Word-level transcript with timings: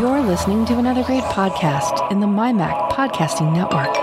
You're 0.00 0.22
listening 0.22 0.64
to 0.64 0.78
another 0.78 1.04
great 1.04 1.24
podcast 1.24 2.10
in 2.10 2.20
the 2.20 2.26
MyMac 2.26 2.88
Podcasting 2.88 3.52
Network. 3.52 3.94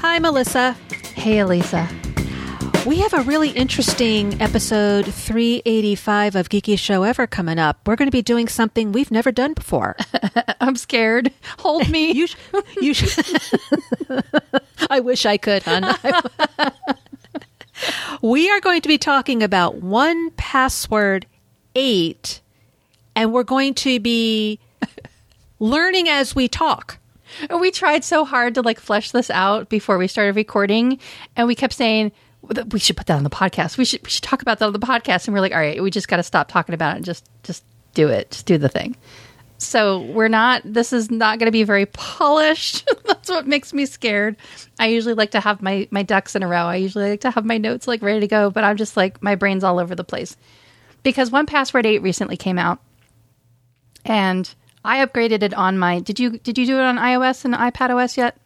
Hi, 0.00 0.18
Melissa. 0.18 0.72
Hey, 1.14 1.38
Elisa. 1.38 1.88
We 2.86 3.00
have 3.00 3.14
a 3.14 3.22
really 3.22 3.50
interesting 3.50 4.40
episode 4.40 5.06
385 5.06 6.36
of 6.36 6.48
Geekiest 6.48 6.78
Show 6.78 7.02
Ever 7.02 7.26
coming 7.26 7.58
up. 7.58 7.80
We're 7.84 7.96
going 7.96 8.06
to 8.06 8.12
be 8.12 8.22
doing 8.22 8.46
something 8.46 8.92
we've 8.92 9.10
never 9.10 9.32
done 9.32 9.54
before. 9.54 9.96
I'm 10.60 10.76
scared. 10.76 11.32
Hold 11.58 11.88
me. 11.88 12.12
you, 12.14 12.28
sh- 12.28 12.36
you 12.80 12.94
sh- 12.94 13.18
I 14.88 15.00
wish 15.00 15.26
I 15.26 15.36
could, 15.36 15.64
hon. 15.64 15.96
we 18.22 18.48
are 18.50 18.60
going 18.60 18.82
to 18.82 18.88
be 18.88 18.98
talking 18.98 19.42
about 19.42 19.82
one 19.82 20.30
password 20.36 21.26
eight, 21.74 22.40
and 23.16 23.32
we're 23.32 23.42
going 23.42 23.74
to 23.74 23.98
be 23.98 24.60
learning 25.58 26.08
as 26.08 26.36
we 26.36 26.46
talk. 26.46 26.98
we 27.50 27.72
tried 27.72 28.04
so 28.04 28.24
hard 28.24 28.54
to 28.54 28.62
like 28.62 28.78
flesh 28.78 29.10
this 29.10 29.28
out 29.28 29.68
before 29.68 29.98
we 29.98 30.06
started 30.06 30.36
recording, 30.36 31.00
and 31.34 31.48
we 31.48 31.56
kept 31.56 31.74
saying 31.74 32.12
we 32.70 32.78
should 32.78 32.96
put 32.96 33.06
that 33.06 33.16
on 33.16 33.24
the 33.24 33.30
podcast. 33.30 33.78
We 33.78 33.84
should 33.84 34.02
we 34.02 34.10
should 34.10 34.24
talk 34.24 34.42
about 34.42 34.58
that 34.58 34.66
on 34.66 34.72
the 34.72 34.78
podcast. 34.78 35.26
And 35.26 35.34
we're 35.34 35.40
like, 35.40 35.52
all 35.52 35.58
right, 35.58 35.82
we 35.82 35.90
just 35.90 36.08
got 36.08 36.16
to 36.16 36.22
stop 36.22 36.48
talking 36.48 36.74
about 36.74 36.94
it 36.94 36.96
and 36.96 37.04
just 37.04 37.28
just 37.42 37.64
do 37.94 38.08
it. 38.08 38.30
Just 38.30 38.46
do 38.46 38.58
the 38.58 38.68
thing. 38.68 38.96
So 39.58 40.00
we're 40.00 40.28
not. 40.28 40.62
This 40.64 40.92
is 40.92 41.10
not 41.10 41.38
going 41.38 41.46
to 41.46 41.52
be 41.52 41.64
very 41.64 41.86
polished. 41.86 42.88
That's 43.06 43.30
what 43.30 43.46
makes 43.46 43.72
me 43.72 43.86
scared. 43.86 44.36
I 44.78 44.88
usually 44.88 45.14
like 45.14 45.30
to 45.30 45.40
have 45.40 45.62
my 45.62 45.88
my 45.90 46.02
ducks 46.02 46.36
in 46.36 46.42
a 46.42 46.48
row. 46.48 46.66
I 46.66 46.76
usually 46.76 47.10
like 47.10 47.22
to 47.22 47.30
have 47.30 47.44
my 47.44 47.58
notes 47.58 47.88
like 47.88 48.02
ready 48.02 48.20
to 48.20 48.28
go, 48.28 48.50
but 48.50 48.64
I'm 48.64 48.76
just 48.76 48.96
like 48.96 49.22
my 49.22 49.34
brain's 49.34 49.64
all 49.64 49.78
over 49.78 49.94
the 49.94 50.04
place 50.04 50.36
because 51.02 51.30
one 51.30 51.46
password 51.46 51.86
eight 51.86 52.02
recently 52.02 52.36
came 52.36 52.58
out, 52.58 52.80
and 54.04 54.52
I 54.84 55.04
upgraded 55.04 55.42
it 55.42 55.54
on 55.54 55.78
my. 55.78 56.00
Did 56.00 56.20
you 56.20 56.38
did 56.38 56.58
you 56.58 56.66
do 56.66 56.76
it 56.76 56.82
on 56.82 56.98
iOS 56.98 57.44
and 57.44 57.54
iPad 57.54 57.90
OS 57.90 58.18
yet? 58.18 58.36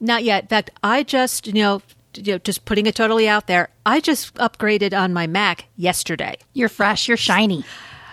Not 0.00 0.24
yet. 0.24 0.44
In 0.44 0.48
fact, 0.48 0.70
I 0.82 1.04
just 1.04 1.46
you 1.46 1.52
know 1.52 1.82
you 2.14 2.34
know, 2.34 2.38
just 2.38 2.64
putting 2.64 2.86
it 2.86 2.94
totally 2.94 3.28
out 3.28 3.46
there, 3.46 3.68
I 3.86 4.00
just 4.00 4.34
upgraded 4.34 4.98
on 4.98 5.12
my 5.12 5.26
Mac 5.26 5.66
yesterday. 5.76 6.36
You're 6.52 6.68
fresh, 6.68 7.08
you're 7.08 7.16
shiny. 7.16 7.64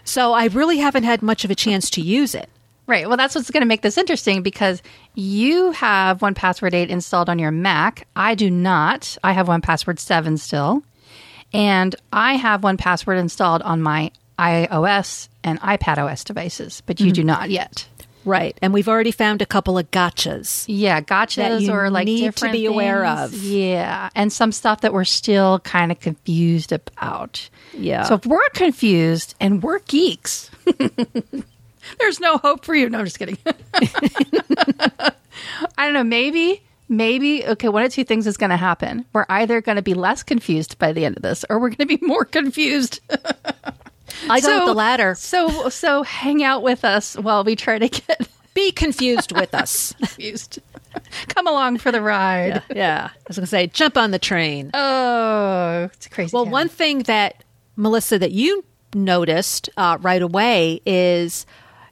So 0.04 0.34
I 0.34 0.46
really 0.48 0.78
haven't 0.78 1.04
had 1.04 1.22
much 1.22 1.44
of 1.44 1.52
a 1.52 1.56
chance 1.56 1.90
to 1.92 2.02
use 2.02 2.34
it. 2.34 2.50
Right. 2.88 3.08
Well, 3.08 3.18
that's 3.18 3.36
what's 3.36 3.52
going 3.52 3.62
to 3.62 3.68
make 3.68 3.82
this 3.82 3.98
interesting 3.98 4.42
because 4.42 4.82
you 5.14 5.72
have 5.72 6.22
one 6.22 6.34
password 6.34 6.74
8 6.74 6.90
installed 6.90 7.28
on 7.28 7.38
your 7.38 7.52
Mac. 7.52 8.08
I 8.16 8.34
do 8.34 8.50
not. 8.50 9.18
I 9.24 9.34
have 9.34 9.50
one 9.50 9.62
password 9.62 10.00
7 10.00 10.38
still. 10.38 10.84
And 11.54 11.96
I 12.14 12.36
have 12.36 12.64
one 12.64 12.78
password 12.78 13.18
installed 13.18 13.62
on 13.64 13.82
my 13.82 14.12
iOS 14.40 15.28
and 15.44 15.60
iPad 15.62 15.98
OS 15.98 16.24
devices, 16.24 16.82
but 16.86 17.00
you 17.00 17.08
mm-hmm. 17.08 17.14
do 17.14 17.24
not 17.24 17.50
yet. 17.50 17.88
Right. 18.28 18.58
And 18.62 18.74
we've 18.74 18.90
already 18.90 19.12
found 19.12 19.42
a 19.42 19.46
couple 19.46 19.78
of 19.78 19.90
gotchas. 19.90 20.66
Yeah, 20.68 21.00
gotchas 21.00 21.70
or 21.70 21.90
like 21.90 22.06
need 22.06 22.36
to 22.36 22.46
be 22.52 22.64
things. 22.64 22.70
aware 22.70 23.06
of. 23.06 23.34
Yeah. 23.34 24.10
And 24.16 24.34
some 24.34 24.52
stuff 24.52 24.82
that 24.82 24.92
we're 24.92 25.06
still 25.06 25.60
kind 25.60 25.94
of 25.94 26.00
confused 26.02 26.74
about. 26.74 27.50
Yeah. 27.74 28.04
So 28.04 28.16
if 28.16 28.26
we're 28.26 28.50
confused 28.54 29.36
and 29.40 29.64
we're 29.64 29.80
geeks, 29.80 30.52
there's 32.00 32.20
no 32.20 32.38
hope 32.38 32.66
for 32.66 32.76
you. 32.76 32.90
No, 32.90 33.00
I'm 33.00 33.06
just 33.06 33.18
kidding. 33.18 33.38
I 35.78 35.86
don't 35.86 35.94
know. 35.94 36.04
Maybe, 36.04 36.62
maybe, 36.90 37.46
okay, 37.46 37.70
one 37.70 37.84
of 37.84 37.94
two 37.94 38.04
things 38.04 38.28
is 38.28 38.36
going 38.36 38.50
to 38.50 38.58
happen. 38.58 39.06
We're 39.14 39.26
either 39.30 39.62
going 39.62 39.78
to 39.78 39.82
be 39.82 39.94
less 39.94 40.24
confused 40.24 40.78
by 40.80 40.92
the 40.92 41.06
end 41.06 41.16
of 41.16 41.24
this 41.24 41.46
or 41.50 41.60
we're 41.60 41.70
going 41.70 41.88
to 41.88 41.98
be 41.98 42.06
more 42.06 42.26
confused. 42.40 43.00
I 44.30 44.40
so, 44.40 44.60
with 44.60 44.68
the 44.68 44.74
latter. 44.74 45.16
So, 45.16 45.70
so 45.70 46.04
hang 46.04 46.44
out 46.44 46.64
with 46.64 46.84
us 46.84 47.16
while 47.16 47.44
we 47.44 47.56
try 47.56 47.80
to 47.80 47.88
get 47.88 48.28
be 48.54 48.72
confused 48.72 49.32
with 49.32 49.54
us. 49.54 49.94
confused. 49.98 50.60
Come 51.28 51.48
along 51.48 51.78
for 51.78 51.92
the 51.92 52.02
ride. 52.02 52.64
Yeah, 52.70 52.76
yeah. 52.76 53.10
I 53.14 53.20
was 53.28 53.38
going 53.38 53.44
to 53.44 53.50
say, 53.50 53.68
jump 53.68 53.98
on 53.98 54.12
the 54.12 54.20
train. 54.20 54.72
Oh, 54.74 55.90
it's 55.94 56.08
crazy. 56.08 56.32
Well, 56.34 56.46
one 56.46 56.70
thing 56.70 57.04
that 57.04 57.44
Melissa 57.76 58.18
that 58.18 58.32
you 58.32 58.66
noticed 58.94 59.70
uh, 59.78 59.98
right 60.02 60.22
away 60.22 60.82
is 60.86 61.46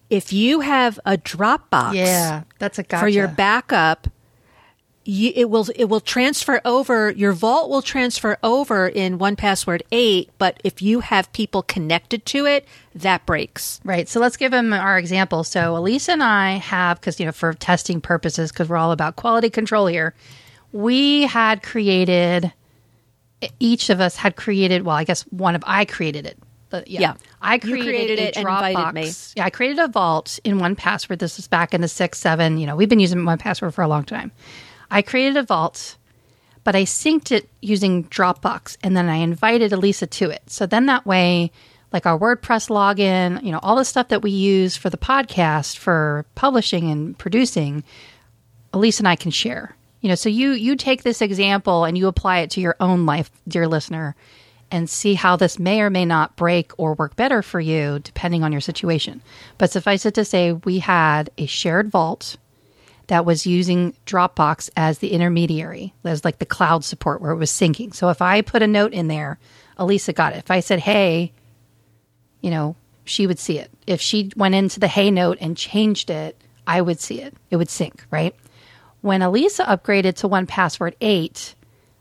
if 0.09 0.33
you 0.33 0.61
have 0.61 0.99
a 1.05 1.17
Dropbox, 1.17 1.93
yeah, 1.93 2.43
that's 2.59 2.79
a 2.79 2.83
gotcha. 2.83 3.01
for 3.01 3.07
your 3.07 3.27
backup 3.27 4.07
you, 5.05 5.31
it 5.35 5.49
will 5.51 5.67
it 5.75 5.85
will 5.85 6.01
transfer 6.01 6.59
over 6.65 7.11
your 7.11 7.31
vault 7.31 7.69
will 7.69 7.83
transfer 7.83 8.37
over 8.41 8.87
in 8.87 9.19
one 9.19 9.35
password 9.35 9.83
8 9.91 10.31
but 10.39 10.59
if 10.63 10.81
you 10.81 10.99
have 10.99 11.31
people 11.31 11.61
connected 11.61 12.25
to 12.25 12.45
it 12.45 12.67
that 12.95 13.25
breaks 13.25 13.79
right 13.83 14.09
so 14.09 14.19
let's 14.19 14.35
give 14.35 14.51
them 14.51 14.73
our 14.73 14.97
example 14.97 15.43
so 15.43 15.77
elisa 15.77 16.13
and 16.13 16.23
i 16.23 16.53
have 16.53 16.99
because 16.99 17.19
you 17.19 17.25
know 17.25 17.31
for 17.31 17.53
testing 17.53 18.01
purposes 18.01 18.51
because 18.51 18.67
we're 18.67 18.77
all 18.77 18.91
about 18.91 19.15
quality 19.15 19.49
control 19.49 19.85
here 19.85 20.15
we 20.71 21.23
had 21.23 21.61
created 21.61 22.51
each 23.59 23.91
of 23.91 24.01
us 24.01 24.15
had 24.15 24.35
created 24.35 24.83
well 24.83 24.95
i 24.95 25.03
guess 25.03 25.21
one 25.23 25.55
of 25.55 25.63
i 25.67 25.85
created 25.85 26.25
it 26.25 26.37
but 26.71 26.87
yeah, 26.87 26.99
yeah. 26.99 27.13
I 27.41 27.59
created, 27.59 27.85
created 27.85 28.19
it 28.19 28.35
Dropbox. 28.35 29.33
Yeah, 29.37 29.45
I 29.45 29.49
created 29.49 29.79
a 29.79 29.87
vault 29.87 30.39
in 30.43 30.59
one 30.59 30.75
password. 30.75 31.19
This 31.19 31.39
is 31.39 31.47
back 31.47 31.73
in 31.73 31.79
the 31.79 31.87
six, 31.87 32.17
seven. 32.17 32.57
You 32.57 32.65
know, 32.65 32.75
we've 32.75 32.89
been 32.89 32.99
using 32.99 33.23
one 33.23 33.37
password 33.37 33.73
for 33.73 33.81
a 33.81 33.87
long 33.87 34.03
time. 34.03 34.31
I 34.95 35.01
created 35.01 35.35
a 35.35 35.43
vault, 35.43 35.97
but 36.63 36.73
I 36.73 36.83
synced 36.83 37.33
it 37.33 37.49
using 37.61 38.05
Dropbox 38.05 38.77
and 38.81 38.95
then 38.95 39.09
I 39.09 39.17
invited 39.17 39.73
Elisa 39.73 40.07
to 40.07 40.29
it. 40.29 40.49
So 40.49 40.65
then 40.65 40.85
that 40.85 41.05
way, 41.05 41.51
like 41.91 42.05
our 42.05 42.17
WordPress 42.17 42.69
login, 42.69 43.43
you 43.43 43.51
know, 43.51 43.59
all 43.61 43.75
the 43.75 43.83
stuff 43.83 44.07
that 44.07 44.21
we 44.21 44.31
use 44.31 44.77
for 44.77 44.89
the 44.89 44.97
podcast 44.97 45.75
for 45.75 46.25
publishing 46.35 46.89
and 46.89 47.17
producing, 47.17 47.83
Elisa 48.71 49.01
and 49.01 49.07
I 49.09 49.17
can 49.17 49.31
share. 49.31 49.75
You 49.99 50.07
know, 50.07 50.15
so 50.15 50.29
you 50.29 50.51
you 50.51 50.77
take 50.77 51.03
this 51.03 51.21
example 51.21 51.83
and 51.83 51.97
you 51.97 52.07
apply 52.07 52.37
it 52.39 52.51
to 52.51 52.61
your 52.61 52.77
own 52.79 53.05
life, 53.05 53.29
dear 53.49 53.67
listener, 53.67 54.15
and 54.71 54.89
see 54.89 55.15
how 55.15 55.35
this 55.35 55.59
may 55.59 55.81
or 55.81 55.89
may 55.89 56.05
not 56.05 56.37
break 56.37 56.71
or 56.77 56.93
work 56.93 57.17
better 57.17 57.41
for 57.41 57.59
you 57.59 57.99
depending 57.99 58.45
on 58.45 58.53
your 58.53 58.61
situation. 58.61 59.21
But 59.57 59.71
suffice 59.71 60.05
it 60.05 60.13
to 60.13 60.23
say, 60.23 60.53
we 60.53 60.79
had 60.79 61.31
a 61.37 61.47
shared 61.47 61.91
vault 61.91 62.37
that 63.07 63.25
was 63.25 63.45
using 63.45 63.93
Dropbox 64.05 64.69
as 64.75 64.99
the 64.99 65.11
intermediary, 65.11 65.93
as 66.03 66.25
like 66.25 66.39
the 66.39 66.45
cloud 66.45 66.83
support 66.83 67.21
where 67.21 67.31
it 67.31 67.37
was 67.37 67.51
syncing. 67.51 67.93
So 67.93 68.09
if 68.09 68.21
I 68.21 68.41
put 68.41 68.63
a 68.63 68.67
note 68.67 68.93
in 68.93 69.07
there, 69.07 69.39
Elisa 69.77 70.13
got 70.13 70.33
it. 70.33 70.37
If 70.37 70.51
I 70.51 70.59
said, 70.59 70.79
hey, 70.79 71.31
you 72.41 72.51
know, 72.51 72.75
she 73.05 73.27
would 73.27 73.39
see 73.39 73.59
it. 73.59 73.71
If 73.87 74.01
she 74.01 74.31
went 74.35 74.55
into 74.55 74.79
the 74.79 74.87
hey 74.87 75.11
note 75.11 75.37
and 75.39 75.55
changed 75.55 76.09
it, 76.09 76.39
I 76.67 76.81
would 76.81 76.99
see 76.99 77.21
it. 77.21 77.35
It 77.51 77.57
would 77.57 77.69
sync, 77.69 78.05
right? 78.09 78.35
When 79.01 79.21
Elisa 79.21 79.63
upgraded 79.65 80.15
to 80.15 80.27
one 80.27 80.47
password 80.47 80.95
8, 81.01 81.53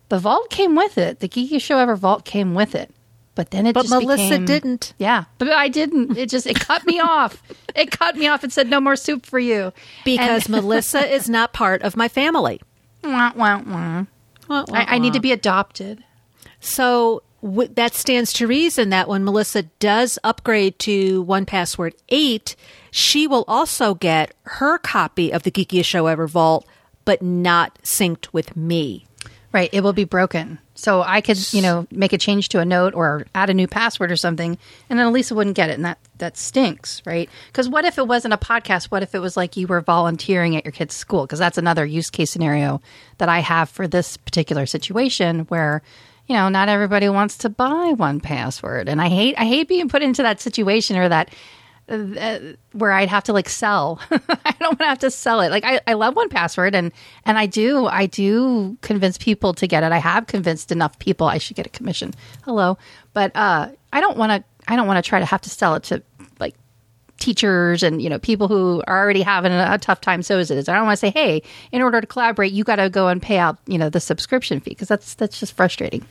the 0.09 0.19
vault 0.19 0.49
came 0.49 0.75
with 0.75 0.97
it. 0.97 1.21
The 1.21 1.29
Geekiest 1.29 1.63
Show 1.63 1.79
Ever 1.79 1.97
vault 1.97 2.25
came 2.25 2.55
with 2.55 2.75
it. 2.75 2.91
But 3.35 3.51
then 3.51 3.67
it 3.67 3.73
but 3.73 3.89
Melissa 3.89 4.31
became, 4.31 4.45
didn't. 4.45 4.95
Yeah, 4.99 5.25
but 5.39 5.51
I 5.51 5.69
didn't. 5.69 6.17
It 6.17 6.29
just 6.29 6.47
it 6.47 6.61
cut 6.61 6.87
me 6.87 7.01
off. 7.01 7.43
It 7.75 7.91
cut 7.91 8.17
me 8.17 8.29
off 8.29 8.45
and 8.45 8.53
said 8.53 8.71
no 8.71 8.81
more 8.81 8.97
soup 8.97 9.27
for 9.27 9.39
you 9.39 9.73
because 10.05 10.47
and, 10.47 10.51
Melissa 10.63 11.13
is 11.13 11.29
not 11.29 11.53
part 11.53 11.83
of 11.83 11.97
my 11.97 12.09
family. 12.09 12.61
Wah, 13.03 13.33
wah, 13.35 13.63
wah. 13.67 14.05
Wah, 14.49 14.65
I, 14.73 14.97
I, 14.97 14.99
need 14.99 15.15
to 15.15 15.21
be 15.21 15.33
adopted. 15.33 16.05
So 16.61 17.23
w- 17.43 17.69
that 17.75 17.95
stands 17.95 18.33
to 18.35 18.47
reason 18.47 18.91
that 18.91 19.09
when 19.09 19.25
Melissa 19.25 19.63
does 19.79 20.19
upgrade 20.23 20.79
to 20.81 21.23
One 21.23 21.47
Password 21.47 21.95
Eight, 22.11 22.55
she 22.91 23.27
will 23.27 23.45
also 23.49 23.95
get 23.95 24.35
her 24.45 24.79
copy 24.79 25.33
of 25.33 25.43
the 25.43 25.51
Geekiest 25.51 25.87
Show 25.87 26.07
Ever 26.07 26.27
Vault, 26.27 26.67
but 27.05 27.23
not 27.23 27.79
synced 27.83 28.27
with 28.33 28.55
me. 28.55 29.07
Right. 29.55 29.71
It 29.73 29.83
will 29.83 29.93
be 29.93 30.03
broken. 30.03 30.59
So 30.75 31.03
I 31.03 31.21
could, 31.21 31.39
you 31.53 31.63
know, 31.63 31.87
make 31.93 32.13
a 32.13 32.19
change 32.19 32.49
to 32.49 32.59
a 32.59 32.65
note 32.65 32.93
or 32.93 33.25
add 33.37 33.51
a 33.51 33.55
new 33.55 33.69
password 33.69 34.11
or 34.11 34.17
something, 34.17 34.59
and 34.91 34.99
then 34.99 35.07
Elisa 35.07 35.37
wouldn't 35.37 35.55
get 35.55 35.71
it, 35.71 35.75
and 35.75 35.85
that 35.85 36.01
that 36.19 36.37
stinks, 36.37 37.01
right? 37.07 37.31
Because 37.47 37.69
what 37.69 37.85
if 37.85 37.97
it 37.97 38.09
wasn't 38.09 38.35
a 38.35 38.37
podcast? 38.37 38.87
What 38.87 39.05
if 39.05 39.15
it 39.15 39.21
was 39.21 39.37
like 39.37 39.57
you 39.57 39.69
were 39.69 39.81
volunteering 39.81 40.57
at 40.57 40.65
your 40.65 40.73
kid's 40.73 40.97
school? 40.97 41.25
Because 41.25 41.39
that's 41.39 41.57
another 41.57 41.87
use 41.87 42.11
case 42.11 42.33
scenario 42.33 42.83
that 43.19 43.29
I 43.29 43.39
have 43.39 43.69
for 43.69 43.87
this 43.87 44.17
particular 44.17 44.67
situation 44.67 45.41
where 45.43 45.83
you 46.27 46.35
know 46.35 46.49
not 46.49 46.69
everybody 46.69 47.09
wants 47.09 47.39
to 47.39 47.49
buy 47.49 47.93
one 47.97 48.19
password, 48.19 48.89
and 48.89 49.01
I 49.01 49.09
hate 49.09 49.37
I 49.39 49.45
hate 49.45 49.69
being 49.69 49.89
put 49.89 50.03
into 50.03 50.23
that 50.23 50.41
situation 50.41 50.97
or 50.97 51.09
that 51.09 51.33
where 51.87 52.93
I'd 52.93 53.09
have 53.09 53.25
to 53.25 53.33
like 53.33 53.49
sell. 53.49 54.01
I 54.11 54.55
don't 54.59 54.71
want 54.71 54.81
to 54.81 54.87
have 54.87 54.99
to 55.01 55.11
sell 55.11 55.41
it. 55.41 55.51
Like 55.51 55.65
I, 55.65 55.81
I 55.87 55.95
love 55.95 56.17
one 56.17 56.29
password 56.29 56.75
and 56.75 56.93
and 57.25 57.39
I 57.39 57.47
do 57.47 57.87
I 57.87 58.07
do 58.07 58.79
convince 58.81 59.19
people 59.19 59.53
to 59.55 59.67
get 59.67 59.83
it. 59.83 59.93
I 59.93 59.99
have 59.99 60.27
convinced 60.27 60.73
enough 60.73 60.99
people 60.99 61.27
I 61.27 61.39
should 61.39 61.57
get 61.57 61.67
a 61.67 61.71
commission. 61.71 62.15
Hello, 62.45 62.79
but 63.13 63.35
uh, 63.37 63.69
I 63.93 64.01
don't 64.01 64.17
want 64.17 64.33
to 64.33 64.73
I 64.73 64.77
don't 64.77 64.87
want 64.87 65.05
to 65.05 65.09
try 65.09 65.19
to 65.19 65.27
have 65.27 65.43
to 65.43 65.51
sell 65.51 65.75
it 65.75 65.83
to 65.85 66.03
like 66.39 66.55
teachers 67.19 67.83
and 67.83 68.01
you 68.01 68.09
know 68.09 68.19
people 68.19 68.49
who 68.49 68.83
are 68.87 68.99
already 68.99 69.23
having 69.23 69.53
a, 69.53 69.69
a 69.73 69.79
tough 69.79 70.01
time 70.01 70.21
so 70.21 70.37
is 70.39 70.51
it 70.51 70.59
is 70.59 70.69
i 70.69 70.75
don't 70.75 70.85
want 70.85 70.99
to 70.99 71.01
say 71.01 71.11
hey 71.11 71.43
in 71.71 71.81
order 71.81 72.01
to 72.01 72.07
collaborate 72.09 72.53
you 72.53 72.65
got 72.65 72.77
to 72.77 72.91
go 72.91 73.07
and 73.07 73.23
pay 73.23 73.39
out 73.39 73.57
you 73.67 73.79
know 73.79 73.89
the 73.89 74.01
subscription 74.01 74.59
fee 74.59 74.71
because 74.71 74.89
that's 74.89 75.15
that's 75.15 75.39
just 75.39 75.53
frustrating 75.53 76.05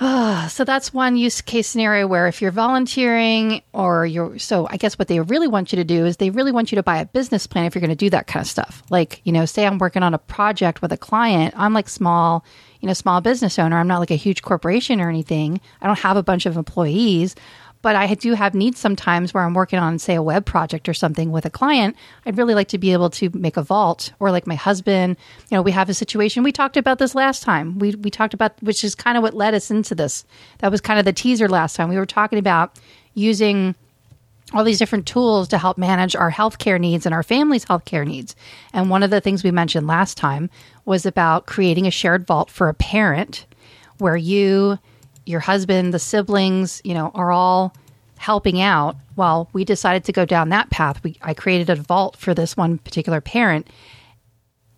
Ah, 0.00 0.46
so 0.48 0.62
that's 0.62 0.94
one 0.94 1.16
use 1.16 1.40
case 1.40 1.66
scenario 1.66 2.06
where 2.06 2.28
if 2.28 2.40
you're 2.40 2.52
volunteering 2.52 3.62
or 3.72 4.06
you're 4.06 4.38
so 4.38 4.68
I 4.70 4.76
guess 4.76 4.96
what 4.96 5.08
they 5.08 5.18
really 5.18 5.48
want 5.48 5.72
you 5.72 5.76
to 5.76 5.84
do 5.84 6.06
is 6.06 6.18
they 6.18 6.30
really 6.30 6.52
want 6.52 6.70
you 6.70 6.76
to 6.76 6.84
buy 6.84 6.98
a 6.98 7.06
business 7.06 7.48
plan 7.48 7.64
if 7.64 7.74
you're 7.74 7.80
going 7.80 7.90
to 7.90 7.96
do 7.96 8.10
that 8.10 8.28
kind 8.28 8.44
of 8.44 8.48
stuff. 8.48 8.82
Like, 8.90 9.20
you 9.24 9.32
know, 9.32 9.44
say 9.44 9.66
I'm 9.66 9.78
working 9.78 10.04
on 10.04 10.14
a 10.14 10.18
project 10.18 10.82
with 10.82 10.92
a 10.92 10.96
client, 10.96 11.52
I'm 11.56 11.72
like 11.72 11.88
small, 11.88 12.44
you 12.80 12.86
know, 12.86 12.92
small 12.92 13.20
business 13.20 13.58
owner. 13.58 13.76
I'm 13.76 13.88
not 13.88 13.98
like 13.98 14.12
a 14.12 14.16
huge 14.16 14.42
corporation 14.42 15.00
or 15.00 15.08
anything. 15.08 15.60
I 15.80 15.88
don't 15.88 15.98
have 15.98 16.16
a 16.16 16.22
bunch 16.22 16.46
of 16.46 16.56
employees 16.56 17.34
but 17.80 17.94
I 17.94 18.12
do 18.14 18.34
have 18.34 18.54
needs 18.54 18.78
sometimes 18.78 19.32
where 19.32 19.44
I'm 19.44 19.54
working 19.54 19.78
on, 19.78 19.98
say, 19.98 20.14
a 20.14 20.22
web 20.22 20.44
project 20.44 20.88
or 20.88 20.94
something 20.94 21.30
with 21.30 21.46
a 21.46 21.50
client. 21.50 21.96
I'd 22.26 22.36
really 22.36 22.54
like 22.54 22.68
to 22.68 22.78
be 22.78 22.92
able 22.92 23.10
to 23.10 23.30
make 23.32 23.56
a 23.56 23.62
vault, 23.62 24.12
or 24.18 24.30
like 24.30 24.46
my 24.46 24.56
husband. 24.56 25.16
You 25.50 25.56
know, 25.56 25.62
we 25.62 25.70
have 25.72 25.88
a 25.88 25.94
situation. 25.94 26.42
We 26.42 26.52
talked 26.52 26.76
about 26.76 26.98
this 26.98 27.14
last 27.14 27.42
time. 27.42 27.78
We 27.78 27.94
we 27.94 28.10
talked 28.10 28.34
about 28.34 28.60
which 28.62 28.82
is 28.82 28.94
kind 28.94 29.16
of 29.16 29.22
what 29.22 29.34
led 29.34 29.54
us 29.54 29.70
into 29.70 29.94
this. 29.94 30.24
That 30.58 30.70
was 30.70 30.80
kind 30.80 30.98
of 30.98 31.04
the 31.04 31.12
teaser 31.12 31.48
last 31.48 31.76
time. 31.76 31.88
We 31.88 31.96
were 31.96 32.06
talking 32.06 32.38
about 32.38 32.78
using 33.14 33.74
all 34.54 34.64
these 34.64 34.78
different 34.78 35.06
tools 35.06 35.48
to 35.48 35.58
help 35.58 35.76
manage 35.76 36.16
our 36.16 36.30
healthcare 36.30 36.80
needs 36.80 37.04
and 37.04 37.14
our 37.14 37.22
family's 37.22 37.64
healthcare 37.64 38.06
needs. 38.06 38.34
And 38.72 38.88
one 38.88 39.02
of 39.02 39.10
the 39.10 39.20
things 39.20 39.44
we 39.44 39.50
mentioned 39.50 39.86
last 39.86 40.16
time 40.16 40.48
was 40.84 41.04
about 41.04 41.46
creating 41.46 41.86
a 41.86 41.90
shared 41.90 42.26
vault 42.26 42.50
for 42.50 42.68
a 42.68 42.74
parent 42.74 43.44
where 43.98 44.16
you 44.16 44.78
your 45.28 45.40
husband, 45.40 45.92
the 45.92 45.98
siblings, 45.98 46.80
you 46.84 46.94
know, 46.94 47.10
are 47.14 47.30
all 47.30 47.74
helping 48.16 48.60
out. 48.60 48.96
Well, 49.14 49.48
we 49.52 49.64
decided 49.64 50.04
to 50.04 50.12
go 50.12 50.24
down 50.24 50.48
that 50.48 50.70
path. 50.70 51.02
We 51.04 51.16
I 51.22 51.34
created 51.34 51.70
a 51.70 51.76
vault 51.76 52.16
for 52.16 52.34
this 52.34 52.56
one 52.56 52.78
particular 52.78 53.20
parent. 53.20 53.68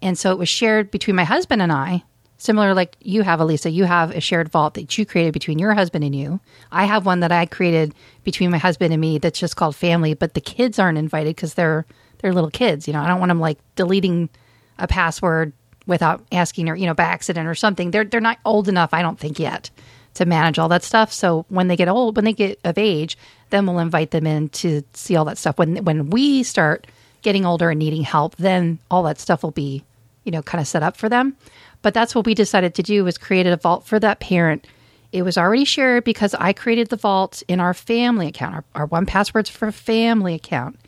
And 0.03 0.19
so 0.19 0.33
it 0.33 0.39
was 0.39 0.49
shared 0.49 0.91
between 0.91 1.17
my 1.17 1.25
husband 1.25 1.63
and 1.63 1.73
I. 1.73 2.03
Similar 2.39 2.73
like 2.73 2.97
you 3.01 3.23
have, 3.23 3.39
Elisa, 3.41 3.71
you 3.71 3.85
have 3.85 4.13
a 4.13 4.21
shared 4.21 4.49
vault 4.49 4.75
that 4.75 4.97
you 4.97 5.05
created 5.05 5.35
between 5.35 5.59
your 5.59 5.75
husband 5.75 6.05
and 6.05 6.15
you. 6.15 6.41
I 6.73 6.87
have 6.87 7.05
one 7.05 7.21
that 7.21 7.33
I 7.33 7.45
created 7.45 7.95
between 8.25 8.51
my 8.51 8.57
husband 8.57 8.95
and 8.95 9.01
me 9.01 9.19
that's 9.19 9.39
just 9.39 9.57
called 9.57 9.77
family, 9.77 10.15
but 10.15 10.33
the 10.33 10.41
kids 10.41 10.79
aren't 10.79 10.97
invited 10.97 11.37
because 11.37 11.55
they're 11.55 11.87
they're 12.19 12.33
little 12.33 12.51
kids. 12.51 12.87
You 12.87 12.95
know, 12.95 13.01
I 13.01 13.09
don't 13.09 13.21
want 13.21 13.29
them 13.29 13.41
like 13.41 13.59
deleting 13.77 14.31
a 14.79 14.87
password 14.89 15.53
without 15.87 16.25
asking 16.33 16.69
or 16.71 16.77
you 16.77 16.87
know 16.87 16.95
by 16.95 17.05
accident 17.05 17.47
or 17.47 17.55
something. 17.55 17.91
They're 17.91 18.05
they're 18.05 18.21
not 18.21 18.39
old 18.47 18.69
enough, 18.69 18.95
I 18.95 19.03
don't 19.03 19.19
think 19.19 19.39
yet 19.39 19.71
to 20.15 20.27
manage 20.27 20.59
all 20.59 20.69
that 20.69 20.83
stuff. 20.83 21.13
So 21.13 21.47
when 21.49 21.69
they 21.69 21.77
get 21.77 21.89
old, 21.89 22.17
when 22.17 22.25
they 22.25 22.33
get 22.33 22.59
of 22.65 22.79
age, 22.79 23.17
then 23.51 23.67
we'll 23.67 23.79
invite 23.79 24.11
them 24.11 24.27
in 24.27 24.49
to 24.51 24.83
see 24.93 25.17
all 25.17 25.25
that 25.27 25.39
stuff. 25.39 25.59
When 25.59 25.85
when 25.85 26.11
we 26.11 26.43
start 26.43 26.87
getting 27.23 27.45
older 27.45 27.71
and 27.71 27.79
needing 27.79 28.03
help, 28.03 28.37
then 28.37 28.79
all 28.91 29.03
that 29.05 29.21
stuff 29.21 29.43
will 29.43 29.51
be, 29.51 29.85
you 30.25 30.33
know, 30.33 30.43
kind 30.43 30.61
of 30.61 30.69
set 30.69 30.83
up 30.83 30.97
for 30.97 31.09
them. 31.09 31.37
But 31.83 31.95
that's 31.95 32.15
what 32.15 32.27
we 32.27 32.35
decided 32.35 32.75
to 32.75 32.83
do 32.83 33.05
was 33.05 33.19
create 33.19 33.47
a 33.47 33.57
vault 33.57 33.87
for 33.87 33.99
that 34.01 34.21
parent. 34.21 34.67
It 35.13 35.23
was 35.23 35.37
already 35.37 35.65
shared 35.65 36.05
because 36.05 36.35
I 36.35 36.53
created 36.53 36.89
the 36.89 36.97
vault 36.97 37.43
in 37.49 37.59
our 37.59 37.75
family 37.75 38.29
account, 38.29 38.55
our, 38.55 38.65
our 38.75 38.87
one 38.87 39.07
passwords 39.07 39.51
for 39.51 39.73
family 39.73 40.35
account. 40.35 40.79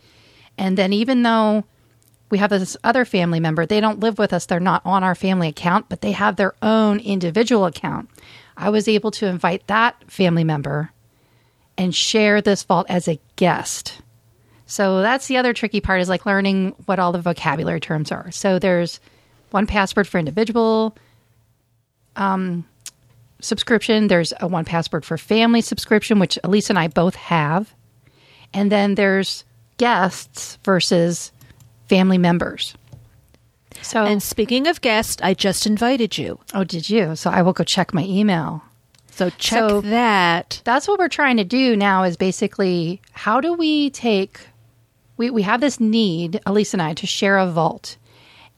And 0.57 0.77
then 0.77 0.93
even 0.93 1.23
though 1.23 1.65
we 2.29 2.37
have 2.37 2.51
this 2.51 2.77
other 2.83 3.05
family 3.05 3.39
member, 3.39 3.65
they 3.65 3.81
don't 3.81 3.99
live 3.99 4.17
with 4.17 4.33
us, 4.33 4.45
they're 4.45 4.59
not 4.59 4.81
on 4.85 5.03
our 5.03 5.15
family 5.15 5.49
account, 5.49 5.89
but 5.89 6.01
they 6.01 6.13
have 6.13 6.35
their 6.35 6.55
own 6.61 6.99
individual 6.99 7.65
account. 7.65 8.09
I 8.57 8.69
was 8.69 8.87
able 8.87 9.11
to 9.11 9.27
invite 9.27 9.67
that 9.67 9.95
family 10.11 10.43
member 10.43 10.91
and 11.77 11.93
share 11.93 12.41
this 12.41 12.63
vault 12.63 12.85
as 12.89 13.07
a 13.07 13.19
guest. 13.35 14.01
So 14.65 15.01
that's 15.01 15.27
the 15.27 15.37
other 15.37 15.53
tricky 15.53 15.81
part 15.81 16.01
is 16.01 16.09
like 16.09 16.25
learning 16.25 16.75
what 16.85 16.99
all 16.99 17.11
the 17.11 17.21
vocabulary 17.21 17.79
terms 17.79 18.11
are. 18.11 18.31
So 18.31 18.59
there's 18.59 18.99
one 19.51 19.67
password 19.67 20.07
for 20.07 20.17
individual 20.17 20.95
um, 22.15 22.65
subscription. 23.39 24.07
There's 24.07 24.33
a 24.39 24.47
one 24.47 24.65
password 24.65 25.05
for 25.05 25.17
family 25.17 25.61
subscription, 25.61 26.19
which 26.19 26.39
Elisa 26.43 26.71
and 26.71 26.79
I 26.79 26.87
both 26.87 27.15
have. 27.15 27.73
And 28.53 28.71
then 28.71 28.95
there's 28.95 29.43
guests 29.77 30.57
versus 30.63 31.31
family 31.87 32.17
members. 32.17 32.75
So, 33.81 34.05
and 34.05 34.21
speaking 34.21 34.67
of 34.67 34.81
guests, 34.81 35.21
I 35.21 35.33
just 35.33 35.65
invited 35.65 36.17
you. 36.17 36.39
Oh, 36.53 36.63
did 36.63 36.89
you? 36.89 37.15
So 37.15 37.29
I 37.29 37.41
will 37.41 37.53
go 37.53 37.63
check 37.63 37.93
my 37.93 38.03
email. 38.03 38.63
So 39.11 39.29
check 39.31 39.59
so 39.59 39.81
that. 39.81 40.61
That's 40.63 40.87
what 40.87 40.99
we're 40.99 41.07
trying 41.07 41.37
to 41.37 41.43
do 41.43 41.75
now. 41.75 42.03
Is 42.03 42.17
basically 42.17 43.01
how 43.11 43.41
do 43.41 43.53
we 43.53 43.89
take? 43.91 44.47
We 45.17 45.29
we 45.29 45.43
have 45.43 45.61
this 45.61 45.79
need, 45.79 46.41
Elisa 46.45 46.75
and 46.75 46.81
I, 46.81 46.93
to 46.95 47.07
share 47.07 47.37
a 47.37 47.47
vault, 47.47 47.97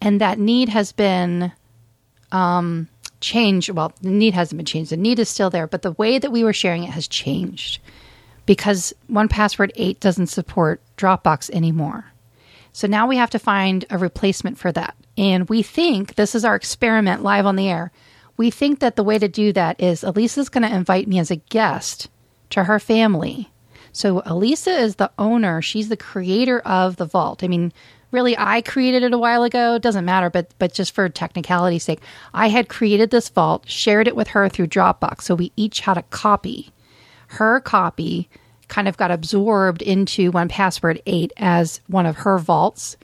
and 0.01 0.21
that 0.21 0.39
need 0.39 0.69
has 0.69 0.91
been 0.91 1.51
um, 2.31 2.88
changed. 3.19 3.69
Well, 3.69 3.94
the 4.01 4.09
need 4.09 4.33
hasn't 4.33 4.57
been 4.57 4.65
changed. 4.65 4.91
The 4.91 4.97
need 4.97 5.19
is 5.19 5.29
still 5.29 5.50
there, 5.50 5.68
but 5.68 5.81
the 5.81 5.91
way 5.91 6.19
that 6.19 6.31
we 6.31 6.44
were 6.44 6.53
sharing 6.53 6.83
it 6.83 6.91
has 6.91 7.07
changed 7.07 7.79
because 8.45 8.94
One 9.07 9.27
Password 9.27 9.71
Eight 9.75 10.00
doesn't 10.00 10.27
support 10.27 10.81
Dropbox 10.97 11.50
anymore. 11.51 12.06
So 12.73 12.88
now 12.88 13.07
we 13.07 13.18
have 13.18 13.29
to 13.31 13.39
find 13.39 13.85
a 13.89 13.97
replacement 13.97 14.57
for 14.57 14.71
that. 14.73 14.95
And 15.17 15.47
we 15.50 15.62
think 15.62 16.15
this 16.15 16.35
is 16.35 16.44
our 16.44 16.56
experiment 16.56 17.23
live 17.23 17.45
on 17.45 17.56
the 17.56 17.69
air. 17.69 17.91
We 18.38 18.51
think 18.51 18.79
that 18.79 18.95
the 18.95 19.03
way 19.03 19.17
to 19.17 19.27
do 19.27 19.53
that 19.53 19.81
is 19.81 20.03
Elisa's 20.03 20.50
going 20.50 20.67
to 20.67 20.75
invite 20.75 21.07
me 21.07 21.19
as 21.19 21.31
a 21.31 21.38
guest 21.38 22.09
to 22.50 22.65
her 22.65 22.79
family. 22.79 23.51
So 23.94 24.21
Elisa 24.25 24.71
is 24.71 24.95
the 24.97 25.12
owner, 25.17 25.62
she's 25.62 25.88
the 25.88 25.95
creator 25.95 26.59
of 26.59 26.97
the 26.97 27.06
vault. 27.06 27.45
I 27.45 27.47
mean, 27.47 27.71
really 28.12 28.38
I 28.38 28.62
created 28.62 29.03
it 29.03 29.13
a 29.13 29.17
while 29.17 29.44
ago, 29.44 29.75
it 29.75 29.81
doesn't 29.81 30.03
matter, 30.03 30.29
but 30.29 30.53
but 30.59 30.73
just 30.73 30.94
for 30.94 31.07
technicality's 31.07 31.83
sake, 31.83 32.01
I 32.33 32.50
had 32.50 32.68
created 32.68 33.09
this 33.09 33.29
vault, 33.29 33.69
shared 33.69 34.09
it 34.09 34.15
with 34.15 34.27
her 34.29 34.50
through 34.50 34.68
Dropbox. 34.68 35.21
So 35.21 35.35
we 35.35 35.53
each 35.56 35.79
had 35.79 35.97
a 35.97 36.03
copy. 36.03 36.71
Her 37.27 37.61
copy 37.61 38.29
kind 38.68 38.89
of 38.89 38.97
got 38.97 39.11
absorbed 39.11 39.81
into 39.81 40.31
one 40.31 40.50
password 40.50 41.01
8 41.06 41.31
as 41.38 41.79
one 41.88 42.06
of 42.06 42.18
her 42.18 42.38
vaults 42.38 42.97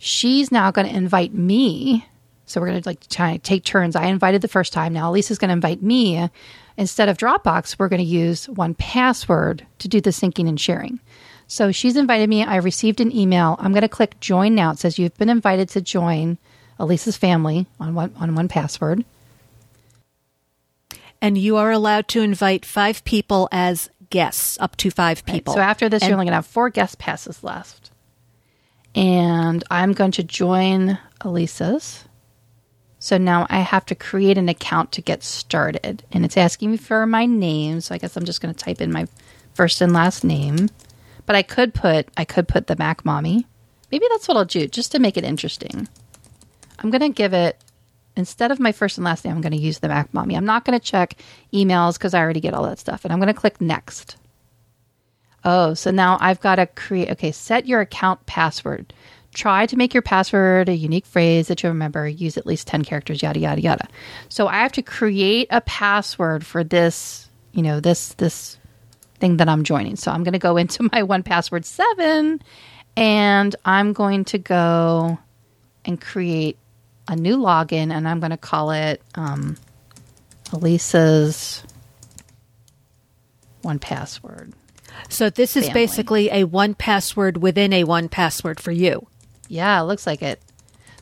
she's 0.00 0.50
now 0.50 0.70
going 0.70 0.88
to 0.88 0.96
invite 0.96 1.34
me. 1.34 2.06
So 2.46 2.60
we're 2.60 2.68
going 2.68 2.82
to 2.82 2.88
like 2.88 3.06
try 3.08 3.36
take 3.36 3.64
turns. 3.64 3.94
I 3.94 4.06
invited 4.06 4.42
the 4.42 4.48
first 4.48 4.72
time. 4.72 4.92
Now 4.92 5.12
lisa's 5.12 5.38
going 5.38 5.50
to 5.50 5.54
invite 5.54 5.82
me. 5.82 6.28
Instead 6.76 7.08
of 7.08 7.18
dropbox 7.18 7.78
we're 7.78 7.88
going 7.88 8.02
to 8.02 8.04
use 8.04 8.48
one 8.48 8.74
password 8.74 9.64
to 9.78 9.88
do 9.88 10.00
the 10.00 10.10
syncing 10.10 10.48
and 10.48 10.58
sharing. 10.58 10.98
So 11.46 11.70
she's 11.70 11.96
invited 11.96 12.28
me. 12.28 12.42
I 12.42 12.56
received 12.56 13.00
an 13.00 13.14
email. 13.14 13.56
I'm 13.60 13.72
going 13.72 13.82
to 13.82 13.88
click 13.88 14.18
join 14.20 14.54
now. 14.54 14.70
It 14.70 14.78
says 14.78 14.98
you've 14.98 15.16
been 15.18 15.28
invited 15.28 15.68
to 15.70 15.80
join 15.80 16.38
elisa's 16.78 17.18
family 17.18 17.66
on 17.78 17.94
one 17.94 18.12
on 18.16 18.34
one 18.34 18.48
password. 18.48 19.04
And 21.20 21.36
you 21.36 21.58
are 21.58 21.70
allowed 21.70 22.08
to 22.08 22.22
invite 22.22 22.64
five 22.64 23.04
people 23.04 23.50
as 23.52 23.90
guests, 24.08 24.56
up 24.60 24.76
to 24.76 24.90
five 24.90 25.26
people. 25.26 25.52
Right. 25.52 25.58
So 25.58 25.62
after 25.62 25.88
this, 25.90 26.02
and, 26.02 26.08
you're 26.08 26.16
only 26.16 26.24
going 26.24 26.32
to 26.32 26.36
have 26.36 26.46
four 26.46 26.70
guest 26.70 26.98
passes 26.98 27.44
left. 27.44 27.89
And 28.94 29.62
I'm 29.70 29.92
going 29.92 30.12
to 30.12 30.22
join 30.22 30.98
Elisa's. 31.24 32.04
So 32.98 33.16
now 33.16 33.46
I 33.48 33.60
have 33.60 33.86
to 33.86 33.94
create 33.94 34.36
an 34.36 34.48
account 34.48 34.92
to 34.92 35.02
get 35.02 35.22
started. 35.22 36.04
And 36.12 36.24
it's 36.24 36.36
asking 36.36 36.72
me 36.72 36.76
for 36.76 37.06
my 37.06 37.26
name. 37.26 37.80
So 37.80 37.94
I 37.94 37.98
guess 37.98 38.16
I'm 38.16 38.24
just 38.24 38.40
going 38.40 38.54
to 38.54 38.64
type 38.64 38.80
in 38.80 38.92
my 38.92 39.06
first 39.54 39.80
and 39.80 39.92
last 39.92 40.22
name. 40.24 40.68
But 41.26 41.36
I 41.36 41.42
could 41.42 41.72
put 41.72 42.08
I 42.16 42.24
could 42.24 42.48
put 42.48 42.66
the 42.66 42.76
Mac 42.76 43.04
Mommy. 43.04 43.46
Maybe 43.90 44.06
that's 44.10 44.28
what 44.28 44.36
I'll 44.36 44.44
do 44.44 44.66
just 44.66 44.92
to 44.92 44.98
make 44.98 45.16
it 45.16 45.24
interesting. 45.24 45.88
I'm 46.78 46.90
going 46.90 47.00
to 47.00 47.08
give 47.08 47.32
it 47.32 47.62
instead 48.16 48.50
of 48.50 48.60
my 48.60 48.72
first 48.72 48.98
and 48.98 49.04
last 49.04 49.24
name, 49.24 49.34
I'm 49.34 49.40
going 49.40 49.52
to 49.52 49.58
use 49.58 49.78
the 49.78 49.88
Mac 49.88 50.12
Mommy. 50.12 50.36
I'm 50.36 50.44
not 50.44 50.64
going 50.64 50.78
to 50.78 50.84
check 50.84 51.16
emails 51.52 51.94
because 51.94 52.14
I 52.14 52.20
already 52.20 52.40
get 52.40 52.54
all 52.54 52.64
that 52.64 52.78
stuff. 52.78 53.04
And 53.04 53.12
I'm 53.12 53.18
going 53.18 53.32
to 53.32 53.40
click 53.40 53.60
next. 53.60 54.16
Oh, 55.44 55.74
so 55.74 55.90
now 55.90 56.18
I've 56.20 56.40
got 56.40 56.56
to 56.56 56.66
create, 56.66 57.10
okay, 57.10 57.32
set 57.32 57.66
your 57.66 57.80
account 57.80 58.24
password. 58.26 58.92
Try 59.32 59.66
to 59.66 59.76
make 59.76 59.94
your 59.94 60.02
password 60.02 60.68
a 60.68 60.74
unique 60.74 61.06
phrase 61.06 61.48
that 61.48 61.62
you 61.62 61.68
remember. 61.68 62.08
Use 62.08 62.36
at 62.36 62.46
least 62.46 62.66
10 62.66 62.84
characters, 62.84 63.22
yada, 63.22 63.38
yada, 63.38 63.60
yada. 63.60 63.88
So 64.28 64.48
I 64.48 64.58
have 64.58 64.72
to 64.72 64.82
create 64.82 65.46
a 65.50 65.60
password 65.60 66.44
for 66.44 66.64
this, 66.64 67.28
you 67.52 67.62
know, 67.62 67.80
this, 67.80 68.14
this 68.14 68.58
thing 69.20 69.36
that 69.38 69.48
I'm 69.48 69.64
joining. 69.64 69.96
So 69.96 70.10
I'm 70.10 70.24
going 70.24 70.32
to 70.32 70.38
go 70.38 70.56
into 70.58 70.88
my 70.92 71.02
one 71.02 71.22
password 71.22 71.64
seven 71.64 72.42
and 72.96 73.56
I'm 73.64 73.92
going 73.92 74.24
to 74.26 74.38
go 74.38 75.18
and 75.84 76.00
create 76.00 76.58
a 77.08 77.16
new 77.16 77.38
login, 77.38 77.92
and 77.92 78.06
I'm 78.06 78.20
going 78.20 78.30
to 78.30 78.36
call 78.36 78.70
it 78.70 79.02
um, 79.16 79.56
Elisa's 80.52 81.64
one 83.62 83.78
password. 83.78 84.52
So 85.08 85.30
this 85.30 85.56
is 85.56 85.66
family. 85.66 85.80
basically 85.80 86.30
a 86.30 86.44
one 86.44 86.74
password 86.74 87.38
within 87.38 87.72
a 87.72 87.84
one 87.84 88.08
password 88.08 88.60
for 88.60 88.72
you. 88.72 89.06
Yeah, 89.48 89.80
it 89.80 89.84
looks 89.84 90.06
like 90.06 90.22
it. 90.22 90.40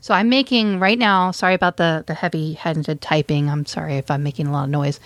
So 0.01 0.15
I'm 0.15 0.29
making 0.29 0.79
right 0.79 0.99
now. 0.99 1.33
Sorry 1.33 1.55
about 1.55 1.77
the 1.77 2.05
the 2.07 2.15
heavy 2.15 2.55
handed 2.55 3.01
typing. 3.01 3.51
I'm 3.51 3.67
sorry 3.67 3.97
if 3.97 4.11
I'm 4.11 4.23
making 4.23 4.47
a 4.47 4.53
lot 4.53 4.65
of 4.65 4.71
noise. 4.71 5.01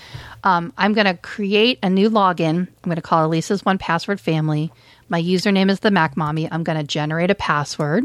Um, 0.44 0.72
I'm 0.76 0.92
going 0.92 1.06
to 1.06 1.14
create 1.14 1.78
a 1.82 1.90
new 1.90 2.10
login. 2.10 2.68
I'm 2.68 2.84
going 2.84 2.96
to 2.96 3.02
call 3.02 3.24
Elisa's 3.24 3.64
One 3.64 3.78
Password 3.78 4.20
Family. 4.20 4.72
My 5.08 5.20
username 5.20 5.70
is 5.70 5.80
the 5.80 5.90
Mac 5.90 6.16
Mommy. 6.16 6.50
I'm 6.50 6.62
going 6.62 6.78
to 6.78 6.84
generate 6.84 7.30
a 7.30 7.34
password. 7.34 8.04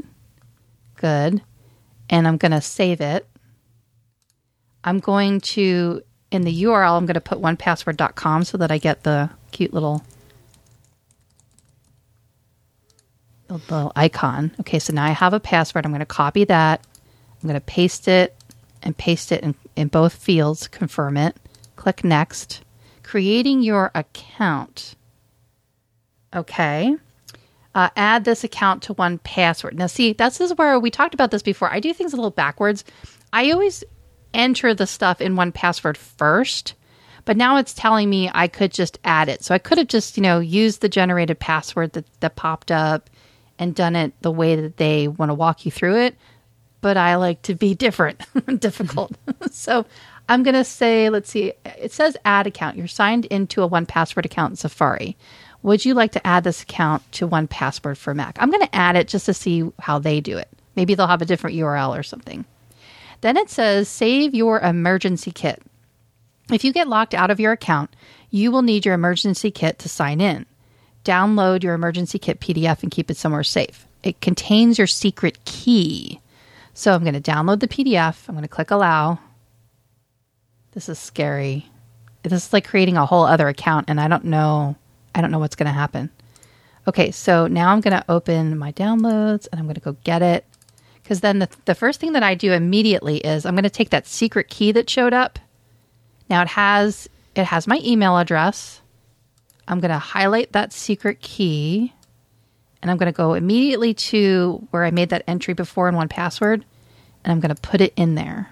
Good, 0.95 1.41
and 2.09 2.27
I'm 2.27 2.37
going 2.37 2.51
to 2.51 2.61
save 2.61 3.01
it. 3.01 3.27
I'm 4.83 4.99
going 4.99 5.41
to 5.41 6.01
in 6.31 6.43
the 6.43 6.63
URL. 6.63 6.97
I'm 6.97 7.05
going 7.05 7.15
to 7.15 7.21
put 7.21 7.39
onepassword.com 7.39 8.45
so 8.45 8.57
that 8.57 8.71
I 8.71 8.77
get 8.77 9.03
the 9.03 9.29
cute 9.51 9.73
little 9.73 10.03
the 13.27 13.33
little 13.53 13.91
icon. 13.95 14.51
Okay, 14.59 14.79
so 14.79 14.93
now 14.93 15.05
I 15.05 15.11
have 15.11 15.33
a 15.33 15.39
password. 15.39 15.85
I'm 15.85 15.91
going 15.91 15.99
to 15.99 16.05
copy 16.05 16.43
that. 16.45 16.85
I'm 17.41 17.47
going 17.47 17.59
to 17.59 17.65
paste 17.65 18.07
it 18.07 18.35
and 18.83 18.97
paste 18.97 19.31
it 19.31 19.43
in, 19.43 19.55
in 19.75 19.87
both 19.87 20.13
fields, 20.13 20.67
confirm 20.67 21.17
it. 21.17 21.35
Click 21.75 22.03
next. 22.03 22.61
Creating 23.03 23.61
your 23.61 23.91
account. 23.95 24.95
Okay. 26.35 26.95
Uh, 27.73 27.89
add 27.95 28.25
this 28.25 28.43
account 28.43 28.83
to 28.83 28.93
one 28.93 29.19
password. 29.19 29.77
Now, 29.77 29.87
see, 29.87 30.13
this 30.13 30.41
is 30.41 30.55
where 30.55 30.79
we 30.79 30.89
talked 30.89 31.13
about 31.13 31.31
this 31.31 31.43
before. 31.43 31.71
I 31.71 31.79
do 31.79 31.93
things 31.93 32.13
a 32.13 32.15
little 32.15 32.31
backwards. 32.31 32.83
I 33.31 33.51
always 33.51 33.83
enter 34.33 34.73
the 34.73 34.87
stuff 34.87 35.21
in 35.21 35.35
one 35.35 35.51
password 35.51 35.97
first, 35.97 36.73
but 37.25 37.37
now 37.37 37.57
it's 37.57 37.73
telling 37.73 38.09
me 38.09 38.31
I 38.33 38.47
could 38.47 38.71
just 38.71 38.97
add 39.03 39.29
it. 39.29 39.43
So 39.43 39.53
I 39.53 39.59
could 39.59 39.77
have 39.77 39.87
just, 39.87 40.17
you 40.17 40.23
know, 40.23 40.39
used 40.39 40.81
the 40.81 40.89
generated 40.89 41.39
password 41.39 41.93
that, 41.93 42.05
that 42.19 42.35
popped 42.35 42.71
up 42.71 43.09
and 43.59 43.75
done 43.75 43.95
it 43.95 44.13
the 44.21 44.31
way 44.31 44.55
that 44.55 44.77
they 44.77 45.07
want 45.07 45.29
to 45.29 45.33
walk 45.33 45.65
you 45.65 45.71
through 45.71 45.97
it. 45.97 46.15
But 46.81 46.97
I 46.97 47.15
like 47.15 47.41
to 47.43 47.55
be 47.55 47.73
different, 47.73 48.21
difficult. 48.59 49.13
so 49.51 49.85
I'm 50.29 50.43
going 50.43 50.55
to 50.55 50.63
say, 50.63 51.09
let's 51.09 51.29
see, 51.29 51.53
it 51.65 51.91
says 51.91 52.17
add 52.25 52.47
account. 52.47 52.77
You're 52.77 52.87
signed 52.87 53.25
into 53.25 53.63
a 53.63 53.67
one 53.67 53.85
password 53.85 54.25
account 54.25 54.51
in 54.51 54.55
Safari. 54.57 55.17
Would 55.63 55.85
you 55.85 55.93
like 55.93 56.11
to 56.11 56.25
add 56.25 56.43
this 56.43 56.61
account 56.61 57.09
to 57.13 57.27
one 57.27 57.47
password 57.47 57.97
for 57.97 58.13
Mac? 58.13 58.37
I'm 58.39 58.51
going 58.51 58.65
to 58.65 58.75
add 58.75 58.95
it 58.95 59.07
just 59.07 59.25
to 59.25 59.33
see 59.33 59.69
how 59.79 59.99
they 59.99 60.21
do 60.21 60.37
it. 60.37 60.49
Maybe 60.75 60.93
they'll 60.93 61.07
have 61.07 61.21
a 61.21 61.25
different 61.25 61.55
URL 61.55 61.97
or 61.97 62.03
something. 62.03 62.45
Then 63.21 63.37
it 63.37 63.49
says 63.49 63.89
save 63.89 64.35
your 64.35 64.59
emergency 64.59 65.31
kit. 65.31 65.61
If 66.51 66.63
you 66.63 66.71
get 66.71 66.87
locked 66.87 67.15
out 67.15 67.31
of 67.31 67.39
your 67.39 67.51
account, 67.51 67.95
you 68.29 68.51
will 68.51 68.61
need 68.61 68.85
your 68.85 68.93
emergency 68.93 69.49
kit 69.49 69.79
to 69.79 69.89
sign 69.89 70.21
in 70.21 70.45
download 71.07 71.63
your 71.63 71.73
emergency 71.73 72.19
kit 72.19 72.39
PDF 72.39 72.83
and 72.83 72.91
keep 72.91 73.09
it 73.09 73.17
somewhere 73.17 73.43
safe. 73.43 73.87
It 74.03 74.21
contains 74.21 74.77
your 74.77 74.87
secret 74.87 75.43
key. 75.45 76.19
So 76.73 76.93
I'm 76.93 77.03
going 77.03 77.19
to 77.19 77.31
download 77.31 77.59
the 77.59 77.67
PDF. 77.67 78.27
I'm 78.27 78.35
going 78.35 78.43
to 78.43 78.47
click 78.47 78.71
allow. 78.71 79.19
This 80.73 80.89
is 80.89 80.99
scary. 80.99 81.65
This 82.23 82.45
is 82.47 82.53
like 82.53 82.67
creating 82.67 82.97
a 82.97 83.05
whole 83.05 83.25
other 83.25 83.47
account 83.47 83.89
and 83.89 83.99
I 83.99 84.07
don't 84.07 84.25
know 84.25 84.75
I 85.15 85.21
don't 85.21 85.31
know 85.31 85.39
what's 85.39 85.55
going 85.55 85.67
to 85.67 85.73
happen. 85.73 86.11
Okay, 86.87 87.11
so 87.11 87.47
now 87.47 87.71
I'm 87.71 87.81
going 87.81 87.97
to 87.97 88.05
open 88.07 88.57
my 88.57 88.71
downloads 88.73 89.47
and 89.51 89.59
I'm 89.59 89.65
going 89.65 89.75
to 89.75 89.81
go 89.81 89.97
get 90.03 90.21
it. 90.21 90.45
Because 91.01 91.21
then 91.21 91.39
the, 91.39 91.49
the 91.65 91.73
first 91.73 91.99
thing 91.99 92.13
that 92.13 92.21
I 92.21 92.35
do 92.35 92.53
immediately 92.53 93.17
is 93.17 93.45
I'm 93.45 93.55
going 93.55 93.63
to 93.63 93.69
take 93.69 93.89
that 93.89 94.05
secret 94.05 94.49
key 94.49 94.71
that 94.73 94.89
showed 94.89 95.13
up. 95.13 95.39
Now 96.29 96.41
it 96.41 96.49
has 96.49 97.09
it 97.35 97.45
has 97.45 97.67
my 97.67 97.79
email 97.83 98.17
address. 98.17 98.81
I'm 99.67 99.79
going 99.79 99.91
to 99.91 99.99
highlight 99.99 100.53
that 100.53 100.71
secret 100.71 101.19
key 101.21 101.93
and 102.81 102.89
I'm 102.89 102.97
going 102.97 103.11
to 103.11 103.15
go 103.15 103.33
immediately 103.33 103.93
to 103.93 104.65
where 104.71 104.83
I 104.83 104.91
made 104.91 105.09
that 105.09 105.23
entry 105.27 105.53
before 105.53 105.89
in 105.89 105.95
one 105.95 106.07
password 106.07 106.63
and 107.23 107.31
I'm 107.31 107.39
going 107.39 107.53
to 107.53 107.61
put 107.61 107.81
it 107.81 107.93
in 107.95 108.15
there. 108.15 108.49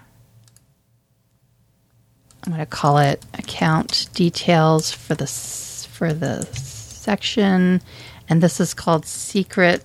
I'm 2.44 2.52
going 2.52 2.64
to 2.64 2.66
call 2.66 2.98
it 2.98 3.24
account 3.34 4.08
details 4.14 4.92
for 4.92 5.14
the 5.14 5.26
for 5.26 6.12
the 6.12 6.44
section 6.44 7.80
and 8.28 8.42
this 8.42 8.60
is 8.60 8.74
called 8.74 9.06
secret 9.06 9.82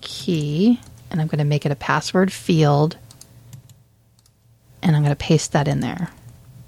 key 0.00 0.80
and 1.10 1.20
I'm 1.20 1.28
going 1.28 1.38
to 1.38 1.44
make 1.44 1.64
it 1.64 1.72
a 1.72 1.76
password 1.76 2.32
field 2.32 2.98
and 4.82 4.94
I'm 4.94 5.02
going 5.02 5.14
to 5.14 5.16
paste 5.16 5.52
that 5.52 5.68
in 5.68 5.80
there. 5.80 6.10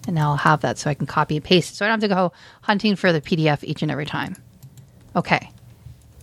And 0.07 0.15
now 0.15 0.31
I'll 0.31 0.37
have 0.37 0.61
that 0.61 0.79
so 0.79 0.89
I 0.89 0.95
can 0.95 1.07
copy 1.07 1.37
and 1.37 1.45
paste 1.45 1.73
it. 1.73 1.77
So 1.77 1.85
I 1.85 1.89
don't 1.89 2.01
have 2.01 2.11
to 2.11 2.15
go 2.15 2.33
hunting 2.63 2.97
for 2.97 3.13
the 3.13 3.21
PDF 3.21 3.65
each 3.65 3.83
and 3.83 3.91
every 3.91 4.07
time. 4.07 4.37
Okay. 5.15 5.51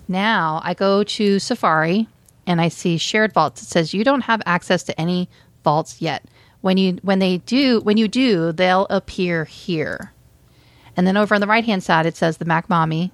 Now 0.08 0.62
I 0.64 0.74
go 0.74 1.04
to 1.04 1.40
Safari 1.40 2.08
and 2.46 2.62
I 2.62 2.70
see 2.70 2.98
shared 2.98 3.34
vaults. 3.34 3.62
It 3.62 3.68
says 3.68 3.94
you 3.94 4.04
don't 4.04 4.22
have 4.22 4.42
access 4.46 4.84
to 4.84 5.00
any 5.00 5.30
vaults 5.64 6.02
yet. 6.02 6.24
When 6.62 6.78
you 6.78 7.00
when 7.02 7.20
they 7.20 7.40
do 7.40 7.82
when 7.82 7.98
you 7.98 8.08
do, 8.08 8.52
they'll 8.52 8.88
appear 8.90 9.46
here. 9.46 10.14
And 10.96 11.08
then 11.08 11.18
over 11.18 11.36
on 11.36 11.42
the 11.42 11.48
right 11.48 11.66
hand 11.66 11.84
side 11.84 12.06
it 12.06 12.16
says 12.16 12.38
the 12.38 12.46
Mac 12.46 12.70
Mommy. 12.70 13.12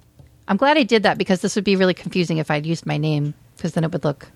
I'm 0.47 0.57
glad 0.57 0.77
I 0.77 0.83
did 0.83 1.03
that 1.03 1.17
because 1.17 1.41
this 1.41 1.55
would 1.55 1.63
be 1.63 1.75
really 1.75 1.93
confusing 1.93 2.37
if 2.37 2.51
I'd 2.51 2.65
used 2.65 2.85
my 2.85 2.97
name 2.97 3.33
because 3.55 3.73
then 3.73 3.83
it 3.83 3.91
would 3.91 4.03
look 4.03 4.27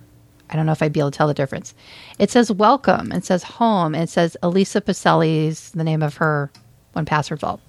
I 0.50 0.56
don't 0.56 0.66
know 0.66 0.72
if 0.72 0.82
I'd 0.84 0.94
be 0.94 1.00
able 1.00 1.12
to 1.12 1.18
tell 1.18 1.28
the 1.28 1.34
difference. 1.34 1.74
It 2.20 2.30
says 2.30 2.52
welcome. 2.52 3.12
It 3.12 3.26
says 3.26 3.44
home. 3.44 3.96
And 3.96 4.04
it 4.04 4.10
says 4.10 4.38
Elisa 4.44 4.82
Pacelli's 4.82 5.72
the 5.72 5.84
name 5.84 6.04
of 6.04 6.18
her 6.18 6.52
one 6.94 7.06
password 7.06 7.40
vault. 7.40 7.62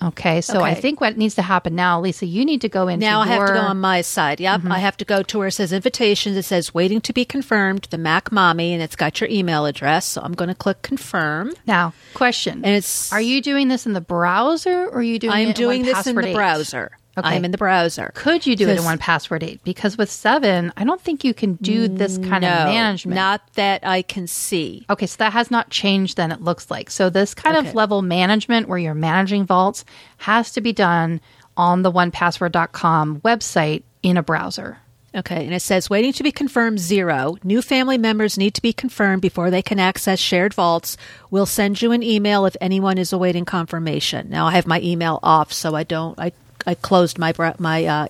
Okay, 0.00 0.40
so 0.42 0.60
Okay. 0.60 0.70
I 0.70 0.74
think 0.74 1.00
what 1.00 1.16
needs 1.16 1.34
to 1.36 1.42
happen 1.42 1.74
now, 1.74 2.00
Lisa, 2.00 2.24
you 2.24 2.44
need 2.44 2.60
to 2.60 2.68
go 2.68 2.86
into 2.86 3.04
Now 3.04 3.22
I 3.22 3.26
have 3.26 3.48
to 3.48 3.54
go 3.54 3.58
on 3.60 3.80
my 3.80 4.00
side. 4.02 4.38
Yep. 4.38 4.60
Mm-hmm. 4.60 4.70
I 4.72 4.78
have 4.78 4.96
to 4.98 5.04
go 5.04 5.24
to 5.24 5.38
where 5.38 5.48
it 5.48 5.52
says 5.52 5.72
invitations. 5.72 6.36
It 6.36 6.44
says 6.44 6.72
waiting 6.72 7.00
to 7.00 7.12
be 7.12 7.24
confirmed, 7.24 7.88
the 7.90 7.98
Mac 7.98 8.30
Mommy, 8.30 8.72
and 8.72 8.80
it's 8.80 8.94
got 8.94 9.20
your 9.20 9.28
email 9.28 9.66
address. 9.66 10.06
So 10.06 10.20
I'm 10.22 10.34
going 10.34 10.48
to 10.48 10.54
click 10.54 10.82
confirm. 10.82 11.52
now. 11.66 11.94
Question: 12.14 12.64
And 12.64 12.76
it's 12.76 13.12
Are 13.12 13.20
you 13.20 13.42
doing 13.42 13.66
this 13.66 13.86
in 13.86 13.92
the 13.92 14.00
browser 14.00 14.84
or 14.84 14.98
are 14.98 15.02
you 15.02 15.18
doing? 15.18 15.32
I'm 15.32 15.52
doing 15.52 15.80
in 15.80 15.86
this 15.86 16.06
in 16.06 16.14
the 16.14 16.22
1Password 16.22 16.26
8? 16.26 16.34
browser. 16.34 16.90
Okay. 17.18 17.28
I'm 17.28 17.44
in 17.44 17.50
the 17.50 17.58
browser. 17.58 18.12
Could 18.14 18.46
you 18.46 18.56
do 18.56 18.68
it 18.68 18.78
in 18.78 18.84
one 18.84 18.98
password 18.98 19.42
eight? 19.42 19.62
Because 19.64 19.98
with 19.98 20.10
seven, 20.10 20.72
I 20.76 20.84
don't 20.84 21.00
think 21.00 21.24
you 21.24 21.34
can 21.34 21.54
do 21.54 21.88
this 21.88 22.16
kind 22.18 22.42
no, 22.42 22.48
of 22.48 22.68
management. 22.68 23.14
Not 23.16 23.42
that 23.54 23.86
I 23.86 24.02
can 24.02 24.26
see. 24.26 24.86
Okay, 24.88 25.06
so 25.06 25.16
that 25.18 25.32
has 25.32 25.50
not 25.50 25.70
changed 25.70 26.16
then 26.16 26.32
it 26.32 26.40
looks 26.40 26.70
like. 26.70 26.90
So 26.90 27.10
this 27.10 27.34
kind 27.34 27.56
Okay. 27.56 27.68
of 27.68 27.74
level 27.74 28.02
management 28.02 28.68
where 28.68 28.78
you're 28.78 28.94
managing 28.94 29.46
vaults 29.46 29.84
has 30.18 30.52
to 30.52 30.60
be 30.60 30.72
done 30.72 31.20
on 31.56 31.82
the 31.82 31.90
onepassword.com 31.92 33.20
website 33.20 33.82
in 34.02 34.16
a 34.16 34.22
browser. 34.22 34.78
Okay, 35.14 35.46
and 35.46 35.54
it 35.54 35.62
says 35.62 35.88
waiting 35.88 36.12
to 36.12 36.22
be 36.22 36.30
confirmed 36.30 36.78
zero. 36.78 37.36
New 37.42 37.62
family 37.62 37.96
members 37.96 38.36
need 38.36 38.54
to 38.54 38.62
be 38.62 38.74
confirmed 38.74 39.22
before 39.22 39.50
they 39.50 39.62
can 39.62 39.80
access 39.80 40.18
shared 40.20 40.52
vaults. 40.52 40.96
We'll 41.30 41.46
send 41.46 41.80
you 41.80 41.92
an 41.92 42.02
email 42.02 42.44
if 42.44 42.56
anyone 42.60 42.98
is 42.98 43.12
awaiting 43.12 43.46
confirmation. 43.46 44.28
Now 44.28 44.46
I 44.46 44.52
have 44.52 44.66
my 44.66 44.80
email 44.82 45.18
off, 45.22 45.52
so 45.52 45.74
I 45.74 45.82
don't. 45.82 46.18
I 46.20 46.32
I 46.68 46.74
closed 46.74 47.18
my 47.18 47.32
my. 47.58 47.84
Uh, 47.86 48.08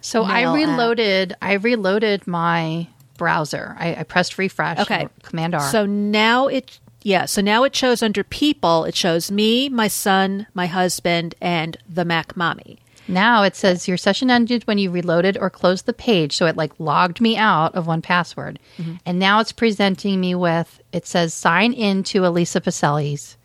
So 0.00 0.24
I 0.24 0.42
Mail 0.42 0.48
app. 0.50 0.56
reloaded 0.56 1.34
I 1.40 1.52
reloaded 1.54 2.26
my 2.26 2.88
browser. 3.16 3.76
I, 3.78 3.94
I 3.94 4.02
pressed 4.02 4.36
refresh. 4.36 4.80
okay, 4.80 5.08
Command 5.22 5.54
R. 5.54 5.70
So 5.70 5.86
now 5.86 6.48
it 6.48 6.80
yeah. 7.02 7.26
So 7.26 7.40
now 7.40 7.62
it 7.64 7.74
shows 7.74 8.02
under 8.02 8.24
people. 8.24 8.84
It 8.84 8.96
shows 8.96 9.30
me, 9.30 9.68
my 9.68 9.88
son, 9.88 10.46
my 10.54 10.66
husband, 10.66 11.34
and 11.40 11.76
the 11.88 12.04
Mac 12.04 12.36
Mommy. 12.36 12.78
Now 13.08 13.42
it 13.42 13.54
says 13.56 13.88
your 13.88 13.96
session 13.96 14.30
ended 14.30 14.64
when 14.66 14.78
you 14.78 14.90
reloaded 14.90 15.36
or 15.36 15.50
closed 15.50 15.86
the 15.86 15.92
page. 15.92 16.36
So 16.36 16.46
it 16.46 16.56
like 16.56 16.72
logged 16.78 17.20
me 17.20 17.36
out 17.36 17.74
of 17.74 17.86
one 17.86 18.02
password. 18.02 18.58
And 19.06 19.18
now 19.18 19.40
it's 19.40 19.52
presenting 19.52 20.20
me 20.20 20.34
with 20.34 20.80
it 20.92 21.06
says 21.06 21.34
sign 21.34 21.72
in 21.72 22.02
to 22.04 22.24
Elisa 22.26 22.60
Pacelli's 22.60 23.36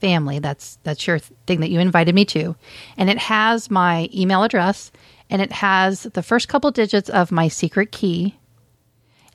family. 0.00 0.38
That's 0.38 0.78
that's 0.82 1.06
your 1.06 1.18
thing 1.18 1.60
that 1.60 1.70
you 1.70 1.80
invited 1.80 2.14
me 2.14 2.24
to. 2.26 2.56
And 2.96 3.10
it 3.10 3.18
has 3.18 3.70
my 3.70 4.08
email 4.14 4.42
address 4.42 4.90
and 5.30 5.42
it 5.42 5.52
has 5.52 6.04
the 6.04 6.22
first 6.22 6.48
couple 6.48 6.70
digits 6.70 7.08
of 7.08 7.32
my 7.32 7.48
secret 7.48 7.92
key. 7.92 8.36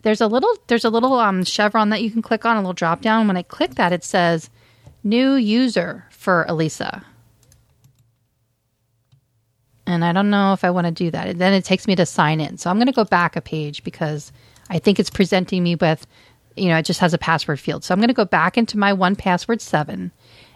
There's 0.04 0.22
a 0.22 0.28
little 0.28 0.54
there's 0.68 0.86
a 0.86 0.90
little 0.90 1.14
um 1.14 1.44
chevron 1.44 1.90
that 1.90 2.02
you 2.02 2.12
can 2.12 2.22
click 2.22 2.46
on, 2.46 2.58
a 2.58 2.60
little 2.60 2.74
drop 2.74 3.02
down. 3.02 3.28
When 3.28 3.38
I 3.38 3.44
click 3.44 3.76
that, 3.76 3.94
it 3.94 4.04
says 4.04 4.50
new 5.04 5.34
user 5.36 6.06
for 6.10 6.46
Elisa. 6.48 7.04
And 9.86 10.06
I 10.06 10.14
don't 10.14 10.30
know 10.30 10.54
if 10.54 10.64
I 10.64 10.72
want 10.72 10.88
to 10.88 10.92
do 10.92 11.12
that. 11.12 11.28
And 11.28 11.42
then 11.42 11.54
it 11.54 11.66
takes 11.66 11.88
me 11.88 11.96
to 11.98 12.06
sign 12.06 12.40
in. 12.40 12.58
So 12.58 12.70
I'm 12.70 12.78
going 12.78 12.88
to 12.88 12.94
go 12.94 13.04
back 13.04 13.36
a 13.36 13.42
page 13.42 13.84
because 13.84 14.32
I 14.70 14.80
think 14.80 14.98
it's 14.98 15.10
presenting 15.10 15.62
me 15.62 15.76
with, 15.76 16.08
you 16.56 16.70
know, 16.70 16.78
it 16.78 16.86
just 16.86 17.02
has 17.02 17.14
a 17.14 17.18
password 17.18 17.60
field. 17.60 17.84
So 17.84 17.94
I'm 17.94 18.00
going 18.00 18.08
to 18.08 18.14
go 18.14 18.26
back 18.26 18.58
into 18.58 18.78
my 18.78 18.94
one 18.94 19.16
password 19.16 19.62
seven 19.62 20.12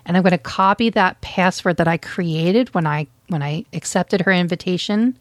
and 0.08 0.16
I'm 0.16 0.24
going 0.24 0.32
to 0.32 0.38
copy 0.38 0.90
that 0.92 1.20
password 1.22 1.78
that 1.78 1.88
I 1.88 1.98
created 1.98 2.74
when 2.74 2.88
I 2.88 3.08
when 3.28 3.44
I 3.44 3.66
accepted 3.74 4.22
her 4.22 4.32
invitation 4.32 5.20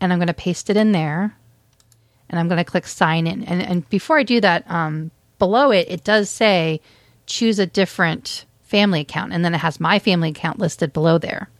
and 0.00 0.12
I'm 0.12 0.18
going 0.18 0.28
to 0.28 0.34
paste 0.34 0.70
it 0.70 0.78
in 0.78 0.92
there 0.92 1.36
and 2.30 2.40
I'm 2.40 2.48
going 2.48 2.58
to 2.58 2.64
click 2.64 2.86
sign 2.86 3.26
in. 3.26 3.44
And, 3.44 3.62
and 3.62 3.88
before 3.90 4.18
I 4.18 4.22
do 4.22 4.40
that, 4.40 4.68
um, 4.70 5.10
below 5.38 5.70
it, 5.70 5.86
it 5.90 6.04
does 6.04 6.30
say 6.30 6.80
choose 7.26 7.58
a 7.58 7.66
different 7.66 8.46
family 8.62 9.00
account. 9.00 9.34
And 9.34 9.44
then 9.44 9.54
it 9.54 9.58
has 9.58 9.78
my 9.78 9.98
family 9.98 10.30
account 10.30 10.58
listed 10.58 10.94
below 10.94 11.18
there. 11.18 11.50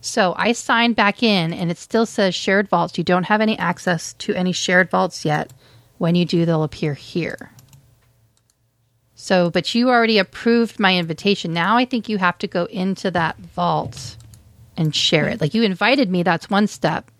So 0.00 0.34
I 0.38 0.52
signed 0.52 0.96
back 0.96 1.22
in 1.22 1.52
and 1.52 1.70
it 1.70 1.76
still 1.76 2.06
says 2.06 2.34
shared 2.34 2.68
vaults. 2.68 2.96
You 2.96 3.04
don't 3.04 3.24
have 3.24 3.42
any 3.42 3.58
access 3.58 4.14
to 4.14 4.34
any 4.34 4.52
shared 4.52 4.90
vaults 4.90 5.26
yet. 5.26 5.52
When 5.98 6.14
you 6.14 6.24
do, 6.24 6.46
they'll 6.46 6.62
appear 6.62 6.94
here. 6.94 7.52
So, 9.20 9.50
but 9.50 9.74
you 9.74 9.90
already 9.90 10.18
approved 10.18 10.80
my 10.80 10.96
invitation. 10.96 11.52
Now 11.52 11.76
I 11.76 11.84
think 11.84 12.08
you 12.08 12.18
have 12.18 12.38
to 12.38 12.46
go 12.46 12.64
into 12.64 13.10
that 13.10 13.38
vault 13.38 14.16
and 14.76 14.94
share 14.94 15.28
it. 15.28 15.40
Like 15.40 15.52
you 15.54 15.62
invited 15.62 16.10
me, 16.10 16.22
that's 16.22 16.48
one 16.48 16.66
step. 16.66 17.10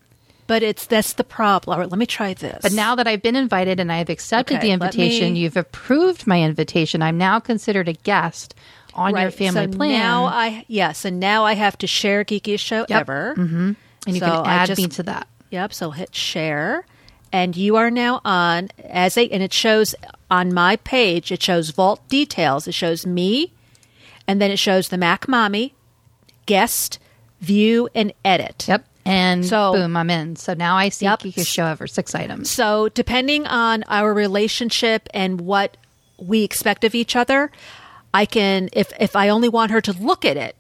But 0.47 0.63
it's 0.65 0.87
that's 0.87 1.13
the 1.13 1.23
problem. 1.25 1.75
All 1.75 1.81
right, 1.81 1.89
let 1.91 1.99
me 1.99 2.07
try 2.07 2.35
this. 2.35 2.59
But 2.63 2.73
now 2.73 2.95
that 2.97 3.07
I've 3.07 3.23
been 3.23 3.37
invited 3.37 3.79
and 3.79 3.93
I've 3.93 4.09
accepted 4.11 4.57
Okay, 4.57 4.67
the 4.69 4.73
invitation, 4.73 5.35
me- 5.35 5.41
you've 5.41 5.57
approved 5.57 6.27
my 6.27 6.43
invitation. 6.43 7.03
I'm 7.03 7.19
now 7.19 7.39
considered 7.39 7.89
a 7.89 7.93
guest 7.93 8.55
on 8.95 9.11
your 9.15 9.27
Right, 9.27 9.35
family 9.35 9.71
so 9.71 9.77
plan. 9.79 9.91
Now 10.01 10.25
I 10.25 10.65
yes, 10.67 11.05
and 11.05 11.21
now 11.21 11.45
I 11.45 11.53
have 11.53 11.79
to 11.79 11.87
share 11.87 12.25
geekiest 12.25 12.59
show 12.61 12.85
Yep. 12.89 13.01
ever. 13.01 13.35
Mm-hmm. 13.39 13.73
and 14.07 14.17
you 14.17 14.19
so 14.21 14.27
can 14.27 14.47
add 14.47 14.67
just- 14.67 14.81
me 14.81 14.89
to 14.89 15.03
that. 15.05 15.29
Yep. 15.51 15.73
So 15.75 15.91
hit 15.91 16.15
share, 16.15 16.85
and 17.33 17.57
you 17.57 17.77
are 17.77 17.91
now 17.91 18.21
on 18.25 18.71
as 18.89 19.17
a, 19.17 19.29
and 19.29 19.43
it 19.43 19.53
shows 19.53 19.95
on 20.31 20.53
my 20.55 20.77
page. 20.77 21.33
It 21.33 21.43
shows 21.43 21.71
vault 21.71 22.07
details. 22.09 22.69
It 22.69 22.75
shows 22.75 23.05
me, 23.07 23.53
and 24.29 24.41
then 24.41 24.51
it 24.51 24.59
shows 24.59 24.89
the 24.89 24.99
Mac 24.99 25.27
Mommy, 25.29 25.75
guest, 26.47 26.99
view, 27.41 27.89
and 27.95 28.13
edit. 28.25 28.67
Yep. 28.69 28.85
And 29.05 29.47
So- 29.47 29.73
boom, 29.73 29.97
I'm 29.97 30.11
in. 30.11 30.37
So 30.37 30.55
now 30.55 30.77
I 30.77 30.89
see 30.91 31.07
Yep. 31.07 31.21
Geekiest 31.23 31.53
Show 31.53 31.65
Ever, 31.67 31.87
six 31.87 32.15
items. 32.15 32.51
So 32.51 32.89
depending 32.91 33.47
on 33.47 33.83
our 33.89 34.13
relationship 34.13 35.09
and 35.15 35.41
what 35.41 35.77
we 36.19 36.45
expect 36.45 36.85
of 36.85 36.95
each 36.95 37.17
other, 37.17 37.51
I 38.13 38.27
can 38.27 38.69
if 38.73 38.93
if 39.01 39.17
I 39.17 39.29
only 39.31 39.49
want 39.49 39.71
her 39.71 39.81
to 39.81 39.93
look 39.93 40.25
at 40.25 40.37
it, 40.37 40.55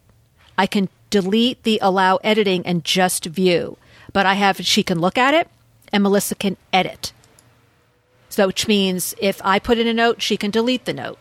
I 0.56 0.66
can 0.66 0.88
delete 1.10 1.64
the 1.64 1.78
allow 1.82 2.16
editing 2.24 2.64
and 2.64 2.82
just 2.84 3.26
view. 3.26 3.76
But 4.12 4.24
I 4.24 4.34
have 4.34 4.64
she 4.64 4.82
can 4.82 5.00
look 5.00 5.18
at 5.18 5.34
it 5.34 5.48
and 5.92 6.02
Melissa 6.02 6.34
can 6.34 6.56
edit. 6.72 7.12
So 8.30 8.46
which 8.46 8.66
means 8.66 9.14
if 9.20 9.40
I 9.44 9.58
put 9.58 9.78
in 9.78 9.87
a 9.87 9.92
note, 9.92 10.22
she 10.22 10.37
can 10.37 10.50
delete 10.50 10.87
the 10.87 10.94
note. 10.94 11.18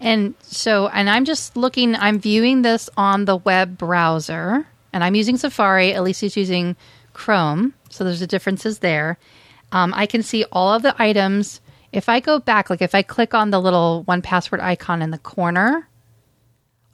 And 0.00 0.34
so, 0.40 0.88
and 0.88 1.10
I'm 1.10 1.24
just 1.24 1.56
looking, 1.56 1.96
I'm 1.96 2.18
viewing 2.18 2.62
this 2.62 2.88
on 2.96 3.24
the 3.24 3.36
web 3.36 3.76
browser, 3.76 4.66
and 4.92 5.02
I'm 5.02 5.14
using 5.14 5.36
Safari. 5.36 5.92
Elisa's 5.92 6.36
using 6.36 6.76
Chrome. 7.12 7.74
So 7.90 8.04
there's 8.04 8.20
the 8.20 8.26
differences 8.26 8.78
there. 8.78 9.18
Um, 9.72 9.92
I 9.94 10.06
can 10.06 10.22
see 10.22 10.44
all 10.52 10.72
of 10.72 10.82
the 10.82 10.94
items. 11.02 11.60
If 11.92 12.08
I 12.08 12.20
go 12.20 12.38
back, 12.38 12.70
like 12.70 12.82
if 12.82 12.94
I 12.94 13.02
click 13.02 13.34
on 13.34 13.50
the 13.50 13.60
little 13.60 14.04
one 14.04 14.22
password 14.22 14.60
icon 14.60 15.02
in 15.02 15.10
the 15.10 15.18
corner, 15.18 15.88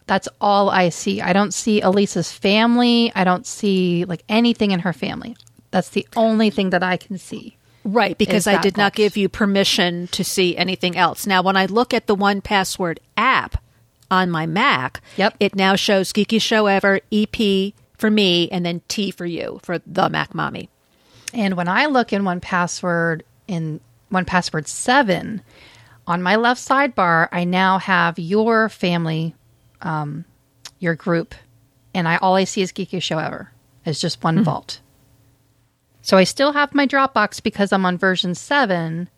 that's 0.06 0.28
all 0.40 0.70
I 0.70 0.88
see. 0.88 1.20
I 1.20 1.32
don't 1.32 1.52
see 1.52 1.80
Elisa's 1.80 2.32
family. 2.32 3.12
I 3.14 3.24
don't 3.24 3.46
see 3.46 4.04
like 4.04 4.24
anything 4.28 4.70
in 4.70 4.80
her 4.80 4.92
family. 4.92 5.36
That's 5.70 5.90
the 5.90 6.06
only 6.16 6.50
thing 6.50 6.70
that 6.70 6.82
I 6.82 6.96
can 6.96 7.18
see. 7.18 7.56
Right, 7.84 8.16
because 8.16 8.46
I 8.46 8.60
did 8.60 8.76
not 8.76 8.94
give 8.94 9.16
you 9.16 9.28
permission 9.28 10.06
to 10.08 10.22
see 10.22 10.56
anything 10.56 10.96
else. 10.96 11.26
Now, 11.26 11.42
when 11.42 11.56
I 11.56 11.66
look 11.66 11.92
at 11.92 12.06
the 12.06 12.14
One 12.14 12.40
Password 12.40 13.00
app 13.16 13.60
on 14.10 14.30
my 14.30 14.46
Mac, 14.46 15.00
Yep. 15.16 15.36
it 15.40 15.54
now 15.56 15.74
shows 15.74 16.12
Geekiest 16.12 16.42
Show 16.42 16.66
Ever, 16.66 17.00
EP 17.10 17.72
for 17.96 18.10
me, 18.10 18.48
and 18.50 18.64
then 18.64 18.82
T 18.88 19.10
for 19.10 19.26
you 19.26 19.60
for 19.62 19.78
the 19.86 20.08
Mac 20.08 20.34
Mommy. 20.34 20.68
And 21.34 21.56
when 21.56 21.68
I 21.68 21.86
look 21.86 22.12
in 22.12 22.24
one 22.24 22.40
password 22.40 23.24
in 23.48 23.80
one 24.10 24.24
password 24.24 24.68
seven, 24.68 25.42
on 26.06 26.22
my 26.22 26.36
left 26.36 26.60
sidebar, 26.60 27.28
I 27.32 27.44
now 27.44 27.78
have 27.78 28.18
your 28.18 28.68
family, 28.68 29.34
um, 29.80 30.24
your 30.78 30.94
group, 30.94 31.34
and 31.94 32.06
I 32.06 32.16
all 32.18 32.34
I 32.34 32.44
see 32.44 32.60
is 32.60 32.70
Geekiest 32.72 33.02
Show 33.02 33.18
Ever. 33.18 33.50
It's 33.86 34.00
just 34.00 34.22
one 34.22 34.44
vault. 34.44 34.80
So 36.02 36.16
I 36.16 36.24
still 36.24 36.52
have 36.52 36.74
my 36.74 36.86
Dropbox 36.86 37.42
because 37.42 37.72
I'm 37.72 37.86
on 37.86 37.96
version 37.96 38.34
seven. 38.34 39.08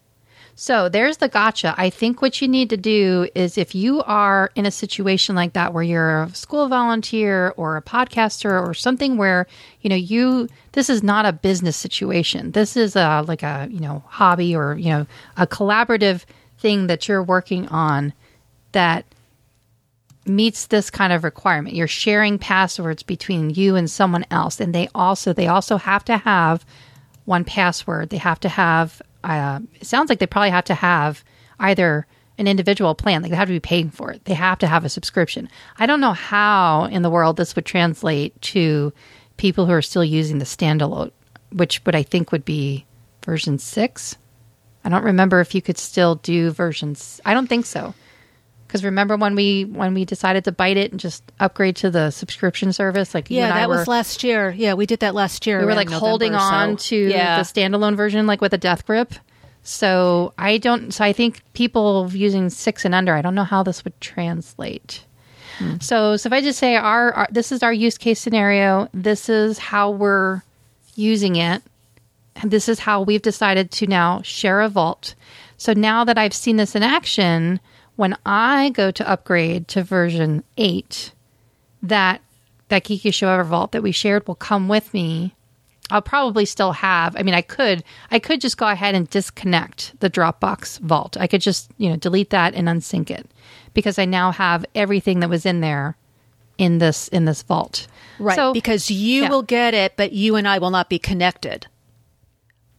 So 0.54 0.88
there's 0.88 1.16
the 1.16 1.28
gotcha. 1.28 1.74
I 1.76 1.90
think 1.90 2.22
what 2.22 2.40
you 2.40 2.46
need 2.46 2.70
to 2.70 2.76
do 2.76 3.28
is 3.34 3.58
if 3.58 3.74
you 3.74 4.02
are 4.02 4.52
in 4.54 4.66
a 4.66 4.70
situation 4.70 5.34
like 5.34 5.54
that 5.54 5.72
where 5.72 5.82
you're 5.82 6.24
a 6.24 6.34
school 6.34 6.68
volunteer 6.68 7.52
or 7.56 7.76
a 7.76 7.82
podcaster 7.82 8.62
or 8.62 8.72
something 8.72 9.16
where, 9.16 9.48
you 9.80 9.90
know, 9.90 9.96
you 9.96 10.48
this 10.72 10.88
is 10.88 11.02
not 11.02 11.26
a 11.26 11.32
business 11.32 11.76
situation. 11.76 12.52
This 12.52 12.76
is 12.76 12.94
a 12.94 13.24
like 13.26 13.42
a, 13.42 13.66
you 13.68 13.80
know, 13.80 14.04
hobby 14.06 14.54
or, 14.54 14.76
you 14.76 14.90
know, 14.90 15.06
a 15.36 15.46
collaborative 15.46 16.24
thing 16.58 16.86
that 16.86 17.08
you're 17.08 17.22
working 17.22 17.66
on 17.68 18.12
that 18.72 19.04
meets 20.26 20.66
this 20.66 20.90
kind 20.90 21.12
of 21.12 21.25
requirement. 21.25 21.76
You're 21.76 21.87
sharing 21.87 22.39
passwords 22.39 23.02
between 23.02 23.50
you 23.50 23.76
and 23.76 23.91
someone 23.91 24.25
else, 24.30 24.60
and 24.60 24.75
they 24.75 24.89
also 24.95 25.32
they 25.32 25.47
also 25.47 25.76
have 25.76 26.04
to 26.06 26.17
have 26.19 26.65
one 27.25 27.45
password. 27.45 28.10
They 28.10 28.19
have 28.19 28.41
to 28.41 28.49
have. 28.49 29.00
Uh, 29.23 29.60
it 29.80 29.87
sounds 29.87 30.10
like 30.10 30.19
they 30.19 30.26
probably 30.26 30.50
have 30.50 30.65
to 30.65 30.75
have 30.75 31.25
either 31.58 32.06
an 32.37 32.49
individual 32.49 32.95
plan, 32.95 33.23
like 33.23 33.30
they 33.30 33.37
have 33.37 33.49
to 33.49 33.54
be 33.54 33.60
paying 33.60 33.91
for 33.91 34.10
it. 34.10 34.25
They 34.25 34.34
have 34.34 34.58
to 34.58 34.67
have 34.67 34.84
a 34.84 34.89
subscription. 34.89 35.49
I 35.78 35.87
don't 35.87 36.00
know 36.00 36.13
how 36.13 36.84
in 36.84 37.02
the 37.02 37.10
world 37.10 37.37
this 37.37 37.54
would 37.54 37.65
translate 37.65 38.41
to 38.43 38.93
people 39.37 39.67
who 39.67 39.73
are 39.73 39.82
still 39.82 40.04
using 40.04 40.39
the 40.39 40.45
standalone, 40.45 41.13
which 41.52 41.84
would 41.87 41.95
I 41.95 42.02
think 42.02 42.32
would 42.32 42.45
be 42.45 42.87
version 43.25 43.58
six. 43.58 44.17
I 44.84 44.89
don't 44.91 45.04
remember 45.04 45.41
if 45.41 45.54
you 45.54 45.63
could 45.63 45.78
still 45.78 46.17
do 46.17 46.50
versions. 46.50 47.21
I 47.25 47.32
don't 47.34 47.47
think 47.47 47.67
so. 47.67 47.95
Because 48.75 48.84
remember 48.84 49.17
when 49.17 49.37
we 49.37 49.67
when 49.67 49.95
we 49.95 50.04
decided 50.04 50.43
to 50.47 50.50
bite 50.50 50.76
it 50.76 50.91
and 50.91 50.99
just 50.99 51.23
upgrade 51.39 51.76
to 51.76 51.93
the 51.93 52.10
subscription 52.10 52.73
service, 52.73 53.15
like 53.15 53.30
you 53.30 53.37
Yeah, 53.37 53.45
and 53.45 53.54
I 53.54 53.60
that 53.60 53.69
were, 53.69 53.76
was 53.76 53.87
last 53.87 54.25
year. 54.25 54.50
Yeah, 54.50 54.75
we 54.75 54.84
did 54.84 54.99
that 54.99 55.15
last 55.15 55.47
year. 55.47 55.60
we 55.60 55.65
were 55.65 55.76
like 55.76 55.89
holding 55.89 56.34
on 56.34 56.76
so- 56.76 56.89
to 56.89 56.97
yeah. 56.97 57.41
the 57.41 57.45
standalone 57.45 57.95
version, 57.95 58.26
like 58.26 58.41
with 58.41 58.52
a 58.52 58.58
death 58.58 58.84
grip. 58.84 59.15
So 59.63 60.34
I 60.37 60.58
don't. 60.58 60.93
So 60.93 61.04
I 61.04 61.13
think 61.13 61.41
people 61.52 62.10
using 62.13 62.50
six 62.50 62.84
and 62.84 62.97
under, 62.97 63.15
I 63.15 63.23
don't 63.23 63.37
know 63.37 63.45
how 63.45 63.63
this 63.63 63.84
would 63.84 64.00
translate. 64.00 65.04
Hmm. 65.58 65.76
So, 65.80 66.17
so 66.17 66.26
if 66.26 66.32
I 66.32 66.41
just 66.41 66.58
say 66.58 66.75
our, 66.75 67.13
our 67.13 67.28
this 67.30 67.52
is 67.52 67.63
our 67.63 67.73
use 67.73 67.97
case 67.97 68.19
scenario, 68.19 68.89
this 68.93 69.28
is 69.28 69.56
how 69.56 69.93
we're 69.93 70.43
using 70.97 71.37
it, 71.37 71.63
and 72.34 72.50
this 72.50 72.69
is 72.69 72.80
how 72.80 73.02
we've 73.02 73.23
decided 73.23 73.71
to 73.71 73.87
now 73.87 74.21
share 74.23 74.60
a 74.63 74.69
vault. 74.69 75.15
So 75.58 75.75
now 75.75 76.02
that 76.02 76.19
I've 76.19 76.34
seen 76.34 76.56
this 76.56 76.75
in 76.75 76.82
action, 76.82 77.60
when 77.97 78.17
I 78.26 78.71
go 78.71 78.91
to 78.91 79.09
upgrade 79.09 79.69
to 79.69 79.83
version 79.83 80.45
eight, 80.57 81.13
that 81.83 82.21
that 82.69 82.85
Geekiest 82.85 83.15
Show 83.15 83.28
Ever 83.28 83.45
Vault 83.45 83.73
that 83.73 83.83
we 83.83 83.93
shared 83.93 84.26
will 84.26 84.35
come 84.35 84.69
with 84.69 84.93
me. 84.95 85.35
I'll 85.91 86.02
probably 86.02 86.47
still 86.47 86.73
have. 86.73 87.15
I 87.15 87.23
mean, 87.23 87.35
I 87.35 87.43
could 87.43 87.85
I 88.11 88.19
could 88.19 88.41
just 88.41 88.57
go 88.57 88.67
ahead 88.67 88.95
and 88.95 89.09
disconnect 89.09 89.99
the 90.00 90.11
Dropbox 90.11 90.80
vault. 90.80 91.17
I 91.19 91.26
could 91.26 91.41
just 91.41 91.71
you 91.76 91.91
know 91.91 91.97
delete 91.97 92.30
that 92.30 92.54
and 92.54 92.69
unsync 92.69 93.11
it 93.11 93.30
because 93.75 93.99
I 93.99 94.04
now 94.04 94.33
have 94.33 94.65
everything 94.75 95.21
that 95.21 95.30
was 95.30 95.45
in 95.45 95.61
there 95.61 95.97
in 96.59 96.78
this 96.78 97.09
in 97.09 97.26
this 97.26 97.43
vault. 97.43 97.87
Right, 98.19 98.37
So 98.37 98.52
because 98.52 98.91
you 98.91 99.23
yeah. 99.23 99.28
will 99.28 99.43
get 99.43 99.75
it, 99.75 99.97
but 99.97 100.13
you 100.13 100.37
and 100.37 100.49
I 100.49 100.59
will 100.59 100.71
not 100.71 100.89
be 100.89 100.99
connected 100.99 101.67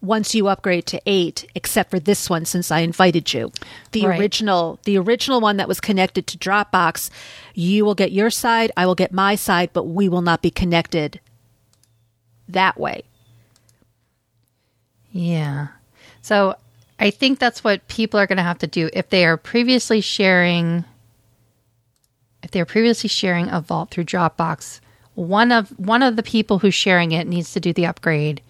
once 0.05 0.35
you 0.35 0.47
upgrade 0.47 0.85
to 0.87 1.01
eight, 1.05 1.45
except 1.55 1.89
for 1.89 1.99
this 1.99 2.29
one 2.29 2.45
since 2.45 2.71
I 2.71 2.79
invited 2.79 3.33
you. 3.33 3.51
The 3.91 4.05
Right. 4.05 4.19
original, 4.19 4.79
the 4.83 4.97
original 4.97 5.41
one 5.41 5.57
that 5.57 5.67
was 5.67 5.79
connected 5.79 6.27
to 6.27 6.37
Dropbox, 6.37 7.09
you 7.53 7.85
will 7.85 7.95
get 7.95 8.11
your 8.11 8.29
side, 8.29 8.71
I 8.77 8.85
will 8.85 8.95
get 8.95 9.11
my 9.11 9.35
side, 9.35 9.71
but 9.73 9.83
we 9.83 10.07
will 10.09 10.21
not 10.21 10.41
be 10.41 10.51
connected 10.51 11.19
that 12.47 12.79
way. 12.79 13.03
Yeah. 15.11 15.67
So 16.21 16.55
I 16.99 17.09
think 17.09 17.39
that's 17.39 17.63
what 17.63 17.87
people 17.87 18.19
are 18.19 18.27
going 18.27 18.37
to 18.37 18.43
have 18.43 18.59
to 18.59 18.67
do 18.67 18.89
if 18.93 19.09
they 19.09 19.25
are 19.25 19.37
previously 19.37 20.01
sharing 20.01 20.85
if 22.43 22.51
they're 22.51 22.65
previously 22.65 23.09
sharing 23.09 23.49
a 23.49 23.59
vault 23.59 23.89
through 23.89 24.03
Dropbox, 24.03 24.79
one 25.15 25.51
of 25.51 25.69
one 25.79 26.03
of 26.03 26.15
the 26.15 26.21
people 26.21 26.59
who's 26.59 26.75
sharing 26.75 27.11
it 27.11 27.27
needs 27.27 27.53
to 27.53 27.59
do 27.59 27.73
the 27.73 27.87
upgrade 27.87 28.41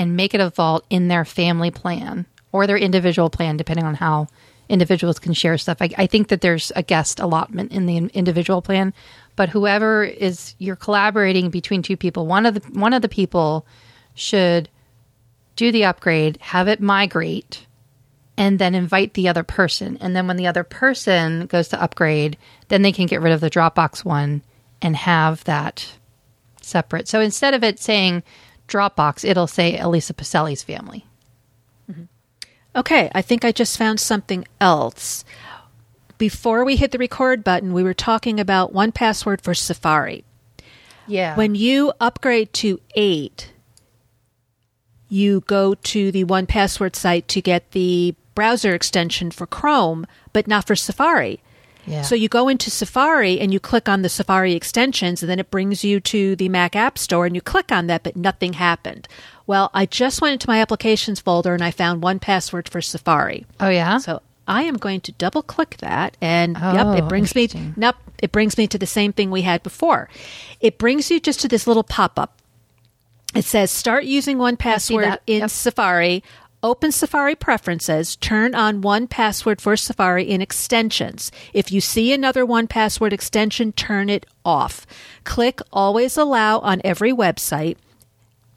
and 0.00 0.16
make 0.16 0.32
it 0.32 0.40
a 0.40 0.48
vault 0.48 0.86
in 0.88 1.08
their 1.08 1.26
family 1.26 1.70
plan 1.70 2.24
or 2.52 2.66
their 2.66 2.78
individual 2.78 3.28
plan 3.28 3.58
depending 3.58 3.84
on 3.84 3.94
how 3.94 4.26
individuals 4.66 5.18
can 5.18 5.34
share 5.34 5.58
stuff. 5.58 5.76
I, 5.82 5.90
I 5.98 6.06
think 6.06 6.28
that 6.28 6.40
there's 6.40 6.72
a 6.74 6.82
guest 6.82 7.20
allotment 7.20 7.70
in 7.70 7.84
the 7.84 7.98
individual 8.14 8.62
plan, 8.62 8.94
but 9.36 9.50
whoever 9.50 10.02
is 10.02 10.54
you're 10.56 10.74
collaborating 10.74 11.50
between 11.50 11.82
two 11.82 11.98
people, 11.98 12.26
one 12.26 12.46
of 12.46 12.54
the 12.54 12.60
one 12.80 12.94
of 12.94 13.02
the 13.02 13.10
people 13.10 13.66
should 14.14 14.70
do 15.54 15.70
the 15.70 15.84
upgrade, 15.84 16.38
have 16.40 16.66
it 16.66 16.80
migrate, 16.80 17.66
and 18.38 18.58
then 18.58 18.74
invite 18.74 19.12
the 19.12 19.28
other 19.28 19.42
person. 19.42 19.98
And 20.00 20.16
then 20.16 20.26
when 20.26 20.38
the 20.38 20.46
other 20.46 20.64
person 20.64 21.44
goes 21.44 21.68
to 21.68 21.82
upgrade, 21.82 22.38
then 22.68 22.80
they 22.80 22.92
can 22.92 23.04
get 23.04 23.20
rid 23.20 23.34
of 23.34 23.42
the 23.42 23.50
Dropbox 23.50 24.02
one 24.02 24.40
and 24.80 24.96
have 24.96 25.44
that 25.44 25.92
separate. 26.62 27.06
So 27.06 27.20
instead 27.20 27.52
of 27.52 27.62
it 27.62 27.78
saying 27.78 28.22
Dropbox, 28.70 29.28
it'll 29.28 29.46
say 29.46 29.78
Elisa 29.78 30.14
Pacelli's 30.14 30.62
family. 30.62 31.04
Mm-hmm. 31.90 32.04
Okay, 32.76 33.10
I 33.14 33.20
think 33.20 33.44
I 33.44 33.52
just 33.52 33.76
found 33.76 34.00
something 34.00 34.46
else. 34.60 35.24
Before 36.18 36.64
we 36.64 36.76
hit 36.76 36.92
the 36.92 36.98
record 36.98 37.42
button, 37.42 37.72
we 37.72 37.82
were 37.82 37.94
talking 37.94 38.38
about 38.38 38.72
one 38.72 38.92
password 38.92 39.40
for 39.40 39.54
Safari. 39.54 40.24
Yeah. 41.06 41.34
When 41.34 41.54
you 41.54 41.92
upgrade 41.98 42.52
to 42.54 42.80
eight, 42.94 43.52
you 45.08 45.40
go 45.46 45.74
to 45.74 46.12
the 46.12 46.24
one 46.24 46.46
password 46.46 46.94
site 46.94 47.26
to 47.28 47.42
get 47.42 47.72
the 47.72 48.14
browser 48.34 48.74
extension 48.74 49.30
for 49.30 49.46
Chrome, 49.46 50.06
but 50.32 50.46
not 50.46 50.66
for 50.66 50.76
Safari. 50.76 51.40
Yeah. 51.86 52.02
So 52.02 52.14
you 52.14 52.28
go 52.28 52.48
into 52.48 52.70
Safari 52.70 53.40
and 53.40 53.52
you 53.52 53.60
click 53.60 53.88
on 53.88 54.02
the 54.02 54.08
Safari 54.08 54.54
extensions, 54.54 55.22
and 55.22 55.30
then 55.30 55.38
it 55.38 55.50
brings 55.50 55.82
you 55.84 56.00
to 56.00 56.36
the 56.36 56.48
Mac 56.48 56.76
App 56.76 56.98
Store, 56.98 57.26
and 57.26 57.34
you 57.34 57.40
click 57.40 57.72
on 57.72 57.86
that, 57.88 58.02
but 58.02 58.16
nothing 58.16 58.54
happened. 58.54 59.08
Well, 59.46 59.70
I 59.74 59.86
just 59.86 60.20
went 60.20 60.34
into 60.34 60.48
my 60.48 60.60
applications 60.60 61.18
folder 61.20 61.54
and 61.54 61.64
I 61.64 61.70
found 61.72 62.02
one 62.02 62.20
password 62.20 62.68
for 62.68 62.80
Safari. 62.80 63.46
oh 63.58 63.68
yeah. 63.68 63.98
So 63.98 64.22
I 64.46 64.62
am 64.62 64.76
going 64.76 65.00
to 65.02 65.12
double 65.12 65.42
click 65.42 65.76
that, 65.78 66.16
and 66.20 66.56
Oh, 66.60 66.72
yep, 66.92 66.98
it 67.04 67.08
brings 67.08 67.34
me. 67.34 67.48
Nope, 67.76 67.96
it 68.22 68.30
brings 68.32 68.56
me 68.58 68.66
to 68.68 68.78
the 68.78 68.86
same 68.86 69.12
thing 69.12 69.30
we 69.30 69.42
had 69.42 69.62
before. 69.62 70.08
It 70.60 70.78
brings 70.78 71.10
you 71.10 71.18
just 71.20 71.40
to 71.40 71.48
this 71.48 71.66
little 71.66 71.82
pop 71.84 72.18
up. 72.18 72.36
It 73.34 73.44
says 73.44 73.70
start 73.70 74.04
using 74.04 74.38
one 74.38 74.56
password 74.56 75.18
in 75.26 75.40
Yep. 75.40 75.50
Safari. 75.50 76.24
Open 76.62 76.92
Safari 76.92 77.34
preferences, 77.34 78.16
turn 78.16 78.54
on 78.54 78.82
one 78.82 79.06
password 79.06 79.62
for 79.62 79.78
Safari 79.78 80.24
in 80.24 80.42
extensions. 80.42 81.32
If 81.54 81.72
you 81.72 81.80
see 81.80 82.12
another 82.12 82.44
one 82.44 82.66
password 82.66 83.14
extension, 83.14 83.72
turn 83.72 84.10
it 84.10 84.26
off. 84.44 84.86
Click 85.24 85.60
always 85.72 86.18
allow 86.18 86.58
on 86.58 86.82
every 86.84 87.12
website 87.12 87.78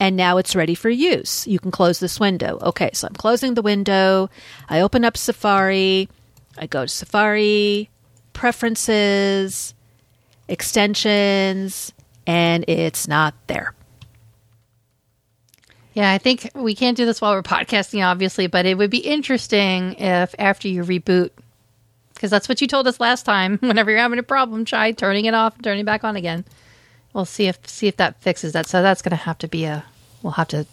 and 0.02 0.18
now 0.18 0.38
it's 0.38 0.54
ready 0.54 0.76
for 0.76 0.89
use. 0.89 1.48
You 1.48 1.60
can 1.60 1.72
close 1.72 2.00
this 2.00 2.20
window. 2.20 2.60
Okay, 2.62 2.89
so 2.94 3.08
I'm 3.08 3.13
closing 3.13 3.54
the 3.54 3.62
window. 3.62 4.30
I 4.68 4.82
open 4.82 5.06
up 5.06 5.16
Safari. 5.16 6.10
I 6.58 6.68
go 6.68 6.82
to 6.82 6.89
Safari, 6.89 7.89
preferences, 8.34 9.74
extensions, 10.50 11.94
and 12.28 12.66
it's 12.68 13.08
not 13.08 13.34
there. 13.48 13.74
Yeah, 15.93 16.12
I 16.12 16.17
think 16.17 16.49
we 16.56 16.75
can't 16.75 16.97
do 16.97 17.06
this 17.06 17.21
while 17.21 17.34
we're 17.34 17.43
podcasting, 17.43 18.06
obviously, 18.06 18.47
but 18.47 18.65
it 18.65 18.77
would 18.77 18.89
be 18.89 18.97
interesting 18.97 19.93
if 19.95 20.34
after 20.39 20.67
you 20.67 20.84
reboot, 20.84 21.29
because 22.13 22.32
that's 22.32 22.49
what 22.49 22.62
you 22.62 22.67
told 22.67 22.88
us 22.88 22.99
last 22.99 23.23
time. 23.23 23.58
Whenever 23.62 23.91
you're 23.91 23.99
having 23.99 24.19
a 24.19 24.23
problem, 24.23 24.65
try 24.65 24.91
turning 24.91 25.25
it 25.25 25.34
off 25.34 25.56
and 25.56 25.63
turning 25.63 25.82
it 25.82 25.86
back 25.86 26.03
on 26.03 26.15
again. 26.15 26.45
We'll 27.13 27.25
see 27.25 27.47
if 27.47 27.67
see 27.67 27.88
if 27.88 27.97
that 27.97 28.21
fixes 28.21 28.53
that. 28.53 28.65
So 28.65 28.82
that's 28.82 29.01
going 29.01 29.12
to 29.12 29.15
have 29.17 29.38
to 29.39 29.47
be 29.47 29.65
a. 29.65 29.86
We'll 30.23 30.34
have 30.34 30.47
to 30.49 30.65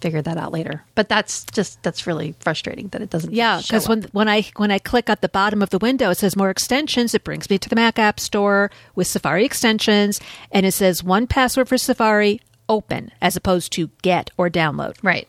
figure 0.00 0.22
that 0.22 0.36
out 0.36 0.52
later. 0.52 0.82
But 0.94 1.08
that's 1.08 1.44
just 1.44 1.82
that's 1.82 2.06
really 2.06 2.34
frustrating 2.40 2.88
that 2.88 3.02
it 3.02 3.10
doesn't. 3.10 3.32
Yeah, 3.32 3.60
because 3.60 3.88
when 3.88 4.02
when 4.12 4.28
I 4.28 4.42
when 4.56 4.70
I 4.70 4.78
click 4.78 5.08
at 5.08 5.20
the 5.20 5.28
bottom 5.28 5.62
of 5.62 5.70
the 5.70 5.78
window, 5.78 6.10
it 6.10 6.16
says 6.16 6.36
more 6.36 6.50
extensions. 6.50 7.14
It 7.14 7.22
brings 7.22 7.48
me 7.48 7.58
to 7.58 7.68
the 7.68 7.76
Mac 7.76 7.98
App 7.98 8.18
Store 8.18 8.70
with 8.94 9.06
Safari 9.06 9.44
extensions, 9.44 10.20
and 10.50 10.66
it 10.66 10.72
says 10.72 11.04
one 11.04 11.26
password 11.26 11.68
for 11.68 11.78
Safari 11.78 12.40
open 12.70 13.10
as 13.20 13.36
opposed 13.36 13.72
to 13.72 13.90
get 14.02 14.30
or 14.38 14.48
download. 14.48 14.94
right, 15.02 15.28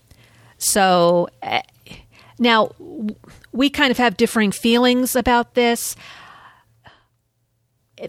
So 0.58 1.28
uh, 1.44 1.62
now 2.40 2.72
we 3.52 3.70
kind 3.70 3.92
of 3.92 3.98
have 3.98 4.16
differing 4.16 4.52
feelings 4.54 5.16
about 5.16 5.56
this. 5.56 5.96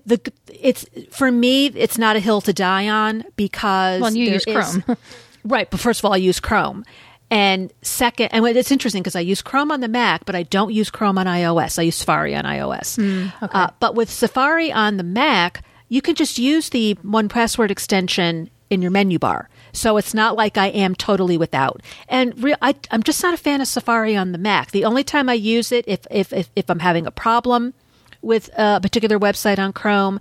The 0.07 0.21
it's 0.49 0.87
for 1.11 1.31
me, 1.31 1.67
it's 1.67 1.99
not 1.99 2.17
a 2.17 2.21
hill 2.21 2.41
to 2.43 2.53
die 2.53 2.89
on 2.89 3.25
because 3.37 4.01
Well, 4.01 4.15
you 4.15 4.31
use 4.33 4.45
is- 4.47 4.55
Chrome. 4.85 4.97
right? 5.45 5.69
But 5.71 5.81
first 5.81 6.01
of 6.01 6.05
all, 6.07 6.15
I 6.15 6.17
use 6.19 6.41
Chrome, 6.41 6.85
and 7.31 7.71
second, 7.83 8.29
and 8.33 8.47
it's 8.47 8.71
interesting 8.73 9.03
because 9.03 9.17
I 9.17 9.21
use 9.21 9.43
Chrome 9.43 9.71
on 9.71 9.81
the 9.81 9.89
Mac, 9.89 10.25
but 10.25 10.35
I 10.35 10.45
don't 10.45 10.73
use 10.73 10.89
Chrome 10.89 11.19
on 11.19 11.27
iOS. 11.27 11.79
I 11.79 11.83
use 11.83 11.97
Safari 11.97 12.35
on 12.35 12.45
iOS. 12.45 12.97
Hmm, 12.97 13.29
uh, 13.53 13.69
but 13.81 13.95
with 13.95 14.09
Safari 14.11 14.73
on 14.73 14.97
the 14.97 15.03
Mac, 15.03 15.63
you 15.91 16.01
can 16.01 16.15
just 16.15 16.39
use 16.39 16.71
the 16.71 16.95
one 17.03 17.29
password 17.29 17.71
extension 17.71 18.49
in 18.73 18.81
your 18.81 18.91
menu 18.91 19.19
bar. 19.19 19.49
So 19.73 19.99
it's 19.99 20.15
not 20.15 20.35
like 20.35 20.57
I 20.57 20.69
am 20.69 20.95
totally 20.95 21.37
without. 21.37 21.83
And 22.09 22.43
re- 22.43 22.55
I, 22.63 22.75
I'm 22.91 23.03
just 23.03 23.23
not 23.23 23.35
a 23.35 23.37
fan 23.37 23.61
of 23.61 23.69
Safari 23.69 24.17
on 24.17 24.33
the 24.33 24.39
Mac. 24.39 24.71
The 24.71 24.85
only 24.85 25.05
time 25.05 25.29
I 25.29 25.35
use 25.35 25.71
it 25.73 25.85
if 25.87 26.07
if 26.11 26.33
if, 26.33 26.51
if 26.57 26.71
I'm 26.71 26.79
having 26.79 27.07
a 27.07 27.11
problem 27.11 27.75
with 28.23 28.49
uh, 28.59 28.77
a 28.79 28.81
particular 28.81 29.19
website 29.19 29.59
on 29.59 29.73
Chrome, 29.73 30.21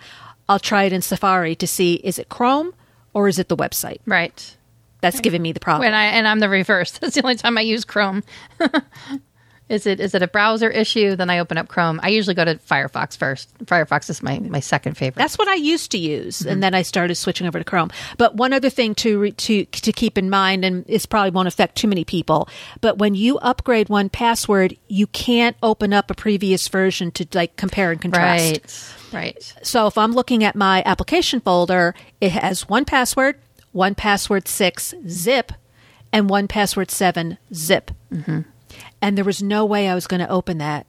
I'll 0.50 0.60
try 0.60 0.84
it 0.84 0.94
in 0.94 1.02
Safari 1.02 1.56
to 1.56 1.68
see 1.68 1.96
is 1.96 2.20
it 2.20 2.28
Chrome 2.30 2.74
or 3.14 3.28
is 3.28 3.40
it 3.40 3.48
the 3.48 3.58
website 3.58 4.00
right. 4.06 4.58
that's 5.00 5.22
giving 5.22 5.42
me 5.42 5.54
the 5.54 5.60
problem. 5.60 5.94
I 5.94 6.06
and 6.06 6.28
I'm 6.28 6.40
the 6.40 6.50
reverse. 6.50 6.92
That's 7.00 7.16
the 7.16 7.24
only 7.24 7.36
time 7.36 7.58
I 7.58 7.62
use 7.62 7.86
Chrome. 7.86 8.24
is 9.72 9.88
it 9.88 10.02
is 10.02 10.14
it 10.14 10.22
a 10.22 10.28
browser 10.28 10.70
issue? 10.70 11.16
Then 11.16 11.30
I 11.30 11.40
open 11.40 11.58
up 11.58 11.70
Chrome. 11.70 12.00
I 12.04 12.10
usually 12.10 12.34
go 12.34 12.44
to 12.44 12.56
Firefox 12.56 13.16
first. 13.18 13.58
Firefox 13.66 14.10
is 14.10 14.22
my 14.22 14.38
my 14.40 14.60
second 14.60 14.98
favorite. 14.98 15.16
That's 15.18 15.38
what 15.38 15.48
I 15.48 15.56
used 15.56 15.92
to 15.92 15.98
use, 15.98 16.42
and 16.42 16.62
then 16.62 16.76
I 16.76 16.82
started 16.82 17.16
switching 17.16 17.48
over 17.48 17.58
to 17.58 17.64
Chrome. 17.64 17.90
But 18.18 18.36
one 18.36 18.52
other 18.52 18.70
thing 18.70 18.94
to 18.96 19.32
to 19.32 19.66
to 19.66 19.92
keep 19.94 20.18
in 20.18 20.30
mind, 20.30 20.66
and 20.66 20.86
this 20.86 21.06
probably 21.06 21.32
won't 21.32 21.48
affect 21.48 21.78
too 21.78 21.88
many 21.88 22.04
people, 22.04 22.50
but 22.82 22.98
when 22.98 23.16
you 23.16 23.38
upgrade 23.38 23.88
one 23.88 24.10
password, 24.10 24.76
you 24.90 25.08
can't 25.08 25.56
open 25.64 25.94
up 25.94 26.12
a 26.12 26.16
previous 26.16 26.68
version 26.68 27.10
to 27.12 27.26
like 27.34 27.56
compare 27.56 27.92
and 27.92 28.02
contrast. 28.02 28.54
right. 28.54 28.98
Right. 29.14 29.54
So 29.64 29.88
if 29.88 29.98
I'm 29.98 30.12
looking 30.14 30.44
at 30.44 30.56
my 30.56 30.84
application 30.86 31.42
folder, 31.42 31.96
it 32.20 32.32
has 32.32 32.68
one 32.68 32.86
password, 32.86 33.40
one 33.72 33.96
password 33.96 34.48
six 34.48 34.94
zip, 35.08 35.52
and 36.14 36.30
one 36.30 36.48
password 36.48 36.92
seven 36.92 37.38
zip. 37.54 37.92
Mm-hmm. 38.12 38.42
And 39.02 39.18
there 39.18 39.26
was 39.26 39.42
no 39.42 39.66
way 39.66 39.90
I 39.90 39.96
was 39.96 40.08
going 40.08 40.20
to 40.20 40.30
open 40.30 40.60
that 40.60 40.86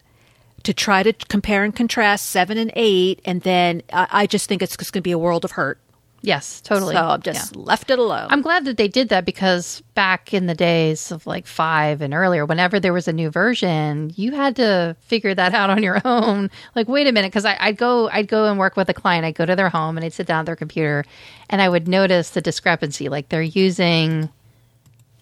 to 0.65 0.75
try 0.75 1.03
to 1.03 1.13
compare 1.13 1.65
and 1.65 1.75
contrast 1.75 2.27
seven 2.27 2.59
and 2.59 2.71
eight. 2.75 3.21
And 3.25 3.41
then 3.43 3.83
I, 3.93 4.09
I 4.11 4.27
just 4.27 4.49
think 4.49 4.63
it's 4.63 4.77
just 4.77 4.93
going 4.93 5.01
to 5.01 5.03
be 5.03 5.13
a 5.13 5.19
world 5.19 5.45
of 5.45 5.53
hurt. 5.53 5.79
Yes, 6.25 6.61
totally. 6.61 6.95
So 6.95 7.05
I've 7.05 7.23
just 7.23 7.57
left 7.57 7.91
it 7.91 7.99
alone. 7.99 8.29
I'm 8.31 8.43
glad 8.43 8.65
that 8.67 8.77
they 8.77 8.87
did 8.87 9.09
that 9.09 9.25
because 9.25 9.83
back 9.95 10.33
in 10.33 10.47
the 10.47 10.55
days 10.55 11.11
of 11.11 11.27
like 11.27 11.49
five 11.49 12.01
and 12.01 12.15
earlier, 12.15 12.47
whenever 12.47 12.79
there 12.79 12.93
was 12.93 13.09
a 13.09 13.13
new 13.13 13.29
version, 13.29 14.13
you 14.15 14.31
had 14.31 14.55
to 14.57 14.97
figure 15.01 15.35
that 15.35 15.53
out 15.53 15.69
on 15.69 15.83
your 15.83 16.01
own. 16.05 16.49
Like, 16.77 16.87
wait 16.87 17.09
a 17.09 17.13
minute, 17.13 17.33
because 17.33 17.45
I'd 17.45 17.77
go, 17.77 18.09
I'd 18.09 18.29
go 18.29 18.47
and 18.47 18.57
work 18.57 18.77
with 18.77 18.89
a 18.89 18.95
client. 18.95 19.25
I'd 19.25 19.35
go 19.35 19.45
to 19.45 19.57
their 19.57 19.69
home 19.69 19.97
and 19.97 20.05
I'd 20.07 20.13
sit 20.13 20.29
down 20.29 20.41
at 20.41 20.47
their 20.47 20.57
computer, 20.57 21.05
and 21.51 21.61
I 21.61 21.69
would 21.69 21.89
notice 21.89 22.31
the 22.31 22.41
discrepancy. 22.41 23.09
Like 23.09 23.29
they're 23.29 23.43
using, 23.43 24.31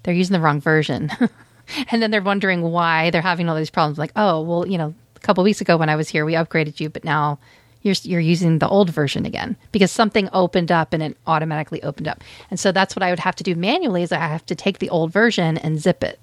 they're 0.03 0.15
using 0.15 0.35
the 0.35 0.41
wrong 0.41 0.61
version, 0.61 1.11
and 1.91 2.03
then 2.03 2.11
they're 2.11 2.23
wondering 2.23 2.63
why 2.63 3.11
they're 3.11 3.23
having 3.23 3.49
all 3.49 3.57
these 3.57 3.71
problems. 3.71 3.99
Like, 3.99 4.13
oh, 4.17 4.43
well, 4.43 4.67
you 4.67 4.79
know, 4.79 4.95
a 5.17 5.21
couple 5.21 5.45
weeks 5.45 5.61
ago 5.61 5.77
when 5.77 5.89
I 5.89 5.97
was 5.97 6.09
here, 6.09 6.25
we 6.25 6.35
upgraded 6.35 6.81
you, 6.81 6.89
but 6.89 7.05
now 7.05 7.39
you're 7.83 7.95
you're 8.03 8.21
using 8.21 8.59
the 8.59 8.69
old 8.69 8.91
version 8.91 9.25
again 9.25 9.57
because 9.73 9.91
something 9.91 10.29
opened 10.33 10.71
up 10.71 10.93
and 10.93 11.03
it 11.03 11.17
automatically 11.27 11.83
opened 11.83 12.09
up. 12.09 12.23
And 12.51 12.61
so 12.61 12.73
that's 12.73 12.95
what 12.95 13.03
I 13.03 13.11
would 13.11 13.21
have 13.21 13.37
to 13.37 13.45
do 13.45 13.55
manually 13.55 14.03
is 14.03 14.13
I 14.13 14.19
have 14.19 14.47
to 14.47 14.55
take 14.55 14.79
the 14.79 14.91
old 14.91 15.13
version 15.13 15.57
and 15.59 15.81
zip 15.81 16.05
it. 16.05 16.21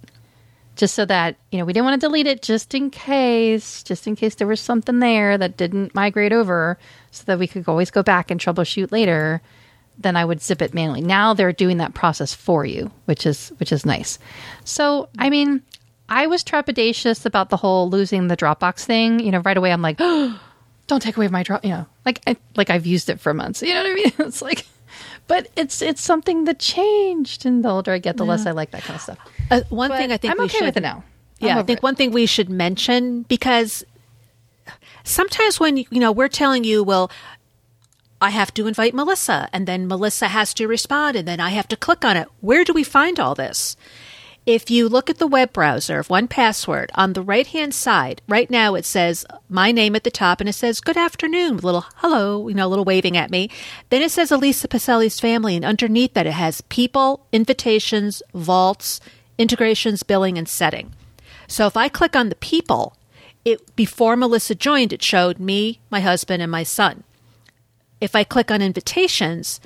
Just 0.76 0.94
so 0.94 1.06
that, 1.06 1.38
you 1.52 1.58
know, 1.58 1.66
we 1.66 1.74
didn't 1.74 1.86
want 1.88 2.00
to 2.00 2.08
delete 2.08 2.28
it 2.28 2.44
just 2.44 2.76
in 2.76 2.92
case, 2.92 3.82
just 3.82 4.06
in 4.06 4.16
case 4.16 4.36
there 4.36 4.46
was 4.46 4.60
something 4.60 5.00
there 5.00 5.36
that 5.36 5.58
didn't 5.58 5.96
migrate 5.96 6.32
over 6.32 6.78
so 7.10 7.24
that 7.26 7.40
we 7.40 7.48
could 7.48 7.68
always 7.68 7.90
go 7.90 8.04
back 8.04 8.30
and 8.30 8.40
troubleshoot 8.40 8.92
later. 8.92 9.42
Then 10.00 10.16
I 10.16 10.26
would 10.26 10.42
zip 10.42 10.62
it 10.62 10.74
manually. 10.74 11.02
Now 11.02 11.34
they're 11.34 11.52
doing 11.52 11.78
that 11.78 11.94
process 11.94 12.34
for 12.34 12.66
you, 12.66 12.92
which 13.06 13.26
is 13.26 13.52
which 13.58 13.72
is 13.72 13.86
nice. 13.86 14.20
So, 14.64 15.10
I 15.18 15.30
mean, 15.30 15.64
I 16.10 16.28
was 16.28 16.44
trepidatious 16.44 17.26
about 17.26 17.50
the 17.50 17.58
whole 17.58 17.90
losing 17.90 18.28
the 18.28 18.38
Dropbox 18.38 18.86
thing. 18.86 19.20
You 19.20 19.32
know, 19.32 19.40
right 19.40 19.58
away 19.58 19.72
I'm 19.72 19.82
like, 19.82 19.98
oh, 20.00 20.40
don't 20.88 21.02
take 21.02 21.18
away 21.18 21.28
my 21.28 21.44
drop. 21.44 21.64
You 21.66 21.72
know, 21.72 21.86
like 22.06 22.22
I, 22.28 22.38
like 22.56 22.70
I've 22.70 22.86
used 22.86 23.10
it 23.10 23.20
for 23.20 23.34
months. 23.34 23.62
You 23.68 23.74
know 23.74 23.84
what 23.84 23.92
I 23.92 23.94
mean? 23.96 24.14
It's 24.20 24.42
like, 24.42 24.66
but 25.28 25.48
it's 25.56 25.82
it's 25.82 26.02
something 26.02 26.46
that 26.46 26.60
changed, 26.60 27.46
and 27.46 27.64
the 27.64 27.70
older 27.70 27.92
I 27.92 27.98
get, 27.98 28.18
the 28.18 28.26
less 28.26 28.46
I 28.46 28.52
like 28.52 28.72
that 28.72 28.84
kind 28.84 28.96
of 28.96 29.02
stuff. 29.02 29.20
Uh, 29.50 29.62
one 29.70 29.90
But 29.90 29.98
thing 29.98 30.12
I 30.12 30.18
think 30.18 30.34
I'm 30.34 30.40
okay 30.42 30.60
should, 30.60 30.66
with 30.66 30.78
it 30.78 30.82
now. 30.82 31.04
Yeah, 31.40 31.60
I 31.60 31.64
think 31.64 31.80
it. 31.80 31.84
one 31.84 31.96
thing 31.96 32.12
we 32.12 32.26
should 32.26 32.50
mention 32.50 33.24
because 33.24 33.84
sometimes 35.04 35.60
when 35.60 35.78
you 35.78 35.88
know 35.92 36.12
we're 36.12 36.28
telling 36.30 36.64
you, 36.64 36.84
well, 36.84 37.12
I 38.20 38.32
have 38.32 38.54
to 38.56 38.68
invite 38.68 38.96
Melissa, 38.96 39.48
and 39.54 39.68
then 39.68 39.88
Melissa 39.88 40.30
has 40.30 40.54
to 40.56 40.68
respond, 40.68 41.16
and 41.16 41.28
then 41.28 41.40
I 41.40 41.50
have 41.50 41.68
to 41.68 41.78
click 41.78 42.04
on 42.04 42.18
it. 42.18 42.28
Where 42.42 42.64
do 42.64 42.74
we 42.74 42.84
find 42.84 43.20
all 43.20 43.36
this? 43.36 43.78
If 44.48 44.72
you 44.72 44.88
look 44.88 45.10
at 45.10 45.18
the 45.18 45.28
web 45.28 45.52
browser 45.52 46.00
of 46.00 46.10
One 46.10 46.30
Password 46.30 46.90
on 46.96 47.12
the 47.12 47.22
right 47.22 47.46
hand 47.46 47.76
side, 47.76 48.22
right 48.30 48.50
now 48.50 48.76
it 48.76 48.86
says 48.86 49.26
my 49.50 49.74
name 49.74 49.94
at 49.94 50.06
the 50.06 50.10
top 50.10 50.40
and 50.40 50.48
it 50.48 50.54
says 50.54 50.80
good 50.80 50.96
afternoon 50.96 51.58
little 51.58 51.84
hello, 51.98 52.48
you 52.48 52.56
know, 52.56 52.68
a 52.68 52.70
little 52.70 52.86
waving 52.86 53.18
at 53.18 53.30
me. 53.30 53.50
Then 53.90 54.02
it 54.02 54.10
says 54.10 54.32
Elisa 54.32 54.70
Pacelli's 54.70 55.20
family, 55.20 55.58
and 55.58 55.66
underneath 55.66 56.14
that 56.14 56.28
it 56.28 56.32
has 56.32 56.62
people, 56.62 57.26
invitations, 57.34 58.24
vaults, 58.34 59.02
integrations, 59.38 60.04
billing, 60.04 60.38
and 60.38 60.48
setting. 60.48 60.94
So 61.50 61.68
if 61.68 61.76
I 61.76 61.90
click 61.90 62.16
on 62.16 62.30
the 62.30 62.36
people, 62.36 62.96
it 63.44 63.76
before 63.76 64.16
Melissa 64.16 64.56
joined, 64.56 64.94
it 64.94 65.04
showed 65.04 65.40
me, 65.40 65.82
my 65.90 66.00
husband, 66.00 66.42
and 66.42 66.52
my 66.52 66.64
son. 66.64 67.04
If 68.00 68.16
I 68.16 68.24
click 68.24 68.52
on 68.52 68.62
invitations, 68.62 69.60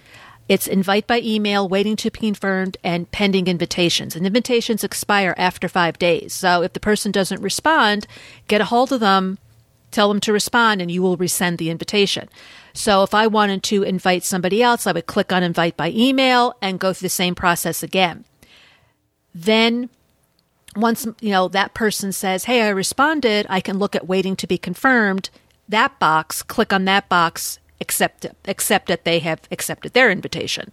it's 0.47 0.67
invite 0.67 1.07
by 1.07 1.21
email, 1.21 1.67
waiting 1.67 1.95
to 1.97 2.11
be 2.11 2.19
confirmed, 2.19 2.77
and 2.83 3.11
pending 3.11 3.47
invitations. 3.47 4.15
And 4.15 4.25
invitations 4.25 4.83
expire 4.83 5.33
after 5.37 5.67
five 5.67 5.97
days. 5.99 6.33
So 6.33 6.61
if 6.61 6.73
the 6.73 6.79
person 6.79 7.11
doesn't 7.11 7.41
respond, 7.41 8.07
get 8.47 8.61
a 8.61 8.65
hold 8.65 8.91
of 8.91 8.99
them, 8.99 9.37
tell 9.91 10.07
them 10.07 10.19
to 10.21 10.33
respond, 10.33 10.81
and 10.81 10.89
you 10.89 11.01
will 11.01 11.17
resend 11.17 11.57
the 11.57 11.69
invitation. 11.69 12.29
So 12.73 13.03
if 13.03 13.13
I 13.13 13.27
wanted 13.27 13.63
to 13.63 13.83
invite 13.83 14.23
somebody 14.23 14.63
else, 14.63 14.87
I 14.87 14.93
would 14.93 15.05
click 15.05 15.31
on 15.31 15.43
invite 15.43 15.77
by 15.77 15.89
email 15.91 16.55
and 16.61 16.79
go 16.79 16.93
through 16.93 17.05
the 17.05 17.09
same 17.09 17.35
process 17.35 17.83
again. 17.83 18.25
Then 19.35 19.89
once 20.75 21.05
you 21.19 21.31
know 21.31 21.49
that 21.49 21.73
person 21.73 22.11
says, 22.13 22.45
"Hey, 22.45 22.61
I 22.61 22.69
responded," 22.69 23.45
I 23.49 23.59
can 23.59 23.77
look 23.77 23.95
at 23.95 24.07
waiting 24.07 24.37
to 24.37 24.47
be 24.47 24.57
confirmed. 24.57 25.29
That 25.67 25.99
box, 25.99 26.43
click 26.43 26.71
on 26.73 26.85
that 26.85 27.09
box, 27.09 27.59
accept 27.81 28.25
accept 28.45 28.87
that 28.87 29.03
they 29.03 29.19
have 29.19 29.41
accepted 29.51 29.93
their 29.93 30.09
invitation. 30.09 30.71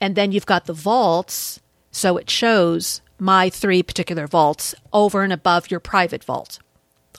And 0.00 0.16
then 0.16 0.32
you've 0.32 0.46
got 0.46 0.64
the 0.64 0.72
vaults, 0.72 1.60
so 1.92 2.16
it 2.16 2.28
shows 2.28 3.02
my 3.20 3.48
three 3.48 3.84
particular 3.84 4.26
vaults 4.26 4.74
over 4.92 5.22
and 5.22 5.32
above 5.32 5.70
your 5.70 5.78
private 5.78 6.24
vault. 6.24 6.58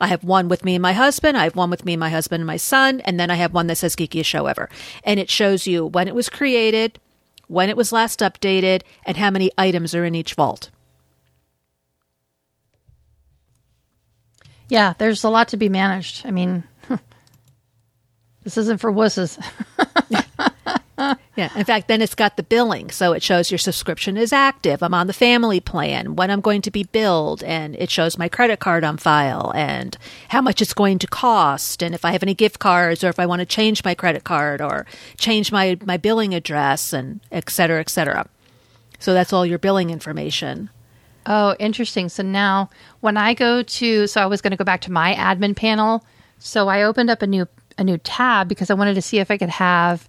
I 0.02 0.08
have 0.08 0.24
one 0.24 0.50
with 0.50 0.66
me 0.66 0.76
and 0.76 0.82
my 0.82 0.94
husband. 0.94 1.38
I 1.38 1.44
have 1.46 1.56
one 1.56 1.70
with 1.70 1.86
me, 1.86 1.94
and 1.94 2.00
my 2.00 2.10
husband, 2.10 2.42
and 2.42 2.48
my 2.48 2.58
son. 2.58 3.00
And 3.02 3.20
then 3.20 3.30
I 3.30 3.36
have 3.36 3.54
one 3.54 3.68
that 3.68 3.78
says 3.78 3.96
Geekiest 3.96 4.26
Show 4.26 4.48
Ever. 4.48 4.70
And 5.04 5.20
it 5.20 5.30
shows 5.30 5.68
you 5.68 5.86
when 5.86 6.08
it 6.08 6.16
was 6.16 6.30
created, 6.30 7.00
when 7.48 7.70
it 7.70 7.78
was 7.78 7.92
last 7.92 8.20
updated, 8.20 8.82
and 9.06 9.18
how 9.18 9.30
many 9.30 9.52
items 9.58 9.94
are 9.94 10.04
in 10.04 10.16
each 10.16 10.34
vault. 10.34 10.72
Yeah, 14.68 14.94
there's 14.98 15.24
a 15.24 15.30
lot 15.30 15.50
to 15.50 15.58
be 15.58 15.70
managed. 15.70 16.26
I 16.26 16.32
mean, 16.32 16.64
this 18.44 18.58
isn't 18.58 18.80
for 18.80 18.92
wusses. 18.92 19.38
Yeah. 21.36 21.50
In 21.56 21.66
fact, 21.66 21.88
then 21.88 22.02
it's 22.02 22.14
got 22.14 22.38
the 22.38 22.44
billing. 22.44 22.92
So 22.92 23.14
it 23.14 23.24
shows 23.24 23.50
your 23.50 23.58
subscription 23.58 24.18
is 24.18 24.32
active. 24.32 24.84
I'm 24.84 24.94
on 24.94 25.08
the 25.08 25.14
family 25.14 25.60
plan, 25.60 26.16
when 26.16 26.30
I'm 26.30 26.42
going 26.42 26.62
to 26.62 26.72
be 26.72 26.84
billed, 26.84 27.44
and 27.44 27.76
it 27.76 27.90
shows 27.90 28.18
my 28.18 28.30
credit 28.30 28.60
card 28.60 28.84
on 28.84 28.98
file 28.98 29.52
and 29.56 29.98
how 30.30 30.42
much 30.42 30.62
it's 30.62 30.74
going 30.74 31.00
to 31.00 31.08
cost. 31.08 31.82
And 31.82 31.96
if 31.96 32.06
I 32.06 32.12
have 32.12 32.24
any 32.24 32.36
gift 32.36 32.60
cards 32.60 33.04
or 33.04 33.10
if 33.10 33.20
I 33.20 33.26
want 33.26 33.40
to 33.40 33.46
change 33.46 33.84
my 33.84 33.96
credit 33.96 34.24
card 34.24 34.62
or 34.62 34.86
change 35.18 35.52
my, 35.52 35.78
my 35.84 35.98
billing 35.98 36.36
address 36.36 36.94
and 36.94 37.20
et 37.32 37.50
cetera, 37.50 37.80
et 37.80 37.90
cetera. 37.90 38.28
So 39.00 39.14
that's 39.14 39.34
all 39.34 39.46
your 39.46 39.60
billing 39.60 39.90
information. 39.90 40.70
Oh, 41.26 41.56
interesting. 41.60 42.10
So 42.10 42.22
now 42.22 42.70
when 43.00 43.18
I 43.18 43.34
go 43.34 43.64
to 43.64 44.08
so 44.08 44.22
I 44.22 44.26
was 44.28 44.42
going 44.42 44.52
to 44.52 44.58
go 44.58 44.66
back 44.66 44.82
to 44.82 44.92
my 44.92 45.14
admin 45.16 45.56
panel. 45.56 46.06
So 46.38 46.68
I 46.68 46.84
opened 46.84 47.10
up 47.10 47.22
a 47.22 47.28
new 47.28 47.48
a 47.78 47.84
new 47.84 47.98
tab 47.98 48.48
because 48.48 48.70
I 48.70 48.76
wanted 48.76 48.96
to 48.96 49.02
see 49.02 49.20
if 49.20 49.32
I 49.32 49.38
could 49.38 49.50
have 49.50 50.08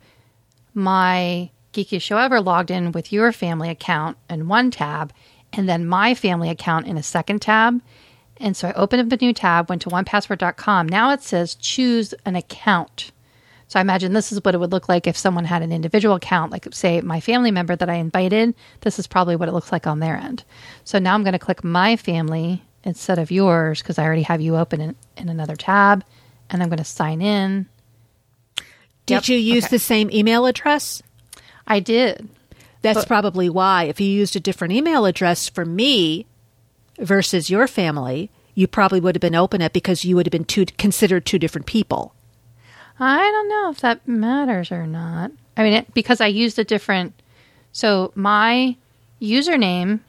my 0.75 1.51
Geekiest 1.73 2.03
Show 2.03 2.19
Ever 2.19 2.41
logged 2.41 2.71
in 2.71 2.93
with 2.93 3.13
your 3.13 3.33
family 3.33 3.69
account 3.69 4.17
in 4.31 4.49
one 4.49 4.71
tab 4.71 5.13
and 5.53 5.69
then 5.69 5.87
my 5.87 6.15
family 6.15 6.51
account 6.51 6.87
in 6.87 6.97
a 6.97 7.03
second 7.03 7.43
tab. 7.43 7.81
And 8.39 8.57
so 8.57 8.69
I 8.69 8.73
opened 8.73 9.13
up 9.13 9.19
a 9.21 9.25
new 9.25 9.33
tab, 9.33 9.69
went 9.69 9.83
to 9.83 9.91
onepassword.com. 9.91 10.89
Now 10.89 11.11
it 11.11 11.23
says 11.23 11.55
choose 11.55 12.15
an 12.25 12.37
account. 12.37 13.13
So 13.69 13.79
I 13.79 13.83
imagine 13.83 14.13
this 14.13 14.33
is 14.33 14.41
what 14.45 14.55
it 14.55 14.59
would 14.59 14.73
look 14.73 14.89
like 14.89 15.07
if 15.07 15.17
someone 15.17 15.45
had 15.45 15.63
an 15.63 15.73
individual 15.73 16.17
account, 16.17 16.53
like 16.53 16.67
say 16.73 17.01
my 17.01 17.21
family 17.21 17.51
member 17.51 17.75
that 17.75 17.89
I 17.89 17.95
invited. 17.95 18.55
This 18.81 18.99
is 18.99 19.07
probably 19.07 19.37
what 19.37 19.49
it 19.49 19.53
looks 19.53 19.73
like 19.73 19.87
on 19.87 20.01
their 20.01 20.17
end. 20.17 20.45
So 20.85 20.99
now 20.99 21.15
I'm 21.15 21.23
going 21.23 21.33
to 21.33 21.39
click 21.39 21.65
my 21.65 21.97
family 21.97 22.63
instead 22.85 23.19
of 23.19 23.31
yours 23.31 23.81
because 23.81 23.99
I 23.99 24.05
already 24.05 24.23
have 24.23 24.41
you 24.41 24.57
open 24.57 24.81
in, 24.81 24.97
in 25.17 25.29
another 25.29 25.57
tab. 25.57 26.05
And 26.51 26.63
I'm 26.63 26.69
going 26.69 26.79
to 26.79 26.85
sign 26.85 27.21
in. 27.23 27.67
Did 29.07 29.15
Yep. 29.15 29.29
you 29.29 29.37
use 29.37 29.65
Okay. 29.65 29.77
the 29.77 29.79
same 29.79 30.11
email 30.13 30.47
address? 30.47 31.03
I 31.67 31.81
did. 31.81 32.29
That's 32.83 33.01
But- 33.01 33.09
probably 33.09 33.49
why. 33.49 33.85
If 33.85 34.01
you 34.01 34.09
used 34.09 34.37
a 34.37 34.41
different 34.41 34.73
email 34.73 35.05
address 35.07 35.49
for 35.49 35.65
me 35.65 36.27
versus 36.99 37.51
your 37.51 37.67
family, 37.67 38.31
you 38.55 38.67
probably 38.67 39.01
would 39.01 39.15
have 39.17 39.21
been 39.21 39.35
open 39.35 39.61
it 39.61 39.73
because 39.73 40.05
you 40.05 40.17
would 40.17 40.27
have 40.27 40.31
been 40.33 40.45
two 40.45 40.65
considered 40.79 41.27
two 41.27 41.39
different 41.39 41.67
people. 41.67 42.15
I 43.01 43.19
don't 43.19 43.49
know 43.49 43.71
if 43.71 43.81
that 43.81 44.07
matters 44.07 44.71
or 44.71 44.87
not. 44.87 45.33
I 45.57 45.63
mean, 45.65 45.73
it, 45.73 45.95
because 45.95 46.21
I 46.21 46.27
used 46.29 46.59
a 46.59 46.65
different. 46.65 47.15
So 47.73 48.13
my 48.15 48.77
username 49.21 50.01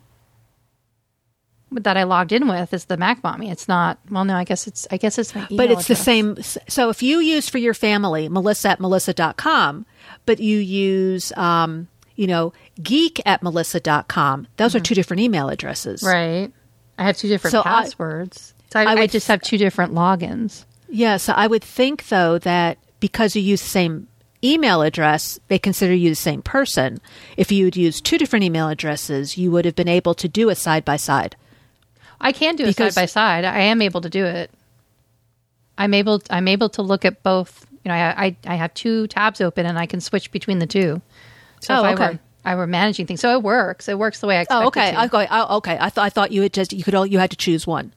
that 1.83 1.97
I 1.97 2.03
logged 2.03 2.31
in 2.31 2.47
with 2.47 2.73
is 2.73 2.85
the 2.85 2.97
Mac 2.97 3.23
Mommy. 3.23 3.49
It's 3.51 3.67
not. 3.67 3.99
Well, 4.09 4.25
no, 4.25 4.35
I 4.35 4.43
guess 4.43 4.67
it's. 4.67 4.87
I 4.91 4.97
guess 4.97 5.17
it's 5.17 5.35
my. 5.35 5.47
But 5.51 5.69
it's 5.71 5.87
the 5.87 5.95
same. 5.95 6.37
So 6.67 6.89
if 6.89 7.03
you 7.03 7.19
use 7.19 7.49
for 7.49 7.57
your 7.57 7.73
family, 7.73 8.29
melissa 8.29 8.69
at 8.69 8.79
melissa.com, 8.79 9.85
but 10.25 10.39
you 10.39 10.57
use, 10.59 11.31
um, 11.37 11.87
you 12.15 12.27
know, 12.27 12.53
geek 12.81 13.21
at 13.25 13.43
melissa.com, 13.43 14.47
those 14.57 14.75
are 14.75 14.79
two 14.79 14.95
different 14.95 15.21
email 15.21 15.49
addresses. 15.49 16.01
Right. 16.03 16.51
I 16.97 17.03
have 17.05 17.17
two 17.17 17.27
different 17.27 17.51
So 17.51 17.59
I- 17.59 17.63
passwords. 17.63 18.53
so 18.71 18.79
I, 18.79 18.83
I 18.83 18.91
I, 18.91 18.95
would- 18.95 19.11
just 19.11 19.27
have 19.27 19.41
two 19.41 19.57
different 19.57 19.93
logins. 19.93 20.65
Yeah. 20.89 21.17
So 21.17 21.33
I 21.33 21.47
would 21.47 21.63
think, 21.63 22.07
though, 22.07 22.37
that 22.39 22.77
because 22.99 23.35
you 23.35 23.41
use 23.41 23.61
the 23.61 23.67
same 23.69 24.07
email 24.43 24.81
address, 24.83 25.39
they 25.47 25.57
consider 25.57 25.93
you 25.93 26.09
the 26.09 26.15
same 26.15 26.41
person. 26.41 26.99
If 27.35 27.51
you 27.51 27.65
would 27.65 27.75
use 27.75 27.99
two 27.99 28.17
different 28.17 28.45
email 28.45 28.69
addresses, 28.69 29.37
you 29.37 29.49
would 29.51 29.65
have 29.65 29.75
been 29.75 29.87
able 29.87 30.13
to 30.15 30.27
do 30.29 30.49
it 30.49 30.55
side 30.55 30.85
by 30.85 30.97
side. 30.97 31.35
I 32.21 32.31
can 32.31 32.55
do 32.55 32.63
it 32.63 32.67
Because- 32.67 32.93
side 32.95 33.01
by 33.01 33.05
side. 33.05 33.45
I 33.45 33.59
am 33.61 33.81
able 33.81 34.01
to 34.01 34.09
do 34.09 34.25
it. 34.25 34.51
I'm 35.77 35.93
able. 35.93 36.21
I'm 36.29 36.47
able 36.47 36.69
to 36.69 36.81
look 36.81 37.05
at 37.05 37.21
both. 37.23 37.65
You 37.83 37.89
know, 37.89 37.95
I 37.95 38.25
I, 38.25 38.35
I 38.47 38.55
have 38.55 38.73
two 38.73 39.07
tabs 39.07 39.41
open 39.41 39.65
and 39.65 39.77
I 39.77 39.85
can 39.85 39.99
switch 40.01 40.31
between 40.31 40.59
the 40.59 40.67
two. 40.67 41.01
So 41.59 41.75
Oh, 41.75 41.79
if 41.79 41.83
I 41.85 41.93
okay. 41.93 42.13
were 42.13 42.19
I 42.45 42.55
were 42.55 42.67
managing 42.67 43.07
things, 43.07 43.19
so 43.21 43.31
it 43.33 43.43
works. 43.43 43.89
It 43.89 43.97
works 43.99 44.19
the 44.19 44.27
way 44.27 44.37
I 44.37 44.41
expect 44.41 44.63
Oh, 44.63 44.67
okay. 44.67 44.91
to. 44.91 44.99
I 44.99 45.07
go. 45.07 45.25
Oh, 45.29 45.57
okay. 45.57 45.77
I 45.79 45.89
thought 45.89 46.05
I 46.05 46.09
thought 46.09 46.31
you 46.31 46.41
had 46.43 46.53
just 46.53 46.71
you 46.73 46.83
could 46.83 46.95
all 46.95 47.05
you 47.05 47.19
had 47.19 47.31
to 47.31 47.37
choose 47.37 47.67
one. 47.67 47.91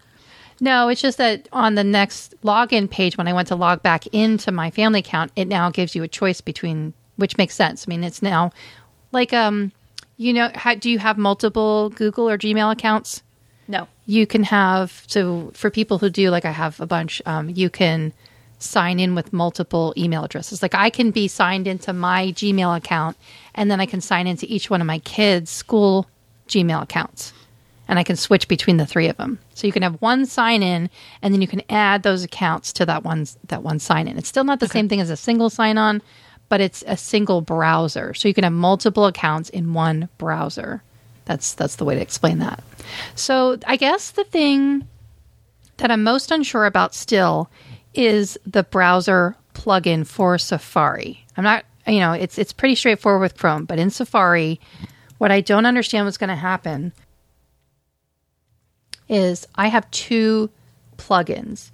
No, 0.61 0.89
it's 0.89 1.01
just 1.01 1.19
that 1.19 1.49
on 1.53 1.77
the 1.77 1.85
next 1.85 2.35
login 2.43 2.91
page, 2.91 3.17
when 3.17 3.29
I 3.29 3.33
went 3.33 3.47
to 3.49 3.55
log 3.55 3.81
back 3.85 4.09
into 4.09 4.51
my 4.51 4.73
family 4.73 4.99
account, 5.01 5.31
it 5.37 5.45
now 5.47 5.71
gives 5.71 5.95
you 5.95 6.03
a 6.03 6.09
choice 6.09 6.41
between, 6.41 6.95
which 7.15 7.37
makes 7.39 7.55
sense. 7.55 7.85
I 7.87 7.89
mean, 7.89 8.03
it's 8.03 8.23
now 8.23 8.51
like, 9.13 9.33
um, 9.33 9.71
you 10.17 10.33
know, 10.33 10.51
how, 10.57 10.75
do 10.75 10.91
you 10.91 10.99
have 10.99 11.17
multiple 11.17 11.91
Google 11.91 12.29
or 12.29 12.37
Gmail 12.37 12.73
accounts? 12.73 13.23
No. 13.69 13.87
You 14.07 14.27
can 14.27 14.43
have 14.45 15.05
so 15.07 15.53
for 15.55 15.71
people 15.71 15.99
who 15.99 16.11
do, 16.11 16.31
like 16.31 16.45
I 16.45 16.51
have 16.51 16.81
a 16.81 16.87
bunch. 16.87 17.21
Um, 17.27 17.51
you 17.51 17.71
can 17.71 18.13
sign 18.59 18.99
in 18.99 19.15
with 19.15 19.33
multiple 19.33 19.95
email 19.97 20.25
addresses. 20.25 20.63
Like 20.63 20.75
I 20.75 20.91
can 20.91 21.11
be 21.11 21.29
signed 21.29 21.69
into 21.69 21.93
my 21.93 22.29
Gmail 22.29 22.77
account, 22.77 23.17
and 23.55 23.71
then 23.71 23.81
I 23.81 23.87
can 23.87 24.01
sign 24.01 24.27
into 24.27 24.47
each 24.49 24.71
one 24.71 24.81
of 24.81 24.87
my 24.87 24.99
kids' 25.01 25.51
school 25.51 26.07
Gmail 26.49 26.83
accounts 26.83 27.33
and 27.89 27.99
I 27.99 28.05
can 28.05 28.17
switch 28.17 28.47
between 28.49 28.77
the 28.77 28.87
three 28.87 29.09
of 29.09 29.17
them. 29.17 29.39
So 29.55 29.67
you 29.67 29.73
can 29.73 29.83
have 29.83 30.01
one 30.01 30.27
sign 30.27 30.63
in, 30.63 30.91
and 31.23 31.33
then 31.33 31.41
you 31.41 31.49
can 31.49 31.63
add 31.71 32.03
those 32.03 32.23
accounts 32.23 32.73
to 32.75 32.87
that 32.87 33.03
one 33.03 33.27
that 33.49 33.63
one 33.63 33.79
sign 33.79 34.07
in. 34.07 34.19
It's 34.19 34.29
still 34.29 34.45
not 34.45 34.61
the 34.61 34.69
same 34.69 34.89
thing 34.89 35.01
as 35.01 35.11
a 35.11 35.17
single 35.17 35.49
sign 35.49 35.79
on, 35.79 36.03
but 36.51 36.61
it's 36.61 36.85
a 36.87 36.97
single 36.97 37.41
browser. 37.41 38.13
So 38.13 38.29
you 38.29 38.35
can 38.35 38.45
have 38.45 38.53
multiple 38.53 39.07
accounts 39.07 39.49
in 39.49 39.73
one 39.73 40.09
browser. 40.19 40.83
That's 41.25 41.55
that's 41.55 41.77
the 41.77 41.85
way 41.85 41.95
to 41.95 42.01
explain 42.01 42.39
that. 42.41 42.63
So 43.15 43.59
I 43.67 43.77
guess 43.77 44.11
the 44.11 44.25
thing 44.25 44.87
that 45.79 45.91
I'm 45.91 46.03
most 46.03 46.31
unsure 46.31 46.67
about 46.67 46.95
still 46.95 47.51
is 47.95 48.39
the 48.47 48.63
browser 48.63 49.37
plugin 49.55 50.07
for 50.07 50.39
Safari. 50.39 51.25
I'm 51.37 51.45
not, 51.45 51.65
you 51.87 52.01
know, 52.01 52.13
it's 52.13 52.39
it's 52.39 52.53
pretty 52.53 52.75
straightforward 52.75 53.21
with 53.21 53.39
Chrome, 53.39 53.65
but 53.65 53.79
in 53.79 53.91
Safari, 53.91 54.61
what 55.19 55.33
I 55.33 55.41
don't 55.41 55.67
understand 55.67 56.07
what's 56.07 56.19
going 56.19 56.29
to 56.29 56.37
happen 56.37 56.93
is 59.09 59.47
I 59.55 59.69
have 59.69 59.91
two 59.91 60.51
plugins. 60.97 61.71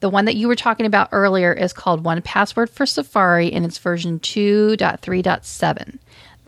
The 0.00 0.08
one 0.08 0.24
that 0.24 0.36
you 0.36 0.48
were 0.48 0.56
talking 0.56 0.86
about 0.86 1.10
earlier 1.12 1.52
is 1.52 1.74
called 1.74 2.04
One 2.04 2.22
Password 2.22 2.70
for 2.70 2.86
Safari 2.86 3.52
and 3.52 3.66
it's 3.66 3.78
version 3.78 4.18
2.3.7. 4.18 5.98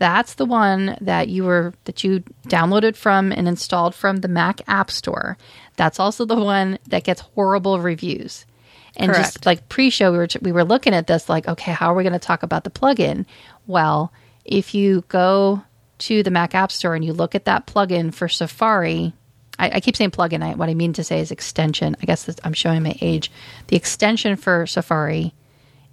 That's 0.03 0.33
the 0.33 0.43
one 0.43 0.97
that 0.99 1.29
you 1.29 1.45
were 1.45 1.73
that 1.85 2.03
you 2.03 2.25
downloaded 2.49 2.97
from 2.97 3.31
and 3.31 3.47
installed 3.47 3.95
from 3.95 4.17
the 4.17 4.27
Mac 4.27 4.59
App 4.67 4.91
Store. 4.91 5.37
That's 5.77 5.97
also 5.97 6.25
the 6.25 6.35
one 6.35 6.77
that 6.89 7.05
gets 7.05 7.21
horrible 7.21 7.79
reviews. 7.79 8.45
And 8.97 9.13
just 9.13 9.45
like 9.45 9.69
pre-show 9.69 10.11
we 10.11 10.17
were 10.17 10.27
we 10.41 10.51
were 10.51 10.65
looking 10.65 10.93
at 10.93 11.07
this 11.07 11.29
like 11.29 11.47
okay, 11.47 11.71
how 11.71 11.89
are 11.89 11.95
we 11.95 12.03
going 12.03 12.11
to 12.11 12.19
talk 12.19 12.43
about 12.43 12.65
the 12.65 12.69
plugin? 12.69 13.25
Well, 13.65 14.11
if 14.43 14.75
you 14.75 15.05
go 15.07 15.63
to 15.99 16.21
the 16.21 16.31
Mac 16.31 16.53
App 16.53 16.73
Store 16.73 16.95
and 16.95 17.05
you 17.05 17.13
look 17.13 17.33
at 17.33 17.45
that 17.45 17.65
plugin 17.65 18.13
for 18.13 18.27
Safari, 18.27 19.13
I, 19.57 19.69
I 19.75 19.79
keep 19.79 19.95
saying 19.95 20.11
plugin. 20.11 20.43
I, 20.43 20.55
what 20.55 20.67
I 20.67 20.73
mean 20.73 20.91
to 20.93 21.03
say 21.05 21.21
is 21.21 21.31
extension. 21.31 21.95
I 22.01 22.05
guess 22.05 22.29
I'm 22.43 22.51
showing 22.51 22.83
my 22.83 22.97
age. 22.99 23.31
The 23.67 23.77
extension 23.77 24.35
for 24.35 24.67
Safari, 24.67 25.33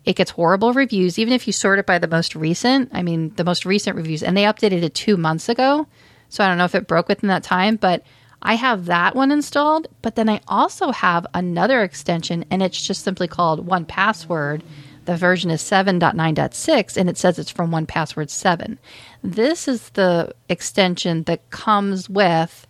it 0.05 0.17
gets 0.17 0.31
horrible 0.31 0.73
reviews, 0.73 1.19
even 1.19 1.33
if 1.33 1.47
you 1.47 1.53
sort 1.53 1.79
it 1.79 1.87
by 1.87 1.99
the 1.99 2.09
most 2.09 2.35
recent. 2.35 2.91
I 2.93 3.03
mean, 3.03 3.35
the 3.37 3.45
most 3.45 3.67
recent 3.67 3.97
reviews, 3.97 4.23
and 4.23 4.37
they 4.37 4.45
updated 4.45 4.83
it 4.83 4.95
two 4.95 5.17
months 5.17 5.49
ago. 5.49 5.87
So 6.29 6.43
I 6.43 6.49
don't 6.49 6.59
know 6.59 6.65
if 6.65 6.75
it 6.75 6.87
broke 6.87 7.09
within 7.09 7.29
that 7.29 7.43
time, 7.43 7.77
but 7.77 8.03
I 8.41 8.55
have 8.55 8.87
that 8.87 9.15
one 9.15 9.31
installed. 9.31 9.89
But 10.01 10.15
then 10.15 10.29
I 10.29 10.41
also 10.49 10.91
have 10.93 11.27
another 11.35 11.83
extension, 11.83 12.45
and 12.51 12.63
it's 12.63 12.87
just 12.87 13.05
simply 13.05 13.29
called 13.29 13.67
One 13.67 13.85
Password. 13.85 14.63
The 15.05 15.17
version 15.17 15.51
is 15.51 15.63
7.9.6, 15.63 16.97
and 16.97 17.11
it 17.11 17.19
says 17.19 17.39
it's 17.39 17.51
from 17.51 17.71
One 17.71 17.87
Password 17.87 18.31
7. 18.31 18.79
This 19.23 19.69
is 19.69 19.91
the 19.91 20.33
extension 20.49 21.25
that 21.25 21.51
comes 21.51 22.09
with 22.09 22.67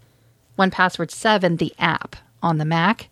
one 0.56 0.70
Password 0.70 1.10
7, 1.10 1.56
the 1.56 1.72
app 1.78 2.16
on 2.42 2.58
the 2.58 2.64
Mac, 2.64 3.08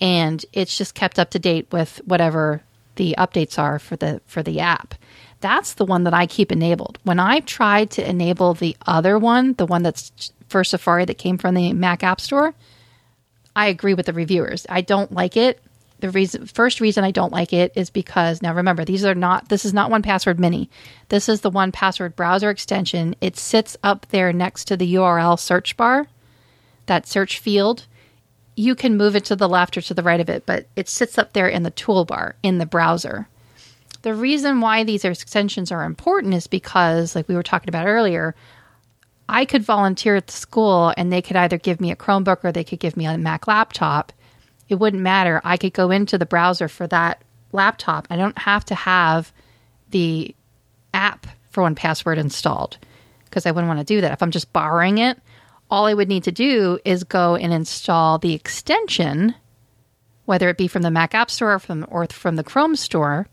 and 0.00 0.44
it's 0.52 0.76
just 0.76 0.94
kept 0.94 1.18
up 1.18 1.30
to 1.30 1.38
date 1.38 1.66
with 1.72 2.00
whatever 2.04 2.62
the 2.96 3.14
updates 3.18 3.58
are 3.58 3.78
for 3.78 3.96
the 3.96 4.20
for 4.26 4.42
the 4.42 4.60
app. 4.60 4.94
That's 5.40 5.74
the 5.74 5.84
one 5.84 6.04
that 6.04 6.14
I 6.14 6.26
keep 6.26 6.50
enabled. 6.50 6.98
When 7.02 7.20
I 7.20 7.40
tried 7.40 7.90
to 7.92 8.08
enable 8.08 8.54
the 8.54 8.76
other 8.86 9.18
one, 9.18 9.52
the 9.54 9.66
one 9.66 9.82
that's 9.82 10.32
for 10.48 10.64
Safari 10.64 11.04
that 11.04 11.18
came 11.18 11.36
from 11.36 11.54
the 11.54 11.72
Mac 11.72 12.02
App 12.02 12.20
Store, 12.20 12.54
I 13.54 13.66
agree 13.66 13.94
with 13.94 14.06
the 14.06 14.12
reviewers. 14.12 14.66
I 14.68 14.80
don't 14.80 15.12
like 15.12 15.36
it. 15.36 15.60
The 16.00 16.10
reason, 16.10 16.46
first 16.46 16.80
reason 16.80 17.04
I 17.04 17.12
don't 17.12 17.32
like 17.32 17.52
it 17.52 17.72
is 17.76 17.88
because 17.88 18.42
now 18.42 18.52
remember 18.52 18.84
these 18.84 19.04
are 19.04 19.14
not. 19.14 19.48
This 19.48 19.64
is 19.64 19.72
not 19.72 19.90
one 19.90 20.02
password 20.02 20.40
mini. 20.40 20.68
This 21.08 21.28
is 21.28 21.40
the 21.40 21.50
one 21.50 21.72
password 21.72 22.16
browser 22.16 22.50
extension. 22.50 23.14
It 23.20 23.36
sits 23.36 23.76
up 23.82 24.06
there 24.10 24.32
next 24.32 24.66
to 24.66 24.76
the 24.76 24.94
URL 24.94 25.38
search 25.38 25.76
bar, 25.76 26.08
that 26.86 27.06
search 27.06 27.38
field. 27.38 27.86
You 28.56 28.74
can 28.74 28.96
move 28.96 29.16
it 29.16 29.24
to 29.26 29.36
the 29.36 29.48
left 29.48 29.76
or 29.76 29.80
to 29.82 29.94
the 29.94 30.02
right 30.02 30.20
of 30.20 30.28
it, 30.28 30.46
but 30.46 30.66
it 30.76 30.88
sits 30.88 31.18
up 31.18 31.32
there 31.32 31.48
in 31.48 31.62
the 31.62 31.70
toolbar 31.70 32.34
in 32.42 32.58
the 32.58 32.66
browser. 32.66 33.28
The 34.02 34.14
reason 34.14 34.60
why 34.60 34.84
these 34.84 35.04
extensions 35.04 35.72
are 35.72 35.82
important 35.84 36.34
is 36.34 36.46
because, 36.46 37.16
like 37.16 37.26
we 37.26 37.34
were 37.34 37.42
talking 37.42 37.70
about 37.70 37.86
earlier, 37.86 38.34
I 39.28 39.44
could 39.44 39.62
volunteer 39.62 40.16
at 40.16 40.26
the 40.26 40.32
school 40.32 40.92
and 40.96 41.10
they 41.10 41.22
could 41.22 41.36
either 41.36 41.58
give 41.58 41.80
me 41.80 41.90
a 41.90 41.96
Chromebook 41.96 42.44
or 42.44 42.52
they 42.52 42.64
could 42.64 42.80
give 42.80 42.96
me 42.96 43.06
a 43.06 43.16
Mac 43.16 43.46
laptop. 43.46 44.12
It 44.68 44.76
wouldn't 44.76 45.02
matter. 45.02 45.40
I 45.44 45.56
could 45.56 45.72
go 45.72 45.90
into 45.90 46.18
the 46.18 46.26
browser 46.26 46.68
for 46.68 46.86
that 46.88 47.22
laptop. 47.52 48.06
I 48.10 48.16
don't 48.16 48.36
have 48.38 48.64
to 48.66 48.74
have 48.74 49.32
the 49.90 50.34
app 50.92 51.26
for 51.50 51.62
one 51.62 51.74
password 51.74 52.18
installed 52.18 52.76
because 53.24 53.46
I 53.46 53.52
wouldn't 53.52 53.68
want 53.68 53.80
to 53.80 53.94
do 53.94 54.00
that. 54.00 54.12
If 54.12 54.22
I'm 54.22 54.30
just 54.30 54.52
borrowing 54.52 54.98
it, 54.98 55.18
all 55.74 55.86
I 55.86 55.94
would 55.94 56.08
need 56.08 56.22
to 56.22 56.30
do 56.30 56.78
is 56.84 57.02
go 57.02 57.34
and 57.34 57.52
install 57.52 58.18
the 58.18 58.32
extension, 58.32 59.34
whether 60.24 60.48
it 60.48 60.56
be 60.56 60.68
from 60.68 60.82
the 60.82 60.90
Mac 60.90 61.16
App 61.16 61.32
Store 61.32 61.54
or 61.54 61.58
from, 61.58 61.84
or 61.88 62.06
from 62.06 62.36
the 62.36 62.44
Chrome 62.44 62.76
Store. 62.76 63.26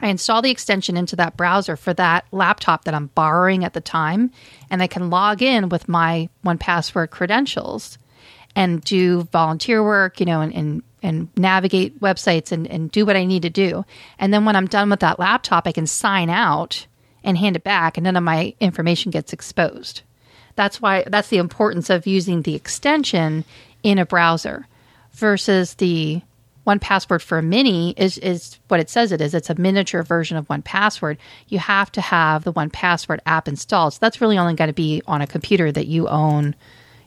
I 0.00 0.08
install 0.08 0.42
the 0.42 0.50
extension 0.50 0.96
into 0.96 1.14
that 1.14 1.36
browser 1.36 1.76
for 1.76 1.94
that 1.94 2.24
laptop 2.32 2.82
that 2.84 2.94
I'm 2.94 3.06
borrowing 3.14 3.64
at 3.64 3.72
the 3.72 3.80
time, 3.80 4.32
and 4.68 4.82
I 4.82 4.88
can 4.88 5.10
log 5.10 5.42
in 5.42 5.68
with 5.68 5.88
my 5.88 6.28
one 6.42 6.58
password 6.58 7.12
credentials 7.12 7.98
and 8.56 8.82
do 8.82 9.22
volunteer 9.22 9.80
work, 9.80 10.18
you 10.18 10.26
know, 10.26 10.40
and, 10.40 10.52
and, 10.52 10.82
and 11.04 11.28
navigate 11.36 12.00
websites 12.00 12.50
and, 12.50 12.66
and 12.66 12.90
do 12.90 13.06
what 13.06 13.16
I 13.16 13.24
need 13.24 13.42
to 13.42 13.50
do. 13.50 13.84
And 14.18 14.34
then 14.34 14.44
when 14.44 14.56
I'm 14.56 14.66
done 14.66 14.90
with 14.90 15.00
that 15.00 15.20
laptop, 15.20 15.68
I 15.68 15.72
can 15.72 15.86
sign 15.86 16.30
out 16.30 16.88
and 17.22 17.38
hand 17.38 17.54
it 17.54 17.62
back, 17.62 17.96
and 17.96 18.02
none 18.02 18.16
of 18.16 18.24
my 18.24 18.56
information 18.58 19.12
gets 19.12 19.32
exposed. 19.32 20.02
That's 20.56 20.80
why 20.80 21.04
that's 21.06 21.28
the 21.28 21.38
importance 21.38 21.90
of 21.90 22.06
using 22.06 22.42
the 22.42 22.54
extension 22.54 23.44
in 23.82 23.98
a 23.98 24.06
browser 24.06 24.66
versus 25.12 25.74
the 25.74 26.22
one 26.64 26.78
password 26.78 27.22
for 27.22 27.38
a 27.38 27.42
mini 27.42 27.94
is 27.96 28.18
is 28.18 28.58
what 28.68 28.80
it 28.80 28.90
says 28.90 29.12
it 29.12 29.20
is. 29.20 29.34
It's 29.34 29.50
a 29.50 29.54
miniature 29.54 30.02
version 30.02 30.36
of 30.36 30.48
one 30.48 30.62
password. 30.62 31.18
You 31.48 31.58
have 31.58 31.92
to 31.92 32.00
have 32.00 32.44
the 32.44 32.52
one 32.52 32.70
password 32.70 33.20
app 33.26 33.46
installed. 33.46 33.94
So 33.94 33.98
that's 34.00 34.20
really 34.20 34.38
only 34.38 34.54
going 34.54 34.68
to 34.68 34.74
be 34.74 35.02
on 35.06 35.20
a 35.20 35.26
computer 35.26 35.70
that 35.70 35.86
you 35.86 36.08
own. 36.08 36.54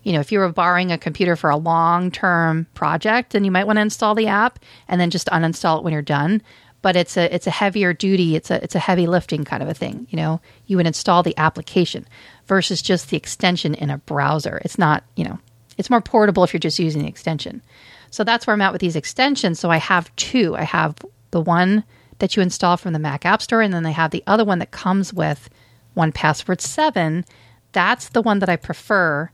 You 0.04 0.14
know, 0.14 0.20
if 0.20 0.32
you 0.32 0.40
were 0.40 0.50
borrowing 0.50 0.92
a 0.92 0.98
computer 0.98 1.36
for 1.36 1.50
a 1.50 1.58
long 1.58 2.12
term 2.12 2.68
project, 2.76 3.34
then 3.34 3.44
you 3.44 3.52
might 3.52 3.66
want 3.66 3.78
to 3.78 3.82
install 3.82 4.16
the 4.16 4.28
app 4.28 4.60
and 4.88 5.02
then 5.02 5.10
just 5.10 5.28
uninstall 5.28 5.80
it 5.80 5.84
when 5.84 5.92
you're 5.92 6.02
done. 6.02 6.42
But 6.82 6.96
it's 6.96 7.18
a 7.18 7.34
it's 7.34 7.48
a 7.48 7.52
heavier 7.52 7.94
duty, 7.94 8.36
it's 8.36 8.52
a 8.52 8.63
it's 8.63 8.76
a 8.76 8.80
heavy 8.80 9.08
lifting 9.08 9.44
kind 9.44 9.63
of 9.63 9.70
a 9.70 9.74
thing. 9.74 10.08
You 10.10 10.18
know, 10.18 10.42
you 10.68 10.78
would 10.78 10.88
install 10.88 11.24
the 11.24 11.38
application 11.38 12.08
versus 12.46 12.82
just 12.82 13.10
the 13.10 13.18
extension 13.18 13.74
in 13.74 13.90
a 13.90 13.98
browser. 13.98 14.62
It's 14.63 14.78
not, 14.78 15.04
you 15.16 15.26
know, 15.26 15.40
it's 15.78 15.90
more 15.90 16.02
portable 16.02 16.44
if 16.44 16.54
you're 16.54 16.60
just 16.60 16.80
using 16.80 17.02
the 17.02 17.08
extension. 17.08 17.62
So 18.10 18.24
that's 18.24 18.48
where 18.48 18.54
I'm 18.54 18.62
at 18.62 18.72
with 18.72 18.82
these 18.82 18.96
extensions. 18.96 19.60
So 19.60 19.70
I 19.70 19.78
have 19.78 20.16
two. 20.16 20.56
I 20.56 20.63
have 20.63 20.96
the 21.32 21.42
one 21.42 21.84
that 22.20 22.36
you 22.36 22.42
install 22.42 22.78
from 22.78 22.94
the 22.94 23.00
Mac 23.00 23.26
App 23.26 23.42
Store, 23.42 23.62
and 23.62 23.74
then 23.74 23.86
I 23.86 23.92
have 23.92 24.12
the 24.12 24.24
other 24.26 24.46
one 24.46 24.60
that 24.60 24.72
comes 24.72 25.13
with 25.13 25.50
One 25.94 26.12
Password 26.12 26.62
7. 26.62 27.26
That's 27.74 28.10
the 28.10 28.22
one 28.22 28.40
that 28.40 28.50
I 28.50 28.56
prefer. 28.56 29.30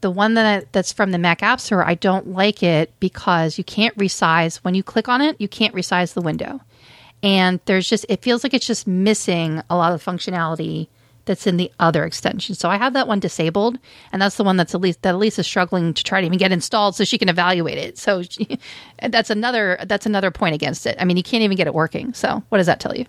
The 0.00 0.10
one 0.10 0.34
that 0.34 0.46
I, 0.46 0.66
that's 0.72 0.92
from 0.92 1.10
the 1.10 1.18
Mac 1.18 1.42
App 1.42 1.60
Store, 1.60 1.84
I 1.84 1.94
don't 1.94 2.28
like 2.28 2.62
it 2.62 2.92
because 3.00 3.58
you 3.58 3.64
can't 3.64 3.96
resize. 3.96 4.58
When 4.58 4.74
you 4.74 4.82
click 4.82 5.08
on 5.08 5.20
it, 5.20 5.40
you 5.40 5.48
can't 5.48 5.74
resize 5.74 6.14
the 6.14 6.20
window. 6.20 6.60
And 7.22 7.58
there's 7.64 7.88
just, 7.88 8.06
it 8.08 8.22
feels 8.22 8.44
like 8.44 8.54
it's 8.54 8.66
just 8.66 8.86
missing 8.86 9.60
a 9.68 9.76
lot 9.76 9.92
of 9.92 10.04
functionality 10.04 10.86
that's 11.28 11.46
in 11.46 11.58
the 11.58 11.70
other 11.78 12.04
extension. 12.04 12.56
So 12.56 12.68
I 12.68 12.76
have 12.78 12.94
that 12.94 13.06
one 13.06 13.20
disabled, 13.20 13.78
and 14.12 14.20
that's 14.20 14.36
the 14.36 14.44
one 14.44 14.56
that's 14.56 14.74
at 14.74 14.80
least 14.80 15.02
that 15.02 15.14
Elise 15.14 15.38
is 15.38 15.46
struggling 15.46 15.94
to 15.94 16.02
try 16.02 16.20
to 16.20 16.26
even 16.26 16.38
get 16.38 16.52
installed 16.52 16.96
so 16.96 17.04
she 17.04 17.18
can 17.18 17.28
evaluate 17.28 17.78
it. 17.78 17.98
So 17.98 18.22
she, 18.22 18.58
that's 19.08 19.30
another 19.30 19.78
that's 19.86 20.06
another 20.06 20.32
point 20.32 20.56
against 20.56 20.86
it. 20.86 20.96
I 20.98 21.04
mean, 21.04 21.16
you 21.16 21.22
can't 21.22 21.42
even 21.42 21.56
get 21.56 21.68
it 21.68 21.74
working. 21.74 22.14
So 22.14 22.42
what 22.48 22.58
does 22.58 22.66
that 22.66 22.80
tell 22.80 22.96
you? 22.96 23.06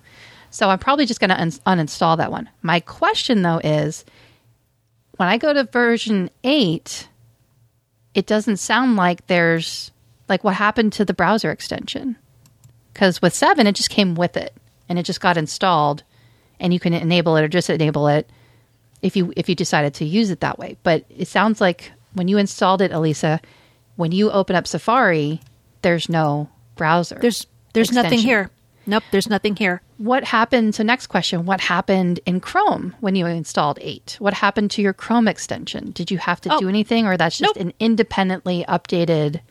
So 0.52 0.70
I'm 0.70 0.80
probably 0.80 1.06
just 1.06 1.20
going 1.20 1.30
to 1.30 1.40
un- 1.40 1.52
uninstall 1.52 2.18
that 2.18 2.32
one. 2.32 2.50
My 2.62 2.80
question 2.82 3.42
though 3.42 3.60
is, 3.64 4.04
when 5.20 5.28
I 5.28 5.38
go 5.38 5.52
to 5.52 5.66
version 5.66 6.30
eight, 6.46 7.10
it 8.14 8.26
doesn't 8.26 8.56
sound 8.56 8.96
like 8.96 9.28
there's 9.28 9.92
like 10.30 10.46
what 10.46 10.56
happened 10.56 10.94
to 10.94 11.04
the 11.04 11.14
browser 11.14 11.52
extension 11.52 12.16
because 12.94 13.22
with 13.22 13.34
seven 13.34 13.68
it 13.68 13.76
just 13.76 13.90
came 13.90 14.16
with 14.16 14.38
it 14.38 14.54
and 14.88 14.98
it 14.98 15.04
just 15.04 15.20
got 15.20 15.36
installed 15.36 16.04
and 16.58 16.74
you 16.74 16.80
can 16.80 16.94
enable 16.94 17.36
it 17.36 17.44
or 17.44 17.50
just 17.50 17.70
enable 17.70 18.08
it 18.08 18.30
if 19.02 19.18
you 19.18 19.34
if 19.36 19.50
you 19.50 19.56
decided 19.56 19.94
to 19.96 20.06
use 20.06 20.30
it 20.30 20.40
that 20.40 20.58
way. 20.58 20.78
But 20.84 21.04
it 21.10 21.28
sounds 21.28 21.60
like 21.60 21.92
when 22.14 22.30
you 22.30 22.38
installed 22.38 22.82
it, 22.82 22.94
Elisa, 22.94 23.42
when 23.98 24.14
you 24.14 24.32
open 24.32 24.56
up 24.56 24.68
Safari, 24.68 25.42
there's 25.82 26.08
no 26.08 26.48
browser. 26.78 27.20
There's 27.20 27.46
there's 27.74 27.90
extension. 27.90 28.04
nothing 28.04 28.20
here. 28.20 28.52
Nope, 28.86 29.04
there's 29.12 29.30
nothing 29.30 29.56
here. 29.56 29.82
What 29.98 30.24
happened? 30.24 30.76
So 30.76 30.84
next 30.84 31.08
question: 31.08 31.46
What 31.46 31.62
happened 31.62 32.20
in 32.26 32.40
Chrome 32.40 32.96
when 33.00 33.16
you 33.16 33.26
installed 33.26 33.80
eight? 33.82 34.16
What 34.20 34.34
happened 34.34 34.72
to 34.72 34.82
your 34.82 34.94
Chrome 34.94 35.28
extension? 35.28 35.92
Did 35.92 36.12
you 36.12 36.18
have 36.18 36.42
to 36.42 36.54
oh, 36.54 36.60
do 36.60 36.70
anything, 36.70 37.06
or 37.06 37.18
that's 37.18 37.38
just 37.38 37.56
nope. 37.56 37.66
an 37.66 37.74
independently 37.80 38.66
updated 38.68 39.42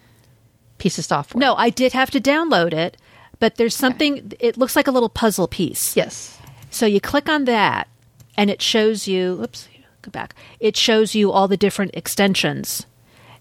piece 0.78 0.98
of 0.98 1.04
software? 1.04 1.40
No, 1.40 1.54
I 1.54 1.70
did 1.70 1.92
have 1.92 2.10
to 2.12 2.20
download 2.20 2.72
it, 2.72 2.96
but 3.38 3.56
there's 3.56 3.76
something. 3.76 4.18
Okay. 4.18 4.36
It 4.40 4.56
looks 4.56 4.74
like 4.74 4.86
a 4.86 4.92
little 4.92 5.08
puzzle 5.08 5.46
piece. 5.46 5.96
Yes 5.96 6.38
so 6.70 6.86
you 6.86 7.00
click 7.00 7.28
on 7.28 7.44
that, 7.44 7.88
and 8.36 8.50
it 8.50 8.62
shows 8.62 9.08
you. 9.08 9.40
Oops, 9.42 9.68
go 10.02 10.10
back. 10.10 10.34
It 10.60 10.76
shows 10.76 11.14
you 11.14 11.32
all 11.32 11.48
the 11.48 11.56
different 11.56 11.92
extensions, 11.94 12.86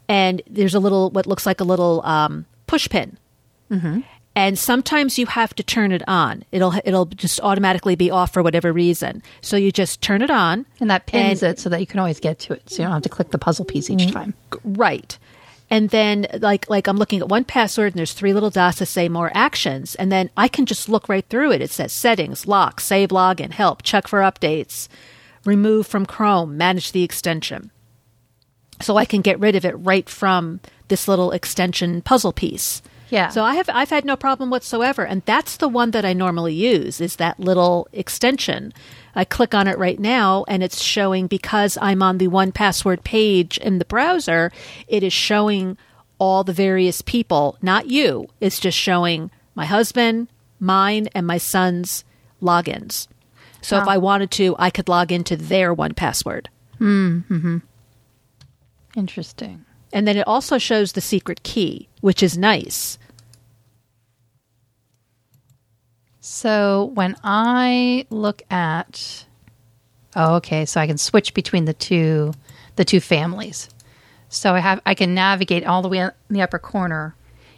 and 0.08 0.41
there's 0.50 0.73
a 0.73 0.80
little 0.80 1.10
what 1.12 1.26
looks 1.26 1.45
like 1.45 1.60
a 1.60 1.65
little 1.65 2.02
um, 2.06 2.45
push 2.67 2.89
pin. 2.89 3.17
Mm-hmm. 3.69 4.02
And 4.38 4.58
sometimes 4.58 5.17
you 5.17 5.26
have 5.26 5.56
to 5.56 5.63
turn 5.63 5.91
it 5.91 6.08
on. 6.08 6.43
It'll 6.52 6.73
it'll 6.86 7.08
just 7.08 7.41
automatically 7.41 7.95
be 7.95 8.12
off 8.12 8.32
for 8.32 8.43
whatever 8.43 8.71
reason. 8.71 9.23
So 9.41 9.58
you 9.58 9.71
just 9.71 10.02
turn 10.02 10.21
it 10.21 10.30
on, 10.30 10.67
and 10.80 10.91
that 10.91 11.08
pins 11.08 11.41
and, 11.41 11.54
it 11.54 11.60
so 11.60 11.69
that 11.69 11.80
you 11.80 11.88
can 11.88 12.00
always 12.00 12.19
get 12.19 12.38
to 12.39 12.54
it. 12.54 12.69
So 12.69 12.84
you 12.84 12.86
don't 12.86 12.93
have 12.93 13.02
to 13.02 13.10
click 13.10 13.32
the 13.32 13.39
puzzle 13.39 13.65
piece 13.65 13.89
each 13.89 14.00
mm-hmm. 14.00 14.12
time. 14.12 14.34
Right 14.63 15.17
and 15.69 15.89
then 15.89 16.28
like 16.39 16.69
like 16.69 16.88
I'm 16.88 16.97
looking 16.97 17.19
at 17.19 17.30
one 17.30 17.43
password 17.43 17.93
and 17.93 18.00
there's 18.00 18.13
three 18.13 18.34
little 18.34 18.50
dots 18.50 18.80
that 18.80 18.86
say 18.86 19.10
more 19.10 19.32
actions 19.34 19.95
and 19.95 20.12
then 20.12 20.30
I 20.38 20.47
can 20.47 20.65
just 20.65 20.89
look 20.89 21.10
right 21.10 21.26
through 21.28 21.52
it. 21.52 21.62
It 21.62 21.71
says 21.71 21.91
settings, 21.91 22.47
lock, 22.47 22.80
save 22.80 23.10
login, 23.10 23.52
help, 23.52 23.84
check 23.84 24.08
for 24.08 24.19
updates, 24.19 24.88
remove 25.45 25.88
from 25.88 26.06
Chrome, 26.06 26.58
manage 26.58 26.91
the 26.91 27.04
extension. 27.04 27.71
So 28.82 28.97
I 28.97 29.06
can 29.06 29.21
get 29.21 29.39
rid 29.39 29.56
of 29.56 29.65
it 29.65 29.73
right 29.73 30.08
from 30.08 30.60
this 30.88 31.08
little 31.08 31.32
extension 31.32 32.02
puzzle 32.02 32.34
piece. 32.34 32.82
Yeah. 33.10 33.30
So 33.30 33.43
I 33.43 33.56
have 33.56 33.70
I've 33.70 33.89
had 33.89 34.06
no 34.06 34.15
problem 34.15 34.50
whatsoever 34.50 35.06
and 35.06 35.22
that's 35.26 35.58
the 35.58 35.67
one 35.67 35.91
that 35.91 36.06
I 36.06 36.13
normally 36.13 36.54
use 36.54 37.00
is 37.00 37.15
that 37.17 37.39
little 37.39 37.88
extension. 37.93 38.74
I 39.15 39.24
click 39.24 39.54
on 39.54 39.67
it 39.67 39.78
right 39.78 40.00
now 40.00 40.46
and 40.48 40.62
it's 40.62 40.82
showing 40.82 41.28
because 41.28 41.78
I'm 41.82 42.04
on 42.04 42.17
the 42.17 42.28
one 42.28 42.52
password 42.52 43.04
page 43.04 43.58
in 43.58 43.80
the 43.80 43.86
browser, 43.86 44.52
it 44.88 45.04
is 45.04 45.13
showing 45.13 45.78
all 46.20 46.43
the 46.43 46.54
various 46.54 47.02
people, 47.02 47.58
not 47.62 47.88
you. 47.88 48.28
It's 48.39 48.60
just 48.60 48.78
showing 48.78 49.32
my 49.56 49.65
husband, 49.65 50.28
mine 50.60 51.08
and 51.13 51.26
my 51.26 51.38
son's 51.38 52.04
logins. 52.41 53.08
So 53.62 53.78
if 53.82 53.88
I 53.88 53.98
wanted 53.98 54.32
to, 54.32 54.56
I 54.58 54.70
could 54.70 54.88
log 54.88 55.12
into 55.12 55.36
their 55.36 55.74
one 55.74 55.93
password. 55.93 56.50
Mm-hmm. 56.80 57.58
Interesting. 58.96 59.65
And 59.93 60.08
then 60.08 60.17
it 60.17 60.28
also 60.28 60.58
shows 60.58 60.91
the 60.91 61.02
secret 61.02 61.43
key, 61.43 61.88
which 62.02 62.21
is 62.21 62.38
nice. 62.38 62.97
So 66.19 66.91
when 66.93 67.15
I 67.23 68.06
look 68.10 68.41
at 68.52 69.26
oh, 70.15 70.36
okay, 70.36 70.65
so 70.65 70.82
I 70.82 70.88
can 70.88 70.97
switch 70.97 71.34
between 71.34 71.65
the 71.65 71.73
two 71.73 72.34
the 72.76 72.86
two 72.86 73.00
families. 73.00 73.70
So 74.30 74.53
I 74.53 74.59
have 74.59 74.82
I 74.86 74.93
can 74.93 75.14
navigate 75.14 75.66
all 75.66 75.82
the 75.82 75.88
way 75.88 75.99
in 75.99 76.12
the 76.30 76.41
upper 76.41 76.59
corner 76.59 77.16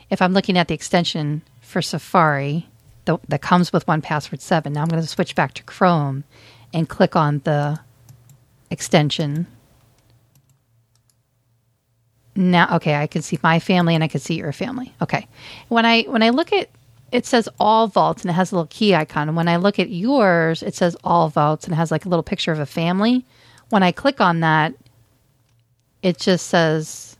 if 0.10 0.22
I'm 0.22 0.34
looking 0.34 0.58
at 0.58 0.68
the 0.68 0.76
extension 0.76 1.41
for 1.62 1.82
Safari 1.82 2.70
the, 3.06 3.18
that 3.28 3.41
comes 3.41 3.74
with 3.74 3.88
one 3.88 4.01
password 4.01 4.41
7. 4.41 4.72
Now 4.72 4.84
I'm 4.84 4.88
going 4.88 5.01
to 5.01 5.08
switch 5.08 5.34
back 5.34 5.56
to 5.56 5.64
Chrome 5.64 6.24
and 6.72 6.88
click 6.88 7.16
on 7.16 7.41
the 7.43 7.80
extension 8.70 9.47
now 12.40 12.76
okay 12.76 12.96
i 12.96 13.08
can 13.08 13.22
see 13.22 13.38
my 13.44 13.60
family 13.60 13.96
and 13.96 14.04
i 14.04 14.08
can 14.08 14.20
see 14.20 14.36
your 14.36 14.52
family 14.52 14.94
okay 15.02 15.28
when 15.68 15.86
i 15.86 16.04
when 16.04 16.24
i 16.24 16.30
look 16.30 16.52
at 16.54 16.70
it 17.12 17.26
says 17.26 17.50
all 17.60 17.88
vaults 17.88 18.22
and 18.22 18.30
it 18.30 18.34
has 18.34 18.52
a 18.52 18.56
little 18.56 18.68
key 18.68 18.96
icon 18.96 19.28
and 19.28 19.38
when 19.38 19.48
i 19.48 19.58
look 19.58 19.80
at 19.80 19.90
yours 19.90 20.64
it 20.64 20.76
says 20.76 20.96
all 21.04 21.30
vaults 21.30 21.66
and 21.66 21.76
has 21.76 21.92
like 21.92 22.06
a 22.06 22.10
little 22.10 22.24
picture 22.24 22.52
of 22.52 22.60
a 22.60 22.66
family 22.66 23.26
when 23.70 23.84
i 23.84 23.92
click 23.92 24.22
on 24.22 24.40
that 24.40 24.74
it 26.02 26.18
just 26.18 26.48
says, 26.48 27.18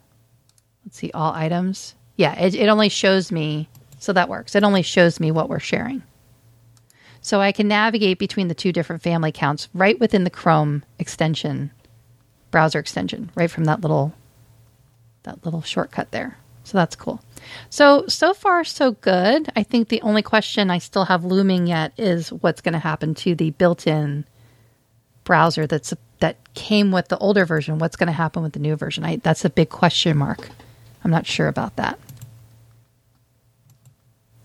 let's 0.86 0.97
see, 0.97 1.11
all 1.13 1.34
items. 1.34 1.95
Yeah, 2.15 2.38
it, 2.39 2.55
it 2.55 2.67
only 2.67 2.89
shows 2.89 3.32
me, 3.32 3.70
so 3.99 4.13
that 4.13 4.30
works. 4.30 4.55
It 4.55 4.63
only 4.63 4.82
shows 4.82 5.20
me 5.20 5.32
what 5.32 5.49
we're 5.49 5.59
sharing. 5.59 6.03
So 7.22 7.41
I 7.41 7.51
can 7.51 7.67
navigate 7.67 8.17
between 8.20 8.47
the 8.47 8.55
two 8.55 8.72
different 8.72 9.01
family 9.01 9.30
accounts 9.30 9.67
right 9.74 9.99
within 9.99 10.24
the 10.24 10.30
Chrome 10.30 10.84
extension, 10.97 11.72
browser 12.51 12.80
extension, 12.80 13.30
right 13.36 13.51
from 13.51 13.65
that 13.65 13.82
little 13.82 14.13
that 15.24 15.43
little 15.45 15.61
shortcut 15.61 16.11
there. 16.11 16.38
So 16.63 16.78
that's 16.78 16.95
cool. 16.95 17.22
So 17.70 18.05
so 18.07 18.34
far 18.34 18.63
so 18.63 18.91
good. 18.91 19.49
I 19.55 19.63
think 19.63 19.89
the 19.89 20.01
only 20.01 20.22
question 20.22 20.70
I 20.70 20.78
still 20.78 21.05
have 21.05 21.24
looming 21.24 21.67
yet 21.67 21.93
is 21.97 22.32
what's 22.32 22.61
going 22.61 22.74
to 22.74 22.80
happen 22.80 23.15
to 23.15 23.34
the 23.34 23.51
built-in 23.51 24.26
browser 25.24 25.65
that's 25.65 25.93
that 26.20 26.38
came 26.53 26.91
with 26.91 27.07
the 27.07 27.17
older 27.17 27.45
version. 27.45 27.80
What's 27.80 27.95
going 27.95 28.07
to 28.07 28.13
happen 28.13 28.43
with 28.43 28.53
the 28.53 28.59
new 28.59 28.76
version? 28.76 29.03
I, 29.03 29.17
that's 29.17 29.45
a 29.45 29.49
big 29.49 29.70
question 29.70 30.17
mark. 30.17 30.49
I'm 31.03 31.11
not 31.11 31.26
sure 31.26 31.47
about 31.47 31.78
that. 31.78 31.97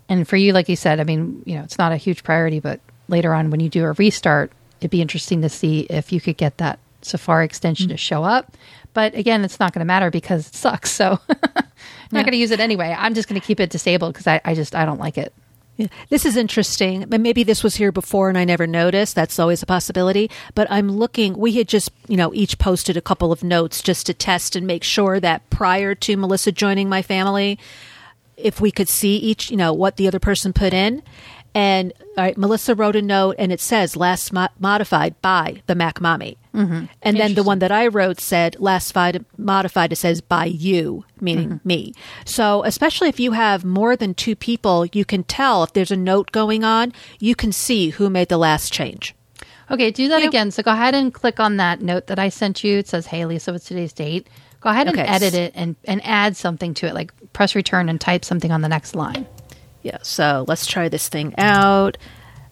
And 0.09 0.29
for 0.29 0.37
you, 0.37 0.53
like 0.53 0.69
you 0.69 0.77
said, 0.77 1.01
I 1.01 1.05
mean, 1.05 1.43
you 1.45 1.57
know, 1.57 1.65
it's 1.65 1.79
not 1.79 1.93
a 1.93 1.97
huge 1.97 2.23
priority, 2.23 2.61
but 2.61 2.81
later 3.09 3.35
on 3.35 3.51
when 3.51 3.61
you 3.61 3.69
do 3.69 3.85
a 3.85 3.93
restart, 3.93 4.53
it'd 4.81 4.91
be 4.91 5.03
interesting 5.03 5.43
to 5.43 5.49
see 5.49 5.81
if 5.91 6.13
you 6.13 6.21
could 6.21 6.37
get 6.37 6.59
that 6.59 6.79
Safari 7.03 7.45
extension 7.45 7.89
to 7.89 7.95
mm. 7.95 7.99
show 7.99 8.23
up. 8.23 8.57
But 8.95 9.15
again, 9.15 9.45
it's 9.45 9.61
not 9.61 9.73
going 9.73 9.81
to 9.81 9.85
matter 9.85 10.11
because 10.11 10.49
it 10.49 10.55
sucks. 10.55 10.91
So 10.91 11.19
I'm 11.29 11.65
not 12.13 12.25
going 12.25 12.33
to 12.33 12.39
use 12.39 12.51
it 12.53 12.61
anyway. 12.61 12.95
I'm 12.97 13.15
just 13.15 13.29
going 13.29 13.41
to 13.41 13.47
keep 13.47 13.61
it 13.61 13.71
disabled 13.71 14.15
because 14.15 14.27
I, 14.27 14.41
I 14.45 14.55
just 14.55 14.75
I 14.75 14.87
don't 14.87 15.01
like 15.01 15.19
it. 15.19 15.35
Yeah. 15.77 15.89
This 16.09 16.25
is 16.25 16.37
interesting. 16.37 17.07
But 17.09 17.21
Maybe 17.21 17.43
this 17.43 17.65
was 17.65 17.77
here 17.77 17.91
before 17.91 18.29
and 18.29 18.39
I 18.39 18.45
never 18.45 18.67
noticed. 18.67 19.15
That's 19.15 19.39
always 19.39 19.63
a 19.63 19.67
possibility. 19.67 20.31
But 20.55 20.69
I'm 20.71 20.89
looking, 20.89 21.37
we 21.37 21.53
had 21.53 21.69
just, 21.69 21.91
you 22.07 22.17
know, 22.17 22.33
each 22.33 22.59
posted 22.59 22.97
a 22.97 23.03
couple 23.03 23.33
of 23.33 23.43
notes 23.43 23.83
just 23.83 24.07
to 24.07 24.15
test 24.15 24.55
and 24.55 24.67
make 24.67 24.85
sure 24.85 25.19
that 25.21 25.49
prior 25.51 25.95
to 25.97 26.17
Melissa 26.17 26.53
joining 26.53 26.89
my 26.89 27.03
family, 27.03 27.59
if 28.37 28.61
we 28.61 28.71
could 28.71 28.89
see 28.89 29.17
each, 29.17 29.51
you 29.51 29.57
know, 29.57 29.73
what 29.73 29.97
the 29.97 30.07
other 30.07 30.21
person 30.21 30.53
put 30.53 30.73
in. 30.73 31.03
And 31.55 31.93
all 32.17 32.25
right, 32.25 32.37
Melissa 32.37 32.75
wrote 32.75 32.97
a 32.97 33.03
note 33.03 33.37
and 33.39 33.53
it 33.53 33.61
says 33.61 33.97
last 33.97 34.33
mo- 34.33 34.49
modified 34.59 35.21
by 35.23 35.63
the 35.67 35.75
Mac 35.77 36.01
Mommy. 36.01 36.37
Mm-hmm. 36.53 36.87
And 37.03 37.17
then 37.17 37.35
the 37.35 37.43
one 37.45 37.61
that 37.61 37.71
I 37.71 37.87
wrote 37.87 38.21
said 38.21 38.57
last 38.59 38.93
fi- 38.93 39.21
modified, 39.39 39.93
it 39.93 39.97
says 39.97 40.21
by 40.21 40.47
you, 40.47 41.05
meaning 41.21 41.49
Mm-hmm. 41.51 41.69
me. 41.69 41.95
So, 42.25 42.65
especially 42.65 43.09
if 43.09 43.21
you 43.21 43.33
have 43.33 43.65
more 43.65 43.95
than 43.97 44.15
two 44.15 44.35
people, 44.35 44.87
you 44.87 45.05
can 45.05 45.23
tell 45.25 45.63
if 45.63 45.73
there's 45.73 45.91
a 45.93 45.97
note 45.97 46.33
going 46.33 46.65
on, 46.65 46.93
you 47.21 47.35
can 47.37 47.53
see 47.53 47.91
who 47.91 48.11
made 48.11 48.29
the 48.29 48.37
last 48.39 48.73
change. 48.73 49.15
Okay, 49.71 49.91
do 49.91 50.09
that 50.09 50.23
Yeah. 50.23 50.29
again. 50.29 50.51
So 50.51 50.63
go 50.63 50.73
ahead 50.73 50.95
and 50.95 51.15
click 51.15 51.39
on 51.41 51.57
that 51.59 51.81
note 51.81 52.09
that 52.09 52.19
I 52.19 52.29
sent 52.29 52.63
you. 52.65 52.79
It 52.79 52.89
says, 52.89 53.07
"Hey, 53.07 53.25
Lisa, 53.27 53.53
what's 53.53 53.65
today's 53.67 53.93
date?" 53.93 54.29
Go 54.61 54.71
ahead 54.71 54.89
and 54.89 54.99
edit 54.99 55.35
it 55.35 55.53
and 55.55 55.77
and 55.85 56.01
add 56.05 56.37
something 56.37 56.75
to 56.75 56.87
it, 56.87 56.95
like 56.95 57.13
press 57.33 57.55
return 57.55 57.89
and 57.89 58.01
type 58.01 58.25
something 58.25 58.51
on 58.53 58.61
the 58.61 58.69
next 58.69 58.95
line. 58.95 59.27
Yeah, 59.85 59.99
so 60.03 60.45
let's 60.49 60.67
try 60.67 60.89
this 60.89 61.09
thing 61.09 61.35
out. 61.39 61.97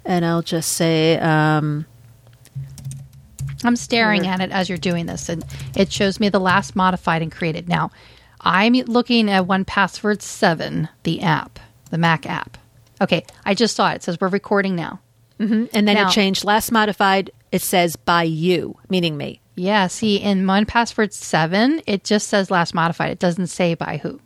And 0.04 0.24
I'll 0.24 0.42
just 0.42 0.74
say, 0.74 1.18
um, 1.18 1.86
I'm 3.64 3.76
staring 3.76 4.26
at 4.26 4.40
it 4.40 4.50
as 4.50 4.68
you're 4.68 4.78
doing 4.78 5.06
this, 5.06 5.28
and 5.28 5.44
it 5.76 5.90
shows 5.92 6.18
me 6.20 6.28
the 6.28 6.40
last 6.40 6.74
modified 6.76 7.22
and 7.22 7.30
created. 7.32 7.68
Now, 7.68 7.90
I'm 8.40 8.74
looking 8.74 9.30
at 9.30 9.46
One 9.46 9.64
Password 9.64 10.20
Seven, 10.22 10.88
the 11.04 11.22
app, 11.22 11.58
the 11.90 11.98
Mac 11.98 12.26
app. 12.26 12.58
Okay, 13.00 13.24
I 13.44 13.54
just 13.54 13.76
saw 13.76 13.92
it. 13.92 13.96
It 13.96 14.02
says 14.02 14.18
we're 14.20 14.28
recording 14.28 14.76
now. 14.76 15.00
and 15.38 15.68
then 15.72 15.84
Now- 15.86 16.08
it 16.08 16.12
changed 16.12 16.44
last 16.44 16.70
modified, 16.70 17.30
it 17.50 17.62
says 17.62 17.96
by 17.96 18.22
you, 18.24 18.76
meaning 18.88 19.16
me. 19.16 19.40
Yeah, 19.56 19.86
see, 19.88 20.16
in 20.16 20.46
One 20.46 20.66
Password 20.66 21.12
Seven, 21.12 21.80
it 21.86 22.04
just 22.04 22.28
says 22.28 22.50
last 22.50 22.74
modified. 22.74 23.10
It 23.10 23.18
doesn't 23.18 23.48
say 23.48 23.74
by 23.74 23.96
who, 23.98 24.20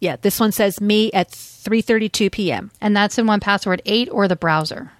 Yeah, 0.00 0.16
this 0.20 0.38
one 0.38 0.52
says 0.52 0.80
me 0.80 1.10
at 1.12 1.30
3:32 1.30 2.30
p.m. 2.30 2.70
and 2.80 2.96
that's 2.96 3.18
in 3.18 3.26
One 3.26 3.40
Password 3.40 3.82
Eight 3.86 4.08
or 4.10 4.28
the 4.28 4.36
browser. 4.36 4.92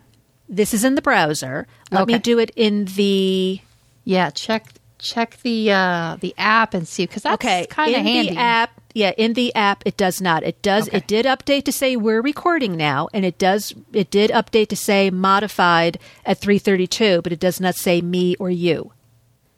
This 0.48 0.72
is 0.72 0.84
in 0.84 0.94
the 0.94 1.02
browser. 1.02 1.66
Let 1.90 2.06
me 2.06 2.18
do 2.18 2.38
it 2.38 2.50
in 2.56 2.84
the 2.86 3.60
Yeah, 4.04 4.30
check 4.30 4.66
check 4.98 5.36
the 5.42 5.70
uh 5.72 6.16
the 6.20 6.34
app 6.38 6.72
and 6.72 6.88
see 6.88 7.04
because 7.06 7.24
that's 7.24 7.34
okay 7.34 7.66
kind 7.68 7.94
of 7.94 8.00
in 8.00 8.06
handy. 8.06 8.30
the 8.30 8.38
app. 8.40 8.70
Yeah, 8.94 9.10
in 9.18 9.34
the 9.34 9.54
app 9.54 9.82
it 9.84 9.98
does 9.98 10.22
not. 10.22 10.42
It 10.42 10.62
does. 10.62 10.88
Okay. 10.88 10.96
It 10.96 11.06
did 11.06 11.26
update 11.26 11.64
to 11.64 11.72
say 11.72 11.96
we're 11.96 12.22
recording 12.22 12.76
now, 12.78 13.08
and 13.12 13.26
it 13.26 13.36
does. 13.38 13.74
It 13.92 14.10
did 14.10 14.30
update 14.30 14.68
to 14.68 14.76
say 14.76 15.10
modified 15.10 15.98
at 16.24 16.40
3:32, 16.40 17.22
but 17.22 17.30
it 17.32 17.38
does 17.40 17.60
not 17.60 17.74
say 17.74 18.00
me 18.00 18.36
or 18.36 18.48
you. 18.48 18.92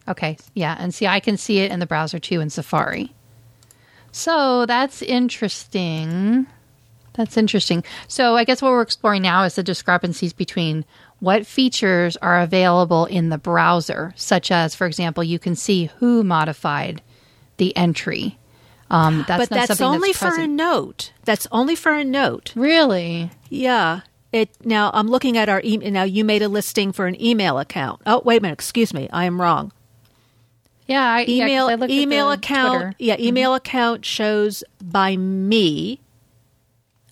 Okay, 0.08 0.38
yeah, 0.54 0.74
and 0.80 0.92
see, 0.92 1.06
I 1.06 1.20
can 1.20 1.36
see 1.36 1.58
it 1.58 1.70
in 1.70 1.78
the 1.80 1.86
browser 1.86 2.18
too 2.18 2.40
in 2.40 2.50
Safari. 2.50 3.14
So 4.12 4.66
that's 4.66 5.02
interesting. 5.02 6.46
That's 7.14 7.36
interesting. 7.36 7.82
So 8.06 8.36
I 8.36 8.44
guess 8.44 8.62
what 8.62 8.70
we're 8.70 8.82
exploring 8.82 9.22
now 9.22 9.42
is 9.42 9.56
the 9.56 9.62
discrepancies 9.62 10.32
between 10.32 10.84
what 11.18 11.46
features 11.46 12.16
are 12.18 12.40
available 12.40 13.06
in 13.06 13.28
the 13.28 13.38
browser, 13.38 14.12
such 14.16 14.52
as, 14.52 14.74
for 14.74 14.86
example, 14.86 15.24
you 15.24 15.38
can 15.38 15.56
see 15.56 15.90
who 15.98 16.22
modified 16.22 17.02
the 17.56 17.76
entry. 17.76 18.38
Um, 18.90 19.24
that's 19.26 19.48
but 19.48 19.50
that's 19.50 19.80
only 19.80 20.12
that's 20.12 20.18
for 20.18 20.40
a 20.40 20.46
note. 20.46 21.12
That's 21.24 21.46
only 21.50 21.74
for 21.74 21.92
a 21.92 22.04
note. 22.04 22.52
really. 22.54 23.30
Yeah. 23.50 24.00
It 24.30 24.50
now 24.64 24.90
I'm 24.92 25.08
looking 25.08 25.38
at 25.38 25.48
our 25.48 25.62
email. 25.64 25.90
Now 25.90 26.02
you 26.02 26.22
made 26.24 26.42
a 26.42 26.48
listing 26.48 26.92
for 26.92 27.06
an 27.06 27.20
email 27.20 27.58
account. 27.58 28.02
Oh 28.06 28.20
wait 28.24 28.38
a 28.38 28.42
minute. 28.42 28.54
Excuse 28.54 28.92
me. 28.94 29.08
I 29.10 29.24
am 29.24 29.40
wrong. 29.40 29.72
Yeah, 30.88 31.04
I, 31.04 31.20
yeah, 31.20 31.44
email 31.44 31.68
at 31.68 31.90
email 31.90 32.30
account 32.32 32.70
Twitter. 32.72 32.90
Mm-hmm. 32.92 33.02
yeah 33.04 33.16
email 33.20 33.54
account 33.54 34.04
shows 34.04 34.64
by 34.82 35.16
me 35.16 36.00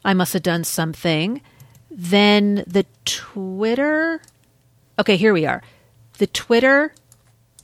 i 0.04 0.14
must 0.14 0.32
have 0.32 0.42
done 0.42 0.64
something 0.64 1.42
then 1.90 2.64
the 2.66 2.86
twitter 3.04 4.20
okay 4.98 5.16
here 5.16 5.34
we 5.34 5.44
are 5.44 5.62
the 6.18 6.26
twitter 6.26 6.94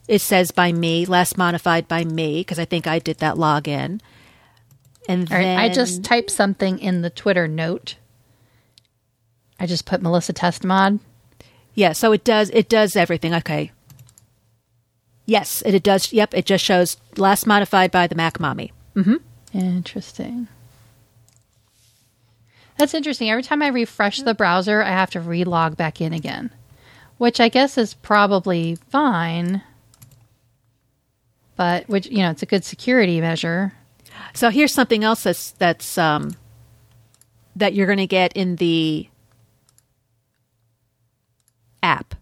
it 0.07 0.19
says 0.21 0.51
by 0.51 0.71
me 0.73 1.07
last 1.07 1.39
modified 1.39 1.89
by 1.89 2.05
me 2.05 2.41
because 2.41 2.59
i 2.59 2.65
think 2.67 2.87
i 2.87 2.99
did 2.99 3.17
that 3.19 3.37
login 3.37 4.01
and 5.09 5.31
All 5.33 5.39
right, 5.39 5.45
then 5.45 5.59
I 5.59 5.69
just 5.69 6.05
typed 6.05 6.31
something 6.31 6.79
in 6.79 7.03
the 7.03 7.11
Twitter 7.11 7.49
note. 7.49 7.97
I 9.59 9.67
just 9.67 9.85
put 9.85 10.01
Melissa 10.01 10.33
Test 10.33 10.63
Mod. 10.65 11.01
yeah 11.75 11.91
so 11.93 12.13
it 12.13 12.23
does 12.23 12.51
it 12.51 12.69
does 12.69 12.95
everything 12.95 13.35
okay 13.35 13.73
yes 15.27 15.63
it, 15.67 15.75
it 15.75 15.83
does 15.83 16.13
yep 16.13 16.35
it 16.35 16.45
just 16.47 16.65
shows 16.65 16.97
last 17.17 17.47
modified 17.47 17.91
by 17.91 18.07
the 18.07 18.15
mac 18.15 18.39
mommy 18.41 18.73
Interesting. 19.55 20.49
That's 22.79 22.95
interesting. 22.95 23.31
Every 23.31 23.43
time 23.43 23.63
I 23.63 23.69
refresh 23.69 24.23
the 24.23 24.35
browser, 24.35 24.83
I 24.83 24.91
have 24.91 25.11
to 25.11 25.21
relog 25.21 25.77
back 25.77 26.01
in 26.01 26.13
again, 26.13 26.51
which 27.19 27.39
I 27.39 27.49
guess 27.49 27.77
is 27.77 27.95
probably 27.95 28.77
fine. 28.89 29.63
But 31.57 31.89
which 31.89 32.07
you 32.07 32.19
know, 32.19 32.31
it's 32.31 32.43
a 32.43 32.47
good 32.47 32.65
security 32.65 33.21
measure. 33.21 33.75
So 34.35 34.49
here's 34.49 34.73
something 34.73 35.05
else 35.05 35.23
that's 35.23 35.51
that's 35.53 35.99
um, 35.99 36.35
that 37.55 37.75
you're 37.75 37.87
going 37.87 37.99
to 37.99 38.07
get 38.07 38.33
in 38.33 38.57
the 38.57 39.09
app 41.83 42.15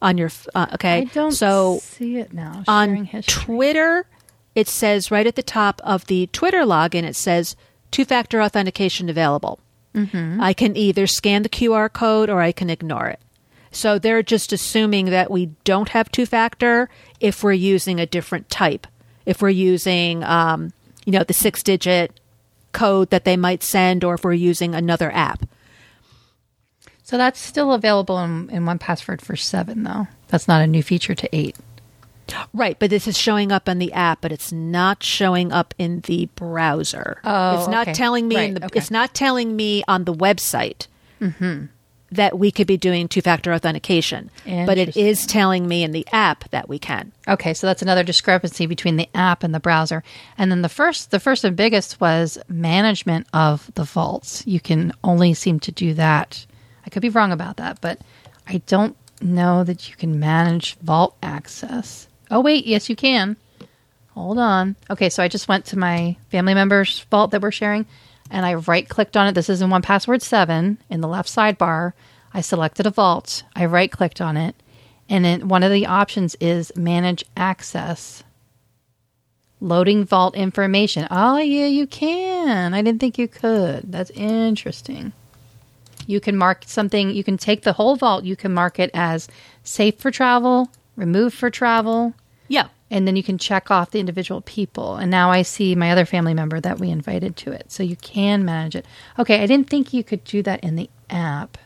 on 0.00 0.18
your 0.18 0.30
uh, 0.54 0.66
okay. 0.74 0.98
I 0.98 1.04
don't 1.04 1.32
so 1.32 1.78
see 1.82 2.18
it 2.18 2.32
now. 2.32 2.64
On. 2.68 3.08
Twitter, 3.26 4.06
it 4.54 4.68
says 4.68 5.10
right 5.10 5.26
at 5.26 5.36
the 5.36 5.42
top 5.42 5.80
of 5.84 6.06
the 6.06 6.28
Twitter 6.32 6.62
login, 6.62 7.04
it 7.04 7.16
says 7.16 7.56
two-factor 7.90 8.40
authentication 8.40 9.08
available. 9.08 9.60
Mm-hmm. 9.94 10.40
I 10.40 10.52
can 10.52 10.76
either 10.76 11.06
scan 11.06 11.42
the 11.42 11.48
QR 11.48 11.92
code 11.92 12.30
or 12.30 12.40
I 12.40 12.52
can 12.52 12.70
ignore 12.70 13.08
it. 13.08 13.20
So 13.70 13.98
they're 13.98 14.22
just 14.22 14.52
assuming 14.52 15.06
that 15.06 15.30
we 15.30 15.46
don't 15.64 15.90
have 15.90 16.10
two-factor 16.10 16.88
if 17.20 17.42
we're 17.42 17.52
using 17.52 18.00
a 18.00 18.06
different 18.06 18.48
type. 18.48 18.86
If 19.26 19.42
we're 19.42 19.50
using, 19.50 20.24
um, 20.24 20.72
you 21.04 21.12
know, 21.12 21.24
the 21.24 21.34
six-digit 21.34 22.18
code 22.72 23.10
that 23.10 23.24
they 23.24 23.36
might 23.36 23.62
send, 23.62 24.04
or 24.04 24.14
if 24.14 24.24
we're 24.24 24.32
using 24.32 24.74
another 24.74 25.10
app. 25.12 25.46
So 27.08 27.16
that's 27.16 27.40
still 27.40 27.72
available 27.72 28.18
in, 28.18 28.50
in 28.50 28.66
one 28.66 28.78
password 28.78 29.22
for 29.22 29.34
seven, 29.34 29.82
though. 29.82 30.08
That's 30.26 30.46
not 30.46 30.60
a 30.60 30.66
new 30.66 30.82
feature 30.82 31.14
to 31.14 31.28
eight. 31.34 31.56
Right, 32.52 32.78
but 32.78 32.90
this 32.90 33.06
is 33.06 33.16
showing 33.16 33.50
up 33.50 33.66
in 33.66 33.78
the 33.78 33.94
app, 33.94 34.20
but 34.20 34.30
it's 34.30 34.52
not 34.52 35.02
showing 35.02 35.50
up 35.50 35.72
in 35.78 36.00
the 36.00 36.28
browser. 36.34 37.18
Oh, 37.24 37.60
it's 37.60 37.68
not 37.70 37.88
okay. 37.88 37.94
telling 37.94 38.28
me. 38.28 38.34
in 38.34 38.40
Right, 38.40 38.60
the, 38.60 38.66
okay. 38.66 38.78
It's 38.78 38.90
not 38.90 39.14
telling 39.14 39.56
me 39.56 39.82
on 39.88 40.04
the 40.04 40.12
website 40.12 40.86
mm-hmm. 41.18 41.68
that 42.12 42.38
we 42.38 42.50
could 42.50 42.66
be 42.66 42.76
doing 42.76 43.08
two-factor 43.08 43.54
authentication, 43.54 44.30
but 44.44 44.76
it 44.76 44.94
is 44.94 45.24
telling 45.24 45.66
me 45.66 45.82
in 45.82 45.92
the 45.92 46.06
app 46.12 46.50
that 46.50 46.68
we 46.68 46.78
can. 46.78 47.12
Okay, 47.26 47.54
so 47.54 47.66
that's 47.66 47.80
another 47.80 48.04
discrepancy 48.04 48.66
between 48.66 48.96
the 48.96 49.08
app 49.14 49.42
and 49.42 49.54
the 49.54 49.60
browser. 49.60 50.04
And 50.36 50.50
then 50.50 50.60
the 50.60 50.68
first 50.68 51.10
the 51.10 51.20
first 51.20 51.42
and 51.42 51.56
biggest 51.56 52.02
was 52.02 52.36
management 52.48 53.28
of 53.32 53.70
the 53.76 53.84
vaults. 53.84 54.46
You 54.46 54.60
can 54.60 54.92
only 55.02 55.32
seem 55.32 55.58
to 55.60 55.72
do 55.72 55.94
that. 55.94 56.44
I 56.88 56.90
could 56.90 57.02
be 57.02 57.10
wrong 57.10 57.32
about 57.32 57.58
that, 57.58 57.82
but 57.82 58.00
I 58.46 58.62
don't 58.66 58.96
know 59.20 59.62
that 59.62 59.90
you 59.90 59.96
can 59.96 60.18
manage 60.18 60.76
vault 60.76 61.14
access. 61.22 62.08
Oh 62.30 62.40
wait, 62.40 62.64
yes 62.64 62.88
you 62.88 62.96
can. 62.96 63.36
Hold 64.14 64.38
on. 64.38 64.74
Okay, 64.88 65.10
so 65.10 65.22
I 65.22 65.28
just 65.28 65.48
went 65.48 65.66
to 65.66 65.78
my 65.78 66.16
family 66.30 66.54
member's 66.54 67.00
vault 67.10 67.32
that 67.32 67.42
we're 67.42 67.50
sharing 67.50 67.84
and 68.30 68.46
I 68.46 68.54
right 68.54 68.88
clicked 68.88 69.18
on 69.18 69.26
it. 69.26 69.34
This 69.34 69.50
is 69.50 69.60
in 69.60 69.68
one 69.68 69.82
password 69.82 70.22
seven 70.22 70.78
in 70.88 71.02
the 71.02 71.08
left 71.08 71.28
sidebar. 71.28 71.92
I 72.32 72.40
selected 72.40 72.86
a 72.86 72.90
vault. 72.90 73.42
I 73.54 73.66
right 73.66 73.92
clicked 73.92 74.22
on 74.22 74.38
it. 74.38 74.56
And 75.10 75.26
then 75.26 75.48
one 75.48 75.62
of 75.62 75.70
the 75.70 75.84
options 75.84 76.36
is 76.36 76.74
manage 76.74 77.22
access. 77.36 78.24
Loading 79.60 80.06
vault 80.06 80.34
information. 80.34 81.06
Oh, 81.10 81.36
yeah, 81.36 81.66
you 81.66 81.86
can. 81.86 82.72
I 82.72 82.80
didn't 82.80 83.00
think 83.02 83.18
you 83.18 83.28
could. 83.28 83.92
That's 83.92 84.10
interesting. 84.12 85.12
You 86.08 86.20
can 86.20 86.38
mark 86.38 86.64
something, 86.66 87.10
you 87.10 87.22
can 87.22 87.36
take 87.36 87.62
the 87.62 87.74
whole 87.74 87.94
vault, 87.96 88.24
you 88.24 88.34
can 88.34 88.52
mark 88.54 88.78
it 88.78 88.90
as 88.94 89.28
safe 89.62 89.98
for 89.98 90.10
travel, 90.10 90.70
removed 90.96 91.36
for 91.36 91.50
travel, 91.50 92.14
Yeah. 92.48 92.68
and 92.90 93.06
then 93.06 93.14
you 93.14 93.22
can 93.22 93.36
check 93.36 93.70
off 93.70 93.90
the 93.90 94.00
individual 94.00 94.40
people. 94.40 94.96
And 94.96 95.10
now 95.10 95.30
I 95.30 95.42
see 95.42 95.74
my 95.74 95.92
other 95.92 96.06
family 96.06 96.32
member 96.32 96.60
that 96.60 96.80
we 96.80 96.88
invited 96.88 97.36
to 97.36 97.52
it. 97.52 97.70
So 97.70 97.82
you 97.82 97.96
can 97.96 98.42
manage 98.42 98.74
it. 98.74 98.86
Okay, 99.18 99.42
I 99.42 99.46
didn't 99.46 99.68
think 99.68 99.92
you 99.92 100.02
could 100.02 100.24
do 100.24 100.42
that 100.44 100.64
in 100.64 100.76
the 100.76 100.88
app. 101.10 101.58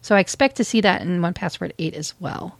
So 0.00 0.16
I 0.16 0.20
expect 0.20 0.56
to 0.56 0.64
see 0.64 0.80
that 0.80 1.02
in 1.02 1.20
One 1.20 1.34
Password 1.34 1.74
8 1.78 1.92
as 1.92 2.14
well. 2.18 2.56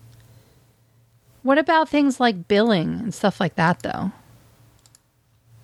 What 1.43 1.57
about 1.57 1.89
things 1.89 2.21
like 2.21 2.49
billing 2.49 3.01
and 3.01 3.15
stuff 3.15 3.41
like 3.41 3.55
that 3.55 3.81
though? 3.83 4.13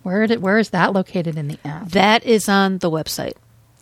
Where 0.03 0.27
did, 0.27 0.41
where 0.41 0.57
is 0.57 0.71
that 0.71 0.95
located 0.95 1.37
in 1.37 1.49
the 1.49 1.59
app? 1.67 1.91
That 1.91 2.25
is 2.25 2.49
on 2.49 2.79
the 2.79 2.91
website. 2.91 3.35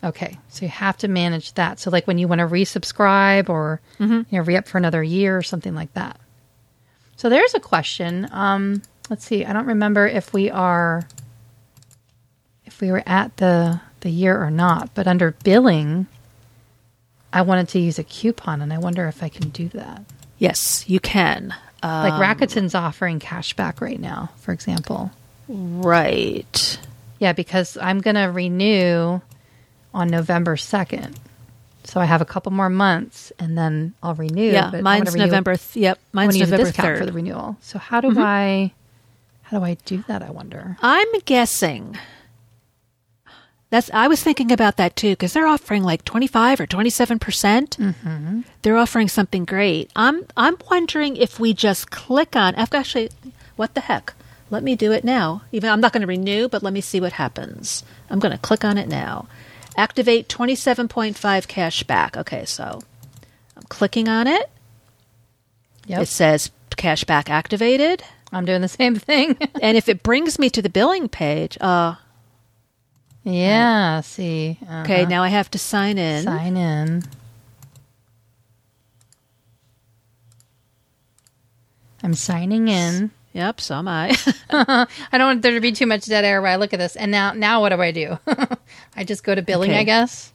Okay, 0.03 0.37
so 0.49 0.65
you 0.65 0.69
have 0.69 0.97
to 0.97 1.07
manage 1.07 1.53
that. 1.53 1.79
So, 1.79 1.89
like 1.89 2.05
when 2.05 2.17
you 2.17 2.27
want 2.27 2.39
to 2.39 2.47
resubscribe 2.47 3.49
or 3.49 3.81
you 3.99 4.25
know 4.31 4.41
re 4.41 4.55
up 4.57 4.67
for 4.67 4.77
another 4.77 5.01
year 5.01 5.37
or 5.37 5.41
something 5.43 5.73
like 5.73 5.93
that. 5.93 6.19
So 7.15 7.29
there's 7.29 7.53
a 7.55 7.59
question. 7.59 8.27
Um, 8.31 8.81
let's 9.09 9.25
see. 9.25 9.45
I 9.45 9.53
don't 9.53 9.65
remember 9.67 10.05
if 10.07 10.33
we 10.33 10.51
are 10.51 11.07
if 12.65 12.81
we 12.81 12.91
were 12.91 13.03
at 13.05 13.37
the 13.37 13.79
the 14.01 14.09
year 14.09 14.39
or 14.41 14.51
not, 14.51 14.93
but 14.93 15.07
under 15.07 15.31
billing, 15.43 16.05
I 17.33 17.41
wanted 17.41 17.69
to 17.69 17.79
use 17.79 17.97
a 17.97 18.03
coupon, 18.03 18.61
and 18.61 18.71
I 18.71 18.77
wonder 18.77 19.07
if 19.07 19.23
I 19.23 19.29
can 19.29 19.49
do 19.49 19.69
that. 19.69 20.03
Yes, 20.37 20.87
you 20.87 20.99
can. 20.99 21.53
Uh, 21.81 22.09
Like 22.09 22.37
Rakuten's 22.37 22.75
offering 22.75 23.19
cash 23.19 23.53
back 23.55 23.81
right 23.81 23.99
now, 23.99 24.29
for 24.37 24.51
example. 24.51 25.11
right. 25.47 26.79
Yeah, 27.19 27.31
because 27.33 27.77
I'm 27.77 28.01
going 28.01 28.15
to 28.17 28.23
renew 28.25 29.21
on 29.95 30.07
November 30.09 30.55
2nd. 30.55 31.15
So 31.85 31.99
I 31.99 32.05
have 32.05 32.21
a 32.21 32.25
couple 32.25 32.51
more 32.51 32.69
months 32.69 33.31
and 33.39 33.57
then 33.57 33.93
I'll 34.03 34.15
renew. 34.15 34.51
Yeah, 34.51 34.69
but 34.71 34.81
mine's 34.83 35.13
renew- 35.13 35.25
November. 35.25 35.55
Th- 35.55 35.77
yep, 35.83 35.99
mine's 36.13 36.37
November 36.37 36.71
third. 36.71 36.97
for 36.99 37.05
the 37.05 37.11
renewal. 37.13 37.57
So 37.61 37.79
how 37.79 38.01
do 38.01 38.09
Mm-hmm. 38.09 38.19
I 38.19 38.71
how 39.43 39.59
do 39.59 39.65
I 39.65 39.75
do 39.85 40.03
that, 40.07 40.23
I 40.23 40.31
wonder? 40.31 40.77
I'm 40.81 41.07
guessing. 41.25 41.95
That's. 43.69 43.89
I 43.93 44.07
was 44.07 44.21
thinking 44.23 44.51
about 44.51 44.77
that 44.77 44.95
too 44.95 45.11
because 45.11 45.33
they're 45.33 45.47
offering 45.47 45.83
like 45.83 46.05
twenty 46.05 46.27
five 46.27 46.59
or 46.59 46.65
twenty 46.67 46.89
seven 46.89 47.19
percent. 47.19 47.77
Mm-hmm. 47.77 48.41
They're 48.61 48.77
offering 48.77 49.07
something 49.07 49.45
great. 49.45 49.91
I'm. 49.95 50.25
I'm 50.37 50.57
wondering 50.69 51.17
if 51.17 51.39
we 51.39 51.53
just 51.53 51.91
click 51.91 52.35
on. 52.35 52.55
I've 52.55 52.73
actually. 52.73 53.09
What 53.55 53.73
the 53.73 53.81
heck? 53.81 54.13
Let 54.51 54.63
me 54.63 54.75
do 54.75 54.91
it 54.91 55.03
now. 55.03 55.41
Even 55.51 55.69
I'm 55.71 55.81
not 55.81 55.91
going 55.93 56.01
to 56.01 56.07
renew, 56.07 56.47
but 56.47 56.61
let 56.61 56.73
me 56.73 56.81
see 56.81 57.01
what 57.01 57.13
happens. 57.13 57.83
I'm 58.09 58.19
going 58.19 58.31
to 58.31 58.37
click 58.37 58.63
on 58.63 58.77
it 58.77 58.87
now. 58.87 59.27
Activate 59.77 60.29
twenty 60.29 60.55
seven 60.55 60.87
point 60.87 61.17
five 61.17 61.47
cash 61.47 61.83
back. 61.83 62.17
Okay, 62.17 62.45
so 62.45 62.81
I'm 63.55 63.63
clicking 63.69 64.07
on 64.07 64.27
it. 64.27 64.49
Yep. 65.87 66.01
It 66.03 66.07
says 66.07 66.51
cash 66.77 67.03
back 67.03 67.29
activated. 67.29 68.03
I'm 68.31 68.45
doing 68.45 68.61
the 68.61 68.67
same 68.67 68.95
thing. 68.95 69.37
and 69.61 69.77
if 69.77 69.87
it 69.87 70.03
brings 70.03 70.39
me 70.39 70.49
to 70.49 70.61
the 70.61 70.69
billing 70.69 71.07
page, 71.07 71.57
uh, 71.61 71.95
yeah, 73.23 74.01
see. 74.01 74.59
okay, 74.61 75.01
uh-huh. 75.01 75.09
now 75.09 75.23
I 75.23 75.29
have 75.29 75.49
to 75.51 75.59
sign 75.59 75.97
in. 75.97 76.23
sign 76.23 76.57
in. 76.57 77.03
I'm 82.03 82.13
signing 82.13 82.67
in. 82.67 83.09
Yep, 83.35 83.59
so 83.59 83.75
am 83.75 83.87
I. 83.89 84.15
I 84.49 84.87
don't 85.11 85.27
want 85.27 85.41
there 85.41 85.51
to 85.51 85.59
be 85.59 85.73
too 85.73 85.85
much 85.85 86.05
dead 86.05 86.23
air 86.23 86.41
while 86.41 86.53
I 86.53 86.55
look 86.55 86.71
at 86.71 86.79
this. 86.79 86.95
And 86.95 87.11
now 87.11 87.33
now 87.33 87.59
what 87.59 87.69
do 87.69 87.81
I 87.81 87.91
do? 87.91 88.17
I 88.95 89.03
just 89.03 89.25
go 89.25 89.35
to 89.35 89.41
billing, 89.41 89.71
Okay. 89.71 89.79
I 89.81 89.83
guess. 89.83 90.31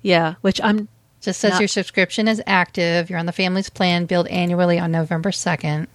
yeah, 0.00 0.36
which 0.40 0.58
I'm 0.62 0.88
Just 1.20 1.40
says 1.40 1.52
Not- 1.52 1.60
your 1.60 1.68
subscription 1.68 2.28
is 2.28 2.40
active. 2.46 3.10
You're 3.10 3.18
on 3.18 3.26
the 3.26 3.32
family's 3.32 3.68
plan, 3.68 4.06
billed 4.06 4.26
annually 4.28 4.78
on 4.78 4.90
November 4.90 5.30
2nd. 5.30 5.86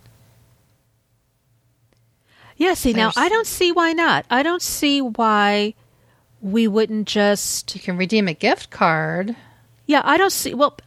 Yeah, 2.58 2.76
see, 2.76 2.94
now 2.94 3.12
I 3.18 3.28
don't 3.28 3.48
see 3.48 3.72
why 3.72 3.94
not. 3.94 4.26
I 4.30 4.44
don't 4.44 4.62
see 4.62 5.02
why 5.02 5.74
we 6.42 6.68
wouldn't 6.68 7.08
just 7.08 7.74
You 7.74 7.82
can 7.82 7.98
redeem 7.98 8.28
a 8.28 8.34
gift 8.36 8.70
card. 8.70 9.36
Yeah, 9.88 10.02
I 10.06 10.18
don't 10.18 10.32
see 10.32 10.54
well 10.54 10.78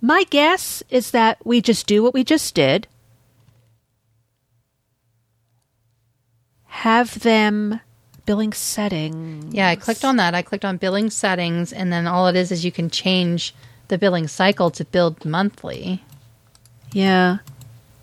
my 0.00 0.24
guess 0.30 0.82
is 0.90 1.12
that 1.12 1.38
we 1.46 1.60
just 1.60 1.86
do 1.86 2.02
what 2.02 2.12
we 2.12 2.24
just 2.24 2.56
did. 2.56 2.88
Have 6.82 7.18
them 7.20 7.80
billing 8.24 8.52
settings. 8.52 9.52
Yeah, 9.52 9.66
I 9.68 9.74
clicked 9.74 10.04
on 10.04 10.16
that. 10.16 10.34
I 10.34 10.42
clicked 10.42 10.64
on 10.64 10.76
billing 10.76 11.10
settings, 11.10 11.72
and 11.72 11.92
then 11.92 12.06
all 12.06 12.28
it 12.28 12.36
is 12.36 12.52
is 12.52 12.64
you 12.64 12.70
can 12.70 12.88
change 12.88 13.52
the 13.88 13.98
billing 13.98 14.28
cycle 14.28 14.70
to 14.70 14.84
billed 14.84 15.24
monthly. 15.24 16.04
Yeah. 16.92 17.38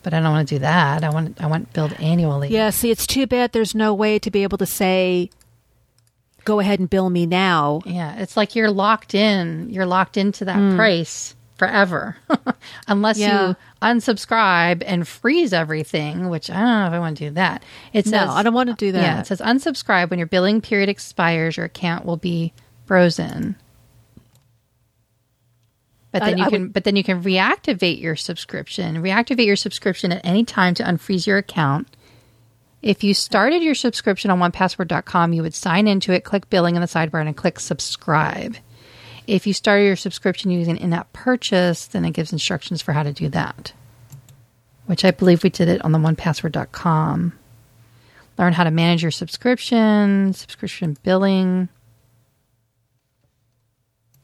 But 0.04 0.14
I 0.14 0.20
don't 0.20 0.32
want 0.32 0.50
to 0.50 0.56
do 0.56 0.60
that. 0.60 1.06
I 1.06 1.10
want 1.10 1.40
I 1.42 1.48
want 1.48 1.72
billed 1.72 1.94
annually. 2.02 2.50
Yeah, 2.50 2.70
see, 2.70 2.92
it's 2.92 3.08
too 3.08 3.26
bad 3.26 3.54
there's 3.54 3.76
no 3.76 3.94
way 3.94 4.20
to 4.20 4.30
be 4.30 4.44
able 4.44 4.58
to 4.58 4.66
say, 4.66 5.30
go 6.44 6.60
ahead 6.60 6.80
and 6.80 6.90
bill 6.90 7.10
me 7.10 7.26
now. 7.26 7.80
Yeah, 7.86 8.18
it's 8.18 8.36
like 8.36 8.56
you're 8.56 8.72
locked 8.72 9.16
in. 9.16 9.70
You're 9.70 9.86
locked 9.86 10.18
into 10.18 10.44
that 10.44 10.58
hmm. 10.58 10.76
price 10.76 11.34
forever, 11.56 12.18
unless 12.88 13.18
Yeah. 13.18 13.50
you 13.50 13.56
unsubscribe 13.82 14.84
and 14.86 15.08
freeze 15.08 15.54
everything. 15.54 16.30
Which 16.30 16.50
I 16.50 16.54
don't 16.56 16.64
know 16.82 16.88
if 16.88 16.94
I 16.94 17.00
want 17.00 17.18
to 17.18 17.30
do 17.30 17.34
that. 17.36 17.64
It 17.94 18.06
No, 18.06 18.12
says 18.20 18.30
I 18.30 18.44
don't 18.44 18.54
want 18.54 18.70
to 18.70 18.76
do 18.76 18.92
that. 18.92 19.02
Yeah, 19.02 19.20
it 19.22 19.28
says 19.28 19.40
unsubscribe 19.42 20.10
when 20.10 20.20
your 20.20 20.28
billing 20.28 20.62
period 20.62 20.90
expires. 20.90 21.58
Your 21.58 21.66
account 21.68 22.06
will 22.06 22.18
be 22.18 22.54
frozen. 22.86 23.56
But 26.12 26.24
I- 26.24 26.26
then 26.30 26.38
you 26.38 26.44
I 26.46 26.50
can, 26.50 26.62
would- 26.64 26.74
but 26.74 26.84
then 26.86 26.96
you 26.96 27.04
can 27.04 27.22
reactivate 27.24 28.00
your 28.02 28.16
subscription. 28.16 29.02
Reactivate 29.02 29.46
your 29.46 29.56
subscription 29.58 30.12
at 30.14 30.22
any 30.26 30.44
time 30.46 30.74
to 30.76 30.84
unfreeze 30.84 31.28
your 31.28 31.38
account. 31.38 31.88
If 32.82 33.04
you 33.04 33.14
started 33.16 33.64
your 33.64 33.74
subscription 33.76 34.30
on 34.30 34.40
onepassword.com, 34.40 35.34
you 35.34 35.42
would 35.42 35.56
sign 35.56 35.88
into 35.88 36.12
it, 36.14 36.24
click 36.24 36.50
billing 36.52 36.76
in 36.76 36.82
the 36.82 36.88
sidebar, 36.88 37.20
and 37.26 37.36
click 37.36 37.60
subscribe. 37.60 38.56
If 39.28 39.48
you 39.48 39.54
start 39.54 39.82
your 39.82 39.96
subscription 39.96 40.52
using 40.52 40.78
in-app 40.78 41.12
purchase, 41.14 41.88
then 41.88 42.06
it 42.06 42.12
gives 42.12 42.32
instructions 42.32 42.82
for 42.82 42.94
how 42.94 43.04
to 43.04 43.14
do 43.14 43.30
that. 43.30 43.74
Which 44.86 45.04
I 45.04 45.12
believe 45.12 45.44
we 45.44 45.50
did 45.50 45.68
it 45.68 45.84
on 45.84 45.92
the 45.92 45.98
onepassword.com. 45.98 47.34
Learn 48.38 48.54
how 48.54 48.64
to 48.64 48.72
manage 48.72 49.02
your 49.02 49.12
subscription, 49.12 50.34
subscription 50.34 50.98
billing. 51.04 51.70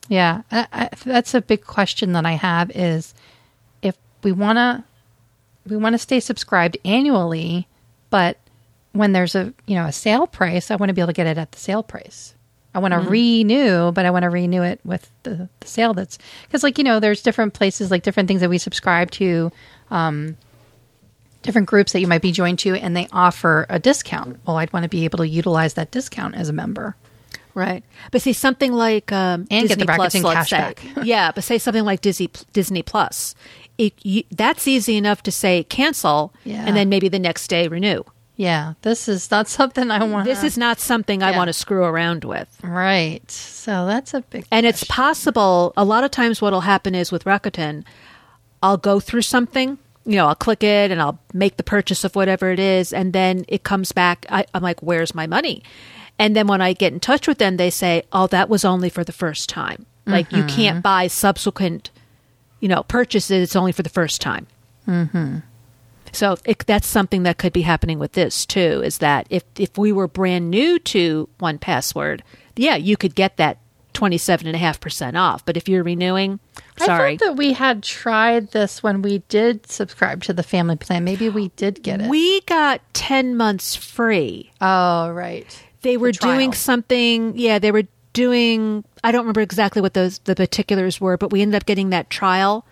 Yeah, 0.10 0.42
I, 0.52 0.68
I, 0.74 0.90
that's 1.06 1.34
a 1.34 1.42
big 1.42 1.64
question 1.66 2.12
that 2.14 2.26
I 2.26 2.34
have 2.34 2.70
is 2.72 3.14
if 3.82 3.96
we 4.24 4.32
want 4.32 4.58
to 4.58 4.84
we 5.68 5.78
want 5.78 5.94
to 5.94 6.00
stay 6.00 6.20
subscribed 6.20 6.78
annually, 6.84 7.68
but 8.10 8.38
when 8.94 9.14
there's 9.14 9.36
a, 9.36 9.54
you 9.66 9.76
know, 9.76 9.86
a 9.86 9.92
sale 9.92 10.28
price, 10.28 10.72
I 10.72 10.76
want 10.76 10.90
to 10.90 10.94
be 10.94 11.02
able 11.02 11.14
to 11.14 11.14
get 11.14 11.28
it 11.28 11.38
at 11.38 11.52
the 11.52 11.60
sale 11.60 11.84
price. 11.84 12.34
I 12.74 12.80
want 12.80 12.94
to 12.94 13.00
renew, 13.02 13.92
but 13.92 14.06
I 14.06 14.12
want 14.12 14.24
to 14.24 14.30
renew 14.30 14.62
it 14.64 14.80
with 14.86 15.12
the, 15.24 15.50
the 15.60 15.68
sale 15.68 15.94
that's 15.94 16.18
because 16.44 16.64
like, 16.64 16.78
you 16.78 16.84
know, 16.84 17.00
there's 17.02 17.22
different 17.22 17.54
places, 17.54 17.92
like 17.92 18.04
different 18.04 18.28
things 18.28 18.40
that 18.42 18.50
we 18.50 18.58
subscribe 18.58 19.12
to, 19.12 19.52
um, 19.90 20.38
different 21.42 21.68
groups 21.68 21.92
that 21.92 22.00
you 22.00 22.08
might 22.08 22.22
be 22.22 22.32
joined 22.32 22.60
to, 22.60 22.76
and 22.76 22.96
they 22.96 23.08
offer 23.12 23.66
a 23.70 23.80
discount. 23.80 24.40
Well, 24.46 24.58
I'd 24.58 24.72
want 24.72 24.84
to 24.84 24.90
be 24.90 25.04
able 25.06 25.18
to 25.18 25.28
utilize 25.28 25.74
that 25.74 25.92
discount 25.92 26.36
as 26.36 26.48
a 26.50 26.54
member. 26.54 26.96
Right. 27.54 27.84
But 28.12 28.22
see 28.22 28.32
something 28.32 28.72
like 28.72 29.12
um, 29.12 29.42
And 29.52 29.68
get 29.68 29.78
Disney 29.78 29.86
the 29.86 29.94
Plus, 29.94 30.16
let's 30.16 30.50
say. 30.50 30.58
cashback. 30.58 31.04
yeah, 31.06 31.32
but 31.34 31.44
say 31.44 31.58
something 31.58 31.84
like 31.84 32.00
Disney 32.00 32.30
Disney 32.54 32.82
Plus. 32.84 33.36
It, 33.78 33.94
you, 34.04 34.24
that's 34.32 34.68
easy 34.68 34.96
enough 34.96 35.24
to 35.24 35.32
say 35.32 35.64
cancel, 35.66 36.34
Yeah. 36.46 36.64
and 36.66 36.78
then 36.78 36.88
maybe 36.88 37.10
the 37.10 37.20
next 37.20 37.48
day 37.50 37.68
renew. 37.68 38.04
Yeah, 38.42 38.74
this 38.82 39.08
is 39.08 39.30
not 39.30 39.48
something 39.48 39.92
I 39.92 40.04
want. 40.04 40.26
This 40.26 40.44
is 40.44 40.58
not 40.58 40.80
something 40.80 41.22
I 41.22 41.38
want 41.38 41.50
to 41.50 41.54
screw 41.54 41.84
around 41.84 42.24
with. 42.24 42.48
right. 42.64 43.30
So 43.30 43.86
that's 43.86 44.16
a 44.16 44.22
big 44.22 44.48
And 44.50 44.66
it's 44.66 44.84
possible. 44.84 45.74
A 45.78 45.86
lot 45.86 46.04
of 46.04 46.10
times, 46.10 46.42
what'll 46.42 46.62
happen 46.62 46.96
is 46.96 47.12
with 47.12 47.26
Rakuten, 47.26 47.84
I'll 48.64 48.78
go 48.78 49.00
through 49.00 49.22
something. 49.22 49.78
You 50.06 50.16
know, 50.16 50.26
I'll 50.26 50.36
click 50.36 50.64
it 50.64 50.90
and 50.90 51.00
I'll 51.00 51.20
make 51.34 51.58
the 51.58 51.64
purchase 51.64 52.04
of 52.04 52.16
whatever 52.16 52.50
it 52.52 52.58
is, 52.58 52.92
and 52.92 53.14
then 53.14 53.46
it 53.48 53.62
comes 53.62 53.92
back. 53.92 54.26
I, 54.30 54.46
I'm 54.56 54.64
like, 54.64 54.82
"Where's 54.82 55.14
my 55.14 55.28
money?" 55.28 55.62
And 56.18 56.36
then 56.36 56.48
when 56.48 56.62
I 56.62 56.74
get 56.74 56.94
in 56.94 57.00
touch 57.00 57.28
with 57.28 57.38
them, 57.38 57.58
they 57.58 57.70
say, 57.70 58.02
"Oh, 58.12 58.26
that 58.28 58.50
was 58.50 58.66
only 58.66 58.90
for 58.90 59.04
the 59.04 59.12
first 59.12 59.50
time. 59.50 59.86
Like 60.08 60.32
you 60.32 60.40
mm-hmm. 60.40 60.56
can't 60.56 60.84
buy 60.84 61.06
subsequent, 61.06 61.92
you 62.60 62.68
know, 62.68 62.82
purchases. 62.82 63.44
It's 63.44 63.56
only 63.56 63.72
for 63.72 63.84
the 63.84 63.90
first 63.90 64.20
time." 64.20 64.48
Mm-hmm. 64.88 65.38
So 66.12 66.38
it, 66.46 66.60
that's 66.60 66.88
something 66.88 67.24
that 67.24 67.38
could 67.38 67.54
be 67.54 67.62
happening 67.62 68.00
with 68.00 68.14
this 68.14 68.46
too. 68.46 68.82
Is 68.84 69.00
that 69.00 69.28
if 69.30 69.44
if 69.58 69.78
we 69.78 69.92
were 69.92 70.08
brand 70.08 70.50
new 70.50 70.80
to 70.80 71.30
one 71.40 71.58
password, 71.58 72.24
yeah, 72.56 72.76
you 72.76 72.98
could 72.98 73.16
get 73.16 73.38
that 73.38 73.60
twenty 73.94 74.18
seven 74.18 74.48
and 74.48 74.56
a 74.56 74.60
half 74.60 74.80
percent 74.80 75.18
off. 75.18 75.46
But 75.46 75.58
if 75.58 75.70
you're 75.70 75.84
renewing, 75.84 76.40
sorry, 76.78 77.14
I 77.14 77.18
thought 77.18 77.26
that 77.26 77.38
we 77.38 77.54
had 77.54 77.84
tried 77.84 78.52
this 78.52 78.84
when 78.84 79.02
we 79.02 79.20
did 79.30 79.70
subscribe 79.70 80.24
to 80.24 80.34
the 80.34 80.44
family 80.44 80.76
plan. 80.76 81.04
Maybe 81.04 81.30
we 81.30 81.50
did 81.50 81.84
get 81.84 82.02
it. 82.02 82.10
we 82.10 82.42
got 82.42 82.82
ten 82.94 83.36
months 83.36 83.76
free. 83.76 84.52
oh, 84.62 85.12
right. 85.12 85.64
They 85.82 85.98
were 85.98 86.12
trial. 86.12 86.36
doing 86.36 86.54
something. 86.54 87.34
Yeah, 87.36 87.58
they 87.58 87.72
were 87.72 87.88
doing. 88.14 88.84
I 89.04 89.12
don't 89.12 89.22
remember 89.22 89.42
exactly 89.42 89.82
what 89.82 89.94
those 89.94 90.20
the 90.20 90.36
particulars 90.36 91.02
were, 91.02 91.18
but 91.18 91.32
we 91.32 91.42
ended 91.42 91.56
up 91.56 91.66
getting 91.66 91.90
that 91.90 92.10
trial 92.10 92.66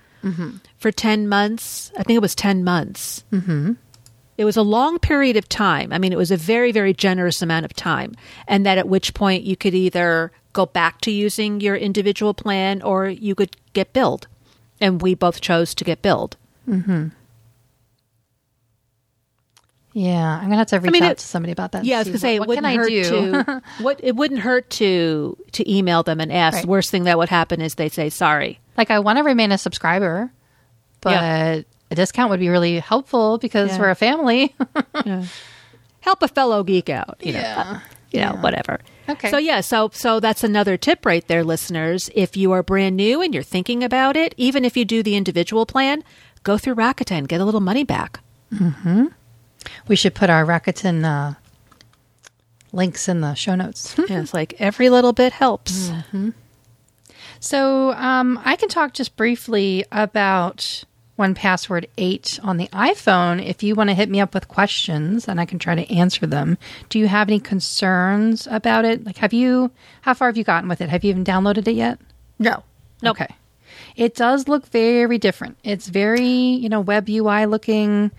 for 0.77 0.91
ten 0.91 1.27
months. 1.27 1.91
I 1.97 2.03
think 2.03 2.17
it 2.17 2.21
was 2.21 2.35
ten 2.35 2.63
months. 2.63 3.23
Mm-hmm. 3.31 3.73
It 4.37 4.45
was 4.45 4.55
a 4.55 4.61
long 4.61 4.99
period 4.99 5.35
of 5.35 5.49
time. 5.49 5.91
I 5.91 5.97
mean, 5.97 6.13
it 6.13 6.17
was 6.17 6.31
a 6.31 6.37
very 6.37 6.71
very 6.71 6.93
generous 6.93 7.41
amount 7.41 7.65
of 7.65 7.73
time, 7.73 8.15
and 8.47 8.65
that 8.65 8.77
at 8.77 8.87
which 8.87 9.13
point 9.13 9.43
you 9.43 9.55
could 9.55 9.73
either 9.73 10.31
go 10.53 10.65
back 10.65 11.01
to 11.01 11.11
using 11.11 11.61
your 11.61 11.75
individual 11.75 12.33
plan 12.33 12.81
or 12.81 13.07
you 13.07 13.35
could 13.35 13.55
get 13.73 13.93
billed, 13.93 14.27
and 14.81 15.01
we 15.01 15.13
both 15.13 15.41
chose 15.41 15.75
to 15.75 15.83
get 15.83 16.01
billed. 16.01 16.37
Yeah, 19.93 20.37
I'm 20.37 20.43
gonna 20.45 20.57
have 20.57 20.67
to 20.67 20.79
reach 20.79 20.91
mean, 20.91 21.03
out 21.03 21.13
it- 21.13 21.17
to 21.17 21.25
somebody 21.25 21.51
about 21.51 21.71
that. 21.71 21.83
Yeah, 21.83 21.97
I 21.97 21.99
was 21.99 22.09
to 22.09 22.19
say 22.19 22.39
what, 22.39 22.45
it 22.45 22.61
wouldn't 22.61 22.75
hurt 22.75 22.89
to 22.89 23.61
what 23.83 23.99
it 24.03 24.15
wouldn't 24.15 24.39
hurt 24.41 24.69
to 24.71 25.35
to 25.53 25.71
email 25.71 26.03
them 26.03 26.19
and 26.21 26.31
ask. 26.31 26.55
Right. 26.55 26.61
The 26.61 26.67
worst 26.69 26.91
thing 26.91 27.03
that 27.05 27.17
would 27.17 27.29
happen 27.29 27.59
is 27.59 27.75
they 27.75 27.89
say 27.89 28.09
sorry. 28.09 28.59
Like, 28.79 28.89
I 28.89 28.97
want 28.99 29.17
to 29.19 29.23
remain 29.23 29.51
a 29.51 29.57
subscriber, 29.59 30.31
but 31.01 31.11
Yeah. 31.11 31.61
a 31.91 31.95
discount 31.95 32.31
would 32.31 32.39
be 32.39 32.49
really 32.49 32.79
helpful 32.79 33.37
because 33.37 33.69
Yeah. 33.71 33.79
we're 33.79 33.89
a 33.91 33.95
family. 33.95 34.55
Help 36.01 36.23
a 36.23 36.27
fellow 36.27 36.63
geek 36.63 36.89
out. 36.89 37.17
You 37.21 37.33
know, 37.33 37.39
Yeah. 37.39 37.63
uh, 37.75 37.79
you 38.11 38.19
know, 38.21 38.31
whatever. 38.41 38.79
Okay. 39.09 39.29
So 39.29 39.37
yeah, 39.37 39.61
so 39.61 39.89
so 39.93 40.19
that's 40.19 40.43
another 40.43 40.77
tip 40.77 41.05
right 41.05 41.27
there, 41.27 41.43
listeners. 41.43 42.09
If 42.15 42.37
you 42.37 42.51
are 42.53 42.63
brand 42.63 42.95
new 42.95 43.21
and 43.21 43.33
you're 43.33 43.43
thinking 43.43 43.83
about 43.83 44.15
it, 44.15 44.33
even 44.37 44.63
if 44.65 44.77
you 44.77 44.85
do 44.85 45.03
the 45.03 45.15
individual 45.15 45.65
plan, 45.65 46.03
go 46.43 46.57
through 46.57 46.75
Rakuten, 46.75 47.27
get 47.27 47.41
a 47.41 47.45
little 47.45 47.59
money 47.61 47.83
back. 47.83 48.21
Hmm. 48.57 49.07
we 49.87 49.95
should 49.95 50.15
put 50.15 50.29
our 50.29 50.45
Rakuten 50.45 51.03
uh, 51.03 51.35
links 52.71 53.07
in 53.09 53.21
the 53.21 53.33
show 53.35 53.55
notes. 53.55 53.95
yeah, 54.09 54.21
it's 54.21 54.33
like 54.33 54.53
every 54.59 54.89
little 54.89 55.13
bit 55.13 55.33
helps. 55.33 55.91
So 57.39 57.93
um, 57.93 58.39
I 58.43 58.55
can 58.55 58.69
talk 58.69 58.93
just 58.93 59.15
briefly 59.15 59.85
about 59.91 60.83
one 61.19 61.35
password 61.35 61.85
8 61.97 62.39
on 62.43 62.55
the 62.55 62.69
iphone 62.69 63.45
if 63.45 63.61
you 63.61 63.75
want 63.75 63.89
to 63.89 63.93
hit 63.93 64.07
me 64.09 64.21
up 64.21 64.33
with 64.33 64.47
questions 64.47 65.27
and 65.27 65.41
i 65.41 65.43
can 65.43 65.59
try 65.59 65.75
to 65.75 65.93
answer 65.93 66.25
them. 66.25 66.57
Do 66.87 66.97
you 66.97 67.09
have 67.09 67.27
any 67.27 67.41
concerns 67.41 68.47
about 68.49 68.85
it? 68.85 69.05
Like 69.05 69.17
have 69.17 69.33
you 69.33 69.69
how 70.01 70.13
far 70.13 70.29
have 70.29 70.37
you 70.37 70.45
gotten 70.45 70.69
with 70.69 70.79
it? 70.79 70.87
Have 70.89 71.03
you 71.03 71.09
even 71.09 71.25
downloaded 71.25 71.67
it 71.67 71.73
yet? 71.73 71.99
No, 72.39 72.63
no, 73.01 73.11
okay. 73.11 73.27
It 73.97 74.15
does 74.15 74.47
look 74.47 74.65
very 74.67 75.17
different. 75.17 75.57
It's 75.61 75.89
very 75.89 76.29
you 76.29 76.69
know 76.69 76.79
web 76.79 77.09
ui 77.09 77.45
looking. 77.45 78.11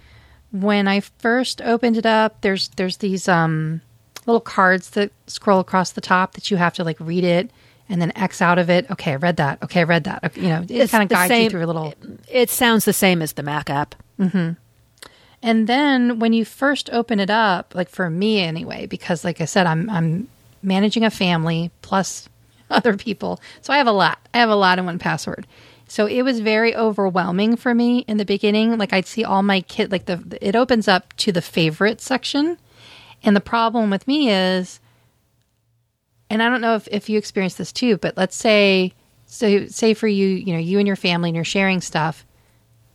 When 0.52 0.86
i 0.86 1.00
first 1.00 1.62
opened 1.62 1.96
it 1.96 2.04
up 2.04 2.42
there's 2.42 2.68
there's 2.76 2.98
these 2.98 3.28
um 3.28 3.80
little 4.26 4.40
cards 4.40 4.90
that 4.90 5.10
scroll 5.26 5.60
across 5.60 5.92
the 5.92 6.02
top 6.02 6.34
that 6.34 6.50
you 6.50 6.58
have 6.58 6.74
to 6.74 6.84
like 6.84 7.00
read 7.00 7.24
it 7.24 7.50
and 7.90 8.00
then 8.00 8.12
x 8.16 8.40
out 8.40 8.58
of 8.58 8.70
it 8.70 8.90
okay 8.90 9.12
i 9.12 9.16
read 9.16 9.36
that 9.36 9.62
okay 9.62 9.80
i 9.80 9.82
read 9.82 10.04
that 10.04 10.24
okay, 10.24 10.40
you 10.40 10.48
know 10.48 10.62
it 10.62 10.70
It's 10.70 10.92
kind 10.92 11.02
of 11.02 11.10
guides 11.10 11.34
you 11.34 11.50
through 11.50 11.64
a 11.64 11.66
little 11.66 11.92
It 12.28 12.48
sounds 12.48 12.86
the 12.86 12.92
same 12.94 13.20
as 13.20 13.34
the 13.34 13.42
Mac 13.42 13.68
app. 13.68 13.94
Mm-hmm. 14.18 14.52
And 15.42 15.66
then 15.66 16.18
when 16.18 16.32
you 16.32 16.44
first 16.44 16.90
open 16.92 17.18
it 17.18 17.30
up, 17.30 17.74
like 17.74 17.88
for 17.88 18.10
me 18.10 18.40
anyway, 18.40 18.86
because 18.86 19.24
like 19.24 19.40
I 19.40 19.46
said, 19.46 19.66
I'm 19.66 19.90
I'm 19.90 20.28
managing 20.62 21.04
a 21.04 21.10
family 21.10 21.70
plus 21.82 22.28
other 22.70 22.96
people. 22.96 23.40
So 23.62 23.72
I 23.72 23.78
have 23.78 23.86
a 23.86 23.92
lot. 23.92 24.18
I 24.32 24.38
have 24.38 24.50
a 24.50 24.54
lot 24.54 24.78
in 24.78 24.86
one 24.86 24.98
password. 24.98 25.46
So 25.88 26.06
it 26.06 26.22
was 26.22 26.38
very 26.38 26.76
overwhelming 26.76 27.56
for 27.56 27.74
me 27.74 28.04
in 28.06 28.16
the 28.16 28.24
beginning. 28.24 28.78
Like 28.78 28.92
I'd 28.92 29.06
see 29.06 29.24
all 29.24 29.42
my 29.42 29.62
kid 29.62 29.90
like 29.90 30.06
the 30.06 30.38
it 30.40 30.54
opens 30.54 30.86
up 30.86 31.12
to 31.16 31.32
the 31.32 31.42
favorite 31.42 32.00
section. 32.00 32.58
And 33.22 33.34
the 33.34 33.40
problem 33.40 33.90
with 33.90 34.06
me 34.06 34.30
is 34.30 34.78
and 36.30 36.42
I 36.42 36.48
don't 36.48 36.60
know 36.60 36.76
if, 36.76 36.88
if 36.90 37.08
you 37.10 37.18
experience 37.18 37.54
this 37.54 37.72
too, 37.72 37.98
but 37.98 38.16
let's 38.16 38.36
say 38.36 38.94
so 39.26 39.66
say 39.66 39.94
for 39.94 40.08
you, 40.08 40.26
you 40.26 40.52
know, 40.52 40.58
you 40.58 40.78
and 40.78 40.86
your 40.86 40.96
family 40.96 41.28
and 41.28 41.36
you're 41.36 41.44
sharing 41.44 41.80
stuff. 41.80 42.24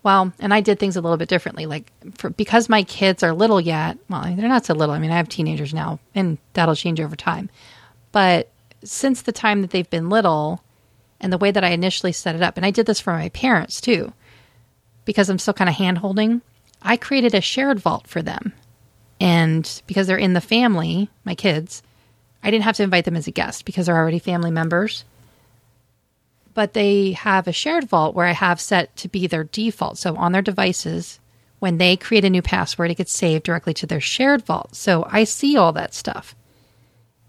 Well, 0.04 0.34
and 0.40 0.54
I 0.54 0.62
did 0.62 0.80
things 0.80 0.96
a 0.96 1.02
little 1.02 1.18
bit 1.18 1.30
differently. 1.30 1.66
Like 1.66 1.92
for, 2.18 2.30
because 2.30 2.70
my 2.70 2.84
kids 2.84 3.24
are 3.24 3.34
little 3.34 3.60
yet. 3.60 3.98
Well, 4.10 4.24
they're 4.36 4.48
not 4.48 4.66
so 4.66 4.74
little. 4.74 4.94
I 4.94 5.00
mean, 5.00 5.12
I 5.12 5.18
have 5.18 5.30
teenagers 5.30 5.74
now, 5.74 6.00
and 6.14 6.38
that'll 6.54 6.76
change 6.76 7.00
over 7.00 7.16
time. 7.16 7.50
But 8.12 8.52
since 8.84 9.22
the 9.22 9.32
time 9.32 9.62
that 9.62 9.72
they've 9.72 9.90
been 9.90 10.10
little, 10.10 10.62
and 11.20 11.32
the 11.34 11.38
way 11.38 11.52
that 11.52 11.64
I 11.64 11.70
initially 11.70 12.12
set 12.12 12.36
it 12.36 12.44
up, 12.44 12.58
and 12.58 12.66
I 12.66 12.72
did 12.72 12.86
this 12.86 13.00
for 13.00 13.14
my 13.14 13.30
parents 13.30 13.82
too, 13.82 14.14
because 15.06 15.30
I'm 15.30 15.40
still 15.40 15.54
kind 15.54 15.70
of 15.70 15.76
hand 15.76 15.98
holding. 16.00 16.42
I 16.82 16.98
created 16.98 17.34
a 17.34 17.42
shared 17.42 17.80
vault 17.80 18.08
for 18.08 18.22
them, 18.22 18.54
and 19.20 19.82
because 19.88 20.06
they're 20.06 20.18
in 20.18 20.34
the 20.34 20.42
family, 20.42 21.10
my 21.24 21.34
kids, 21.34 21.82
I 22.46 22.52
didn't 22.52 22.64
have 22.64 22.78
to 22.78 22.84
invite 22.84 23.06
them 23.06 23.18
as 23.18 23.28
a 23.28 23.32
guest 23.32 23.66
because 23.66 23.88
they're 23.88 23.98
already 23.98 24.20
family 24.20 24.52
members 24.52 25.04
but 26.56 26.74
they 26.74 27.12
have 27.12 27.48
a 27.48 27.54
shared 27.54 27.84
vault 27.84 28.16
where 28.16 28.26
I 28.26 28.32
have 28.32 28.60
set 28.60 28.96
to 28.96 29.10
be 29.10 29.28
their 29.28 29.44
default. 29.44 30.00
So 30.00 30.16
on 30.16 30.32
their 30.32 30.42
devices, 30.42 31.20
when 31.60 31.78
they 31.78 31.98
create 31.98 32.26
a 32.26 32.30
new 32.30 32.42
password, 32.42 32.90
it 32.90 32.96
gets 32.96 33.12
saved 33.12 33.44
directly 33.44 33.74
to 33.76 33.86
their 33.86 34.02
shared 34.02 34.44
vault. 34.44 34.74
So 34.74 35.06
I 35.12 35.26
see 35.26 35.58
all 35.58 35.74
that 35.74 35.94
stuff. 35.94 36.34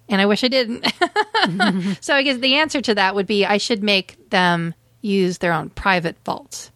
And 0.09 0.21
I 0.21 0.27
wish 0.27 0.45
I 0.45 0.49
didn't. 0.49 0.87
so 2.01 2.15
I 2.15 2.23
guess 2.23 2.39
the 2.39 2.55
answer 2.55 2.81
to 2.81 2.95
that 2.95 3.17
would 3.17 3.27
be 3.27 3.45
I 3.45 3.59
should 3.59 3.83
make 3.83 4.31
them 4.31 4.75
use 5.03 5.39
their 5.39 5.53
own 5.53 5.71
private 5.71 6.17
vaults. 6.25 6.71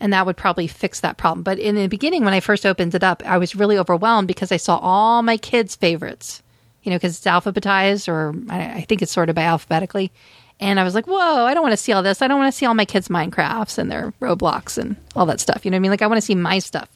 And 0.00 0.14
that 0.14 0.24
would 0.24 0.38
probably 0.38 0.66
fix 0.66 1.00
that 1.00 1.18
problem. 1.18 1.42
But 1.42 1.58
in 1.58 1.74
the 1.74 1.88
beginning, 1.88 2.24
when 2.24 2.34
I 2.34 2.40
first 2.40 2.64
opened 2.64 2.94
it 2.94 3.04
up, 3.04 3.22
I 3.26 3.36
was 3.36 3.54
really 3.54 3.78
overwhelmed 3.78 4.28
because 4.28 4.50
I 4.50 4.56
saw 4.56 4.78
all 4.78 5.22
my 5.22 5.36
kids' 5.36 5.76
favorites, 5.76 6.42
you 6.84 6.90
know, 6.90 6.96
because 6.96 7.16
it's 7.16 7.26
alphabetized 7.26 8.08
or 8.08 8.34
I, 8.48 8.78
I 8.78 8.80
think 8.82 9.02
it's 9.02 9.12
sorted 9.12 9.34
by 9.34 9.42
alphabetically. 9.42 10.12
And 10.60 10.78
I 10.78 10.84
was 10.84 10.94
like, 10.94 11.06
whoa, 11.06 11.44
I 11.44 11.52
don't 11.52 11.62
want 11.62 11.72
to 11.72 11.76
see 11.76 11.92
all 11.92 12.02
this. 12.02 12.22
I 12.22 12.28
don't 12.28 12.38
want 12.38 12.52
to 12.52 12.56
see 12.56 12.66
all 12.66 12.74
my 12.74 12.84
kids' 12.84 13.08
Minecrafts 13.08 13.76
and 13.76 13.90
their 13.90 14.12
Roblox 14.20 14.78
and 14.78 14.96
all 15.16 15.26
that 15.26 15.40
stuff. 15.40 15.64
You 15.64 15.70
know 15.70 15.76
what 15.76 15.80
I 15.80 15.80
mean? 15.80 15.90
Like, 15.90 16.02
I 16.02 16.06
want 16.06 16.18
to 16.18 16.26
see 16.26 16.36
my 16.36 16.60
stuff. 16.60 16.88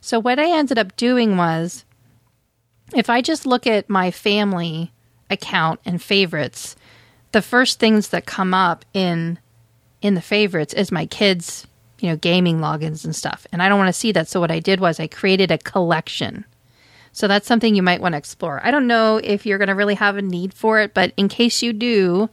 So, 0.00 0.18
what 0.18 0.38
I 0.38 0.50
ended 0.56 0.78
up 0.78 0.96
doing 0.96 1.36
was 1.36 1.84
if 2.94 3.10
I 3.10 3.20
just 3.20 3.46
look 3.46 3.66
at 3.66 3.90
my 3.90 4.10
family 4.10 4.92
account 5.30 5.80
and 5.84 6.00
favorites, 6.00 6.74
the 7.32 7.42
first 7.42 7.78
things 7.78 8.08
that 8.08 8.26
come 8.26 8.54
up 8.54 8.84
in 8.94 9.38
in 10.00 10.14
the 10.14 10.20
favorites 10.20 10.74
is 10.74 10.90
my 10.90 11.06
kids, 11.06 11.66
you 12.00 12.08
know, 12.08 12.16
gaming 12.16 12.58
logins 12.58 13.04
and 13.04 13.14
stuff. 13.14 13.46
And 13.52 13.62
I 13.62 13.68
don't 13.68 13.78
want 13.78 13.88
to 13.88 13.92
see 13.92 14.12
that. 14.12 14.28
So 14.28 14.40
what 14.40 14.50
I 14.50 14.58
did 14.58 14.80
was 14.80 14.98
I 14.98 15.06
created 15.06 15.50
a 15.50 15.58
collection. 15.58 16.44
So 17.12 17.28
that's 17.28 17.46
something 17.46 17.74
you 17.74 17.82
might 17.82 18.00
want 18.00 18.14
to 18.14 18.18
explore. 18.18 18.60
I 18.64 18.70
don't 18.70 18.86
know 18.86 19.18
if 19.22 19.44
you're 19.44 19.58
going 19.58 19.68
to 19.68 19.74
really 19.74 19.94
have 19.94 20.16
a 20.16 20.22
need 20.22 20.54
for 20.54 20.80
it, 20.80 20.94
but 20.94 21.12
in 21.16 21.28
case 21.28 21.62
you 21.62 21.72
do, 21.72 22.30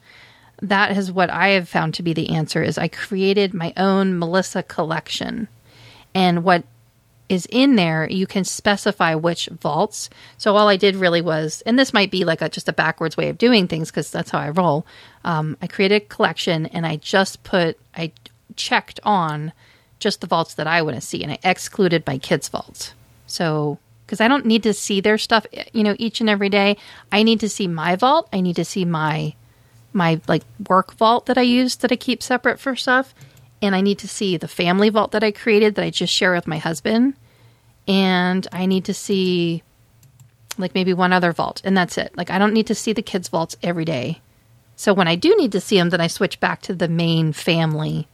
that 0.61 0.95
is 0.97 1.11
what 1.11 1.29
I 1.29 1.49
have 1.49 1.67
found 1.67 1.93
to 1.95 2.03
be 2.03 2.13
the 2.13 2.29
answer 2.29 2.63
is 2.63 2.77
I 2.77 2.87
created 2.87 3.53
my 3.53 3.73
own 3.77 4.17
Melissa 4.17 4.63
collection. 4.63 5.47
And 6.15 6.43
what 6.43 6.63
is 7.27 7.45
in 7.51 7.75
there, 7.75 8.09
you 8.09 8.25
can 8.25 8.43
specify 8.43 9.15
which 9.15 9.47
vaults. 9.47 10.09
So 10.37 10.55
all 10.55 10.67
I 10.67 10.77
did 10.77 10.95
really 10.95 11.21
was, 11.21 11.61
and 11.65 11.77
this 11.77 11.93
might 11.93 12.09
be 12.09 12.25
like 12.25 12.41
a, 12.41 12.49
just 12.49 12.67
a 12.67 12.73
backwards 12.73 13.15
way 13.15 13.29
of 13.29 13.37
doing 13.37 13.67
things 13.67 13.91
because 13.91 14.09
that's 14.09 14.31
how 14.31 14.39
I 14.39 14.49
roll. 14.49 14.85
Um, 15.23 15.55
I 15.61 15.67
created 15.67 16.03
a 16.03 16.05
collection 16.05 16.65
and 16.67 16.87
I 16.87 16.95
just 16.95 17.43
put, 17.43 17.77
I 17.95 18.11
checked 18.55 18.99
on 19.03 19.53
just 19.99 20.21
the 20.21 20.27
vaults 20.27 20.55
that 20.55 20.67
I 20.67 20.81
want 20.81 20.95
to 20.95 21.01
see 21.01 21.21
and 21.21 21.31
I 21.31 21.39
excluded 21.43 22.07
my 22.07 22.17
kids' 22.17 22.49
vaults. 22.49 22.93
So, 23.27 23.77
because 24.09 24.21
I 24.21 24.27
don't 24.27 24.47
need 24.47 24.63
to 24.63 24.73
see 24.73 25.01
their 25.01 25.19
stuff, 25.19 25.45
eh, 25.53 25.65
you 25.71 25.83
know, 25.83 25.95
each 25.99 26.19
and 26.19 26.27
every 26.27 26.49
day. 26.49 26.77
I 27.11 27.21
need 27.21 27.41
to 27.41 27.49
see 27.49 27.67
my 27.67 27.95
vault. 27.95 28.27
I 28.33 28.41
need 28.41 28.55
to 28.55 28.65
see 28.65 28.83
my 28.83 29.35
my 29.93 30.19
like 30.27 30.41
work 30.67 30.93
vault 30.95 31.27
that 31.27 31.37
I 31.37 31.41
use 31.43 31.75
that 31.77 31.91
I 31.91 31.95
keep 31.95 32.23
separate 32.23 32.59
for 32.59 32.75
stuff, 32.75 33.13
and 33.61 33.75
I 33.75 33.81
need 33.81 33.99
to 33.99 34.07
see 34.07 34.35
the 34.35 34.47
family 34.47 34.89
vault 34.89 35.11
that 35.11 35.23
I 35.23 35.31
created 35.31 35.75
that 35.75 35.85
I 35.85 35.91
just 35.91 36.11
share 36.11 36.33
with 36.33 36.47
my 36.47 36.57
husband, 36.57 37.13
and 37.87 38.47
I 38.51 38.65
need 38.65 38.85
to 38.85 38.95
see 38.95 39.61
like 40.57 40.73
maybe 40.73 40.93
one 40.93 41.13
other 41.13 41.31
vault, 41.31 41.61
and 41.63 41.77
that's 41.77 41.99
it. 41.99 42.17
Like 42.17 42.31
I 42.31 42.39
don't 42.39 42.53
need 42.53 42.67
to 42.67 42.75
see 42.75 42.93
the 42.93 43.03
kids' 43.03 43.29
vaults 43.29 43.57
every 43.61 43.85
day. 43.85 44.21
So 44.75 44.91
when 44.91 45.07
I 45.07 45.17
do 45.17 45.35
need 45.37 45.51
to 45.51 45.61
see 45.61 45.77
them, 45.77 45.91
then 45.91 46.01
I 46.01 46.07
switch 46.07 46.39
back 46.39 46.63
to 46.63 46.73
the 46.73 46.87
main 46.87 47.31
family 47.31 48.07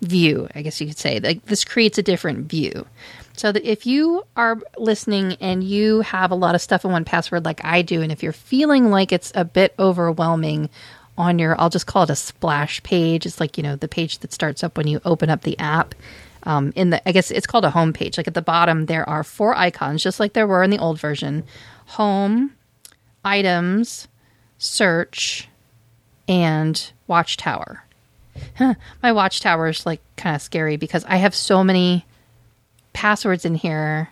view, 0.00 0.48
I 0.54 0.62
guess 0.62 0.80
you 0.80 0.86
could 0.86 0.98
say. 0.98 1.20
Like 1.20 1.44
this 1.44 1.66
creates 1.66 1.98
a 1.98 2.02
different 2.02 2.48
view. 2.48 2.86
So 3.34 3.50
that 3.50 3.64
if 3.64 3.86
you 3.86 4.24
are 4.36 4.58
listening 4.76 5.34
and 5.40 5.64
you 5.64 6.02
have 6.02 6.30
a 6.30 6.34
lot 6.34 6.54
of 6.54 6.60
stuff 6.60 6.84
in 6.84 6.92
one 6.92 7.04
password 7.04 7.44
like 7.44 7.64
I 7.64 7.82
do, 7.82 8.02
and 8.02 8.12
if 8.12 8.22
you're 8.22 8.32
feeling 8.32 8.90
like 8.90 9.12
it's 9.12 9.32
a 9.34 9.44
bit 9.44 9.74
overwhelming 9.78 10.68
on 11.16 11.38
your, 11.38 11.58
I'll 11.60 11.70
just 11.70 11.86
call 11.86 12.04
it 12.04 12.10
a 12.10 12.16
splash 12.16 12.82
page. 12.82 13.26
It's 13.26 13.40
like, 13.40 13.56
you 13.56 13.62
know, 13.62 13.76
the 13.76 13.88
page 13.88 14.18
that 14.18 14.32
starts 14.32 14.62
up 14.62 14.76
when 14.76 14.86
you 14.86 15.00
open 15.04 15.30
up 15.30 15.42
the 15.42 15.58
app. 15.58 15.94
Um, 16.44 16.72
in 16.74 16.90
the, 16.90 17.08
I 17.08 17.12
guess 17.12 17.30
it's 17.30 17.46
called 17.46 17.64
a 17.64 17.70
home 17.70 17.92
page. 17.92 18.16
Like 18.16 18.26
at 18.26 18.34
the 18.34 18.42
bottom, 18.42 18.86
there 18.86 19.08
are 19.08 19.22
four 19.22 19.54
icons, 19.56 20.02
just 20.02 20.18
like 20.18 20.32
there 20.32 20.46
were 20.46 20.62
in 20.62 20.70
the 20.70 20.78
old 20.78 20.98
version: 20.98 21.44
home, 21.86 22.52
items, 23.24 24.08
search, 24.58 25.48
and 26.26 26.90
watchtower. 27.06 27.84
My 29.02 29.12
watchtower 29.12 29.68
is 29.68 29.86
like 29.86 30.00
kind 30.16 30.34
of 30.34 30.42
scary 30.42 30.76
because 30.76 31.04
I 31.04 31.16
have 31.16 31.34
so 31.34 31.62
many 31.62 32.04
passwords 32.92 33.44
in 33.44 33.54
here 33.54 34.10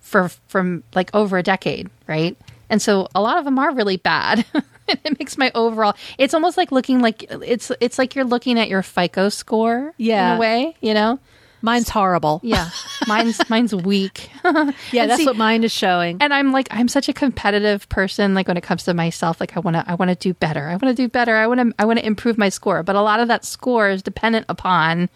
for 0.00 0.28
from 0.48 0.82
like 0.94 1.10
over 1.14 1.38
a 1.38 1.42
decade, 1.42 1.90
right? 2.06 2.36
And 2.70 2.80
so 2.80 3.08
a 3.14 3.20
lot 3.20 3.38
of 3.38 3.44
them 3.44 3.58
are 3.58 3.74
really 3.74 3.96
bad. 3.98 4.44
it 4.88 5.18
makes 5.18 5.38
my 5.38 5.50
overall 5.54 5.94
it's 6.18 6.34
almost 6.34 6.56
like 6.56 6.72
looking 6.72 7.00
like 7.00 7.24
it's 7.30 7.70
it's 7.80 7.98
like 7.98 8.14
you're 8.14 8.24
looking 8.24 8.58
at 8.58 8.68
your 8.68 8.82
FICO 8.82 9.28
score 9.28 9.92
Yeah. 9.96 10.32
in 10.32 10.36
a 10.36 10.40
way, 10.40 10.76
you 10.80 10.94
know? 10.94 11.18
Mine's 11.64 11.88
horrible. 11.88 12.40
Yeah. 12.42 12.70
Mine's 13.06 13.40
mine's 13.48 13.72
weak. 13.72 14.30
Yeah, 14.90 15.06
that's 15.06 15.18
see- 15.18 15.26
what 15.26 15.36
mine 15.36 15.62
is 15.62 15.70
showing. 15.70 16.18
and 16.20 16.34
I'm 16.34 16.50
like 16.50 16.66
I'm 16.72 16.88
such 16.88 17.08
a 17.08 17.12
competitive 17.12 17.88
person 17.88 18.34
like 18.34 18.48
when 18.48 18.56
it 18.56 18.62
comes 18.64 18.82
to 18.84 18.94
myself 18.94 19.38
like 19.38 19.56
I 19.56 19.60
want 19.60 19.76
to 19.76 19.84
I 19.88 19.94
want 19.94 20.08
to 20.08 20.16
do 20.16 20.34
better. 20.34 20.66
I 20.68 20.72
want 20.72 20.82
to 20.84 20.94
do 20.94 21.08
better. 21.08 21.36
I 21.36 21.46
want 21.46 21.60
to 21.60 21.72
I 21.78 21.84
want 21.84 22.00
to 22.00 22.06
improve 22.06 22.36
my 22.36 22.48
score, 22.48 22.82
but 22.82 22.96
a 22.96 23.00
lot 23.02 23.20
of 23.20 23.28
that 23.28 23.44
score 23.44 23.88
is 23.90 24.02
dependent 24.02 24.46
upon 24.48 25.08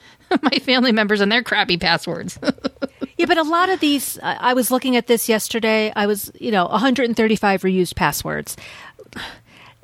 my 0.42 0.58
family 0.60 0.92
members 0.92 1.20
and 1.20 1.32
their 1.32 1.42
crappy 1.42 1.78
passwords. 1.78 2.38
Yeah, 3.18 3.26
but 3.26 3.38
a 3.38 3.42
lot 3.42 3.68
of 3.70 3.80
these, 3.80 4.18
I 4.22 4.52
was 4.52 4.70
looking 4.70 4.94
at 4.96 5.06
this 5.06 5.28
yesterday. 5.28 5.90
I 5.96 6.06
was, 6.06 6.30
you 6.38 6.50
know, 6.50 6.66
135 6.66 7.62
reused 7.62 7.94
passwords. 7.96 8.56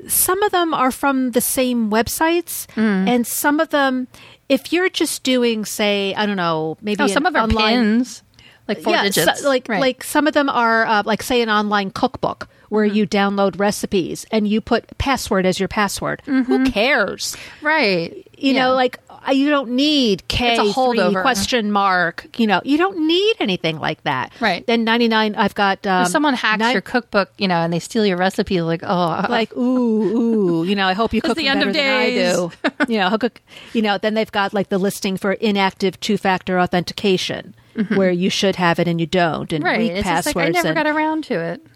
Some 0.08 0.42
of 0.42 0.50
them 0.50 0.74
are 0.74 0.90
from 0.90 1.30
the 1.30 1.40
same 1.40 1.88
websites, 1.90 2.66
Mm. 2.74 3.08
and 3.08 3.26
some 3.26 3.60
of 3.60 3.68
them, 3.70 4.08
if 4.48 4.72
you're 4.72 4.88
just 4.88 5.22
doing, 5.22 5.64
say, 5.64 6.12
I 6.14 6.26
don't 6.26 6.36
know, 6.36 6.76
maybe 6.82 7.04
oh, 7.04 7.06
some 7.06 7.24
of 7.24 7.36
our 7.36 7.42
online, 7.44 7.74
pins 7.76 8.22
like 8.68 8.80
four 8.80 8.92
yeah, 8.94 9.04
digits. 9.04 9.42
so- 9.42 9.48
like 9.48 9.68
Right. 9.68 9.80
like 9.80 10.02
some 10.04 10.26
of 10.26 10.34
them 10.34 10.48
are 10.48 10.86
uh, 10.86 11.02
like 11.06 11.22
say 11.22 11.40
an 11.42 11.50
online 11.50 11.90
cookbook 11.90 12.48
where 12.68 12.86
Mm-hmm. 12.86 12.96
you 12.96 13.06
download 13.06 13.58
recipes 13.60 14.24
and 14.30 14.48
you 14.48 14.60
put 14.60 14.96
password 14.98 15.46
as 15.46 15.58
your 15.60 15.68
password. 15.68 16.22
Who 16.26 16.64
cares? 16.70 17.36
right. 17.60 18.10
You 18.14 18.22
Mm-hmm. 18.52 18.56
Yeah. 18.56 18.62
know, 18.68 18.74
like 18.74 18.98
you 19.30 19.50
don't 19.50 19.70
need 19.70 20.26
K 20.28 20.52
It's 20.56 20.60
a 20.60 20.72
holdover. 20.78 21.22
question 21.22 21.70
mark. 21.70 22.26
You 22.38 22.46
know, 22.46 22.60
you 22.64 22.76
don't 22.78 23.06
need 23.06 23.36
anything 23.40 23.78
like 23.78 24.02
that. 24.02 24.32
Right. 24.40 24.66
Then 24.66 24.84
ninety 24.84 25.08
nine. 25.08 25.34
I've 25.36 25.54
got 25.54 25.86
um, 25.86 26.02
if 26.02 26.08
someone 26.08 26.34
hacks 26.34 26.58
nine- 26.58 26.72
your 26.72 26.82
cookbook, 26.82 27.30
you 27.38 27.46
know, 27.48 27.56
and 27.56 27.72
they 27.72 27.78
steal 27.78 28.04
your 28.04 28.16
recipe, 28.16 28.60
like, 28.62 28.82
oh, 28.82 29.26
like 29.28 29.54
ooh 29.56 30.02
ooh. 30.02 30.64
You 30.64 30.74
know, 30.74 30.86
I 30.86 30.94
hope 30.94 31.12
you 31.12 31.20
cook 31.22 31.36
the 31.36 31.48
end 31.48 31.62
of 31.62 31.72
better 31.72 31.78
than 31.78 32.00
I 32.00 32.10
days. 32.10 32.34
do. 32.34 32.50
you 32.92 32.98
know, 32.98 33.16
cook. 33.18 33.40
You 33.72 33.82
know, 33.82 33.98
then 33.98 34.14
they've 34.14 34.32
got 34.32 34.52
like 34.52 34.68
the 34.68 34.78
listing 34.78 35.16
for 35.16 35.32
inactive 35.32 35.98
two 36.00 36.16
factor 36.18 36.58
authentication. 36.58 37.54
Where 37.94 38.10
you 38.10 38.28
should 38.28 38.56
have 38.56 38.78
it 38.78 38.86
and 38.86 39.00
you 39.00 39.06
don't, 39.06 39.50
and 39.50 39.64
Mm-hmm. 39.64 39.70
right. 39.72 39.78
weak 39.78 39.92
It's 39.92 40.02
passwords. 40.02 40.36
like 40.36 40.46
I 40.48 40.50
never 40.50 40.68
and, 40.68 40.76
got 40.76 40.86
around 40.86 41.24
to 41.24 41.40
it. 41.40 41.66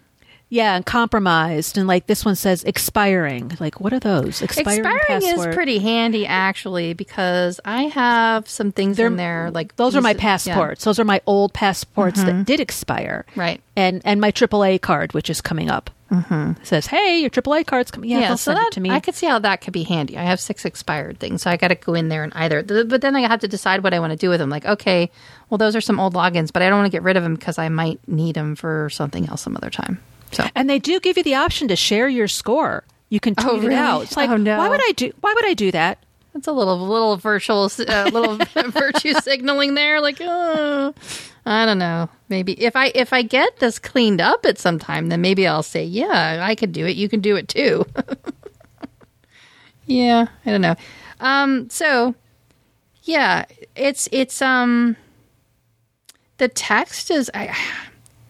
Yeah, 0.49 0.75
and 0.75 0.85
compromised, 0.85 1.77
and 1.77 1.87
like 1.87 2.07
this 2.07 2.23
one 2.23 2.35
says 2.35 2.63
expiring. 2.63 3.51
Like, 3.59 3.81
what 3.81 3.91
are 3.91 3.99
those? 3.99 4.41
Expiring, 4.41 4.79
Expiring 4.79 5.23
is 5.23 5.55
pretty 5.55 5.79
handy 5.79 6.25
actually 6.25 6.93
because 6.93 7.59
I 7.65 7.83
have 7.83 8.47
some 8.47 8.71
things 8.71 8.97
in 8.97 9.17
there 9.17 9.51
like 9.51 9.75
Those 9.75 9.95
are 9.95 10.01
my 10.01 10.13
pieces- 10.13 10.47
yeah. 10.47 10.53
Mm-hmm. 10.53 10.59
passports. 10.59 10.83
Those 10.85 10.99
are 10.99 11.03
my 11.03 11.21
old 11.25 11.53
passports 11.53 12.23
that 12.23 12.45
did 12.45 12.59
expire. 12.59 13.25
Right. 13.35 13.61
And 13.75 14.01
and 14.05 14.21
my 14.21 14.31
AAA 14.31 14.81
card, 14.81 15.13
which 15.13 15.29
is 15.29 15.41
coming 15.41 15.69
up, 15.69 15.89
mm-hmm. 16.09 16.63
says, 16.63 16.87
"Hey, 16.87 17.19
your 17.19 17.29
AAA 17.29 17.65
card's 17.65 17.91
coming." 17.91 18.09
Yeah, 18.09 18.19
Yeah, 18.19 18.29
so 18.29 18.51
send 18.51 18.57
that 18.57 18.67
it 18.67 18.73
to 18.73 18.79
me. 18.79 18.89
I 18.89 18.99
could 19.01 19.15
see 19.15 19.27
how 19.27 19.39
that 19.39 19.61
could 19.61 19.73
be 19.73 19.83
handy. 19.83 20.17
I 20.17 20.23
have 20.23 20.39
six 20.39 20.63
expired 20.65 21.19
things, 21.19 21.41
so 21.41 21.51
I 21.51 21.57
got 21.57 21.67
to 21.67 21.75
go 21.75 21.93
in 21.93 22.07
there 22.07 22.23
and 22.23 22.33
either. 22.35 22.63
But 22.63 23.01
then 23.01 23.15
I 23.15 23.21
have 23.27 23.41
to 23.41 23.47
decide 23.47 23.83
what 23.83 23.93
I 23.93 23.99
want 23.99 24.11
to 24.11 24.17
do 24.17 24.29
with 24.29 24.39
them. 24.39 24.49
Like, 24.49 24.65
okay, 24.65 25.11
well, 25.49 25.57
those 25.57 25.75
are 25.75 25.81
some 25.81 25.99
old 25.99 26.13
logins, 26.13 26.51
but 26.53 26.61
I 26.61 26.69
don't 26.69 26.79
want 26.79 26.87
to 26.87 26.95
get 26.95 27.03
rid 27.03 27.17
of 27.17 27.23
them 27.23 27.35
because 27.35 27.57
I 27.57 27.69
might 27.69 27.99
need 28.07 28.35
them 28.35 28.55
for 28.55 28.89
something 28.89 29.27
else 29.27 29.41
some 29.41 29.57
other 29.57 29.69
time. 29.69 29.99
So 30.31 30.45
and 30.55 30.69
they 30.69 30.79
do 30.79 30.99
give 30.99 31.17
you 31.17 31.23
the 31.23 31.35
option 31.35 31.67
to 31.69 31.75
share 31.75 32.07
your 32.09 32.27
score. 32.27 32.83
You 33.09 33.19
can 33.19 33.35
tweet 33.35 33.47
Oh, 33.47 33.57
really? 33.59 33.73
it 33.73 33.77
out. 33.77 34.03
It's 34.03 34.17
like, 34.17 34.29
Oh, 34.29 34.37
no. 34.37 34.57
why 34.57 34.67
would 34.69 34.81
I 34.83 34.91
do? 34.91 35.11
Why 35.21 35.33
would 35.33 35.45
I 35.45 35.53
do 35.53 35.71
that? 35.71 35.99
It's 36.35 36.47
a 36.47 36.51
little 36.51 36.77
little 36.79 37.17
virtual 37.17 37.69
uh, 37.87 38.09
little 38.13 38.35
virtue 38.71 39.13
signaling 39.13 39.73
there. 39.73 40.01
Like, 40.01 40.17
oh, 40.21 40.93
I 41.45 41.65
don't 41.65 41.79
know. 41.79 42.09
Maybe 42.29 42.53
if 42.61 42.75
I 42.75 42.91
if 42.93 43.13
I 43.13 43.21
get 43.23 43.57
this 43.59 43.79
cleaned 43.79 44.21
up 44.21 44.45
at 44.45 44.59
some 44.59 44.77
time, 44.77 45.07
then 45.07 45.21
maybe 45.21 45.47
I'll 45.47 45.63
say, 45.63 45.83
yeah, 45.83 46.39
I 46.43 46.53
could 46.55 46.73
do 46.73 46.85
it. 46.85 46.95
You 46.97 47.07
can 47.09 47.21
do 47.21 47.35
it 47.37 47.47
too. 47.47 47.85
yeah, 49.85 50.27
I 50.45 50.49
don't 50.51 50.61
know. 50.61 50.75
Um, 51.19 51.69
so 51.69 52.13
yeah, 53.03 53.45
it's 53.75 54.07
it's 54.11 54.41
um 54.41 54.95
the 56.37 56.47
text 56.49 57.09
is 57.09 57.31
I, 57.33 57.55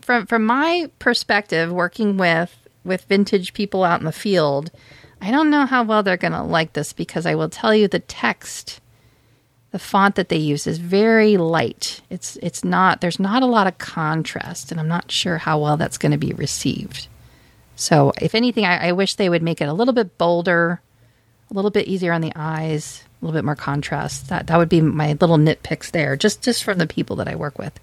from 0.08 0.26
from 0.26 0.46
my 0.46 0.90
perspective 0.98 1.72
working 1.72 2.18
with 2.18 2.58
with 2.84 3.04
vintage 3.04 3.54
people 3.54 3.84
out 3.84 4.00
in 4.00 4.06
the 4.06 4.12
field 4.12 4.72
i 5.22 5.30
don't 5.30 5.52
know 5.52 5.66
how 5.66 5.84
well 5.84 6.02
they're 6.02 6.18
going 6.18 6.34
to 6.34 6.42
like 6.42 6.74
this 6.74 6.94
because 6.94 7.26
i 7.28 7.36
will 7.36 7.50
tell 7.50 7.76
you 7.76 7.88
the 7.88 8.00
text 8.00 8.80
the 9.72 9.80
font 9.80 10.16
that 10.16 10.30
they 10.30 10.38
use 10.38 10.66
is 10.66 10.78
very 10.78 11.38
light. 11.38 12.02
It's 12.10 12.38
it's 12.42 12.64
not 12.64 13.02
there's 13.02 13.20
not 13.20 13.44
a 13.44 13.48
lot 13.48 13.68
of 13.68 13.78
contrast 13.78 14.72
and 14.72 14.80
i'm 14.80 14.88
not 14.88 15.12
sure 15.12 15.38
how 15.38 15.60
well 15.60 15.78
that's 15.78 15.98
going 15.98 16.14
to 16.14 16.18
be 16.18 16.34
received. 16.34 17.08
So 17.76 18.12
if 18.20 18.34
anything 18.34 18.66
I, 18.66 18.88
I 18.88 18.92
wish 18.94 19.16
they 19.16 19.30
would 19.30 19.44
make 19.44 19.62
it 19.62 19.68
a 19.68 19.74
little 19.74 19.94
bit 19.94 20.18
bolder 20.18 20.82
a 21.52 21.54
little 21.54 21.72
bit 21.72 21.88
easier 21.88 22.12
on 22.12 22.22
the 22.22 22.34
eyes 22.36 23.04
a 23.22 23.26
little 23.26 23.38
bit 23.38 23.46
more 23.46 23.56
contrast. 23.56 24.30
That 24.30 24.48
that 24.48 24.58
would 24.58 24.70
be 24.70 24.82
my 24.82 25.18
little 25.20 25.38
nitpicks 25.38 25.92
there 25.92 26.16
just 26.16 26.42
just 26.42 26.64
from 26.64 26.78
the 26.78 26.88
people 26.88 27.18
that 27.18 27.28
i 27.28 27.36
work 27.36 27.60
with 27.60 27.80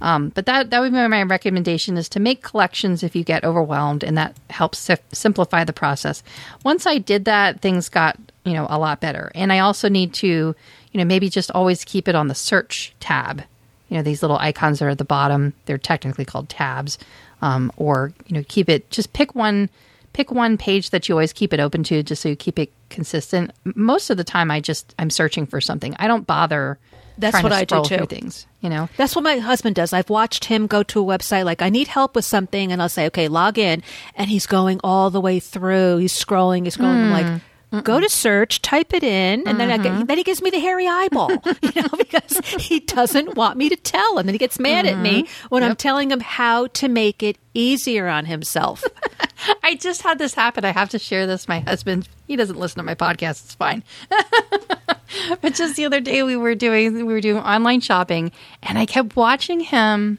um, 0.00 0.30
but 0.30 0.46
that 0.46 0.70
that 0.70 0.80
would 0.80 0.92
be 0.92 1.08
my 1.08 1.22
recommendation 1.22 1.96
is 1.96 2.08
to 2.10 2.20
make 2.20 2.42
collections 2.42 3.02
if 3.02 3.14
you 3.14 3.24
get 3.24 3.44
overwhelmed, 3.44 4.02
and 4.02 4.16
that 4.16 4.36
helps 4.48 4.78
si- 4.78 4.94
simplify 5.12 5.64
the 5.64 5.72
process. 5.72 6.22
Once 6.64 6.86
I 6.86 6.98
did 6.98 7.26
that, 7.26 7.60
things 7.60 7.88
got 7.88 8.18
you 8.44 8.54
know 8.54 8.66
a 8.70 8.78
lot 8.78 9.00
better. 9.00 9.30
And 9.34 9.52
I 9.52 9.58
also 9.58 9.88
need 9.88 10.14
to 10.14 10.26
you 10.26 10.98
know 10.98 11.04
maybe 11.04 11.28
just 11.28 11.50
always 11.50 11.84
keep 11.84 12.08
it 12.08 12.14
on 12.14 12.28
the 12.28 12.34
search 12.34 12.94
tab. 13.00 13.42
You 13.88 13.96
know 13.96 14.02
these 14.02 14.22
little 14.22 14.38
icons 14.38 14.78
that 14.78 14.86
are 14.86 14.90
at 14.90 14.98
the 14.98 15.04
bottom; 15.04 15.52
they're 15.66 15.78
technically 15.78 16.24
called 16.24 16.48
tabs. 16.48 16.98
Um, 17.42 17.72
or 17.76 18.12
you 18.26 18.36
know 18.36 18.44
keep 18.46 18.68
it 18.68 18.90
just 18.90 19.12
pick 19.12 19.34
one 19.34 19.70
pick 20.12 20.30
one 20.30 20.58
page 20.58 20.90
that 20.90 21.08
you 21.08 21.14
always 21.14 21.32
keep 21.32 21.52
it 21.52 21.60
open 21.60 21.82
to, 21.84 22.02
just 22.02 22.22
so 22.22 22.28
you 22.28 22.36
keep 22.36 22.58
it 22.58 22.72
consistent. 22.88 23.52
Most 23.64 24.10
of 24.10 24.16
the 24.16 24.24
time, 24.24 24.50
I 24.50 24.60
just 24.60 24.94
I'm 24.98 25.10
searching 25.10 25.46
for 25.46 25.60
something. 25.60 25.94
I 25.98 26.06
don't 26.06 26.26
bother. 26.26 26.78
That's 27.20 27.42
what 27.42 27.52
I 27.52 27.64
do, 27.64 27.82
too. 27.84 28.06
Things 28.06 28.46
you 28.60 28.68
know. 28.68 28.88
That's 28.96 29.14
what 29.14 29.24
my 29.24 29.38
husband 29.38 29.76
does. 29.76 29.92
I've 29.92 30.10
watched 30.10 30.44
him 30.44 30.66
go 30.66 30.82
to 30.84 31.00
a 31.00 31.04
website 31.04 31.44
like 31.44 31.62
I 31.62 31.70
need 31.70 31.88
help 31.88 32.14
with 32.14 32.24
something, 32.24 32.72
and 32.72 32.80
I'll 32.80 32.88
say, 32.88 33.06
"Okay, 33.06 33.28
log 33.28 33.58
in," 33.58 33.82
and 34.14 34.30
he's 34.30 34.46
going 34.46 34.80
all 34.84 35.10
the 35.10 35.20
way 35.20 35.40
through. 35.40 35.98
He's 35.98 36.12
scrolling. 36.12 36.64
He's 36.64 36.76
scrolling. 36.76 37.04
I'm 37.04 37.10
like, 37.10 37.26
hmm. 37.26 37.36
Go 37.82 38.00
to 38.00 38.08
search, 38.08 38.62
type 38.62 38.92
it 38.92 39.04
in, 39.04 39.46
and 39.46 39.60
then 39.60 39.70
I 39.70 39.76
get, 39.76 39.92
mm-hmm. 39.92 40.04
then 40.06 40.18
he 40.18 40.24
gives 40.24 40.42
me 40.42 40.50
the 40.50 40.58
hairy 40.58 40.88
eyeball, 40.88 41.30
you 41.62 41.82
know, 41.82 41.88
because 41.96 42.38
he 42.58 42.80
doesn't 42.80 43.36
want 43.36 43.56
me 43.56 43.68
to 43.68 43.76
tell 43.76 44.18
him, 44.18 44.28
and 44.28 44.34
he 44.34 44.38
gets 44.38 44.58
mad 44.58 44.86
at 44.86 44.98
me 44.98 45.22
mm-hmm. 45.22 45.46
when 45.48 45.62
I'm 45.62 45.76
telling 45.76 46.10
him 46.10 46.20
how 46.20 46.66
to 46.68 46.88
make 46.88 47.22
it 47.22 47.38
easier 47.54 48.08
on 48.08 48.26
himself. 48.26 48.82
I 49.62 49.76
just 49.76 50.02
had 50.02 50.18
this 50.18 50.34
happen. 50.34 50.64
I 50.64 50.72
have 50.72 50.90
to 50.90 50.98
share 50.98 51.26
this. 51.26 51.48
My 51.48 51.60
husband, 51.60 52.08
he 52.26 52.36
doesn't 52.36 52.58
listen 52.58 52.78
to 52.78 52.82
my 52.82 52.94
podcast. 52.94 53.44
It's 53.44 53.54
fine. 53.54 53.84
but 55.40 55.54
just 55.54 55.76
the 55.76 55.84
other 55.84 56.00
day 56.00 56.22
we 56.22 56.36
were 56.36 56.54
doing 56.54 56.94
we 56.94 57.12
were 57.12 57.20
doing 57.20 57.42
online 57.42 57.80
shopping 57.80 58.32
and 58.62 58.78
I 58.78 58.86
kept 58.86 59.16
watching 59.16 59.60
him 59.60 60.18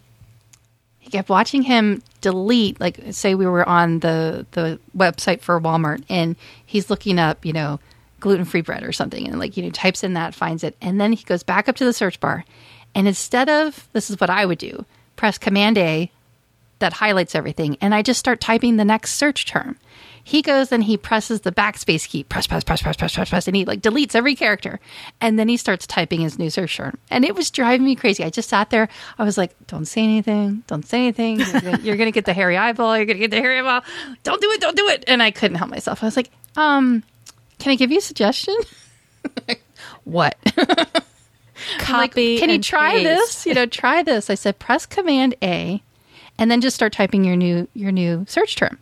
kept 1.12 1.30
watching 1.30 1.64
him 1.64 2.02
delete 2.22 2.80
like 2.80 3.00
say 3.12 3.36
we 3.36 3.46
were 3.46 3.68
on 3.68 4.00
the 4.00 4.46
the 4.52 4.80
website 4.98 5.42
for 5.42 5.60
Walmart 5.60 6.04
and 6.10 6.36
he's 6.66 6.90
looking 6.90 7.20
up, 7.20 7.46
you 7.46 7.54
know, 7.54 7.80
gluten-free 8.20 8.62
bread 8.62 8.84
or 8.84 8.92
something 8.92 9.28
and 9.28 9.40
like 9.40 9.58
you 9.58 9.64
know 9.64 9.70
types 9.72 10.04
in 10.04 10.14
that 10.14 10.36
finds 10.36 10.64
it 10.64 10.76
and 10.82 11.02
then 11.02 11.12
he 11.12 11.24
goes 11.24 11.44
back 11.44 11.68
up 11.68 11.76
to 11.76 11.86
the 11.86 11.94
search 11.94 12.20
bar 12.20 12.46
and 12.94 13.08
instead 13.08 13.50
of 13.50 13.88
this 13.94 14.10
is 14.10 14.20
what 14.20 14.30
I 14.30 14.46
would 14.46 14.60
do, 14.60 14.86
press 15.16 15.38
command 15.38 15.78
A 15.78 16.12
that 16.80 16.94
highlights 16.94 17.36
everything 17.36 17.78
and 17.82 17.94
I 17.96 18.02
just 18.02 18.20
start 18.20 18.40
typing 18.40 18.78
the 18.78 18.86
next 18.86 19.16
search 19.16 19.46
term. 19.46 19.78
He 20.24 20.42
goes 20.42 20.72
and 20.72 20.84
he 20.84 20.98
presses 20.98 21.42
the 21.42 21.52
backspace 21.52 22.08
key, 22.08 22.24
press, 22.24 22.48
press, 22.48 22.64
press, 22.64 22.82
press, 22.82 22.96
press, 22.98 23.14
press, 23.14 23.30
press, 23.30 23.48
and 23.48 23.56
he 23.56 23.66
like 23.66 23.82
deletes 23.82 24.16
every 24.16 24.36
character. 24.36 24.80
And 25.20 25.40
then 25.40 25.48
he 25.48 25.58
starts 25.58 25.88
typing 25.88 26.22
his 26.22 26.38
new 26.38 26.50
search 26.50 26.76
term. 26.78 26.98
And 27.10 27.26
it 27.26 27.36
was 27.36 27.50
driving 27.50 27.86
me 27.86 27.96
crazy. 27.96 28.24
I 28.24 28.30
just 28.30 28.50
sat 28.50 28.70
there. 28.70 28.88
I 29.18 29.24
was 29.24 29.38
like, 29.38 29.56
don't 29.68 29.86
say 29.86 30.04
anything. 30.04 30.64
Don't 30.68 30.86
say 30.86 31.00
anything. 31.00 31.40
You're 31.84 31.98
gonna, 31.98 32.12
get 32.12 32.26
the 32.26 32.34
hairy 32.34 32.58
eyeball. 32.58 32.98
You're 32.98 33.06
going 33.06 33.18
to 33.18 33.28
get 33.28 33.32
the 33.32 33.42
hairy 33.42 33.60
eyeball. 33.60 33.82
Don't 34.24 34.42
do 34.42 34.52
it. 34.52 34.62
Don't 34.62 34.76
do 34.76 34.88
it. 34.90 35.06
And 35.08 35.24
I 35.24 35.32
couldn't 35.32 35.58
help 35.58 35.70
myself. 35.70 36.04
I 36.04 36.08
was 36.08 36.18
like, 36.18 36.30
um, 36.56 37.04
can 37.60 37.72
I 37.72 37.76
give 37.76 37.92
you 37.92 38.00
a 38.00 38.02
suggestion? 38.02 38.56
what? 40.04 40.38
I'm 40.58 41.98
like, 41.98 42.12
Copy. 42.12 42.40
can 42.40 42.50
you 42.50 42.60
try 42.60 42.94
paste. 42.94 43.04
this? 43.04 43.46
You 43.46 43.54
know, 43.54 43.66
try 43.66 44.04
this. 44.04 44.30
I 44.30 44.36
said, 44.36 44.60
press 44.60 44.86
Command 44.86 45.36
A, 45.44 45.82
and 46.38 46.50
then 46.50 46.62
just 46.62 46.76
start 46.76 46.94
typing 46.94 47.24
your 47.24 47.36
new 47.36 47.68
your 47.74 47.92
new 47.92 48.26
search 48.28 48.56
term. 48.56 48.80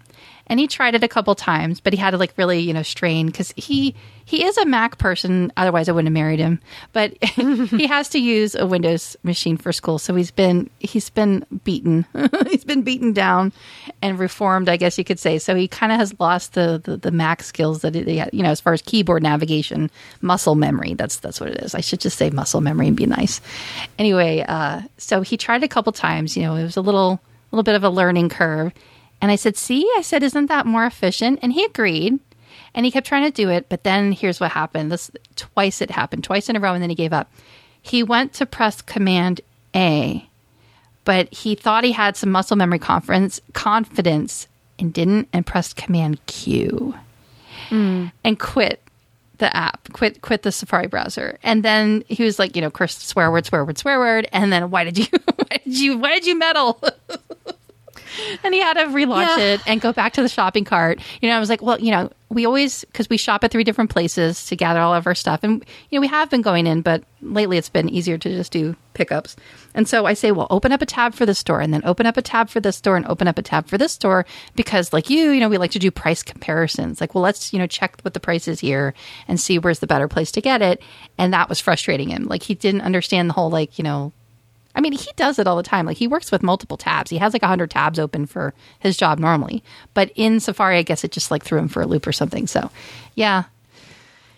And 0.49 0.59
he 0.59 0.67
tried 0.67 0.95
it 0.95 1.03
a 1.03 1.07
couple 1.07 1.35
times, 1.35 1.79
but 1.79 1.93
he 1.93 1.97
had 1.97 2.11
to 2.11 2.17
like 2.17 2.33
really, 2.35 2.59
you 2.59 2.73
know, 2.73 2.81
strain 2.81 3.27
because 3.27 3.53
he 3.55 3.95
he 4.25 4.43
is 4.43 4.57
a 4.57 4.65
Mac 4.65 4.97
person. 4.97 5.51
Otherwise, 5.57 5.87
I 5.87 5.91
wouldn't 5.91 6.07
have 6.07 6.13
married 6.13 6.39
him. 6.39 6.59
But 6.91 7.13
he 7.23 7.87
has 7.87 8.09
to 8.09 8.19
use 8.19 8.55
a 8.55 8.65
Windows 8.65 9.15
machine 9.23 9.57
for 9.57 9.71
school, 9.71 9.99
so 9.99 10.15
he's 10.15 10.31
been 10.31 10.69
he's 10.79 11.09
been 11.09 11.45
beaten. 11.63 12.05
he's 12.49 12.63
been 12.63 12.81
beaten 12.81 13.13
down 13.13 13.53
and 14.01 14.17
reformed, 14.17 14.69
I 14.69 14.77
guess 14.77 14.97
you 14.97 15.03
could 15.03 15.19
say. 15.19 15.37
So 15.37 15.55
he 15.55 15.67
kind 15.67 15.91
of 15.91 15.99
has 15.99 16.19
lost 16.19 16.53
the, 16.53 16.81
the 16.83 16.97
the 16.97 17.11
Mac 17.11 17.43
skills 17.43 17.81
that 17.81 17.93
he 17.93 18.17
had, 18.17 18.33
you 18.33 18.41
know, 18.41 18.49
as 18.49 18.59
far 18.59 18.73
as 18.73 18.81
keyboard 18.81 19.21
navigation, 19.21 19.91
muscle 20.21 20.55
memory. 20.55 20.95
That's 20.95 21.17
that's 21.17 21.39
what 21.39 21.49
it 21.49 21.63
is. 21.63 21.75
I 21.75 21.81
should 21.81 21.99
just 21.99 22.17
say 22.17 22.31
muscle 22.31 22.61
memory 22.61 22.87
and 22.87 22.97
be 22.97 23.05
nice. 23.05 23.39
Anyway, 23.99 24.43
uh, 24.47 24.81
so 24.97 25.21
he 25.21 25.37
tried 25.37 25.61
it 25.63 25.65
a 25.65 25.69
couple 25.69 25.93
times. 25.93 26.35
You 26.35 26.43
know, 26.43 26.55
it 26.55 26.63
was 26.63 26.77
a 26.77 26.81
little 26.81 27.21
little 27.51 27.63
bit 27.63 27.75
of 27.75 27.83
a 27.83 27.89
learning 27.89 28.29
curve 28.29 28.73
and 29.21 29.31
I 29.31 29.35
said, 29.35 29.57
See, 29.57 29.89
I 29.97 30.01
said, 30.01 30.23
isn't 30.23 30.47
that 30.47 30.65
more 30.65 30.85
efficient? 30.85 31.39
And 31.41 31.53
he 31.53 31.63
agreed. 31.65 32.19
And 32.73 32.85
he 32.85 32.91
kept 32.91 33.07
trying 33.07 33.23
to 33.23 33.31
do 33.31 33.49
it. 33.49 33.67
But 33.69 33.83
then 33.83 34.11
here's 34.11 34.39
what 34.39 34.51
happened. 34.51 34.91
This 34.91 35.09
twice 35.35 35.81
it 35.81 35.91
happened, 35.91 36.23
twice 36.23 36.49
in 36.49 36.55
a 36.55 36.59
row, 36.59 36.73
and 36.73 36.81
then 36.83 36.89
he 36.89 36.95
gave 36.95 37.13
up. 37.13 37.31
He 37.81 38.03
went 38.03 38.33
to 38.33 38.45
press 38.45 38.81
Command 38.81 39.41
A, 39.75 40.27
but 41.03 41.33
he 41.33 41.55
thought 41.55 41.83
he 41.83 41.91
had 41.93 42.15
some 42.15 42.29
muscle 42.31 42.55
memory 42.57 42.79
conference, 42.79 43.41
confidence 43.53 44.47
and 44.77 44.93
didn't, 44.93 45.27
and 45.33 45.45
pressed 45.45 45.75
Command 45.75 46.25
Q 46.27 46.95
Mm. 47.69 48.11
and 48.23 48.39
quit 48.39 48.81
the 49.37 49.55
app, 49.55 49.91
quit 49.93 50.21
quit 50.21 50.41
the 50.43 50.51
Safari 50.51 50.87
browser. 50.87 51.37
And 51.43 51.61
then 51.63 52.03
he 52.07 52.23
was 52.23 52.39
like, 52.39 52.55
you 52.55 52.61
know, 52.61 52.67
of 52.67 52.73
course, 52.73 52.97
swear 52.97 53.31
word, 53.31 53.45
swear 53.45 53.63
word, 53.65 53.77
swear 53.77 53.99
word. 53.99 54.27
And 54.31 54.51
then 54.51 54.69
why 54.71 54.83
did 54.85 54.97
you, 54.97 55.05
why 55.35 55.57
did 55.63 55.77
you, 55.79 55.97
why 55.97 56.13
did 56.15 56.25
you 56.25 56.37
meddle? 56.37 56.81
and 58.43 58.53
he 58.53 58.59
had 58.59 58.73
to 58.75 58.85
relaunch 58.85 59.37
Yeah. 59.37 59.53
it 59.53 59.61
and 59.67 59.81
go 59.81 59.93
back 59.93 60.13
to 60.13 60.21
the 60.21 60.29
shopping 60.29 60.65
cart. 60.65 60.99
You 61.21 61.29
know, 61.29 61.35
I 61.35 61.39
was 61.39 61.49
like, 61.49 61.61
well, 61.61 61.79
you 61.79 61.91
know, 61.91 62.11
we 62.29 62.45
always 62.45 62.85
because 62.85 63.09
we 63.09 63.17
shop 63.17 63.43
at 63.43 63.49
three 63.51 63.63
different 63.63 63.89
places 63.89 64.45
to 64.47 64.55
gather 64.55 64.79
all 64.79 64.93
of 64.93 65.07
our 65.07 65.15
stuff, 65.15 65.39
and 65.43 65.65
you 65.89 65.97
know, 65.97 66.01
we 66.01 66.07
have 66.07 66.29
been 66.29 66.43
going 66.43 66.67
in, 66.67 66.81
but 66.81 67.03
lately 67.21 67.57
it's 67.57 67.69
been 67.69 67.89
easier 67.89 68.17
to 68.19 68.29
just 68.29 68.51
do 68.51 68.75
pickups. 68.93 69.35
And 69.73 69.87
so 69.87 70.05
I 70.05 70.13
say, 70.13 70.31
well, 70.31 70.45
open 70.51 70.71
up 70.71 70.81
a 70.81 70.85
tab 70.85 71.15
for 71.15 71.25
this 71.25 71.39
store, 71.39 71.59
and 71.59 71.73
then 71.73 71.81
open 71.85 72.05
up 72.05 72.17
a 72.17 72.21
tab 72.21 72.49
for 72.49 72.59
this 72.59 72.75
store, 72.77 72.95
and 72.95 73.05
open 73.07 73.27
up 73.27 73.39
a 73.39 73.41
tab 73.41 73.67
for 73.67 73.79
this 73.79 73.93
store 73.93 74.27
because, 74.55 74.93
like 74.93 75.09
you, 75.09 75.31
you 75.31 75.39
know, 75.39 75.49
we 75.49 75.57
like 75.57 75.71
to 75.71 75.79
do 75.79 75.89
price 75.89 76.21
comparisons. 76.21 77.01
Like, 77.01 77.15
well, 77.15 77.23
let's 77.23 77.51
you 77.51 77.57
know 77.57 77.65
check 77.67 77.99
what 78.03 78.13
the 78.13 78.19
price 78.19 78.47
is 78.47 78.59
here 78.59 78.93
and 79.27 79.39
see 79.39 79.57
where's 79.57 79.79
the 79.79 79.87
better 79.87 80.07
place 80.07 80.31
to 80.33 80.41
get 80.41 80.61
it. 80.61 80.83
And 81.17 81.33
that 81.33 81.49
was 81.49 81.59
frustrating 81.59 82.09
him. 82.09 82.25
Like 82.25 82.43
he 82.43 82.53
didn't 82.53 82.81
understand 82.81 83.29
the 83.29 83.33
whole 83.33 83.49
like 83.49 83.79
you 83.79 83.83
know 83.83 84.13
I 84.79 84.81
mean, 84.81 84.93
he 84.93 85.11
does 85.17 85.39
it 85.39 85.45
all 85.45 85.57
the 85.57 85.61
time. 85.63 85.85
Like 85.85 85.97
he 85.97 86.07
works 86.07 86.31
with 86.31 86.41
multiple 86.41 86.77
tabs. 86.77 87.11
He 87.11 87.17
has 87.17 87.33
like 87.33 87.41
100 87.41 87.69
tabs 87.69 87.99
open 87.99 88.25
for 88.25 88.53
his 88.79 88.95
job 88.95 89.19
normally. 89.19 89.61
But 89.93 90.09
in 90.15 90.39
Safari, 90.39 90.77
I 90.77 90.83
guess 90.83 91.03
it 91.03 91.11
just 91.11 91.31
like 91.31 91.43
threw 91.43 91.59
him 91.59 91.67
for 91.67 91.81
a 91.81 91.85
loop 91.85 92.07
or 92.07 92.13
something. 92.13 92.47
So, 92.47 92.71
yeah. 93.15 93.43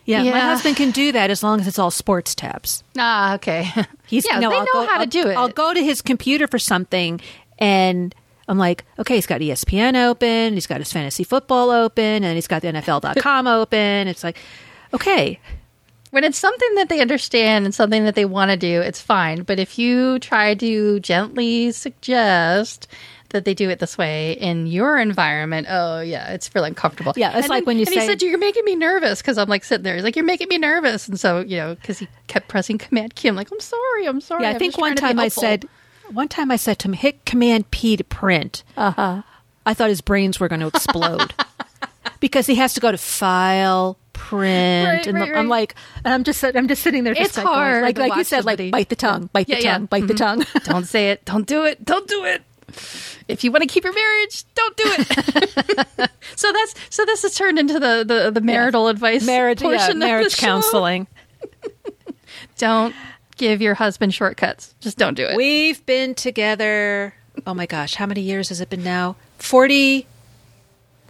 Yeah, 0.05 0.23
my 0.23 0.39
husband 0.39 0.77
can 0.77 0.89
do 0.89 1.11
that 1.11 1.29
as 1.29 1.43
long 1.43 1.59
as 1.61 1.67
it's 1.67 1.77
all 1.77 1.91
sports 1.91 2.33
tabs. 2.33 2.83
Ah, 2.97 3.35
okay. 3.35 3.69
He's 4.07 4.25
yeah, 4.27 4.39
no, 4.39 4.49
they 4.49 4.55
I'll 4.55 4.61
know 4.65 4.71
go- 4.73 4.87
how 4.87 4.95
to 4.95 4.99
I'll- 5.01 5.05
do 5.05 5.27
it. 5.27 5.35
I'll 5.37 5.47
go 5.49 5.73
to 5.75 5.81
his 5.83 6.01
computer 6.01 6.47
for 6.47 6.57
something, 6.57 7.21
and 7.59 8.13
I'm 8.47 8.57
like, 8.57 8.83
okay, 8.97 9.15
he's 9.15 9.27
got 9.27 9.39
ESPN 9.41 9.95
open, 10.09 10.55
he's 10.55 10.65
got 10.67 10.79
his 10.79 10.91
fantasy 10.91 11.23
football 11.23 11.69
open, 11.69 12.23
and 12.25 12.35
he's 12.35 12.47
got 12.47 12.63
the 12.63 12.69
NFL.com 12.69 13.45
open. 13.47 14.07
It's 14.07 14.23
like, 14.23 14.37
okay, 14.93 15.39
when 16.11 16.23
it's 16.23 16.37
something 16.37 16.75
that 16.75 16.87
they 16.89 17.01
understand 17.01 17.65
and 17.65 17.73
something 17.73 18.05
that 18.05 18.15
they 18.15 18.25
want 18.25 18.51
to 18.51 18.57
do, 18.57 18.81
it's 18.81 19.01
fine. 19.01 19.43
But 19.43 19.59
if 19.59 19.77
you 19.79 20.19
try 20.19 20.53
to 20.55 20.99
gently 20.99 21.71
suggest 21.71 22.87
that 23.29 23.45
they 23.45 23.53
do 23.53 23.69
it 23.69 23.79
this 23.79 23.97
way 23.97 24.33
in 24.33 24.67
your 24.67 24.97
environment, 24.97 25.67
oh 25.69 26.01
yeah, 26.01 26.31
it's 26.33 26.53
really 26.53 26.67
uncomfortable. 26.67 27.13
Yeah, 27.15 27.29
it's 27.29 27.37
And 27.45 27.49
like 27.49 27.61
then- 27.61 27.65
when 27.65 27.77
you 27.77 27.83
and 27.83 27.93
say- 27.93 28.01
he 28.01 28.05
said 28.05 28.21
you're 28.21 28.37
making 28.37 28.65
me 28.65 28.75
nervous 28.75 29.21
because 29.21 29.37
I'm 29.37 29.47
like 29.49 29.63
sitting 29.63 29.83
there. 29.83 29.95
He's 29.95 30.03
like 30.03 30.15
you're 30.17 30.25
making 30.25 30.49
me 30.49 30.57
nervous, 30.57 31.07
and 31.07 31.19
so 31.19 31.39
you 31.39 31.55
know 31.57 31.75
because 31.75 31.99
he 31.99 32.07
kept 32.27 32.47
pressing 32.49 32.77
Command 32.77 33.15
Key. 33.15 33.29
I'm 33.29 33.35
like 33.35 33.49
I'm 33.51 33.59
sorry, 33.61 34.05
I'm 34.05 34.19
sorry. 34.21 34.43
yeah. 34.43 34.49
I 34.49 34.53
I'm 34.53 34.59
think 34.59 34.77
one 34.77 34.95
trying 34.95 34.95
to 34.95 35.01
be 35.01 35.07
time 35.07 35.19
I 35.19 35.27
said, 35.29 35.65
one 36.11 36.27
time 36.27 36.51
I 36.51 36.57
said 36.57 36.77
to 36.79 36.89
him, 36.89 36.93
hit 36.93 37.25
Command 37.25 37.71
P 37.71 37.95
to 37.95 38.03
print. 38.03 38.63
Uh 38.75 38.91
huh. 38.91 39.21
I 39.65 39.73
thought 39.75 39.89
his 39.89 40.01
brains 40.01 40.39
were 40.39 40.49
going 40.49 40.59
to 40.61 40.67
explode 40.67 41.33
because 42.19 42.47
he 42.47 42.55
has 42.55 42.73
to 42.73 42.79
go 42.81 42.91
to 42.91 42.97
file. 42.97 43.97
Print 44.21 44.87
Right, 44.87 45.07
and 45.07 45.17
right, 45.17 45.35
I'm 45.35 45.49
like, 45.49 45.75
and 46.05 46.13
I'm 46.13 46.23
just, 46.23 46.43
I'm 46.43 46.67
just 46.67 46.83
sitting 46.83 47.03
there. 47.03 47.13
Just 47.13 47.29
It's 47.29 47.37
like, 47.37 47.47
hard 47.47 47.83
like, 47.83 47.97
like 47.97 48.15
you 48.15 48.23
said, 48.23 48.37
somebody- 48.43 48.65
like 48.65 48.71
bite 48.71 48.89
the 48.89 48.95
tongue, 48.95 49.29
bite 49.33 49.49
Yeah, 49.49 49.55
the 49.57 49.63
yeah. 49.63 49.73
tongue, 49.73 49.85
bite 49.87 50.07
the 50.07 50.13
mm-hmm. 50.13 50.41
tongue. 50.41 50.45
don't 50.63 50.85
say 50.85 51.11
it. 51.11 51.25
Don't 51.25 51.47
do 51.47 51.63
it. 51.65 51.83
Don't 51.83 52.07
do 52.07 52.23
it. 52.25 52.43
If 53.27 53.43
you 53.43 53.51
want 53.51 53.63
to 53.63 53.67
keep 53.67 53.83
your 53.83 53.93
marriage, 53.93 54.45
don't 54.55 54.77
do 54.77 54.83
it. 54.85 56.11
so 56.35 56.51
that's 56.53 56.75
so 56.89 57.03
this 57.05 57.23
has 57.23 57.35
turned 57.35 57.59
into 57.59 57.73
the 57.73 58.05
the, 58.07 58.31
the 58.31 58.41
marital 58.41 58.87
advice 58.87 59.25
marriage, 59.25 59.61
yeah, 59.61 59.67
portion 59.67 59.91
of 59.91 59.97
marriage 59.97 60.37
counseling. 60.37 61.07
Don't 62.57 62.95
give 63.37 63.61
your 63.61 63.73
husband 63.73 64.13
shortcuts. 64.13 64.75
Just 64.79 64.97
don't 64.97 65.15
do 65.15 65.25
it. 65.25 65.35
We've 65.35 65.83
been 65.85 66.13
together. 66.13 67.13
Oh 67.45 67.53
my 67.53 67.65
gosh, 67.65 67.95
how 67.95 68.05
many 68.05 68.21
years 68.21 68.49
has 68.49 68.61
it 68.61 68.69
been 68.69 68.83
now? 68.83 69.15
40 69.39 70.05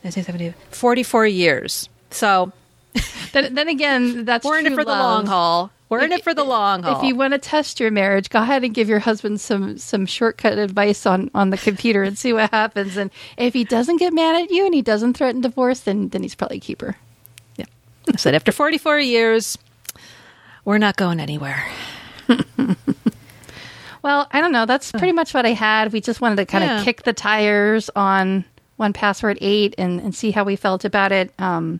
I 0.03 0.09
think 0.09 0.26
70, 0.26 0.53
44 0.72 1.28
years. 1.28 1.89
So, 2.09 2.51
then, 3.33 3.53
then 3.55 3.67
again, 3.69 4.25
that's 4.25 4.45
we're 4.45 4.59
in 4.59 4.65
it 4.65 4.73
for 4.73 4.83
the 4.83 4.91
long 4.91 5.25
haul. 5.25 5.71
We're 5.89 6.03
in 6.03 6.11
it 6.13 6.23
for 6.23 6.33
the 6.33 6.43
long 6.45 6.83
haul. 6.83 6.97
If 6.97 7.03
you 7.03 7.15
want 7.15 7.33
to 7.33 7.37
test 7.37 7.79
your 7.79 7.91
marriage, 7.91 8.29
go 8.29 8.41
ahead 8.41 8.63
and 8.63 8.73
give 8.73 8.87
your 8.87 8.99
husband 8.99 9.41
some 9.41 9.77
some 9.77 10.05
shortcut 10.05 10.57
advice 10.57 11.05
on 11.05 11.29
on 11.35 11.49
the 11.49 11.57
computer 11.57 12.03
and 12.03 12.17
see 12.17 12.31
what 12.33 12.49
happens. 12.53 12.95
And 12.97 13.11
if 13.37 13.53
he 13.53 13.63
doesn't 13.63 13.97
get 13.97 14.13
mad 14.13 14.41
at 14.41 14.51
you 14.51 14.65
and 14.65 14.73
he 14.73 14.81
doesn't 14.81 15.15
threaten 15.17 15.41
divorce, 15.41 15.81
then 15.81 16.09
then 16.09 16.21
he's 16.23 16.35
probably 16.35 16.57
a 16.57 16.61
keeper. 16.61 16.95
yeah. 17.57 17.65
I 18.13 18.17
said 18.17 18.35
after 18.35 18.51
44 18.51 18.99
years, 18.99 19.57
we're 20.65 20.77
not 20.77 20.95
going 20.97 21.19
anywhere. 21.19 21.63
Well, 24.03 24.27
I 24.31 24.41
don't 24.41 24.51
know. 24.51 24.65
That's 24.65 24.91
pretty 24.91 25.11
much 25.11 25.31
what 25.35 25.45
I 25.45 25.51
had. 25.53 25.93
We 25.93 26.01
just 26.01 26.21
wanted 26.21 26.37
to 26.37 26.45
kind 26.47 26.63
Yeah. 26.63 26.79
of 26.79 26.83
kick 26.83 27.03
the 27.03 27.13
tires 27.13 27.87
on 27.95 28.43
one 28.77 28.93
password 28.93 29.37
eight 29.41 29.75
and, 29.77 30.01
and 30.01 30.15
see 30.15 30.31
how 30.31 30.43
we 30.43 30.55
felt 30.55 30.83
about 30.85 31.11
it. 31.11 31.31
Um, 31.37 31.79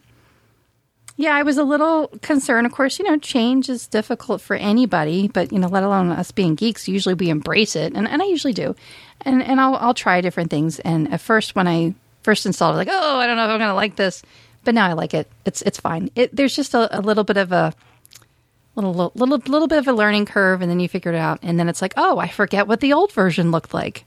yeah, 1.22 1.36
I 1.36 1.44
was 1.44 1.58
a 1.58 1.64
little 1.64 2.08
concerned. 2.22 2.66
Of 2.66 2.74
course, 2.74 3.00
you 3.00 3.06
know, 3.06 3.18
change 3.18 3.70
is 3.70 3.88
difficult 3.88 4.42
for 4.42 4.56
anybody, 4.56 5.28
but 5.28 5.52
you 5.52 5.60
know, 5.60 5.68
let 5.68 5.84
alone 5.84 6.10
us 6.12 6.32
being 6.32 6.56
geeks, 6.56 6.88
usually 6.88 7.16
we 7.16 7.30
embrace 7.30 7.76
it, 7.76 7.94
and, 7.94 8.08
and 8.08 8.22
I 8.22 8.26
usually 8.26 8.54
do. 8.54 8.76
And 9.22 9.44
and 9.44 9.62
I'll 9.62 9.76
I'll 9.76 9.94
try 9.94 10.22
different 10.22 10.50
things. 10.50 10.80
And 10.80 11.14
at 11.14 11.22
first, 11.22 11.56
when 11.56 11.68
I 11.68 11.94
first 12.24 12.46
installed, 12.46 12.76
I 12.76 12.78
was 12.80 12.88
like, 12.88 12.96
oh, 12.96 13.20
I 13.20 13.28
don't 13.28 13.38
know 13.38 13.46
if 13.46 13.50
I'm 13.52 13.60
going 13.60 13.70
to 13.70 13.76
like 13.76 13.96
this, 13.96 14.24
but 14.64 14.74
now 14.74 14.88
I 14.88 14.94
like 14.94 15.14
it. 15.14 15.30
It's 15.46 15.62
it's 15.62 15.80
fine. 15.80 16.10
It, 16.16 16.36
there's 16.36 16.56
just 16.56 16.74
a, 16.74 16.98
a 16.98 17.02
little 17.02 17.24
bit 17.24 17.38
of 17.38 17.52
a 17.52 17.74
little 18.76 19.12
little 19.16 19.38
little 19.38 19.68
bit 19.68 19.80
of 19.80 19.88
a 19.88 19.94
learning 19.94 20.26
curve, 20.26 20.62
and 20.62 20.70
then 20.70 20.80
you 20.80 20.88
figure 20.88 21.12
it 21.12 21.18
out, 21.18 21.40
and 21.42 21.60
then 21.60 21.68
it's 21.68 21.82
like, 21.82 21.94
oh, 21.98 22.20
I 22.20 22.28
forget 22.28 22.68
what 22.68 22.80
the 22.80 22.94
old 22.94 23.12
version 23.12 23.52
looked 23.52 23.74
like. 23.74 24.06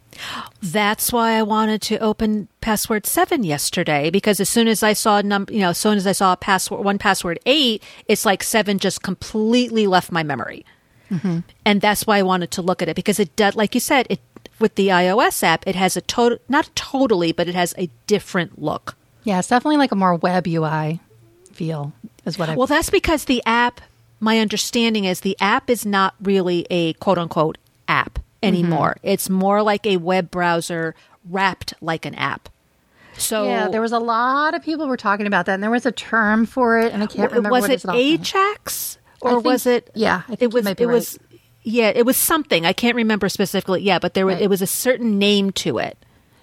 That's 0.62 1.12
why 1.12 1.32
I 1.32 1.42
wanted 1.42 1.82
to 1.82 1.98
open 1.98 2.48
password 2.60 3.06
seven 3.06 3.44
yesterday 3.44 4.10
because 4.10 4.40
as 4.40 4.48
soon 4.48 4.68
as 4.68 4.82
I 4.82 4.92
saw 4.92 5.20
num, 5.20 5.46
you 5.50 5.60
know, 5.60 5.70
as 5.70 5.78
soon 5.78 5.96
as 5.96 6.06
I 6.06 6.12
saw 6.12 6.36
password 6.36 6.84
one 6.84 6.98
password 6.98 7.38
eight, 7.46 7.82
it's 8.06 8.24
like 8.24 8.42
seven 8.42 8.78
just 8.78 9.02
completely 9.02 9.86
left 9.86 10.12
my 10.12 10.22
memory, 10.22 10.64
mm-hmm. 11.10 11.40
and 11.64 11.80
that's 11.80 12.06
why 12.06 12.18
I 12.18 12.22
wanted 12.22 12.50
to 12.52 12.62
look 12.62 12.80
at 12.80 12.88
it 12.88 12.96
because 12.96 13.18
it 13.18 13.34
does, 13.36 13.56
like 13.56 13.74
you 13.74 13.80
said, 13.80 14.06
it 14.08 14.20
with 14.58 14.74
the 14.76 14.88
iOS 14.88 15.42
app, 15.42 15.66
it 15.66 15.74
has 15.74 15.96
a 15.96 16.00
total, 16.00 16.38
not 16.48 16.70
totally, 16.74 17.32
but 17.32 17.48
it 17.48 17.54
has 17.54 17.74
a 17.76 17.88
different 18.06 18.60
look. 18.60 18.96
Yeah, 19.24 19.38
it's 19.38 19.48
definitely 19.48 19.78
like 19.78 19.92
a 19.92 19.96
more 19.96 20.14
web 20.14 20.46
UI 20.46 21.00
feel, 21.52 21.92
is 22.24 22.38
what 22.38 22.48
I. 22.48 22.56
Well, 22.56 22.66
that's 22.66 22.90
because 22.90 23.24
the 23.24 23.42
app, 23.46 23.80
my 24.24 24.38
understanding 24.38 25.04
is 25.04 25.20
the 25.20 25.36
app 25.38 25.68
is 25.68 25.84
not 25.84 26.14
really 26.20 26.66
a 26.70 26.94
quote 26.94 27.18
unquote 27.18 27.58
app 27.86 28.14
mm-hmm. 28.14 28.48
anymore. 28.48 28.96
It's 29.02 29.28
more 29.28 29.62
like 29.62 29.86
a 29.86 29.98
web 29.98 30.30
browser 30.30 30.94
wrapped 31.28 31.74
like 31.82 32.06
an 32.06 32.14
app. 32.14 32.48
So 33.16 33.44
yeah, 33.44 33.68
there 33.68 33.82
was 33.82 33.92
a 33.92 33.98
lot 33.98 34.54
of 34.54 34.62
people 34.62 34.88
were 34.88 34.96
talking 34.96 35.26
about 35.26 35.46
that, 35.46 35.54
and 35.54 35.62
there 35.62 35.70
was 35.70 35.86
a 35.86 35.92
term 35.92 36.46
for 36.46 36.80
it, 36.80 36.92
and 36.92 37.02
I 37.02 37.06
can't 37.06 37.30
remember 37.30 37.50
was 37.50 37.68
it. 37.68 37.84
Ajax 37.88 38.98
or 39.20 39.30
think- 39.30 39.44
was 39.44 39.66
it? 39.66 39.90
yeah, 39.94 40.22
I 40.26 40.34
think 40.34 40.52
it 40.52 40.54
was. 40.54 40.66
it 40.66 40.86
was. 40.86 41.18
Yeah, 41.62 41.92
it 41.94 42.04
was 42.04 42.16
something. 42.16 42.66
I 42.66 42.72
can't 42.72 42.96
remember 42.96 43.28
specifically. 43.28 43.82
Yeah, 43.82 43.98
but 44.00 44.14
there 44.14 44.26
was. 44.26 44.34
Right. 44.34 44.42
It 44.42 44.50
was 44.50 44.62
a 44.62 44.66
certain 44.66 45.18
name 45.18 45.52
to 45.52 45.78
it. 45.78 45.96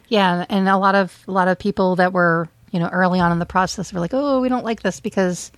Yeah, 0.08 0.46
and 0.50 0.70
a 0.70 0.78
lot 0.78 0.96
of 0.96 1.26
a 1.28 1.32
lot 1.32 1.50
of 1.50 1.60
people 1.60 1.98
that 1.98 2.14
were 2.14 2.48
you 2.72 2.80
know 2.80 2.88
early 2.88 3.20
on 3.20 3.34
in 3.34 3.40
the 3.40 3.46
process 3.46 3.92
were 3.92 4.00
like, 4.00 4.14
oh, 4.14 4.40
we 4.40 4.48
don't 4.48 4.64
like 4.64 4.82
this 4.82 5.02
because 5.02 5.52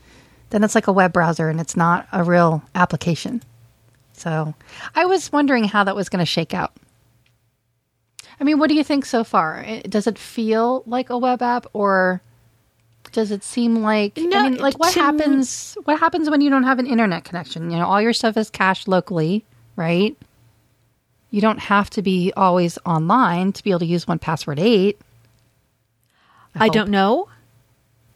then 0.53 0.63
it's 0.63 0.75
like 0.75 0.85
a 0.85 0.93
web 0.93 1.11
browser 1.11 1.49
and 1.49 1.59
it's 1.59 1.75
not 1.75 2.07
a 2.11 2.23
real 2.23 2.61
application. 2.75 3.41
So 4.13 4.53
I 4.93 5.05
was 5.05 5.31
wondering 5.31 5.63
how 5.63 5.83
that 5.83 5.95
was 5.95 6.09
going 6.09 6.19
to 6.19 6.27
shake 6.27 6.53
out. 6.53 6.71
I 8.39 8.43
mean, 8.43 8.59
what 8.59 8.69
do 8.69 8.75
you 8.75 8.83
think 8.83 9.03
so 9.05 9.23
far? 9.23 9.65
Does 9.89 10.05
it 10.05 10.19
feel 10.19 10.83
like 10.85 11.09
a 11.09 11.17
web 11.17 11.41
app 11.41 11.65
or 11.73 12.21
does 13.13 13.31
it 13.31 13.43
seem 13.43 13.77
like 13.77 14.15
No, 14.15 14.37
I 14.37 14.49
mean, 14.49 14.59
like 14.59 14.77
what 14.77 14.93
happens 14.93 15.75
what 15.85 15.99
happens 15.99 16.29
when 16.29 16.41
you 16.41 16.51
don't 16.51 16.63
have 16.63 16.77
an 16.77 16.85
internet 16.85 17.23
connection? 17.23 17.71
You 17.71 17.77
know, 17.77 17.87
all 17.87 18.01
your 18.01 18.13
stuff 18.13 18.37
is 18.37 18.51
cached 18.51 18.87
locally, 18.87 19.43
right? 19.75 20.15
You 21.31 21.41
don't 21.41 21.59
have 21.59 21.89
to 21.91 22.03
be 22.03 22.31
always 22.37 22.77
online 22.85 23.53
to 23.53 23.63
be 23.63 23.71
able 23.71 23.79
to 23.79 23.85
use 23.87 24.07
one 24.07 24.19
password 24.19 24.59
8. 24.59 24.99
I, 26.53 26.65
hope. 26.65 26.73
don't 26.73 26.89
know. 26.91 27.27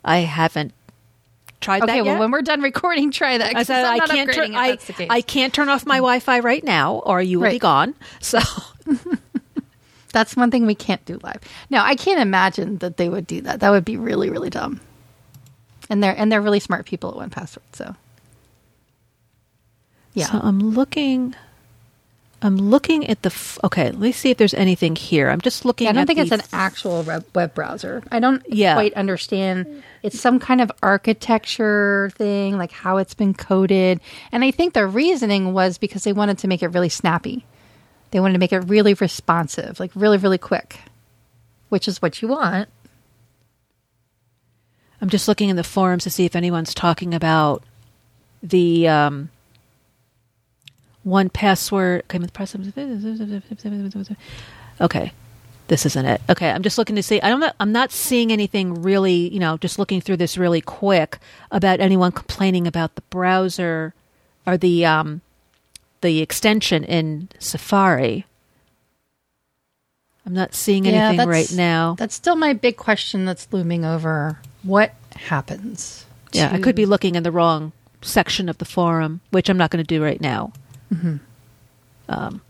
I 0.05 0.19
haven't 0.19 0.71
tried 1.61 1.81
that 1.81 1.89
Okay, 1.89 2.01
well, 2.01 2.19
when 2.19 2.31
we're 2.31 2.41
done 2.41 2.61
recording, 2.61 3.11
try 3.11 3.37
that. 3.37 3.55
I 3.55 3.63
said 3.63 3.85
I'm 3.85 4.01
I 4.01 4.07
can't 4.07 4.33
turn 4.33 4.55
I, 4.55 4.69
that's 4.71 4.87
the 4.87 4.93
case. 4.93 5.07
I 5.09 5.21
can't 5.21 5.53
turn 5.53 5.69
off 5.69 5.85
my 5.85 5.97
Wi-Fi 6.07 6.39
right 6.39 6.63
now, 6.63 6.95
or 6.99 7.21
you 7.21 7.39
will 7.39 7.49
be 7.49 7.59
gone. 7.59 7.95
So 8.21 8.39
That's 10.13 10.35
one 10.35 10.49
thing 10.51 10.65
we 10.65 10.75
can't 10.75 11.03
do 11.05 11.19
live. 11.21 11.41
No, 11.69 11.81
I 11.81 11.95
can't 11.95 12.19
imagine 12.21 12.77
that 12.77 12.97
they 12.97 13.09
would 13.09 13.27
do 13.27 13.41
that. 13.41 13.59
That 13.59 13.69
would 13.69 13.85
be 13.85 13.97
really, 13.97 14.29
really 14.29 14.49
dumb. 14.49 14.79
And 15.89 16.01
they're 16.01 16.15
and 16.17 16.31
they're 16.31 16.41
really 16.41 16.59
smart 16.59 16.85
people 16.85 17.09
at 17.11 17.15
One 17.15 17.29
Password. 17.29 17.63
So, 17.73 17.95
yeah, 20.13 20.25
So 20.27 20.39
I'm 20.41 20.59
looking. 20.59 21.35
I'm 22.41 22.57
looking 22.57 23.07
at 23.07 23.23
the. 23.23 23.27
F- 23.29 23.57
okay, 23.63 23.85
let 23.85 23.99
me 23.99 24.11
see 24.11 24.29
if 24.29 24.37
there's 24.37 24.53
anything 24.53 24.95
here. 24.95 25.29
I'm 25.29 25.41
just 25.41 25.65
looking. 25.65 25.87
I 25.87 25.91
don't 25.91 26.05
think 26.05 26.17
the 26.17 26.23
it's 26.23 26.31
an 26.31 26.41
actual 26.53 27.01
web, 27.01 27.25
web 27.33 27.55
browser. 27.55 28.03
I 28.11 28.19
don't 28.19 28.43
Yeah. 28.47 28.75
quite 28.75 28.93
understand. 28.93 29.81
It's 30.03 30.19
some 30.19 30.39
kind 30.39 30.61
of 30.61 30.71
architecture 30.83 32.11
thing, 32.15 32.55
like 32.57 32.71
how 32.71 32.97
it's 32.97 33.15
been 33.15 33.33
coded. 33.33 33.99
And 34.31 34.43
I 34.43 34.51
think 34.51 34.73
the 34.75 34.85
reasoning 34.85 35.51
was 35.51 35.79
because 35.79 36.03
they 36.03 36.13
wanted 36.13 36.37
to 36.39 36.47
make 36.47 36.61
it 36.61 36.67
really 36.67 36.89
snappy. 36.89 37.43
They 38.11 38.19
wanted 38.19 38.33
to 38.33 38.39
make 38.39 38.53
it 38.53 38.59
really 38.59 38.93
responsive, 38.93 39.79
like 39.79 39.91
really, 39.95 40.17
really 40.17 40.37
quick, 40.37 40.79
which 41.69 41.87
is 41.87 42.03
what 42.03 42.21
you 42.21 42.27
want. 42.27 42.69
I'm 45.01 45.09
just 45.09 45.27
looking 45.27 45.49
in 45.49 45.55
the 45.55 45.63
forums 45.63 46.03
to 46.03 46.09
see 46.09 46.25
if 46.25 46.35
anyone's 46.35 46.73
talking 46.73 47.13
about 47.13 47.63
the 48.41 48.87
um, 48.87 49.29
one 51.07 51.29
password. 51.29 52.03
Okay, 52.03 52.19
with 52.19 52.33
press- 52.33 52.55
okay, 54.81 55.11
this 55.67 55.85
isn't 55.85 56.05
it. 56.05 56.21
Okay, 56.29 56.49
I'm 56.49 56.63
just 56.63 56.77
looking 56.77 56.95
to 56.95 57.03
see. 57.03 57.21
I'm 57.21 57.39
not. 57.39 57.55
I'm 57.59 57.71
not 57.71 57.91
seeing 57.91 58.31
anything 58.31 58.81
really. 58.81 59.29
You 59.33 59.39
know, 59.39 59.57
just 59.57 59.79
looking 59.79 60.01
through 60.01 60.17
this 60.17 60.37
really 60.37 60.61
quick 60.61 61.17
about 61.51 61.79
anyone 61.79 62.11
complaining 62.11 62.67
about 62.67 62.95
the 62.95 63.01
browser 63.09 63.93
or 64.45 64.57
the 64.57 64.85
um, 64.85 65.21
the 66.01 66.21
extension 66.21 66.83
in 66.83 67.29
Safari. 67.39 68.25
I'm 70.25 70.33
not 70.33 70.53
seeing 70.53 70.85
anything 70.85 71.17
that's- 71.17 71.27
right 71.27 71.57
now. 71.57 71.95
That's 71.97 72.15
still 72.15 72.35
my 72.35 72.51
big 72.51 72.75
question 72.75 73.23
that's 73.23 73.47
looming 73.51 73.85
over. 73.85 74.39
What 74.63 74.93
happens? 75.15 76.05
Yeah, 76.33 76.51
I 76.51 76.59
could 76.59 76.75
be 76.75 76.85
looking 76.85 77.15
in 77.15 77.23
the 77.23 77.31
wrong 77.31 77.71
section 78.01 78.49
of 78.49 78.57
the 78.57 78.65
forum, 78.65 79.21
which 79.31 79.49
I'm 79.49 79.57
not 79.57 79.71
going 79.71 79.83
to 79.83 79.87
do 79.87 80.03
right 80.03 80.19
now. 80.19 80.51
Um, 82.09 82.41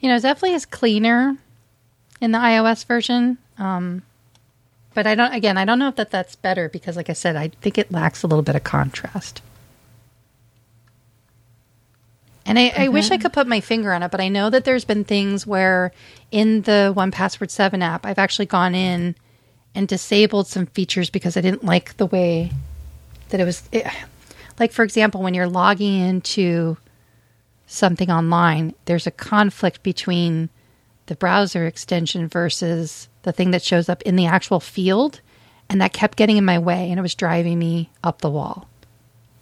You 0.00 0.08
know, 0.08 0.16
it 0.16 0.22
definitely 0.22 0.54
is 0.54 0.66
cleaner 0.66 1.36
in 2.20 2.32
the 2.32 2.38
iOS 2.38 2.84
version. 2.86 3.38
Um, 3.58 4.02
but 4.94 5.06
I 5.06 5.14
don't. 5.14 5.32
Again, 5.32 5.58
I 5.58 5.64
don't 5.64 5.78
know 5.78 5.88
if 5.88 5.96
that 5.96 6.10
that's 6.10 6.36
better 6.36 6.68
because, 6.68 6.96
like 6.96 7.10
I 7.10 7.12
said, 7.12 7.36
I 7.36 7.48
think 7.60 7.78
it 7.78 7.92
lacks 7.92 8.22
a 8.22 8.26
little 8.26 8.42
bit 8.42 8.56
of 8.56 8.64
contrast. 8.64 9.42
And 12.46 12.58
I, 12.58 12.72
I 12.76 12.88
wish 12.88 13.12
I 13.12 13.18
could 13.18 13.32
put 13.32 13.46
my 13.46 13.60
finger 13.60 13.92
on 13.92 14.02
it, 14.02 14.10
but 14.10 14.20
I 14.20 14.28
know 14.28 14.50
that 14.50 14.64
there's 14.64 14.84
been 14.84 15.04
things 15.04 15.46
where 15.46 15.92
in 16.32 16.62
the 16.62 16.90
One 16.92 17.12
Password 17.12 17.50
Seven 17.50 17.80
app, 17.82 18.04
I've 18.04 18.18
actually 18.18 18.46
gone 18.46 18.74
in 18.74 19.14
and 19.74 19.86
disabled 19.86 20.48
some 20.48 20.66
features 20.66 21.10
because 21.10 21.36
I 21.36 21.42
didn't 21.42 21.62
like 21.64 21.96
the 21.98 22.06
way 22.06 22.50
that 23.28 23.38
it 23.38 23.44
was. 23.44 23.62
It, 23.70 23.86
like, 24.60 24.72
for 24.72 24.82
example, 24.84 25.22
when 25.22 25.34
you're 25.34 25.48
logging 25.48 25.98
into 26.00 26.76
something 27.66 28.10
online, 28.10 28.74
there's 28.84 29.06
a 29.06 29.10
conflict 29.10 29.82
between 29.82 30.50
the 31.06 31.16
browser 31.16 31.66
extension 31.66 32.28
versus 32.28 33.08
the 33.22 33.32
thing 33.32 33.50
that 33.52 33.62
shows 33.62 33.88
up 33.88 34.02
in 34.02 34.16
the 34.16 34.26
actual 34.26 34.60
field. 34.60 35.20
And 35.68 35.80
that 35.80 35.92
kept 35.92 36.16
getting 36.16 36.36
in 36.36 36.44
my 36.44 36.58
way 36.58 36.90
and 36.90 36.98
it 36.98 37.02
was 37.02 37.14
driving 37.14 37.58
me 37.58 37.90
up 38.02 38.20
the 38.22 38.30
wall. 38.30 38.68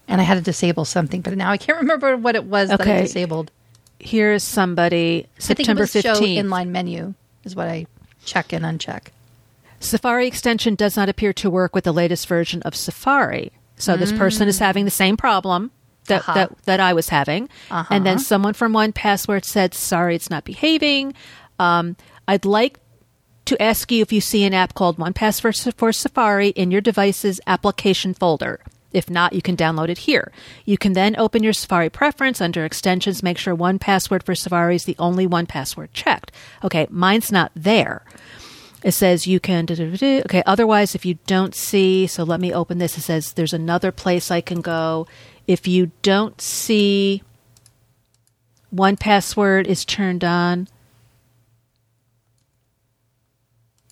And 0.07 0.21
I 0.21 0.25
had 0.25 0.35
to 0.35 0.41
disable 0.43 0.85
something, 0.85 1.21
but 1.23 1.37
now 1.37 1.51
I 1.51 1.57
can't 1.57 1.79
remember 1.83 2.17
what 2.17 2.37
it 2.37 2.45
was 2.45 2.69
that 2.69 2.81
I 2.81 2.85
Okay. 2.85 3.01
disabled. 3.03 3.51
here's 3.99 4.43
somebody 4.43 5.27
September 5.39 5.85
I 5.85 5.87
think 5.87 6.05
it 6.05 6.09
was 6.09 6.19
show 6.21 6.25
15th. 6.25 6.39
inline 6.39 6.69
menu 6.69 7.15
is 7.45 7.57
what 7.57 7.67
I 7.69 7.87
check 8.25 8.53
and 8.53 8.65
uncheck. 8.65 9.09
Safari 9.81 10.27
extension 10.27 10.75
does 10.75 10.97
not 10.97 11.09
appear 11.09 11.33
to 11.35 11.49
work 11.51 11.75
with 11.75 11.85
the 11.85 11.93
latest 11.93 12.27
version 12.29 12.61
of 12.63 12.75
Safari. 12.77 13.51
So 13.79 13.97
this 13.97 14.13
person 14.13 14.49
is 14.49 14.59
having 14.59 14.85
the 14.85 14.91
same 14.91 15.17
problem 15.17 15.71
that 16.07 16.21
Uh-huh. 16.21 16.35
that, 16.35 16.65
that 16.65 16.81
I 16.81 16.93
was 16.93 17.09
having. 17.11 17.49
And 17.71 18.05
then 18.07 18.17
Uh-huh. 18.17 18.25
someone 18.25 18.55
from 18.55 18.73
One 18.73 18.93
Password 18.93 19.45
said, 19.45 19.75
"Sorry, 19.75 20.15
it's 20.15 20.31
not 20.31 20.45
behaving." 20.45 21.15
Um, 21.59 21.97
I'd 22.27 22.45
like 22.45 22.79
to 23.47 23.61
ask 23.63 23.91
you 23.91 24.03
if 24.03 24.13
you 24.13 24.21
see 24.21 24.45
an 24.45 24.53
app 24.55 24.75
called 24.75 24.99
One 24.99 25.13
Password 25.15 25.57
for 25.77 25.93
Safari 25.93 26.49
in 26.51 26.71
your 26.71 26.81
device's 26.83 27.41
application 27.47 28.15
folder. 28.15 28.61
If 28.91 29.11
not, 29.11 29.35
you 29.35 29.43
can 29.43 29.55
download 29.57 29.91
it 29.91 29.99
here. 29.99 30.33
You 30.65 30.79
can 30.79 30.95
then 30.95 31.15
open 31.19 31.43
your 31.43 31.53
Safari 31.53 31.91
preference 31.91 32.41
under 32.41 32.65
extensions, 32.65 33.23
make 33.23 33.37
sure 33.39 33.55
One 33.55 33.79
Password 33.79 34.23
for 34.23 34.35
Safari 34.35 34.77
is 34.77 34.85
the 34.85 34.97
only 34.99 35.27
one 35.27 35.45
password 35.47 35.93
checked. 35.93 36.33
Okay, 36.65 36.87
mine's 36.91 37.31
not 37.31 37.53
there. 37.55 38.03
It 38.83 38.93
says 38.93 39.27
you 39.27 39.41
can. 39.41 39.67
Okay, 39.71 40.43
otherwise, 40.47 40.95
if 40.95 41.05
you 41.05 41.19
don't 41.27 41.55
see, 41.55 42.07
so 42.07 42.23
let 42.23 42.41
me 42.41 42.53
open 42.53 42.79
this. 42.79 42.97
It 42.97 43.03
says 43.03 43.33
there's 43.33 43.53
another 43.53 43.91
place 43.91 44.31
I 44.31 44.41
can 44.41 44.61
go. 44.61 45.07
If 45.47 45.67
you 45.67 45.91
don't 46.03 46.41
see 46.41 47.23
one 48.71 48.97
password 48.97 49.67
is 49.67 49.85
turned 49.85 50.23
on. 50.23 50.69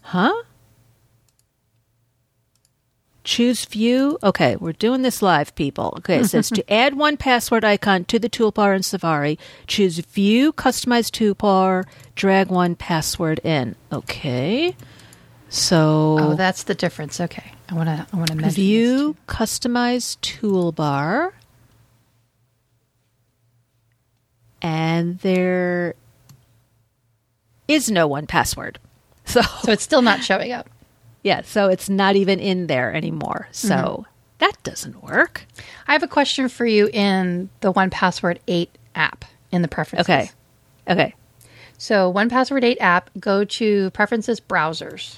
Huh? 0.03 0.43
Choose 3.27 3.65
view. 3.65 4.19
Okay, 4.23 4.55
we're 4.55 4.71
doing 4.73 5.03
this 5.03 5.21
live, 5.21 5.53
people. 5.57 5.95
Okay, 5.99 6.21
it 6.21 6.27
says 6.27 6.49
to 6.51 6.73
add 6.73 6.95
one 6.95 7.17
password 7.17 7.65
icon 7.65 8.05
to 8.05 8.21
the 8.21 8.29
toolbar 8.31 8.77
in 8.77 8.85
Safari, 8.85 9.37
choose 9.67 9.99
view 9.99 10.53
customize 10.53 11.11
toolbar, 11.11 11.85
drag 12.15 12.49
one 12.53 12.77
password 12.77 13.41
in. 13.43 13.75
Okay. 13.91 14.77
So 15.49 16.17
Oh, 16.21 16.35
that's 16.37 16.63
the 16.63 16.75
difference. 16.77 17.21
Okay. 17.21 17.51
I 17.69 17.75
want 17.75 17.89
to 17.89 18.07
I 18.13 18.17
want 18.17 18.31
to 18.31 18.51
view 18.51 19.15
too. 19.15 19.17
customized 19.27 20.19
toolbar. 20.21 21.33
And 24.63 25.19
there 25.19 25.95
is 27.67 27.91
no 27.91 28.07
one 28.07 28.27
password. 28.29 28.79
So 29.27 29.43
So 29.43 29.73
it's 29.73 29.83
still 29.83 30.03
not 30.03 30.23
showing 30.23 30.53
up. 30.53 30.69
Yeah, 31.27 31.43
so 31.43 31.69
it's 31.69 31.89
not 31.91 32.15
even 32.15 32.39
in 32.39 32.69
there 32.69 32.95
anymore. 32.95 33.49
So 33.51 33.75
Mm-hmm. 33.75 34.03
that 34.39 34.63
doesn't 34.63 35.03
work. 35.03 35.45
I 35.89 35.93
have 35.93 36.05
a 36.05 36.09
question 36.09 36.49
for 36.49 36.65
you 36.65 36.89
in 36.93 37.51
the 37.63 37.73
One 37.73 37.91
Password 37.91 38.39
8 38.47 38.71
app 38.95 39.25
in 39.51 39.63
the 39.63 39.69
preferences. 39.69 40.09
Okay. 40.09 40.31
Okay. 40.89 41.15
So, 41.79 42.09
One 42.09 42.29
Password 42.31 42.63
8 42.65 42.79
app, 42.81 43.11
go 43.19 43.45
to 43.45 43.91
Preferences 43.91 44.41
Browsers. 44.41 45.17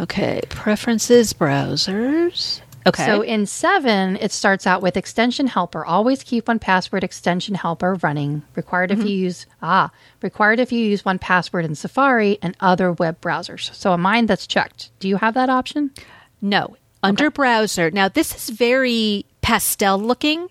Okay. 0.00 0.40
Preferences 0.48 1.32
browsers. 1.32 2.60
Okay. 2.86 3.06
So, 3.06 3.22
in 3.22 3.46
7, 3.46 4.16
it 4.16 4.32
starts 4.32 4.66
out 4.66 4.82
with 4.82 4.96
Extension 4.96 5.46
Helper. 5.46 5.84
Always 5.84 6.22
keep 6.22 6.48
One 6.48 6.58
Password 6.58 7.04
Extension 7.04 7.54
Helper 7.54 7.94
running. 8.02 8.42
Required 8.56 8.90
if 8.90 8.98
you 8.98 9.16
use 9.16 9.46
ah, 9.62 9.90
required 10.20 10.58
if 10.58 10.72
you 10.72 10.80
use 10.84 11.04
One 11.04 11.18
Password 11.18 11.64
in 11.64 11.74
Safari 11.74 12.38
and 12.42 12.56
other 12.60 12.92
web 12.92 13.20
browsers. 13.20 13.72
So, 13.74 13.92
a 13.92 13.98
mine 13.98 14.26
that's 14.26 14.46
checked. 14.46 14.90
Do 14.98 15.08
you 15.08 15.16
have 15.16 15.34
that 15.34 15.48
option? 15.48 15.92
No, 16.40 16.76
under 17.02 17.30
browser. 17.30 17.90
Now, 17.90 18.08
this 18.08 18.34
is 18.34 18.50
very 18.50 19.26
pastel 19.42 19.98
looking. 19.98 20.48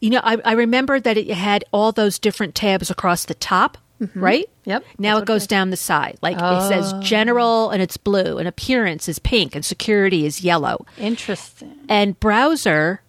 You 0.00 0.10
know, 0.10 0.20
I, 0.22 0.36
I 0.44 0.52
remember 0.52 1.00
that 1.00 1.16
it 1.16 1.28
had 1.30 1.64
all 1.72 1.92
those 1.92 2.18
different 2.18 2.54
tabs 2.54 2.90
across 2.90 3.24
the 3.24 3.34
top, 3.34 3.78
right? 4.14 4.48
Yep, 4.64 4.84
Now 4.98 5.18
it 5.18 5.26
goes 5.26 5.44
it 5.44 5.50
down 5.50 5.70
the 5.70 5.76
side. 5.76 6.18
Like 6.22 6.36
it 6.38 6.68
says 6.68 6.94
general 7.00 7.70
and 7.70 7.82
it's 7.82 7.96
blue, 7.96 8.38
and 8.38 8.48
appearance 8.48 9.08
is 9.08 9.18
pink, 9.18 9.54
and 9.54 9.64
security 9.64 10.24
is 10.24 10.42
yellow. 10.42 10.86
Interesting. 10.98 11.78
And 11.88 12.18
browser, 12.18 13.02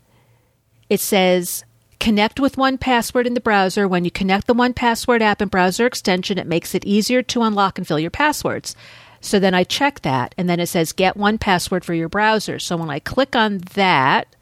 it 0.89 0.99
says 0.99 1.64
connect 1.99 2.39
with 2.39 2.58
one 2.58 2.78
password 2.78 3.26
in 3.26 3.34
the 3.34 3.39
browser. 3.39 3.88
When 3.88 4.06
you 4.06 4.12
connect 4.12 4.47
the 4.47 4.53
one 4.53 4.74
password 4.74 5.22
app 5.22 5.41
and 5.41 5.49
browser 5.49 5.86
extension, 5.86 6.38
it 6.38 6.45
makes 6.45 6.76
it 6.76 6.86
easier 6.86 7.24
to 7.24 7.41
unlock 7.41 7.78
and 7.78 7.88
fill 7.88 7.99
your 7.99 8.12
passwords. 8.12 8.76
So 9.22 9.39
then 9.39 9.56
I 9.56 9.64
check 9.64 10.01
that, 10.01 10.36
and 10.38 10.47
then 10.47 10.60
it 10.60 10.68
says 10.68 10.91
get 10.91 11.18
one 11.18 11.38
password 11.38 11.84
for 11.84 11.93
your 11.93 12.10
browser. 12.10 12.60
So 12.60 12.78
when 12.78 12.89
I 12.89 12.99
click 12.99 13.36
on 13.36 13.60
that, 13.74 14.36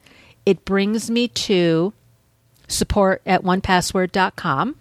it 0.44 0.64
brings 0.64 1.10
me 1.10 1.28
to 1.28 1.94
support 2.68 3.22
at 3.24 3.42
onepassword.com. 3.42 4.76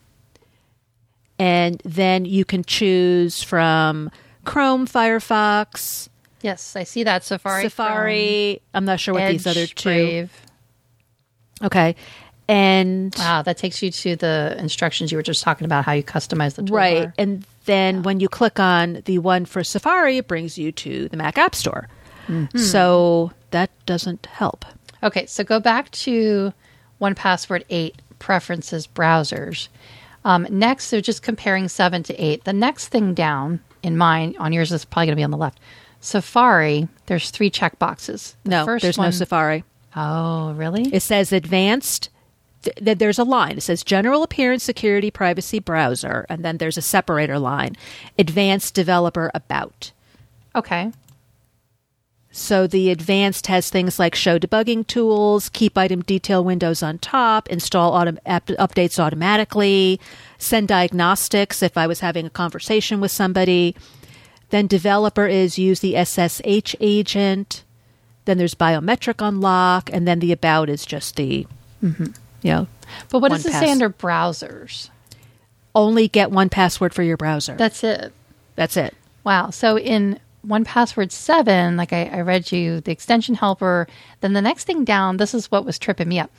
And 1.40 1.82
then 1.84 2.26
you 2.26 2.46
can 2.46 2.64
choose 2.64 3.42
from 3.44 4.12
Chrome, 4.46 4.88
Firefox, 4.88 6.10
Yes, 6.44 6.76
I 6.76 6.84
see 6.84 7.04
that. 7.04 7.24
Safari. 7.24 7.64
Safari. 7.64 8.62
I'm 8.74 8.84
not 8.86 9.00
sure 9.00 9.14
Chrome, 9.14 9.24
what 9.24 9.32
these 9.32 9.48
other 9.48 9.66
two. 9.66 9.90
Brave. 9.90 10.42
Okay. 11.64 11.96
And 12.50 13.16
Wow, 13.18 13.42
that 13.44 13.58
takes 13.58 13.82
you 13.82 13.90
to 13.90 14.18
the 14.18 14.56
instructions 14.60 15.10
you 15.12 15.18
were 15.18 15.24
just 15.24 15.42
talking 15.42 15.64
about 15.64 15.86
how 15.86 15.94
you 15.94 16.04
customize 16.04 16.56
the 16.56 16.64
toolbar. 16.64 16.72
right. 16.76 17.12
And 17.18 17.46
then 17.64 18.04
when 18.04 18.20
you 18.20 18.28
click 18.28 18.60
on 18.60 19.02
the 19.06 19.20
one 19.20 19.46
for 19.46 19.64
Safari, 19.64 20.18
it 20.18 20.28
brings 20.28 20.58
you 20.58 20.74
to 20.74 21.08
the 21.08 21.16
Mac 21.16 21.38
App 21.38 21.56
Store. 21.56 21.88
Mm-hmm. 22.28 22.58
So 22.58 23.32
that 23.52 23.72
doesn't 23.86 24.26
help. 24.26 24.66
Okay, 25.02 25.26
so 25.26 25.46
go 25.46 25.62
back 25.62 25.90
to 25.92 26.54
one 26.98 27.16
password 27.16 27.64
eight 27.70 28.02
preferences 28.20 28.86
browsers. 28.86 29.70
Um, 30.26 30.48
next, 30.50 30.90
they're 30.90 31.02
just 31.02 31.22
comparing 31.22 31.68
seven 31.68 32.04
to 32.04 32.16
eight. 32.16 32.44
The 32.46 32.54
next 32.54 32.88
thing 32.88 33.14
down 33.14 33.60
in 33.82 33.98
mine 33.98 34.36
on 34.40 34.54
yours 34.54 34.72
is 34.72 34.86
probably 34.86 35.08
going 35.08 35.16
to 35.16 35.20
be 35.20 35.24
on 35.24 35.32
the 35.32 35.38
left. 35.38 35.60
Safari, 36.00 36.88
there's 37.06 37.30
three 37.32 37.50
check 37.50 37.80
boxes. 37.80 38.36
The 38.44 38.50
No, 38.50 38.66
first 38.66 38.84
there's 38.84 38.98
no 38.98 39.12
Safari. 39.12 39.64
Oh, 39.96 40.54
really? 40.54 40.84
It 40.94 41.02
says 41.02 41.32
advanced. 41.32 42.10
Th- 42.64 42.76
th- 42.76 42.98
there's 42.98 43.20
a 43.20 43.24
line. 43.24 43.58
It 43.58 43.62
says 43.62 43.84
general 43.84 44.24
appearance, 44.24 44.64
security, 44.64 45.12
privacy, 45.12 45.60
browser, 45.60 46.26
and 46.30 46.44
then 46.44 46.58
there's 46.58 46.78
a 46.78 46.82
separator 46.82 47.40
line. 47.40 47.76
Advanced 48.18 48.74
developer 48.74 49.32
about. 49.34 49.92
okay. 50.56 50.92
So 52.36 52.66
the 52.66 52.90
advanced 52.90 53.46
has 53.46 53.70
things 53.70 54.00
like 54.00 54.16
show 54.16 54.40
debugging 54.40 54.88
tools, 54.88 55.50
keep 55.50 55.78
item 55.78 56.02
detail 56.02 56.44
windows 56.44 56.82
on 56.82 56.98
top, 56.98 57.48
install 57.48 57.92
autom- 57.92 58.18
app- 58.26 58.48
updates 58.48 58.98
automatically, 58.98 60.00
send 60.40 60.68
diagnostics 60.68 61.62
if 61.62 61.78
I 61.78 61.86
was 61.86 62.00
having 62.00 62.26
a 62.26 62.32
conversation 62.32 63.00
with 63.00 63.12
somebody. 63.12 63.76
Then 64.50 64.66
developer 64.66 65.28
is 65.28 65.60
use 65.60 65.80
the 65.82 65.96
SSH 65.96 66.76
agent. 66.80 67.64
Then 68.26 68.40
there's 68.40 68.56
biometric 68.56 69.26
unlock, 69.26 69.92
and 69.94 70.08
then 70.08 70.18
the 70.18 70.32
about 70.32 70.70
is 70.70 70.88
just 70.88 71.16
the, 71.18 71.46
mm-hmm. 71.84 72.06
you 72.42 72.52
know, 72.52 72.68
But 73.10 73.20
what 73.20 73.30
does 73.30 73.46
it 73.46 73.52
pass. 73.52 73.62
say 73.62 73.72
under 73.72 73.92
browsers? 73.92 74.90
only 75.76 76.08
get 76.08 76.32
one 76.32 76.50
password 76.50 76.94
for 76.94 77.04
your 77.04 77.18
browser. 77.18 77.56
That's 77.56 77.84
it. 77.84 78.14
That's 78.56 78.78
it. 78.78 78.96
Wow. 79.24 79.50
So 79.50 79.78
in 79.78 80.20
one 80.44 80.66
password 80.66 81.12
seven, 81.12 81.78
like 81.78 81.94
I, 81.94 82.06
I 82.06 82.22
read 82.22 82.52
you 82.52 82.82
the 82.82 82.92
extension 82.92 83.36
helper, 83.36 83.88
then 84.22 84.34
the 84.34 84.42
next 84.42 84.66
thing 84.66 84.84
down, 84.84 85.18
this 85.18 85.34
is 85.34 85.50
what 85.50 85.66
was 85.66 85.80
tripping 85.80 86.10
me 86.10 86.20
up. 86.20 86.32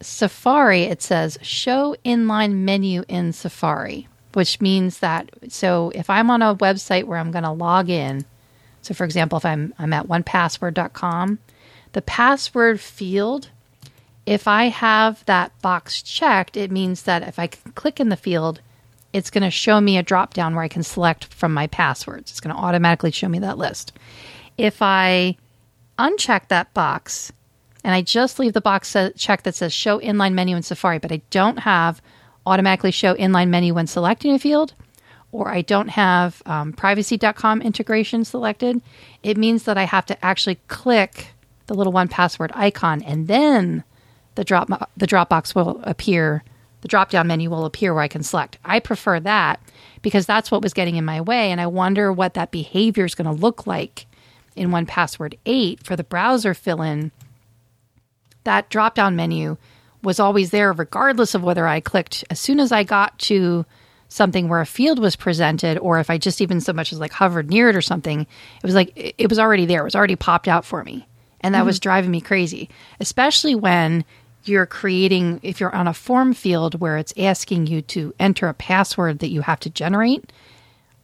Safari, 0.00 0.82
it 0.82 1.00
says 1.00 1.38
show 1.40 1.96
inline 2.04 2.56
menu 2.56 3.04
in 3.08 3.32
Safari, 3.32 4.08
which 4.34 4.60
means 4.60 4.98
that 4.98 5.30
so 5.48 5.90
if 5.94 6.10
I'm 6.10 6.30
on 6.30 6.42
a 6.42 6.56
website 6.56 7.04
where 7.04 7.18
I'm 7.18 7.30
going 7.30 7.44
to 7.44 7.52
log 7.52 7.88
in, 7.88 8.24
so 8.82 8.94
for 8.94 9.04
example, 9.04 9.38
if 9.38 9.44
I'm 9.44 9.72
I'm 9.78 9.92
at 9.92 10.06
onepassword.com, 10.06 11.38
the 11.92 12.02
password 12.02 12.80
field, 12.80 13.48
if 14.26 14.46
I 14.46 14.64
have 14.64 15.24
that 15.26 15.58
box 15.62 16.02
checked, 16.02 16.56
it 16.56 16.70
means 16.70 17.04
that 17.04 17.22
if 17.22 17.38
I 17.38 17.46
click 17.46 18.00
in 18.00 18.10
the 18.10 18.16
field, 18.16 18.60
it's 19.16 19.30
going 19.30 19.42
to 19.42 19.50
show 19.50 19.80
me 19.80 19.96
a 19.96 20.02
drop 20.02 20.34
down 20.34 20.54
where 20.54 20.62
I 20.62 20.68
can 20.68 20.82
select 20.82 21.32
from 21.32 21.54
my 21.54 21.68
passwords. 21.68 22.30
It's 22.30 22.40
going 22.40 22.54
to 22.54 22.60
automatically 22.60 23.10
show 23.10 23.28
me 23.28 23.38
that 23.38 23.56
list. 23.56 23.94
If 24.58 24.82
I 24.82 25.38
uncheck 25.98 26.48
that 26.48 26.74
box 26.74 27.32
and 27.82 27.94
I 27.94 28.02
just 28.02 28.38
leave 28.38 28.52
the 28.52 28.60
box 28.60 28.88
sa- 28.88 29.08
check 29.16 29.44
that 29.44 29.54
says 29.54 29.72
show 29.72 29.98
inline 30.00 30.34
menu 30.34 30.54
in 30.54 30.62
Safari, 30.62 30.98
but 30.98 31.12
I 31.12 31.22
don't 31.30 31.60
have 31.60 32.02
automatically 32.44 32.90
show 32.90 33.14
inline 33.14 33.48
menu 33.48 33.72
when 33.72 33.86
selecting 33.86 34.34
a 34.34 34.38
field, 34.38 34.74
or 35.32 35.48
I 35.48 35.62
don't 35.62 35.88
have 35.88 36.42
um, 36.44 36.74
privacy.com 36.74 37.62
integration 37.62 38.22
selected, 38.22 38.82
it 39.22 39.38
means 39.38 39.62
that 39.62 39.78
I 39.78 39.84
have 39.84 40.04
to 40.06 40.24
actually 40.24 40.56
click 40.68 41.28
the 41.68 41.74
little 41.74 41.92
one 41.92 42.08
password 42.08 42.52
icon 42.54 43.02
and 43.02 43.28
then 43.28 43.82
the 44.34 44.44
drop 44.44 44.68
the 44.94 45.06
Dropbox 45.06 45.54
will 45.54 45.80
appear. 45.84 46.44
The 46.86 46.88
drop 46.90 47.10
down 47.10 47.26
menu 47.26 47.50
will 47.50 47.64
appear 47.64 47.92
where 47.92 48.04
I 48.04 48.06
can 48.06 48.22
select. 48.22 48.58
I 48.64 48.78
prefer 48.78 49.18
that 49.18 49.58
because 50.02 50.24
that's 50.24 50.52
what 50.52 50.62
was 50.62 50.72
getting 50.72 50.94
in 50.94 51.04
my 51.04 51.20
way, 51.20 51.50
and 51.50 51.60
I 51.60 51.66
wonder 51.66 52.12
what 52.12 52.34
that 52.34 52.52
behavior 52.52 53.04
is 53.04 53.16
going 53.16 53.26
to 53.26 53.32
look 53.32 53.66
like 53.66 54.06
in 54.54 54.70
one 54.70 54.86
password 54.86 55.36
eight 55.46 55.84
for 55.84 55.96
the 55.96 56.04
browser 56.04 56.54
fill 56.54 56.82
in. 56.82 57.10
That 58.44 58.70
drop 58.70 58.94
down 58.94 59.16
menu 59.16 59.56
was 60.04 60.20
always 60.20 60.52
there 60.52 60.72
regardless 60.72 61.34
of 61.34 61.42
whether 61.42 61.66
I 61.66 61.80
clicked 61.80 62.22
as 62.30 62.38
soon 62.38 62.60
as 62.60 62.70
I 62.70 62.84
got 62.84 63.18
to 63.18 63.66
something 64.06 64.48
where 64.48 64.60
a 64.60 64.64
field 64.64 65.00
was 65.00 65.16
presented 65.16 65.78
or 65.78 65.98
if 65.98 66.08
I 66.08 66.18
just 66.18 66.40
even 66.40 66.60
so 66.60 66.72
much 66.72 66.92
as 66.92 67.00
like 67.00 67.10
hovered 67.10 67.50
near 67.50 67.68
it 67.68 67.74
or 67.74 67.82
something, 67.82 68.20
it 68.20 68.62
was 68.62 68.76
like 68.76 68.92
it 68.94 69.16
it 69.18 69.28
was 69.28 69.40
already 69.40 69.66
there. 69.66 69.80
It 69.80 69.86
was 69.86 69.96
already 69.96 70.14
popped 70.14 70.46
out 70.46 70.64
for 70.64 70.84
me. 70.84 71.08
And 71.40 71.52
that 71.56 71.66
was 71.66 71.78
mm-hmm. 71.78 71.82
driving 71.82 72.10
me 72.12 72.20
crazy, 72.20 72.70
especially 73.00 73.56
when 73.56 74.04
you're 74.48 74.66
creating, 74.66 75.40
if 75.42 75.60
you're 75.60 75.74
on 75.74 75.88
a 75.88 75.94
form 75.94 76.32
field 76.34 76.80
where 76.80 76.96
it's 76.96 77.12
asking 77.16 77.66
you 77.66 77.82
to 77.82 78.14
enter 78.18 78.48
a 78.48 78.54
password 78.54 79.18
that 79.20 79.28
you 79.30 79.40
have 79.42 79.60
to 79.60 79.70
generate. 79.70 80.32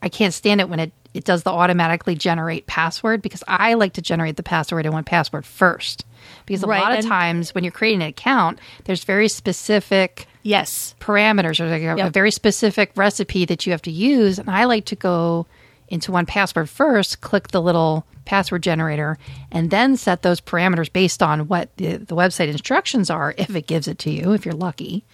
I 0.02 0.08
can't 0.08 0.34
stand 0.34 0.60
it 0.60 0.68
when 0.68 0.80
it, 0.80 0.92
it 1.14 1.24
does 1.24 1.42
the 1.44 1.50
automatically 1.50 2.14
generate 2.16 2.66
password 2.66 3.22
because 3.22 3.44
I 3.46 3.74
like 3.74 3.92
to 3.94 4.02
generate 4.02 4.36
the 4.36 4.42
password 4.42 4.84
in 4.86 4.92
one 4.92 5.04
password 5.04 5.46
first. 5.46 6.04
Because 6.46 6.62
a 6.62 6.66
Right, 6.66 6.80
lot 6.80 6.98
of 6.98 7.04
times 7.04 7.54
when 7.54 7.62
you're 7.64 7.70
creating 7.72 8.02
an 8.02 8.08
account, 8.08 8.58
there's 8.84 9.04
very 9.04 9.28
specific 9.28 10.26
Yes. 10.42 10.94
parameters 11.00 11.60
or 11.60 11.68
like 11.68 11.82
a, 11.82 12.06
a 12.06 12.10
very 12.10 12.32
specific 12.32 12.90
recipe 12.96 13.44
that 13.44 13.64
you 13.64 13.72
have 13.72 13.82
to 13.82 13.92
use. 13.92 14.38
And 14.40 14.50
I 14.50 14.64
like 14.64 14.86
to 14.86 14.96
go 14.96 15.46
into 15.92 16.10
one 16.10 16.26
password 16.26 16.70
first, 16.70 17.20
click 17.20 17.48
the 17.48 17.60
little 17.60 18.06
password 18.24 18.62
generator, 18.62 19.18
and 19.50 19.70
then 19.70 19.96
set 19.96 20.22
those 20.22 20.40
parameters 20.40 20.90
based 20.90 21.22
on 21.22 21.48
what 21.48 21.76
the, 21.76 21.98
the 21.98 22.16
website 22.16 22.48
instructions 22.48 23.10
are, 23.10 23.34
if 23.36 23.54
it 23.54 23.66
gives 23.66 23.86
it 23.86 23.98
to 23.98 24.10
you, 24.10 24.32
if 24.32 24.46
you're 24.46 24.54
lucky, 24.54 25.04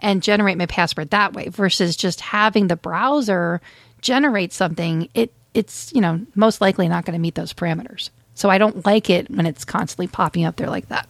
and 0.00 0.22
generate 0.22 0.56
my 0.56 0.66
password 0.66 1.10
that 1.10 1.32
way 1.32 1.48
versus 1.48 1.96
just 1.96 2.20
having 2.20 2.68
the 2.68 2.76
browser 2.76 3.60
generate 4.00 4.52
something. 4.52 5.08
It 5.12 5.32
it's 5.54 5.92
you 5.92 6.00
know 6.00 6.24
most 6.36 6.60
likely 6.60 6.86
not 6.88 7.04
going 7.04 7.14
to 7.14 7.20
meet 7.20 7.34
those 7.34 7.52
parameters. 7.52 8.10
So 8.34 8.48
I 8.48 8.58
don't 8.58 8.86
like 8.86 9.10
it 9.10 9.28
when 9.28 9.46
it's 9.46 9.64
constantly 9.64 10.06
popping 10.06 10.44
up 10.44 10.54
there 10.54 10.70
like 10.70 10.88
that. 10.88 11.08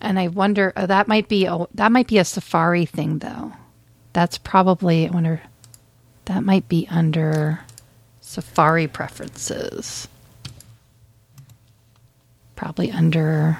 And 0.00 0.20
I 0.20 0.28
wonder 0.28 0.72
uh, 0.76 0.86
that 0.86 1.08
might 1.08 1.28
be 1.28 1.46
a, 1.46 1.66
that 1.74 1.90
might 1.90 2.06
be 2.06 2.18
a 2.18 2.24
Safari 2.24 2.86
thing 2.86 3.18
though. 3.18 3.52
That's 4.12 4.38
probably 4.38 5.08
I 5.08 5.10
wonder 5.10 5.42
that 6.26 6.44
might 6.44 6.68
be 6.68 6.86
under 6.90 7.60
Safari 8.20 8.86
preferences. 8.86 10.08
Probably 12.54 12.90
under 12.90 13.58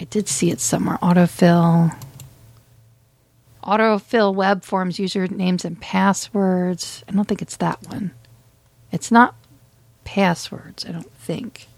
I 0.00 0.04
did 0.04 0.28
see 0.28 0.50
it 0.50 0.60
somewhere. 0.60 0.98
Autofill. 1.02 1.94
Autofill 3.62 4.34
web 4.34 4.64
forms 4.64 4.96
usernames 4.96 5.64
and 5.64 5.78
passwords. 5.78 7.04
I 7.06 7.12
don't 7.12 7.28
think 7.28 7.42
it's 7.42 7.56
that 7.58 7.82
one. 7.86 8.12
It's 8.90 9.10
not 9.10 9.34
passwords, 10.04 10.86
I 10.86 10.92
don't 10.92 11.12
think. 11.12 11.68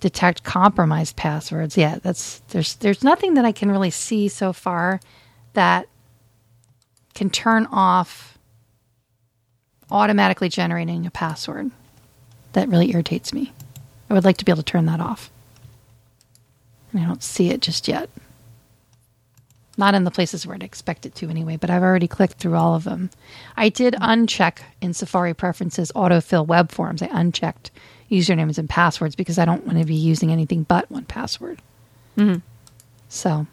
Detect 0.00 0.44
compromised 0.44 1.16
passwords. 1.16 1.76
Yeah, 1.76 1.98
that's 2.02 2.40
there's 2.48 2.74
there's 2.76 3.02
nothing 3.02 3.34
that 3.34 3.44
I 3.44 3.52
can 3.52 3.70
really 3.70 3.90
see 3.90 4.28
so 4.28 4.52
far 4.52 5.00
that 5.54 5.88
can 7.14 7.30
turn 7.30 7.66
off 7.66 8.38
automatically 9.90 10.48
generating 10.48 11.06
a 11.06 11.10
password. 11.10 11.70
That 12.52 12.68
really 12.68 12.92
irritates 12.92 13.32
me. 13.32 13.52
I 14.08 14.14
would 14.14 14.24
like 14.24 14.36
to 14.38 14.44
be 14.44 14.52
able 14.52 14.62
to 14.62 14.72
turn 14.72 14.86
that 14.86 15.00
off. 15.00 15.30
I 16.94 17.00
don't 17.00 17.22
see 17.22 17.50
it 17.50 17.60
just 17.60 17.88
yet. 17.88 18.08
Not 19.76 19.94
in 19.94 20.04
the 20.04 20.10
places 20.10 20.46
where 20.46 20.54
I'd 20.54 20.62
expect 20.62 21.06
it 21.06 21.14
to 21.16 21.28
anyway, 21.28 21.56
but 21.56 21.70
I've 21.70 21.82
already 21.82 22.08
clicked 22.08 22.38
through 22.38 22.56
all 22.56 22.74
of 22.74 22.84
them. 22.84 23.10
I 23.56 23.68
did 23.68 23.94
uncheck 23.94 24.58
in 24.80 24.92
Safari 24.92 25.34
preferences 25.34 25.92
autofill 25.94 26.46
web 26.46 26.72
forms. 26.72 27.02
I 27.02 27.08
unchecked 27.12 27.70
usernames 28.10 28.58
and 28.58 28.68
passwords 28.68 29.14
because 29.14 29.38
I 29.38 29.44
don't 29.44 29.66
want 29.66 29.78
to 29.78 29.84
be 29.84 29.94
using 29.94 30.32
anything 30.32 30.62
but 30.62 30.90
one 30.90 31.04
password. 31.04 31.60
Mm-hmm. 32.16 32.40
So, 33.08 33.46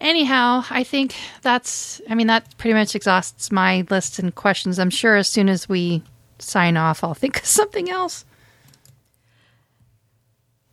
anyhow, 0.00 0.64
I 0.70 0.84
think 0.84 1.14
that's, 1.42 2.00
I 2.08 2.14
mean, 2.14 2.26
that 2.26 2.56
pretty 2.58 2.74
much 2.74 2.94
exhausts 2.94 3.50
my 3.50 3.86
list 3.90 4.18
and 4.18 4.34
questions. 4.34 4.78
I'm 4.78 4.90
sure 4.90 5.16
as 5.16 5.28
soon 5.28 5.48
as 5.48 5.68
we 5.68 6.02
sign 6.38 6.76
off, 6.76 7.02
I'll 7.02 7.14
think 7.14 7.38
of 7.38 7.46
something 7.46 7.90
else. 7.90 8.24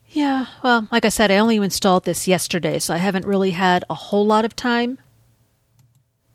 Yeah, 0.09 0.47
well, 0.61 0.89
like 0.91 1.05
I 1.05 1.09
said, 1.09 1.31
I 1.31 1.37
only 1.37 1.55
installed 1.55 2.03
this 2.03 2.27
yesterday, 2.27 2.79
so 2.79 2.93
I 2.93 2.97
haven't 2.97 3.25
really 3.25 3.51
had 3.51 3.85
a 3.89 3.93
whole 3.93 4.25
lot 4.25 4.43
of 4.43 4.57
time 4.57 4.99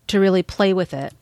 to 0.07 0.19
really 0.19 0.43
play 0.43 0.73
with 0.73 0.95
it. 0.95 1.13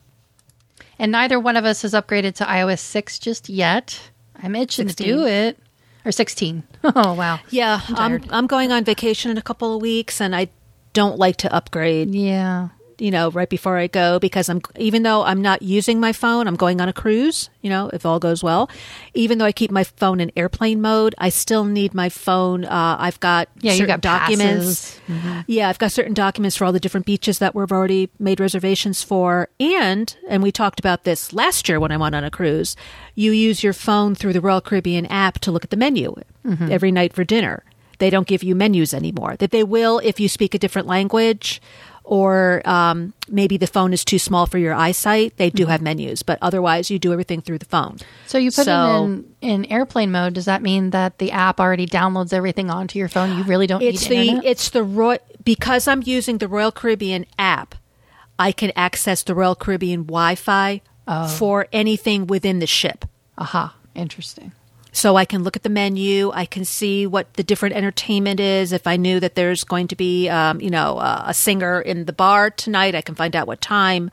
And 0.97 1.11
neither 1.11 1.41
one 1.41 1.57
of 1.57 1.65
us 1.65 1.83
has 1.83 1.95
upgraded 1.95 2.37
to 2.37 2.45
iOS 2.45 2.79
6 2.79 3.19
just 3.19 3.49
yet. 3.49 4.11
I'm 4.45 4.55
itching 4.55 4.89
to 4.89 4.95
do 4.95 5.27
it. 5.27 5.59
Or 6.05 6.13
16. 6.13 6.63
Oh, 6.85 7.15
wow. 7.15 7.41
Yeah, 7.49 7.81
I'm, 7.89 7.95
tired. 7.95 8.27
I'm 8.31 8.47
going 8.47 8.71
on 8.71 8.85
vacation 8.85 9.31
in 9.31 9.39
a 9.39 9.43
couple 9.43 9.75
of 9.75 9.81
weeks, 9.81 10.21
and 10.21 10.37
I 10.37 10.49
don't 10.93 11.19
like 11.19 11.39
to 11.39 11.53
upgrade 11.53 12.15
Yeah. 12.15 12.69
You 12.99 13.11
know, 13.11 13.31
right 13.31 13.49
before 13.49 13.77
I 13.79 13.87
go 13.87 14.19
because 14.19 14.49
I'm 14.49 14.61
even 14.77 15.03
though 15.03 15.23
I'm 15.23 15.41
not 15.43 15.63
using 15.63 16.01
my 16.01 16.13
phone, 16.13 16.47
I'm 16.47 16.57
going 16.57 16.81
on 16.81 16.89
a 16.89 16.93
cruise, 16.93 17.51
you 17.63 17.71
know, 17.71 17.91
if 17.93 18.05
all 18.07 18.19
goes 18.19 18.43
well. 18.43 18.71
Even 19.15 19.39
though 19.39 19.45
I 19.45 19.53
keep 19.53 19.71
my 19.71 19.85
phone 19.85 20.21
in 20.21 20.31
airplane 20.37 20.81
mode, 20.81 21.15
I 21.19 21.29
still 21.29 21.65
need 21.65 21.95
my 21.95 22.09
phone. 22.09 22.65
Uh, 22.65 22.97
I've 22.99 23.21
got 23.21 23.49
Yeah, 23.61 23.73
you 23.73 23.79
certain 23.79 23.95
got 23.95 24.01
documents. 24.01 24.99
passes. 25.07 25.45
Yeah, 25.47 25.69
I've 25.69 25.79
got 25.79 25.93
certain 25.93 26.15
documents 26.15 26.57
for 26.57 26.65
all 26.65 26.73
the 26.73 26.81
different 26.81 27.07
beaches 27.07 27.39
that 27.39 27.55
we've 27.55 27.71
already 27.73 28.11
made 28.19 28.41
reservations 28.41 29.03
for. 29.03 29.49
And, 29.61 30.17
and 30.29 30.43
we 30.43 30.51
talked 30.53 30.81
about 30.81 31.05
this 31.05 31.33
last 31.33 31.69
year 31.69 31.79
when 31.81 31.93
I 31.93 31.97
went 31.97 32.15
on 32.15 32.25
a 32.25 32.31
cruise, 32.31 32.77
you 33.15 33.33
use 33.33 33.63
your 33.63 33.73
phone 33.73 34.15
through 34.15 34.33
the 34.33 34.41
Royal 34.41 34.61
Caribbean 34.61 35.07
app 35.07 35.39
to 35.41 35.53
look 35.53 35.65
at 35.65 35.71
the 35.71 35.77
menu 35.77 36.15
every 36.71 36.93
night 36.93 37.13
for 37.13 37.25
dinner. 37.25 37.63
They 37.99 38.11
don't 38.11 38.27
give 38.27 38.43
you 38.43 38.55
menus 38.57 38.93
anymore. 38.93 39.37
That 39.37 39.53
they 39.53 39.63
will 39.63 40.01
if 40.01 40.19
you 40.19 40.29
speak 40.29 40.53
a 40.55 40.59
different 40.59 40.89
language 40.89 41.63
or 42.05 42.61
um, 42.69 43.15
maybe 43.29 43.57
the 43.57 43.67
phone 43.67 43.93
is 43.95 44.05
too 44.05 44.19
small 44.19 44.45
for 44.47 44.59
your 44.59 44.75
eyesight. 44.75 45.37
They 45.39 45.49
do 45.51 45.67
have 45.67 45.81
menus, 45.81 46.23
but 46.23 46.39
otherwise 46.43 46.91
you 46.91 46.99
do 46.99 47.13
everything 47.13 47.41
through 47.41 47.59
the 47.59 47.65
phone. 47.65 47.97
So 48.27 48.37
you 48.39 48.51
put 48.51 48.67
So- 48.67 48.73
it 49.05 49.05
in, 49.05 49.25
in 49.41 49.65
airplane 49.73 50.13
mode. 50.13 50.35
Does 50.35 50.45
that 50.45 50.61
mean 50.63 50.91
that 50.91 51.19
the 51.19 51.33
app 51.33 51.59
already 51.59 51.87
downloads 51.87 52.33
everything 52.35 52.71
onto 52.71 52.99
your 52.99 53.09
phone? 53.09 53.37
You 53.39 53.45
really 53.45 53.67
don't 53.67 53.81
it's 53.83 54.03
need 54.09 54.17
the 54.17 54.21
internet? 54.29 54.45
it's 54.45 54.69
the 54.71 54.83
Roy 54.83 55.17
because 55.45 55.89
I'm 55.89 56.03
using 56.05 56.39
the 56.39 56.49
Royal 56.49 56.71
Caribbean 56.73 57.25
app. 57.39 57.75
I 58.39 58.53
can 58.53 58.71
access 58.77 59.23
the 59.23 59.35
Royal 59.35 59.55
Caribbean 59.55 60.03
Wi-Fi 60.05 60.81
Oh. 61.07 61.29
for 61.29 61.67
anything 61.73 62.27
within 62.27 62.59
the 62.61 62.67
ship. 62.67 63.05
Aha, 63.39 63.75
interesting. 63.95 64.53
So 64.97 65.17
I 65.17 65.25
can 65.25 65.43
look 65.43 65.57
at 65.57 65.65
the 65.65 65.69
menu. 65.69 66.31
I 66.33 66.47
can 66.47 66.65
see 66.65 67.05
what 67.07 67.35
the 67.35 67.43
different 67.43 67.75
entertainment 67.75 68.39
is. 68.39 68.71
If 68.73 68.87
I 68.87 68.97
knew 68.97 69.19
that 69.21 69.35
there's 69.35 69.65
going 69.65 69.89
to 69.89 69.97
be, 69.97 70.29
um, 70.29 70.61
you 70.61 70.71
know, 70.71 70.99
uh, 70.99 71.25
a 71.27 71.35
singer 71.35 71.81
in 71.81 72.05
the 72.05 72.13
bar 72.13 72.49
tonight, 72.51 72.95
I 72.95 73.03
can 73.03 73.17
find 73.17 73.35
out 73.35 73.49
what 73.49 73.61
time. 73.61 74.11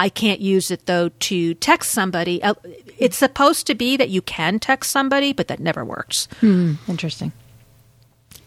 I 0.00 0.08
can't 0.08 0.40
use 0.40 0.70
it 0.72 0.86
though 0.86 1.10
to 1.10 1.54
text 1.54 1.92
somebody. 1.92 2.42
Uh, 2.42 2.54
It's 2.98 3.16
supposed 3.16 3.66
to 3.68 3.74
be 3.76 3.96
that 3.98 4.08
you 4.08 4.20
can 4.20 4.58
text 4.58 4.90
somebody, 4.90 5.32
but 5.32 5.46
that 5.48 5.60
never 5.60 5.84
works. 5.84 6.26
Interesting. 6.42 7.32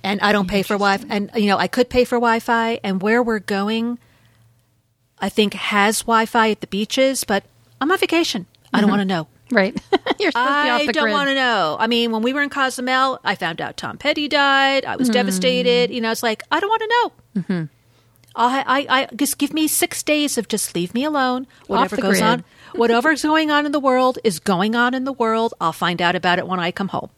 and 0.03 0.19
I 0.19 0.33
don't 0.33 0.49
pay 0.49 0.63
for 0.63 0.73
Wi-Fi. 0.73 1.07
And 1.09 1.31
you 1.35 1.47
know, 1.47 1.57
I 1.57 1.67
could 1.67 1.89
pay 1.89 2.03
for 2.03 2.17
Wi-Fi. 2.17 2.79
And 2.83 3.01
where 3.01 3.23
we're 3.23 3.39
going, 3.39 3.99
I 5.19 5.29
think 5.29 5.53
has 5.53 5.99
Wi-Fi 6.01 6.51
at 6.51 6.59
the 6.59 6.67
beaches, 6.67 7.23
but 7.23 7.45
I'm 7.79 7.89
on 7.89 7.97
vacation. 7.99 8.47
I 8.73 8.81
don't 8.81 8.89
want 8.89 8.99
to 9.01 9.05
know. 9.05 9.27
Right. 9.53 9.79
You're 10.19 10.31
supposed 10.31 10.47
to 10.47 10.63
be 10.63 10.69
off 10.69 10.81
I 10.81 10.91
don't 10.91 11.11
want 11.11 11.29
to 11.29 11.35
know. 11.35 11.77
I 11.79 11.87
mean, 11.87 12.11
when 12.11 12.21
we 12.21 12.33
were 12.33 12.41
in 12.41 12.49
Cozumel, 12.49 13.19
I 13.23 13.35
found 13.35 13.61
out 13.61 13.77
Tom 13.77 13.97
Petty 13.97 14.27
died. 14.27 14.83
I 14.85 14.95
was 14.95 15.07
Hmm. 15.07 15.13
devastated. 15.13 15.91
You 15.91 16.01
know, 16.01 16.11
it's 16.11 16.23
like 16.23 16.43
I 16.51 16.59
don't 16.59 16.69
want 16.69 16.81
to 16.81 16.87
know. 16.87 17.41
Mm-hmm. 17.41 17.65
I, 18.35 18.63
I, 18.89 19.01
I 19.01 19.05
just 19.15 19.37
give 19.37 19.53
me 19.53 19.67
six 19.67 20.01
days 20.01 20.37
of 20.39 20.47
just 20.47 20.73
leave 20.73 20.93
me 20.95 21.03
alone. 21.03 21.45
Whatever 21.67 21.97
goes 21.97 22.13
grid. 22.19 22.23
on, 22.23 22.43
whatever's 22.75 23.21
going 23.21 23.51
on 23.51 23.65
in 23.67 23.71
the 23.71 23.79
world 23.79 24.17
is 24.23 24.39
going 24.39 24.73
on 24.75 24.95
in 24.95 25.03
the 25.03 25.13
world. 25.13 25.53
I'll 25.61 25.71
find 25.71 26.01
out 26.01 26.15
about 26.15 26.39
it 26.39 26.47
when 26.47 26.59
I 26.59 26.71
come 26.71 26.87
home. 26.87 27.09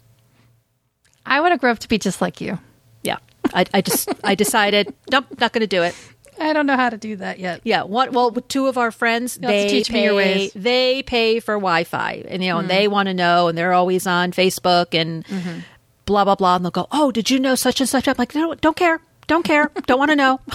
I 1.26 1.40
want 1.40 1.54
to 1.54 1.58
grow 1.58 1.72
up 1.72 1.80
to 1.80 1.88
be 1.88 1.98
just 1.98 2.20
like 2.22 2.42
you. 2.42 2.60
Yeah, 3.02 3.18
I, 3.54 3.66
I 3.74 3.82
just 3.82 4.10
I 4.26 4.36
decided 4.36 4.94
nope, 5.12 5.26
not 5.40 5.54
going 5.54 5.62
to 5.62 5.68
do 5.68 5.84
it. 5.84 5.96
I 6.40 6.54
don't 6.54 6.66
know 6.66 6.76
how 6.76 6.90
to 6.90 6.98
do 6.98 7.16
that 7.18 7.40
yet. 7.40 7.62
Yeah, 7.64 7.84
one 7.84 8.12
well, 8.12 8.32
two 8.32 8.68
of 8.68 8.78
our 8.78 8.92
friends 8.92 9.38
You'll 9.42 9.52
they 9.52 9.68
teach 9.70 9.90
pay, 9.90 9.94
me 9.94 10.04
your 10.04 10.16
ways. 10.16 10.52
They 10.54 11.02
pay 11.04 11.40
for 11.40 11.56
Wi-Fi, 11.56 12.26
and 12.28 12.44
you 12.44 12.50
know, 12.52 12.60
and 12.60 12.70
they 12.70 12.88
want 12.88 13.08
to 13.08 13.14
know, 13.14 13.48
and 13.48 13.58
they're 13.58 13.74
always 13.74 14.06
on 14.06 14.32
Facebook 14.32 14.94
and 15.00 15.24
Mm-hmm. 15.26 15.60
blah 16.06 16.24
blah 16.26 16.36
blah, 16.36 16.56
and 16.58 16.66
they'll 16.66 16.72
go, 16.72 16.88
"Oh, 16.92 17.12
did 17.12 17.30
you 17.30 17.40
know 17.40 17.56
such 17.56 17.80
and 17.80 17.88
such?" 17.90 18.08
I'm 18.08 18.16
like, 18.18 18.36
"No, 18.36 18.54
don't 18.56 18.76
care, 18.76 19.00
don't 19.28 19.44
care, 19.44 19.72
don't 19.88 19.98
want 20.00 20.12
to 20.12 20.16
know." 20.16 20.40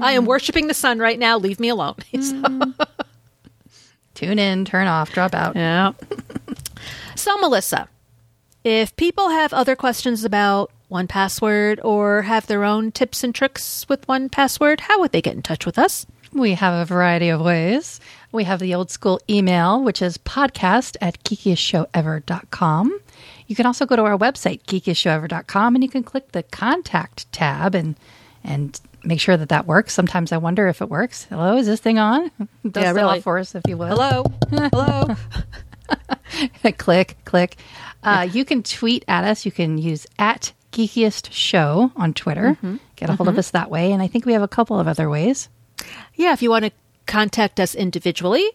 I 0.00 0.12
am 0.12 0.24
worshiping 0.26 0.66
the 0.66 0.74
sun 0.74 0.98
right 0.98 1.18
now. 1.18 1.38
Leave 1.38 1.60
me 1.60 1.68
alone. 1.68 1.96
Mm. 2.12 2.74
Tune 4.14 4.38
in, 4.40 4.64
turn 4.64 4.88
off, 4.88 5.12
drop 5.12 5.32
out. 5.32 5.54
Yeah. 5.54 5.92
so, 7.14 7.36
Melissa, 7.38 7.88
if 8.64 8.96
people 8.96 9.28
have 9.28 9.52
other 9.52 9.76
questions 9.76 10.24
about 10.24 10.72
one 10.88 11.06
password 11.06 11.80
or 11.84 12.22
have 12.22 12.46
their 12.46 12.64
own 12.64 12.92
tips 12.92 13.22
and 13.22 13.34
tricks 13.34 13.86
with 13.88 14.06
one 14.08 14.28
password, 14.28 14.80
how 14.80 15.00
would 15.00 15.12
they 15.12 15.22
get 15.22 15.34
in 15.34 15.42
touch 15.42 15.66
with 15.66 15.78
us? 15.78 16.06
We 16.32 16.54
have 16.54 16.74
a 16.74 16.84
variety 16.84 17.30
of 17.30 17.40
ways. 17.40 18.00
We 18.32 18.44
have 18.44 18.60
the 18.60 18.74
old 18.74 18.90
school 18.90 19.20
email, 19.30 19.82
which 19.82 20.02
is 20.02 20.18
podcast 20.18 20.96
at 21.00 21.22
geekiestshowever.com. 21.24 23.00
You 23.46 23.56
can 23.56 23.66
also 23.66 23.86
go 23.86 23.96
to 23.96 24.02
our 24.02 24.18
website, 24.18 24.62
geekiestshowever.com, 24.64 25.74
and 25.74 25.82
you 25.82 25.88
can 25.88 26.02
click 26.02 26.32
the 26.32 26.42
contact 26.42 27.30
tab 27.32 27.74
and 27.74 27.96
and 28.44 28.80
make 29.04 29.20
sure 29.20 29.36
that 29.36 29.48
that 29.48 29.66
works. 29.66 29.92
Sometimes 29.94 30.32
I 30.32 30.36
wonder 30.36 30.68
if 30.68 30.82
it 30.82 30.88
works. 30.88 31.24
Hello, 31.24 31.56
is 31.56 31.66
this 31.66 31.80
thing 31.80 31.98
on? 31.98 32.30
Dust 32.70 32.84
Yeah, 32.84 32.90
it 32.90 32.94
really. 32.94 33.18
off 33.18 33.24
for 33.24 33.38
us, 33.38 33.54
if 33.54 33.62
you 33.66 33.76
will. 33.76 33.88
Hello, 33.88 34.24
hello. 34.50 35.16
click, 36.78 37.16
click. 37.24 37.56
Uh, 38.02 38.28
you 38.30 38.44
can 38.44 38.62
tweet 38.62 39.04
at 39.08 39.24
us. 39.24 39.46
You 39.46 39.52
can 39.52 39.78
use 39.78 40.06
at 40.18 40.52
Geekiest 40.72 41.32
Show 41.32 41.92
on 41.96 42.14
Twitter. 42.14 42.50
Mm-hmm. 42.50 42.76
Get 42.96 43.10
a 43.10 43.16
hold 43.16 43.28
of 43.28 43.38
us 43.38 43.50
that 43.50 43.70
way. 43.70 43.92
And 43.92 44.02
I 44.02 44.06
think 44.06 44.26
we 44.26 44.32
have 44.32 44.42
a 44.42 44.48
couple 44.48 44.78
of 44.78 44.86
other 44.86 45.08
ways. 45.08 45.48
Yeah, 46.14 46.32
if 46.32 46.42
you 46.42 46.50
want 46.50 46.64
to 46.66 46.72
contact 47.06 47.58
us 47.60 47.74
individually, 47.74 48.50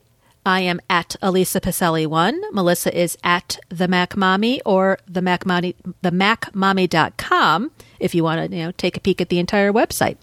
I 0.45 0.61
am 0.61 0.81
at 0.89 1.15
Elisa 1.21 1.61
Pacelli 1.61 2.05
one. 2.05 2.39
Melissa 2.53 2.95
is 2.97 3.17
at 3.23 3.57
the 3.69 3.87
Mac 3.87 4.17
Mommy 4.17 4.61
or 4.63 4.97
the 5.07 5.21
Mac 5.21 5.45
Mommy 5.45 5.75
the 6.01 6.11
MacMommy.com 6.11 7.71
if 7.99 8.13
you 8.13 8.23
want 8.23 8.51
to 8.51 8.55
you 8.55 8.63
know 8.63 8.71
take 8.71 8.97
a 8.97 8.99
peek 8.99 9.21
at 9.21 9.29
the 9.29 9.39
entire 9.39 9.71
website. 9.71 10.17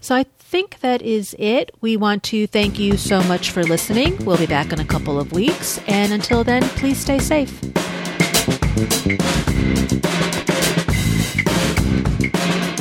So 0.00 0.14
I 0.14 0.26
think 0.38 0.78
that 0.80 1.02
is 1.02 1.34
it. 1.38 1.72
We 1.80 1.96
want 1.96 2.22
to 2.24 2.46
thank 2.46 2.78
you 2.78 2.96
so 2.96 3.20
much 3.24 3.50
for 3.50 3.64
listening. 3.64 4.24
We'll 4.24 4.38
be 4.38 4.46
back 4.46 4.72
in 4.72 4.78
a 4.78 4.84
couple 4.84 5.18
of 5.18 5.32
weeks, 5.32 5.80
and 5.88 6.12
until 6.12 6.44
then, 6.44 6.62
please 6.62 6.98
stay 6.98 7.18
safe. 7.18 7.60
Thank 12.30 12.72
you. 12.72 12.77